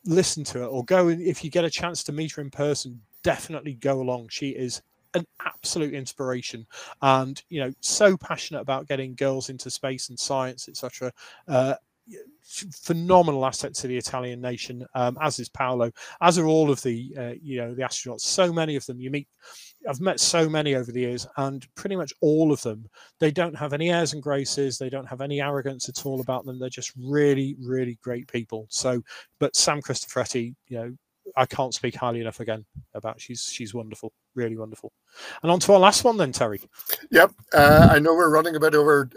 listen 0.06 0.44
to 0.44 0.62
it 0.64 0.68
or 0.68 0.84
go 0.84 1.08
and 1.08 1.22
if 1.22 1.44
you 1.44 1.50
get 1.50 1.64
a 1.64 1.70
chance 1.70 2.04
to 2.04 2.12
meet 2.12 2.34
her 2.34 2.42
in 2.44 2.52
person, 2.52 3.02
definitely 3.24 3.74
go 3.74 4.00
along. 4.00 4.28
She 4.30 4.50
is 4.50 4.82
an 5.16 5.26
absolute 5.46 5.94
inspiration 5.94 6.66
and 7.02 7.44
you 7.50 7.60
know 7.60 7.72
so 7.82 8.18
passionate 8.18 8.62
about 8.62 8.88
getting 8.88 9.14
girls 9.14 9.50
into 9.50 9.70
space 9.70 10.10
and 10.10 10.20
science 10.20 10.68
etc 10.68 11.12
uh, 11.48 11.76
phenomenal 12.44 13.46
asset 13.46 13.74
to 13.76 13.88
the 13.88 13.98
Italian 13.98 14.42
nation, 14.42 14.86
um, 14.96 15.18
as 15.22 15.40
is 15.40 15.50
Paolo, 15.50 15.92
as 16.22 16.38
are 16.38 16.46
all 16.46 16.70
of 16.70 16.82
the 16.82 17.14
uh, 17.18 17.34
you 17.42 17.58
know 17.58 17.74
the 17.74 17.84
astronauts. 17.84 18.22
So 18.22 18.52
many 18.52 18.76
of 18.76 18.86
them 18.86 19.00
you 19.00 19.10
meet. 19.12 19.28
I've 19.88 20.02
met 20.02 20.20
so 20.20 20.50
many 20.50 20.76
over 20.76 20.92
the 20.92 21.02
years, 21.02 21.28
and 21.38 21.66
pretty 21.76 21.96
much 21.96 22.14
all 22.22 22.52
of 22.52 22.62
them. 22.62 22.88
They 23.20 23.32
don't 23.32 23.58
have 23.58 23.74
any 23.74 23.92
airs 23.92 24.14
and 24.14 24.24
graces. 24.24 24.78
They 24.78 24.90
don't 24.90 25.08
have 25.08 25.22
any 25.22 25.42
arrogance 25.42 25.90
at 25.90 26.06
all 26.06 26.22
about 26.22 26.46
them. 26.46 26.60
They're 26.60 26.70
just 26.70 26.94
really, 26.98 27.56
really 27.60 27.98
great 28.02 28.28
people. 28.28 28.68
So, 28.70 29.02
but 29.40 29.56
Sam 29.56 29.82
Cristoforetti, 29.82 30.56
you 30.68 30.78
know, 30.78 30.94
I 31.36 31.46
can't 31.46 31.74
speak 31.74 31.96
highly 31.96 32.22
enough 32.22 32.40
again 32.40 32.66
about. 32.94 33.20
She's 33.20 33.46
she's 33.46 33.74
wonderful, 33.74 34.14
really 34.36 34.58
wonderful. 34.58 34.92
And 35.42 35.52
on 35.52 35.60
to 35.62 35.74
our 35.74 35.80
last 35.80 36.04
one 36.04 36.18
then, 36.18 36.32
Terry. 36.32 36.62
Yep, 37.12 37.32
uh, 37.54 37.90
I 37.92 38.00
know 38.00 38.14
we're 38.14 38.34
running 38.34 38.56
a 38.56 38.60
bit 38.60 38.76
over 38.76 39.10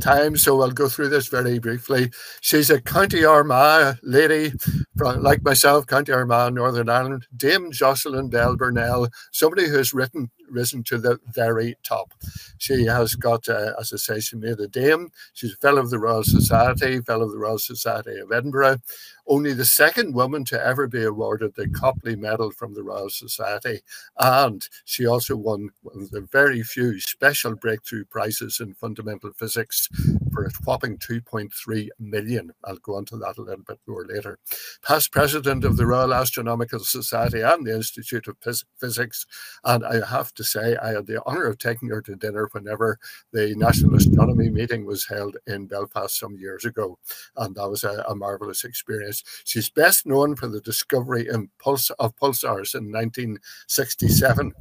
time, 0.00 0.36
so 0.36 0.60
I'll 0.60 0.70
go 0.70 0.88
through 0.88 1.08
this 1.08 1.28
very 1.28 1.58
briefly. 1.58 2.10
She's 2.40 2.70
a 2.70 2.80
County 2.80 3.24
Armagh 3.24 3.98
lady, 4.02 4.52
from, 4.96 5.22
like 5.22 5.42
myself, 5.42 5.86
County 5.86 6.12
Armagh, 6.12 6.54
Northern 6.54 6.88
Ireland. 6.88 7.26
Dame 7.36 7.70
Jocelyn 7.70 8.28
Bell 8.28 8.56
Burnell, 8.56 9.08
somebody 9.32 9.68
who's 9.68 9.94
written 9.94 10.30
risen 10.50 10.82
to 10.84 10.98
the 10.98 11.18
very 11.32 11.76
top. 11.82 12.12
She 12.58 12.84
has 12.84 13.14
got, 13.14 13.48
uh, 13.48 13.72
as 13.78 13.92
I 13.92 13.96
say, 13.96 14.20
she 14.20 14.36
made 14.36 14.58
a 14.60 14.68
dame. 14.68 15.10
She's 15.32 15.54
a 15.54 15.56
fellow 15.56 15.80
of 15.80 15.90
the 15.90 15.98
Royal 15.98 16.24
Society, 16.24 17.00
fellow 17.00 17.26
of 17.26 17.32
the 17.32 17.38
Royal 17.38 17.58
Society 17.58 18.18
of 18.18 18.32
Edinburgh. 18.32 18.78
Only 19.26 19.52
the 19.52 19.64
second 19.64 20.14
woman 20.14 20.44
to 20.46 20.60
ever 20.60 20.88
be 20.88 21.04
awarded 21.04 21.54
the 21.54 21.68
Copley 21.68 22.16
Medal 22.16 22.50
from 22.50 22.74
the 22.74 22.82
Royal 22.82 23.10
Society. 23.10 23.80
And 24.18 24.66
she 24.84 25.06
also 25.06 25.19
won 25.28 25.70
one 25.82 26.02
of 26.02 26.10
the 26.10 26.26
very 26.32 26.62
few 26.62 27.00
special 27.00 27.54
breakthrough 27.54 28.04
prizes 28.04 28.60
in 28.60 28.74
fundamental 28.74 29.32
physics 29.32 29.88
for 30.32 30.44
a 30.44 30.50
whopping 30.64 30.96
2.3 30.98 31.88
million. 31.98 32.52
I'll 32.64 32.76
go 32.76 32.96
on 32.96 33.04
to 33.06 33.16
that 33.18 33.38
a 33.38 33.42
little 33.42 33.64
bit 33.64 33.78
more 33.86 34.06
later. 34.06 34.38
Past 34.82 35.12
president 35.12 35.64
of 35.64 35.76
the 35.76 35.86
Royal 35.86 36.14
Astronomical 36.14 36.80
Society 36.80 37.40
and 37.40 37.66
the 37.66 37.74
Institute 37.74 38.26
of 38.28 38.36
Physics. 38.78 39.26
And 39.64 39.84
I 39.84 40.06
have 40.06 40.32
to 40.34 40.44
say 40.44 40.76
I 40.76 40.92
had 40.92 41.06
the 41.06 41.22
honour 41.24 41.46
of 41.46 41.58
taking 41.58 41.88
her 41.90 42.02
to 42.02 42.16
dinner 42.16 42.48
whenever 42.52 42.98
the 43.32 43.54
National 43.56 43.96
Astronomy 43.96 44.50
meeting 44.50 44.86
was 44.86 45.06
held 45.06 45.36
in 45.46 45.66
Belfast 45.66 46.18
some 46.18 46.36
years 46.38 46.64
ago. 46.64 46.98
And 47.36 47.54
that 47.56 47.68
was 47.68 47.84
a, 47.84 48.04
a 48.08 48.14
marvellous 48.14 48.64
experience. 48.64 49.22
She's 49.44 49.68
best 49.70 50.06
known 50.06 50.36
for 50.36 50.48
the 50.48 50.60
discovery 50.60 51.28
in 51.28 51.50
pulse, 51.58 51.90
of 51.90 52.16
pulsars 52.16 52.74
in 52.74 52.90
1967. 52.92 54.52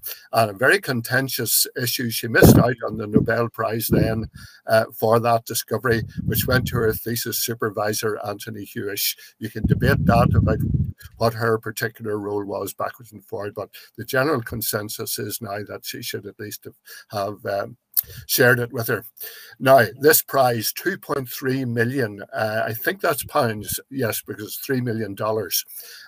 And 0.50 0.56
a 0.56 0.58
very 0.58 0.82
contentious 0.82 1.68
issue. 1.80 2.10
She 2.10 2.28
missed 2.28 2.58
out 2.58 2.76
on 2.86 2.98
the 2.98 3.06
Nobel 3.06 3.50
Prize 3.50 3.88
then 3.88 4.28
uh, 4.66 4.86
for 4.98 5.20
that 5.20 5.46
discovery, 5.46 6.02
which 6.26 6.48
went 6.48 6.68
to 6.68 6.78
her 6.78 6.92
thesis 6.92 7.38
supervisor, 7.38 8.20
Antony 8.26 8.66
Hewish. 8.66 9.16
You 9.38 9.50
can 9.50 9.66
debate 9.68 10.04
that 10.06 10.34
about 10.34 10.58
what 11.18 11.34
her 11.34 11.60
particular 11.60 12.18
role 12.18 12.44
was 12.46 12.74
backwards 12.74 13.12
and 13.12 13.24
forward, 13.24 13.54
but 13.54 13.70
the 13.96 14.06
general 14.06 14.42
consensus 14.42 15.20
is 15.20 15.40
now 15.40 15.64
that 15.68 15.86
she 15.86 16.02
should 16.02 16.26
at 16.26 16.40
least 16.40 16.66
have, 16.66 16.76
have 17.12 17.46
um, 17.46 17.78
shared 18.26 18.60
it 18.60 18.74
with 18.74 18.88
her. 18.88 19.06
Now, 19.60 19.86
this 20.00 20.24
prize, 20.24 20.74
2.3 20.74 21.68
million, 21.68 22.24
uh, 22.34 22.64
I 22.66 22.74
think 22.74 23.02
that's 23.02 23.24
pounds, 23.24 23.80
yes, 23.92 24.24
because 24.26 24.60
$3 24.68 24.82
million. 24.82 25.16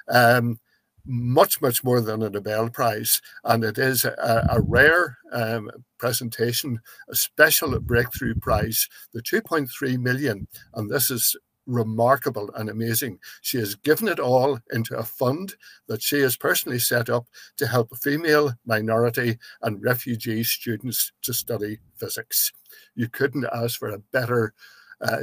Um, 0.10 0.60
much, 1.06 1.62
much 1.62 1.84
more 1.84 2.02
than 2.02 2.22
a 2.22 2.30
Nobel 2.30 2.70
Prize. 2.70 3.22
And 3.44 3.64
it 3.64 3.78
is 3.78 4.06
a, 4.06 4.48
a 4.50 4.62
rare 4.62 5.18
um, 5.32 5.70
presentation, 5.98 6.80
a 7.10 7.16
special 7.16 7.80
breakthrough 7.80 8.36
prize, 8.36 8.88
the 9.14 9.22
2.3 9.22 9.98
million. 10.00 10.48
And 10.74 10.90
this 10.90 11.12
is 11.12 11.36
remarkable 11.68 12.50
and 12.56 12.70
amazing. 12.70 13.20
She 13.42 13.58
has 13.58 13.76
given 13.76 14.08
it 14.08 14.20
all 14.20 14.60
into 14.72 14.98
a 14.98 15.04
fund 15.04 15.56
that 15.88 16.02
she 16.02 16.20
has 16.20 16.36
personally 16.36 16.80
set 16.80 17.10
up 17.10 17.28
to 17.58 17.68
help 17.68 17.96
female, 17.98 18.54
minority, 18.66 19.38
and 19.62 19.84
refugee 19.84 20.44
students 20.44 21.12
to 21.24 21.34
study 21.34 21.80
physics. 21.96 22.52
You 22.96 23.10
couldn't 23.10 23.46
ask 23.54 23.80
for 23.80 23.90
a 23.90 24.00
better 24.00 24.54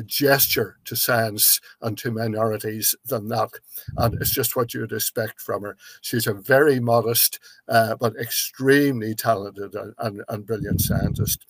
gesture 0.06 0.76
to 0.84 0.96
science 0.96 1.60
and 1.82 1.96
to 1.98 2.10
minorities 2.10 2.94
than 3.06 3.28
that. 3.28 3.50
And 3.96 4.14
it's 4.20 4.32
just 4.32 4.56
what 4.56 4.74
you 4.74 4.80
would 4.80 4.92
expect 4.92 5.40
from 5.40 5.62
her. 5.62 5.76
She's 6.00 6.26
a 6.26 6.34
very 6.34 6.80
modest, 6.80 7.38
uh, 7.68 7.96
but 7.96 8.16
extremely 8.16 9.14
talented 9.14 9.74
and, 9.74 9.94
and, 9.98 10.22
and 10.28 10.46
brilliant 10.46 10.80
scientist 10.80 11.46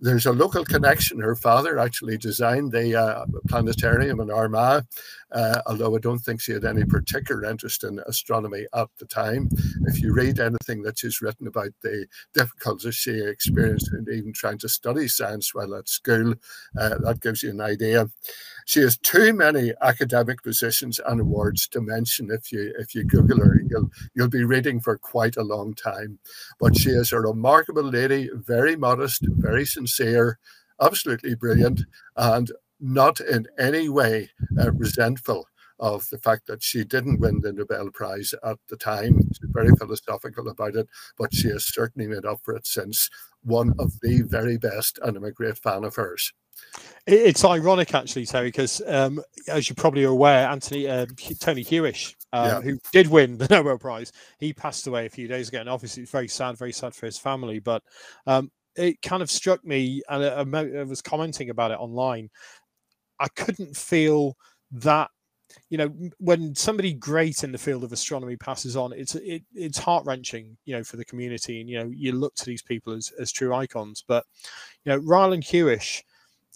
there's 0.00 0.26
a 0.26 0.32
local 0.32 0.64
connection. 0.64 1.18
Her 1.20 1.34
father 1.34 1.78
actually 1.78 2.18
designed 2.18 2.72
the 2.72 2.94
uh, 2.94 3.26
planetarium 3.48 4.20
in 4.20 4.30
Armagh, 4.30 4.84
uh, 5.32 5.60
although 5.66 5.96
I 5.96 5.98
don't 5.98 6.20
think 6.20 6.40
she 6.40 6.52
had 6.52 6.64
any 6.64 6.84
particular 6.84 7.44
interest 7.44 7.84
in 7.84 8.00
astronomy 8.06 8.66
at 8.74 8.88
the 8.98 9.06
time. 9.06 9.48
If 9.86 10.00
you 10.00 10.12
read 10.12 10.38
anything 10.38 10.82
that 10.82 10.98
she's 10.98 11.20
written 11.20 11.46
about 11.46 11.70
the 11.82 12.06
difficulties 12.34 12.94
she 12.94 13.20
experienced 13.20 13.92
in 13.92 14.06
even 14.12 14.32
trying 14.32 14.58
to 14.58 14.68
study 14.68 15.08
science 15.08 15.54
while 15.54 15.74
at 15.74 15.88
school, 15.88 16.34
uh, 16.78 16.98
that 16.98 17.20
gives 17.20 17.42
you 17.42 17.50
an 17.50 17.60
idea. 17.60 18.08
She 18.68 18.80
has 18.80 18.98
too 18.98 19.32
many 19.32 19.72
academic 19.80 20.42
positions 20.42 21.00
and 21.06 21.22
awards 21.22 21.68
to 21.68 21.80
mention. 21.80 22.30
If 22.30 22.52
you 22.52 22.74
if 22.78 22.94
you 22.94 23.02
Google 23.02 23.38
her, 23.38 23.62
you'll 23.66 23.88
you'll 24.14 24.28
be 24.28 24.44
reading 24.44 24.78
for 24.78 24.98
quite 24.98 25.38
a 25.38 25.42
long 25.42 25.72
time. 25.72 26.18
But 26.60 26.76
she 26.76 26.90
is 26.90 27.10
a 27.10 27.18
remarkable 27.18 27.84
lady, 27.84 28.28
very 28.34 28.76
modest, 28.76 29.22
very 29.26 29.64
sincere, 29.64 30.38
absolutely 30.82 31.34
brilliant, 31.34 31.80
and 32.16 32.52
not 32.78 33.20
in 33.20 33.46
any 33.58 33.88
way 33.88 34.28
uh, 34.60 34.70
resentful 34.72 35.46
of 35.80 36.06
the 36.10 36.18
fact 36.18 36.46
that 36.48 36.62
she 36.62 36.84
didn't 36.84 37.20
win 37.20 37.40
the 37.40 37.54
Nobel 37.54 37.90
Prize 37.90 38.34
at 38.44 38.58
the 38.68 38.76
time. 38.76 39.18
She's 39.32 39.48
very 39.50 39.74
philosophical 39.78 40.46
about 40.46 40.76
it, 40.76 40.88
but 41.16 41.32
she 41.32 41.48
has 41.48 41.64
certainly 41.64 42.06
made 42.06 42.26
up 42.26 42.40
for 42.44 42.54
it 42.54 42.66
since. 42.66 43.08
One 43.44 43.72
of 43.78 43.98
the 44.02 44.20
very 44.20 44.58
best, 44.58 44.98
and 45.02 45.16
I'm 45.16 45.24
a 45.24 45.32
great 45.32 45.56
fan 45.56 45.84
of 45.84 45.94
hers. 45.94 46.34
It's 47.06 47.42
ironic, 47.42 47.94
actually, 47.94 48.26
Terry, 48.26 48.48
because 48.48 48.82
um, 48.86 49.22
as 49.48 49.68
you 49.68 49.74
probably 49.74 50.04
are 50.04 50.10
aware, 50.10 50.46
Antony 50.46 50.86
uh, 50.86 51.06
Tony 51.40 51.64
Hewish, 51.64 52.14
um, 52.34 52.46
yeah. 52.46 52.60
who 52.60 52.78
did 52.92 53.06
win 53.06 53.38
the 53.38 53.48
Nobel 53.50 53.78
Prize, 53.78 54.12
he 54.38 54.52
passed 54.52 54.86
away 54.86 55.06
a 55.06 55.10
few 55.10 55.26
days 55.26 55.48
ago, 55.48 55.60
and 55.60 55.70
obviously 55.70 56.02
it's 56.02 56.12
very 56.12 56.28
sad, 56.28 56.58
very 56.58 56.72
sad 56.72 56.94
for 56.94 57.06
his 57.06 57.16
family. 57.16 57.60
But 57.60 57.82
um, 58.26 58.50
it 58.76 59.00
kind 59.00 59.22
of 59.22 59.30
struck 59.30 59.64
me, 59.64 60.02
and 60.10 60.22
I, 60.56 60.80
I 60.80 60.82
was 60.82 61.00
commenting 61.00 61.48
about 61.48 61.70
it 61.70 61.78
online. 61.78 62.28
I 63.18 63.28
couldn't 63.28 63.74
feel 63.74 64.36
that 64.72 65.10
you 65.70 65.78
know 65.78 65.90
when 66.18 66.54
somebody 66.54 66.92
great 66.92 67.42
in 67.42 67.52
the 67.52 67.58
field 67.58 67.82
of 67.82 67.90
astronomy 67.90 68.36
passes 68.36 68.76
on 68.76 68.92
it's 68.92 69.14
it, 69.14 69.42
it's 69.54 69.78
heart 69.78 70.04
wrenching 70.04 70.56
you 70.66 70.76
know 70.76 70.84
for 70.84 70.98
the 70.98 71.04
community 71.06 71.60
and 71.60 71.70
you 71.70 71.78
know 71.78 71.90
you 71.94 72.12
look 72.12 72.34
to 72.34 72.44
these 72.44 72.62
people 72.62 72.92
as, 72.92 73.10
as 73.18 73.32
true 73.32 73.54
icons 73.54 74.04
but 74.06 74.26
you 74.84 74.92
know 74.92 74.98
Ryle 74.98 75.32
and 75.32 75.42
Hewish 75.42 76.02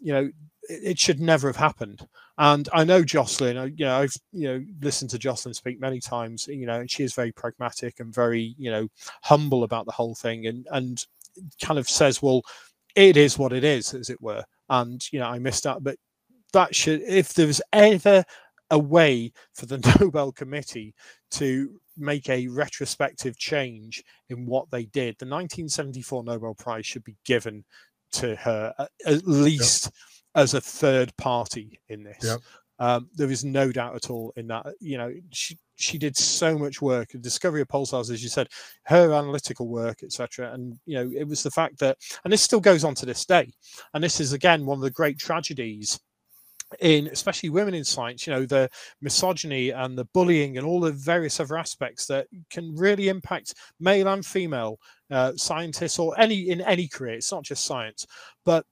you 0.02 0.12
know, 0.12 0.30
it, 0.68 0.98
should 0.98 1.20
never 1.20 1.48
have 1.48 1.56
happened. 1.56 2.06
And 2.38 2.68
I 2.72 2.84
know 2.84 3.02
Jocelyn, 3.02 3.56
I, 3.56 3.64
you 3.66 3.84
know, 3.84 3.98
I've, 3.98 4.14
you 4.32 4.48
know, 4.48 4.64
listened 4.80 5.10
to 5.10 5.18
Jocelyn 5.18 5.54
speak 5.54 5.80
many 5.80 6.00
times, 6.00 6.46
you 6.48 6.66
know, 6.66 6.80
and 6.80 6.90
she 6.90 7.02
is 7.04 7.14
very 7.14 7.32
pragmatic 7.32 8.00
and 8.00 8.14
very, 8.14 8.54
you 8.58 8.70
know, 8.70 8.88
humble 9.22 9.64
about 9.64 9.86
the 9.86 9.92
whole 9.92 10.14
thing 10.14 10.46
and, 10.46 10.66
and 10.70 11.04
kind 11.62 11.78
of 11.78 11.88
says, 11.88 12.22
well, 12.22 12.42
it 12.94 13.16
is 13.16 13.38
what 13.38 13.52
it 13.52 13.64
is, 13.64 13.94
as 13.94 14.10
it 14.10 14.20
were. 14.20 14.44
And, 14.68 15.02
you 15.12 15.18
know, 15.18 15.26
I 15.26 15.38
missed 15.38 15.66
out, 15.66 15.82
but 15.82 15.96
that 16.52 16.74
should, 16.74 17.02
if 17.02 17.34
there 17.34 17.46
was 17.46 17.62
ever 17.72 18.24
a 18.70 18.78
way 18.78 19.32
for 19.54 19.66
the 19.66 19.78
Nobel 20.00 20.32
Committee 20.32 20.94
to 21.32 21.78
make 21.96 22.28
a 22.28 22.48
retrospective 22.48 23.38
change 23.38 24.02
in 24.30 24.46
what 24.46 24.70
they 24.70 24.84
did. 24.86 25.16
The 25.18 25.26
1974 25.26 26.24
Nobel 26.24 26.54
Prize 26.54 26.86
should 26.86 27.04
be 27.04 27.16
given 27.24 27.64
to 28.12 28.36
her 28.36 28.74
at 29.06 29.26
least 29.26 29.86
yep. 29.86 29.92
as 30.36 30.54
a 30.54 30.60
third 30.60 31.16
party 31.16 31.80
in 31.88 32.02
this. 32.02 32.22
Yep. 32.22 32.40
Um, 32.78 33.08
there 33.14 33.30
is 33.30 33.44
no 33.44 33.70
doubt 33.70 33.94
at 33.94 34.10
all 34.10 34.32
in 34.36 34.48
that. 34.48 34.66
You 34.80 34.98
know, 34.98 35.12
she 35.30 35.56
she 35.76 35.98
did 35.98 36.16
so 36.16 36.58
much 36.58 36.82
work. 36.82 37.10
The 37.10 37.18
discovery 37.18 37.60
of 37.60 37.68
pulsars, 37.68 38.10
as 38.10 38.22
you 38.22 38.28
said, 38.28 38.48
her 38.84 39.12
analytical 39.12 39.68
work, 39.68 40.02
etc. 40.02 40.52
And 40.52 40.78
you 40.86 40.96
know, 40.96 41.10
it 41.16 41.28
was 41.28 41.42
the 41.42 41.50
fact 41.50 41.78
that, 41.80 41.98
and 42.24 42.32
this 42.32 42.42
still 42.42 42.60
goes 42.60 42.84
on 42.84 42.94
to 42.96 43.06
this 43.06 43.24
day. 43.24 43.52
And 43.94 44.02
this 44.02 44.20
is 44.20 44.32
again 44.32 44.66
one 44.66 44.78
of 44.78 44.82
the 44.82 44.90
great 44.90 45.18
tragedies 45.18 46.00
in 46.80 47.06
especially 47.08 47.50
women 47.50 47.74
in 47.74 47.84
science 47.84 48.26
you 48.26 48.32
know 48.32 48.46
the 48.46 48.68
misogyny 49.00 49.70
and 49.70 49.96
the 49.96 50.04
bullying 50.06 50.58
and 50.58 50.66
all 50.66 50.80
the 50.80 50.92
various 50.92 51.40
other 51.40 51.58
aspects 51.58 52.06
that 52.06 52.26
can 52.50 52.74
really 52.74 53.08
impact 53.08 53.54
male 53.80 54.08
and 54.08 54.24
female 54.24 54.78
uh, 55.12 55.32
scientists 55.36 55.98
or 55.98 56.18
any 56.18 56.48
in 56.48 56.60
any 56.62 56.88
career. 56.88 57.14
It's 57.14 57.30
not 57.32 57.44
just 57.44 57.64
science. 57.64 58.06
But 58.44 58.64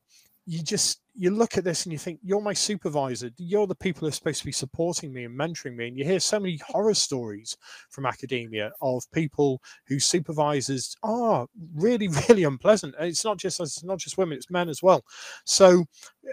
you 0.46 0.62
just 0.62 1.00
you 1.20 1.30
look 1.30 1.58
at 1.58 1.64
this 1.64 1.84
and 1.84 1.92
you 1.92 1.98
think 1.98 2.18
you're 2.22 2.40
my 2.40 2.54
supervisor. 2.54 3.28
You're 3.36 3.66
the 3.66 3.74
people 3.74 4.00
who 4.00 4.06
are 4.06 4.12
supposed 4.12 4.38
to 4.38 4.46
be 4.46 4.52
supporting 4.52 5.12
me 5.12 5.24
and 5.24 5.38
mentoring 5.38 5.76
me. 5.76 5.86
And 5.88 5.98
you 5.98 6.02
hear 6.02 6.18
so 6.18 6.40
many 6.40 6.58
horror 6.66 6.94
stories 6.94 7.58
from 7.90 8.06
academia 8.06 8.72
of 8.80 9.04
people 9.12 9.60
whose 9.86 10.06
supervisors 10.06 10.96
are 11.02 11.46
really 11.74 12.08
really 12.28 12.44
unpleasant. 12.44 12.94
It's 12.98 13.22
not 13.22 13.36
just 13.36 13.60
it's 13.60 13.84
not 13.84 13.98
just 13.98 14.16
women 14.16 14.38
it's 14.38 14.50
men 14.50 14.70
as 14.70 14.82
well. 14.82 15.04
So 15.44 15.84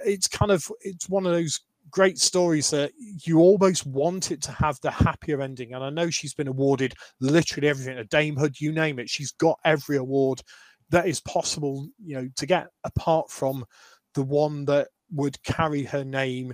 it's 0.06 0.30
kind 0.30 0.52
of 0.52 0.66
it's 0.80 1.10
one 1.10 1.26
of 1.26 1.34
those 1.34 1.60
great 1.92 2.18
stories 2.18 2.70
that 2.70 2.94
you 3.26 3.40
almost 3.40 3.86
want 3.86 4.32
it 4.32 4.42
to 4.44 4.54
have 4.54 4.80
the 4.82 4.92
happier 4.92 5.42
ending. 5.42 5.74
And 5.74 5.84
i 5.84 5.90
know 5.90 6.10
she's 6.10 6.34
been 6.34 6.48
awarded 6.48 6.94
literally 7.20 7.68
everything 7.68 8.00
a 8.00 8.06
damehood 8.06 8.62
you 8.62 8.72
name 8.72 9.00
it. 9.00 9.10
She's 9.10 9.34
got 9.34 9.60
every 9.66 9.98
award 9.98 10.42
that 10.90 11.08
is 11.08 11.20
possible 11.20 11.86
you 12.02 12.16
know 12.16 12.30
to 12.38 12.46
get 12.46 12.68
apart 12.86 13.30
from 13.30 13.66
the 14.18 14.24
one 14.24 14.66
that 14.66 14.88
would 15.12 15.42
carry 15.44 15.84
her 15.84 16.04
name 16.04 16.52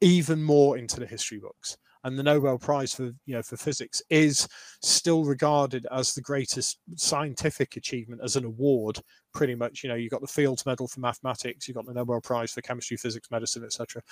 even 0.00 0.42
more 0.42 0.78
into 0.78 0.98
the 0.98 1.06
history 1.06 1.38
books 1.38 1.76
and 2.04 2.18
the 2.18 2.22
Nobel 2.22 2.58
Prize 2.58 2.94
for 2.94 3.04
you 3.26 3.34
know 3.34 3.42
for 3.42 3.58
physics 3.58 4.02
is 4.08 4.48
still 4.82 5.24
regarded 5.24 5.86
as 5.92 6.14
the 6.14 6.22
greatest 6.22 6.78
scientific 6.96 7.76
achievement 7.76 8.22
as 8.24 8.36
an 8.36 8.46
award. 8.46 8.98
Pretty 9.34 9.54
much, 9.54 9.82
you 9.82 9.90
know, 9.90 9.94
you've 9.94 10.10
got 10.10 10.22
the 10.22 10.26
Fields 10.26 10.64
Medal 10.64 10.88
for 10.88 11.00
mathematics, 11.00 11.68
you've 11.68 11.76
got 11.76 11.84
the 11.84 11.92
Nobel 11.92 12.22
Prize 12.22 12.52
for 12.52 12.62
chemistry, 12.62 12.96
physics, 12.96 13.30
medicine, 13.30 13.62
etc. 13.62 14.02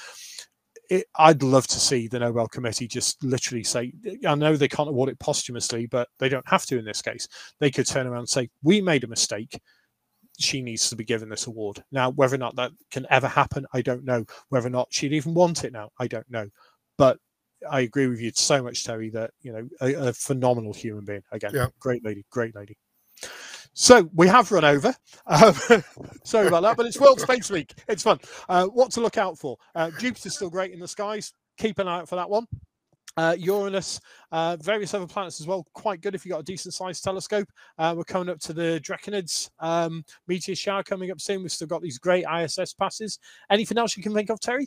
I'd 1.17 1.43
love 1.43 1.67
to 1.69 1.81
see 1.81 2.07
the 2.07 2.19
Nobel 2.19 2.49
Committee 2.49 2.87
just 2.87 3.25
literally 3.25 3.65
say, 3.65 3.95
I 4.27 4.35
know 4.35 4.57
they 4.57 4.69
can't 4.69 4.91
award 4.91 5.09
it 5.09 5.19
posthumously, 5.21 5.87
but 5.87 6.09
they 6.19 6.29
don't 6.29 6.49
have 6.49 6.67
to 6.67 6.79
in 6.79 6.85
this 6.85 7.01
case. 7.01 7.27
They 7.61 7.71
could 7.71 7.87
turn 7.87 8.07
around 8.07 8.21
and 8.21 8.29
say, 8.29 8.51
we 8.63 8.83
made 8.83 9.05
a 9.05 9.09
mistake 9.09 9.59
she 10.41 10.63
needs 10.63 10.89
to 10.89 10.97
be 10.97 11.05
given 11.05 11.29
this 11.29 11.47
award. 11.47 11.83
Now, 11.93 12.11
whether 12.11 12.35
or 12.35 12.39
not 12.39 12.57
that 12.57 12.73
can 12.91 13.07
ever 13.11 13.29
happen, 13.29 13.67
I 13.73 13.83
don't 13.83 14.05
know. 14.05 14.25
Whether 14.49 14.69
or 14.69 14.71
not 14.71 14.89
she'd 14.91 15.13
even 15.13 15.35
want 15.35 15.65
it 15.65 15.73
now, 15.73 15.91
I 15.99 16.07
don't 16.07 16.31
know. 16.31 16.49
But 16.97 17.19
I 17.71 17.81
agree 17.81 18.07
with 18.07 18.21
you 18.21 18.33
so 18.35 18.63
much, 18.63 18.85
Terry, 18.85 19.11
that 19.11 19.33
you 19.43 19.53
know 19.53 19.69
a, 19.81 20.09
a 20.09 20.13
phenomenal 20.13 20.73
human 20.73 21.05
being. 21.05 21.23
Again, 21.33 21.53
yeah. 21.55 21.67
great 21.79 22.05
lady, 22.05 22.25
great 22.31 22.55
lady. 22.55 22.77
So 23.73 24.11
we 24.15 24.27
have 24.29 24.51
run 24.51 24.65
over. 24.65 24.95
Um, 25.27 25.55
sorry 26.25 26.49
about 26.49 26.63
that, 26.63 26.77
but 26.77 26.87
it's 26.87 26.99
World 26.99 27.21
Space 27.21 27.51
Week. 27.51 27.73
It's 27.89 28.03
fun. 28.03 28.19
Uh, 28.49 28.67
what 28.67 28.91
to 28.93 29.01
look 29.01 29.17
out 29.17 29.39
for? 29.39 29.57
Uh, 29.75 29.91
Jupiter's 29.99 30.35
still 30.35 30.51
great 30.51 30.73
in 30.73 30.81
the 30.81 30.89
skies. 30.89 31.33
Keep 31.57 31.79
an 31.79 31.89
eye 31.89 32.01
out 32.01 32.09
for 32.09 32.17
that 32.17 32.29
one. 32.29 32.47
Uh, 33.17 33.35
Uranus, 33.39 34.01
uh, 34.33 34.57
various 34.61 34.95
other 34.95 35.07
planets 35.07 35.41
as 35.41 35.47
well, 35.47 35.67
quite 35.75 36.01
good 36.01 36.15
if 36.15 36.25
you've 36.25 36.31
got 36.31 36.41
a 36.41 36.45
decent 36.45 36.75
sized 36.75 37.03
telescope. 37.03 37.49
Uh, 37.79 37.95
we're 37.97 38.05
coming 38.05 38.29
up 38.29 38.39
to 38.41 38.53
the 38.53 38.81
Draconids 38.83 39.51
um, 39.59 40.05
meteor 40.29 40.55
shower 40.55 40.83
coming 40.83 41.11
up 41.11 41.21
soon. 41.21 41.43
We've 41.43 41.53
still 41.53 41.67
got 41.67 41.83
these 41.83 41.99
great 41.99 42.25
ISS 42.33 42.73
passes. 42.73 43.19
Anything 43.51 43.79
else 43.79 43.97
you 43.97 44.03
can 44.03 44.15
think 44.15 44.31
of, 44.31 44.41
Terry? 44.41 44.67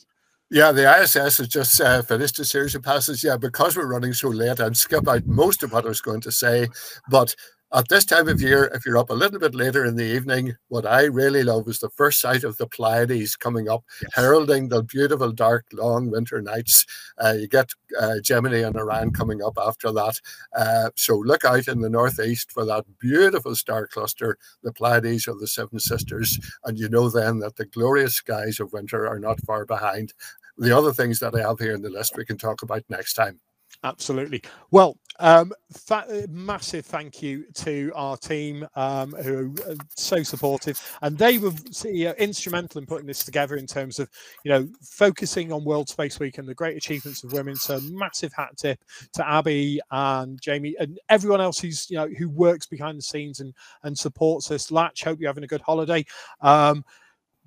Yeah, 0.49 0.71
the 0.71 1.01
ISS 1.01 1.37
has 1.37 1.47
just 1.47 1.81
uh, 1.81 2.03
finished 2.03 2.37
a 2.37 2.45
series 2.45 2.75
of 2.75 2.83
passes. 2.83 3.23
Yeah, 3.23 3.37
because 3.37 3.75
we're 3.75 3.87
running 3.87 4.13
so 4.13 4.29
late, 4.29 4.59
I'd 4.59 4.77
skip 4.77 5.07
out 5.07 5.25
most 5.25 5.63
of 5.63 5.71
what 5.71 5.85
I 5.85 5.87
was 5.87 6.01
going 6.01 6.21
to 6.21 6.31
say. 6.31 6.67
But 7.09 7.35
at 7.73 7.87
this 7.87 8.05
time 8.05 8.27
of 8.27 8.39
year, 8.39 8.65
if 8.73 8.85
you're 8.85 8.97
up 8.99 9.09
a 9.09 9.13
little 9.13 9.39
bit 9.39 9.55
later 9.55 9.83
in 9.83 9.95
the 9.95 10.05
evening, 10.05 10.55
what 10.67 10.85
I 10.85 11.05
really 11.05 11.43
love 11.43 11.67
is 11.67 11.79
the 11.79 11.89
first 11.89 12.21
sight 12.21 12.43
of 12.43 12.55
the 12.57 12.67
Pleiades 12.67 13.35
coming 13.35 13.67
up, 13.67 13.83
yes. 14.01 14.11
heralding 14.13 14.69
the 14.69 14.83
beautiful, 14.83 15.31
dark, 15.31 15.65
long 15.73 16.11
winter 16.11 16.39
nights. 16.41 16.85
Uh, 17.23 17.33
you 17.39 17.47
get 17.47 17.71
uh, 17.99 18.19
Gemini 18.21 18.59
and 18.59 18.75
Orion 18.75 19.11
coming 19.11 19.41
up 19.41 19.57
after 19.57 19.91
that. 19.91 20.19
Uh, 20.55 20.91
so 20.95 21.17
look 21.17 21.45
out 21.45 21.67
in 21.67 21.81
the 21.81 21.89
northeast 21.89 22.51
for 22.51 22.63
that 22.65 22.85
beautiful 22.99 23.55
star 23.55 23.87
cluster, 23.87 24.37
the 24.61 24.71
Pleiades 24.71 25.27
or 25.27 25.35
the 25.35 25.47
Seven 25.47 25.79
Sisters, 25.79 26.39
and 26.65 26.77
you 26.77 26.89
know 26.89 27.09
then 27.09 27.39
that 27.39 27.55
the 27.55 27.65
glorious 27.65 28.13
skies 28.13 28.59
of 28.59 28.71
winter 28.71 29.07
are 29.07 29.19
not 29.19 29.41
far 29.41 29.65
behind. 29.65 30.13
The 30.57 30.77
other 30.77 30.93
things 30.93 31.19
that 31.19 31.33
I 31.33 31.39
have 31.39 31.59
here 31.59 31.73
in 31.73 31.81
the 31.81 31.89
list 31.89 32.15
we 32.15 32.25
can 32.25 32.37
talk 32.37 32.61
about 32.61 32.83
next 32.87 33.15
time. 33.15 33.39
Absolutely. 33.81 34.41
Well, 34.71 34.97
um, 35.19 35.51
fa- 35.71 36.25
massive 36.29 36.85
thank 36.85 37.21
you 37.21 37.45
to 37.55 37.91
our 37.95 38.17
team 38.17 38.65
um, 38.75 39.11
who 39.11 39.53
are 39.67 39.75
so 39.95 40.23
supportive, 40.23 40.79
and 41.01 41.17
they 41.17 41.37
were 41.37 41.51
you 41.85 42.05
know, 42.05 42.13
instrumental 42.17 42.79
in 42.79 42.87
putting 42.87 43.05
this 43.05 43.23
together 43.23 43.55
in 43.57 43.67
terms 43.67 43.99
of 43.99 44.09
you 44.43 44.49
know 44.51 44.67
focusing 44.81 45.51
on 45.51 45.63
World 45.65 45.89
Space 45.89 46.19
Week 46.19 46.37
and 46.37 46.47
the 46.47 46.55
great 46.55 46.77
achievements 46.77 47.23
of 47.23 47.33
women. 47.33 47.55
So 47.55 47.79
massive 47.91 48.33
hat 48.33 48.57
tip 48.57 48.79
to 49.13 49.27
Abby 49.27 49.79
and 49.91 50.41
Jamie 50.41 50.75
and 50.79 50.99
everyone 51.09 51.41
else 51.41 51.59
who's 51.59 51.89
you 51.89 51.97
know 51.97 52.07
who 52.07 52.29
works 52.29 52.65
behind 52.65 52.97
the 52.97 53.03
scenes 53.03 53.39
and 53.41 53.53
and 53.83 53.97
supports 53.97 54.49
us. 54.49 54.71
Latch, 54.71 55.03
hope 55.03 55.19
you're 55.19 55.29
having 55.29 55.43
a 55.43 55.47
good 55.47 55.61
holiday. 55.61 56.05
Um, 56.41 56.83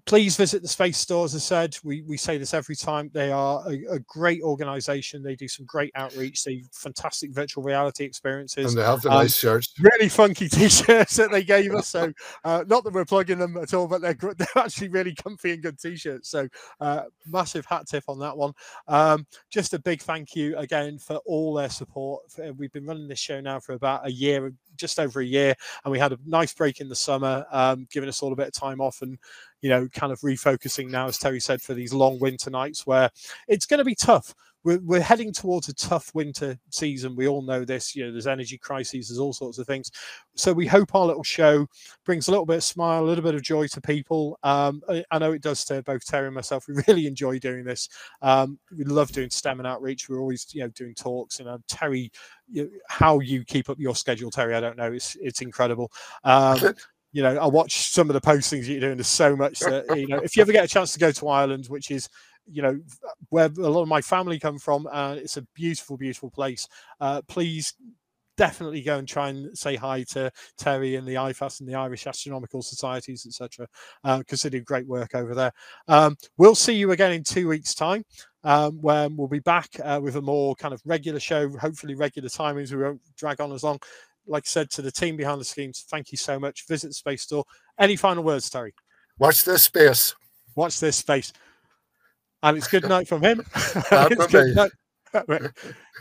please 0.07 0.37
visit 0.37 0.63
the 0.63 0.69
space 0.69 0.97
store 0.97 1.25
as 1.25 1.35
i 1.35 1.39
said. 1.39 1.77
We, 1.83 2.03
we 2.03 2.17
say 2.17 2.39
this 2.39 2.55
every 2.55 2.77
time. 2.77 3.11
They 3.13 3.33
are 3.33 3.63
a, 3.69 3.95
a 3.95 3.99
great 3.99 4.41
organization. 4.41 5.23
They 5.23 5.35
do 5.35 5.49
some 5.49 5.67
great 5.67 5.91
outreach. 5.97 6.45
They 6.45 6.63
fantastic 6.73 7.33
virtual 7.33 7.65
reality 7.65 8.05
experiences. 8.05 8.73
And 8.73 8.81
they 8.81 8.87
have 8.87 9.03
the 9.03 9.11
um, 9.11 9.23
nice 9.23 9.37
shirts. 9.37 9.75
really 9.81 10.09
funky 10.09 10.49
t-shirts 10.49 11.17
that 11.17 11.33
they 11.33 11.43
gave 11.43 11.75
us. 11.75 11.89
So 11.89 12.13
uh, 12.45 12.65
not 12.69 12.85
that 12.85 12.93
we're 12.93 13.05
plugging 13.05 13.39
them 13.39 13.57
at 13.57 13.75
all 13.75 13.89
but 13.89 14.01
they're, 14.01 14.15
they're 14.37 14.47
actually 14.57 14.89
really 14.89 15.15
comfy 15.15 15.53
and 15.53 15.63
good 15.63 15.79
t-shirts. 15.79 16.31
So 16.31 16.49
uh, 16.81 17.03
massive 17.27 17.67
hat 17.67 17.87
tip 17.89 18.05
on 18.07 18.21
that 18.21 18.37
one. 18.37 18.53
Um, 18.87 19.27
just 19.51 19.75
a 19.75 19.79
big 19.79 20.01
thank 20.01 20.37
you 20.37 20.57
again 20.57 20.99
for 20.99 21.17
all 21.27 21.53
their 21.53 21.71
support. 21.71 22.23
We've 22.57 22.73
been 22.73 22.87
running 22.87 23.09
this 23.09 23.19
show 23.19 23.41
now 23.41 23.59
for 23.59 23.73
about 23.73 24.07
a 24.07 24.13
year 24.13 24.53
just 24.77 25.01
over 25.01 25.21
a 25.21 25.25
year 25.25 25.55
and 25.85 25.93
we 25.93 25.99
had 25.99 26.13
a 26.13 26.19
nice 26.27 26.53
break 26.53 26.81
in 26.81 26.89
the 26.89 26.95
summer 26.95 27.47
um, 27.51 27.89
giving 27.91 28.09
us 28.09 28.23
all 28.23 28.33
a 28.33 28.37
bit 28.37 28.49
of 28.49 28.53
time 28.53 28.81
off 28.81 29.03
and 29.03 29.19
you 29.63 29.71
know, 29.71 29.89
kind 29.89 30.13
of 30.13 30.21
refocusing 30.21 30.91
now, 30.91 31.07
as 31.07 31.19
Terry 31.19 31.41
said, 31.41 31.63
for 31.63 31.75
these 31.75 31.93
long 31.93 32.19
winter 32.19 32.51
nights 32.51 32.87
where 32.87 33.11
it's 33.49 33.67
going 33.67 33.79
to 33.79 33.85
be 33.85 33.95
tough. 33.95 34.35
We're, 34.65 34.81
we're 34.81 35.01
heading 35.01 35.33
towards 35.33 35.69
a 35.69 35.75
tough 35.75 36.13
winter 36.13 36.59
season. 36.71 37.15
We 37.15 37.29
all 37.29 37.41
know 37.41 37.65
this. 37.65 37.95
You 37.95 38.07
know, 38.07 38.11
there's 38.11 38.27
energy 38.27 38.59
crises, 38.59 39.09
there's 39.09 39.21
all 39.21 39.33
sorts 39.33 39.59
of 39.59 39.67
things. 39.67 39.93
So 40.35 40.53
we 40.53 40.67
hope 40.67 40.93
our 40.93 41.07
little 41.07 41.23
show 41.23 41.69
brings 42.05 42.27
a 42.27 42.33
little 42.33 42.47
bit 42.47 42.57
of 42.57 42.65
smile, 42.65 43.05
a 43.05 43.07
little 43.07 43.23
bit 43.23 43.37
of 43.37 43.43
joy 43.43 43.69
to 43.69 43.81
people. 43.81 44.41
Um, 44.43 44.83
I, 44.89 45.05
I, 45.13 45.19
know 45.19 45.31
it 45.31 45.43
does 45.43 45.65
to 45.67 45.85
both 45.85 46.05
Terry 46.05 46.27
and 46.27 46.35
myself. 46.35 46.67
We 46.67 46.83
really 46.89 47.07
enjoy 47.07 47.39
doing 47.39 47.65
this. 47.65 47.89
Um, 48.23 48.59
we 48.77 48.83
love 48.83 49.13
doing 49.13 49.31
STEM 49.31 49.61
and 49.61 49.69
outreach. 49.69 50.09
We're 50.09 50.21
always, 50.21 50.53
you 50.53 50.63
know, 50.63 50.69
doing 50.71 50.95
talks. 50.95 51.39
And 51.39 51.49
uh, 51.49 51.59
Terry, 51.69 52.11
you, 52.49 52.69
how 52.89 53.21
you 53.21 53.45
keep 53.45 53.71
up 53.71 53.79
your 53.79 53.95
schedule, 53.95 54.33
Terry, 54.33 54.57
I 54.57 54.61
don't 54.61 54.77
know. 54.77 54.93
It's 54.93 55.17
it's 55.21 55.43
incredible. 55.43 55.93
Um, 56.25 56.75
you 57.17 57.23
know, 57.23 57.35
I 57.39 57.47
watch 57.47 57.89
some 57.89 58.11
of 58.11 58.15
the 58.15 58.21
postings 58.21 58.69
you're 58.69 58.79
doing. 58.79 58.99
There's 58.99 59.07
so 59.07 59.35
much 59.35 59.61
that 59.61 59.87
you 59.97 60.07
know. 60.07 60.19
If 60.19 60.37
you 60.37 60.43
ever 60.43 60.53
get 60.53 60.67
a 60.67 60.69
chance 60.69 60.93
to 60.93 60.99
go 60.99 61.11
to 61.13 61.29
Ireland, 61.29 61.65
which 61.69 61.91
is 61.91 62.11
you 62.47 62.61
know 62.61 62.79
where 63.31 63.47
a 63.47 63.71
lot 63.71 63.81
of 63.81 63.89
my 63.89 64.03
family 64.03 64.39
come 64.39 64.59
from, 64.59 64.87
and 64.93 65.19
it's 65.19 65.39
a 65.39 65.43
beautiful, 65.55 65.97
beautiful 65.97 66.31
place. 66.31 66.69
Uh, 67.01 67.23
please 67.27 67.73
definitely 68.37 68.83
go 68.83 68.99
and 68.99 69.09
try 69.09 69.31
and 69.31 69.57
say 69.57 69.77
hi 69.77 70.03
to 70.03 70.31
Terry 70.59 70.97
and 70.97 71.09
the 71.09 71.15
IFAS 71.15 71.61
and 71.61 71.69
the 71.71 71.75
Irish 71.75 72.07
Astronomical 72.07 72.61
Societies, 72.61 73.25
etc., 73.27 73.67
because 74.19 74.45
uh, 74.45 74.51
they 74.51 74.59
do 74.59 74.63
great 74.63 74.87
work 74.87 75.15
over 75.15 75.35
there. 75.35 75.53
Um, 75.89 76.19
we'll 76.37 76.55
see 76.55 76.75
you 76.75 76.93
again 76.93 77.13
in 77.13 77.25
two 77.25 77.49
weeks' 77.49 77.75
time. 77.75 78.05
Um, 78.45 78.79
when 78.83 79.17
we'll 79.17 79.27
be 79.27 79.41
back 79.41 79.71
uh, 79.83 80.01
with 80.03 80.17
a 80.17 80.23
more 80.23 80.55
kind 80.55 80.75
of 80.75 80.83
regular 80.85 81.19
show, 81.19 81.49
hopefully 81.57 81.95
regular 81.95 82.29
timings. 82.29 82.73
We 82.73 82.83
won't 82.83 83.01
drag 83.17 83.41
on 83.41 83.53
as 83.53 83.65
long 83.65 83.81
like 84.27 84.45
I 84.47 84.49
said 84.49 84.71
to 84.71 84.83
the 84.83 84.93
team 84.93 85.17
behind 85.17 85.41
the 85.41 85.45
scenes, 85.45 85.85
thank 85.91 86.13
you 86.13 86.19
so 86.19 86.39
much. 86.39 86.67
Visit 86.69 86.89
the 86.89 86.95
Space 86.95 87.23
Store. 87.23 87.45
Any 87.79 87.97
final 87.97 88.25
words, 88.25 88.49
Terry? 88.51 88.75
Watch 89.19 89.45
this 89.45 89.65
space. 89.65 90.15
Watch 90.55 90.81
this 90.81 90.97
space. 90.97 91.33
And 92.43 92.57
it's 92.57 92.69
good 92.69 92.89
night 92.89 93.09
from 93.09 93.23
him. 93.23 93.45
it's 93.55 94.27
good 94.27 94.57
night. 94.57 94.71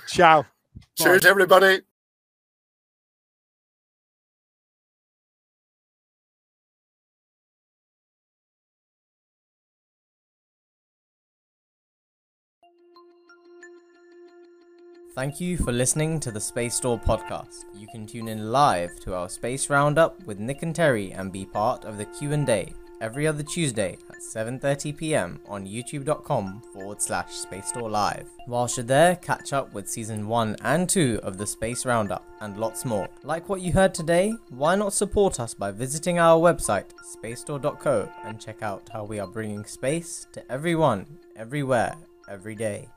Ciao. 0.08 0.46
Cheers, 0.98 1.24
Bye. 1.24 1.30
everybody. 1.30 1.82
Thank 15.16 15.40
you 15.40 15.56
for 15.56 15.72
listening 15.72 16.20
to 16.20 16.32
the 16.32 16.42
Space 16.42 16.76
Store 16.76 17.00
podcast. 17.00 17.64
You 17.74 17.88
can 17.88 18.06
tune 18.06 18.28
in 18.28 18.52
live 18.52 19.00
to 19.00 19.16
our 19.16 19.30
Space 19.30 19.70
Roundup 19.70 20.22
with 20.28 20.40
Nick 20.40 20.62
and 20.62 20.76
Terry 20.76 21.14
and 21.14 21.32
be 21.32 21.46
part 21.46 21.86
of 21.86 21.98
the 21.98 22.04
Q&A 22.04 22.74
every 23.00 23.26
other 23.26 23.42
Tuesday 23.42 23.98
at 24.10 24.18
7:30 24.18 24.98
p.m. 24.98 25.40
on 25.48 25.66
youtube.com 25.66 26.62
forward 26.74 27.02
slash 27.02 27.32
Space 27.32 27.70
Store 27.70 27.90
Live. 27.90 28.28
Whilst 28.46 28.76
you're 28.76 28.86
there, 28.86 29.16
catch 29.16 29.54
up 29.54 29.74
with 29.74 29.88
season 29.88 30.28
1 30.28 30.58
and 30.66 30.90
2 30.90 31.22
of 31.24 31.38
the 31.38 31.48
Space 31.48 31.86
Roundup 31.86 32.26
and 32.42 32.58
lots 32.58 32.84
more. 32.84 33.08
Like 33.24 33.48
what 33.48 33.62
you 33.62 33.72
heard 33.72 33.94
today? 33.94 34.34
Why 34.50 34.76
not 34.76 34.92
support 34.92 35.40
us 35.40 35.54
by 35.54 35.72
visiting 35.72 36.20
our 36.20 36.38
website, 36.38 36.92
spacestore.co, 37.16 38.12
and 38.26 38.38
check 38.38 38.62
out 38.62 38.90
how 38.92 39.06
we 39.06 39.20
are 39.20 39.28
bringing 39.28 39.64
space 39.64 40.28
to 40.34 40.52
everyone, 40.52 41.06
everywhere, 41.38 41.96
every 42.28 42.56
day. 42.56 42.90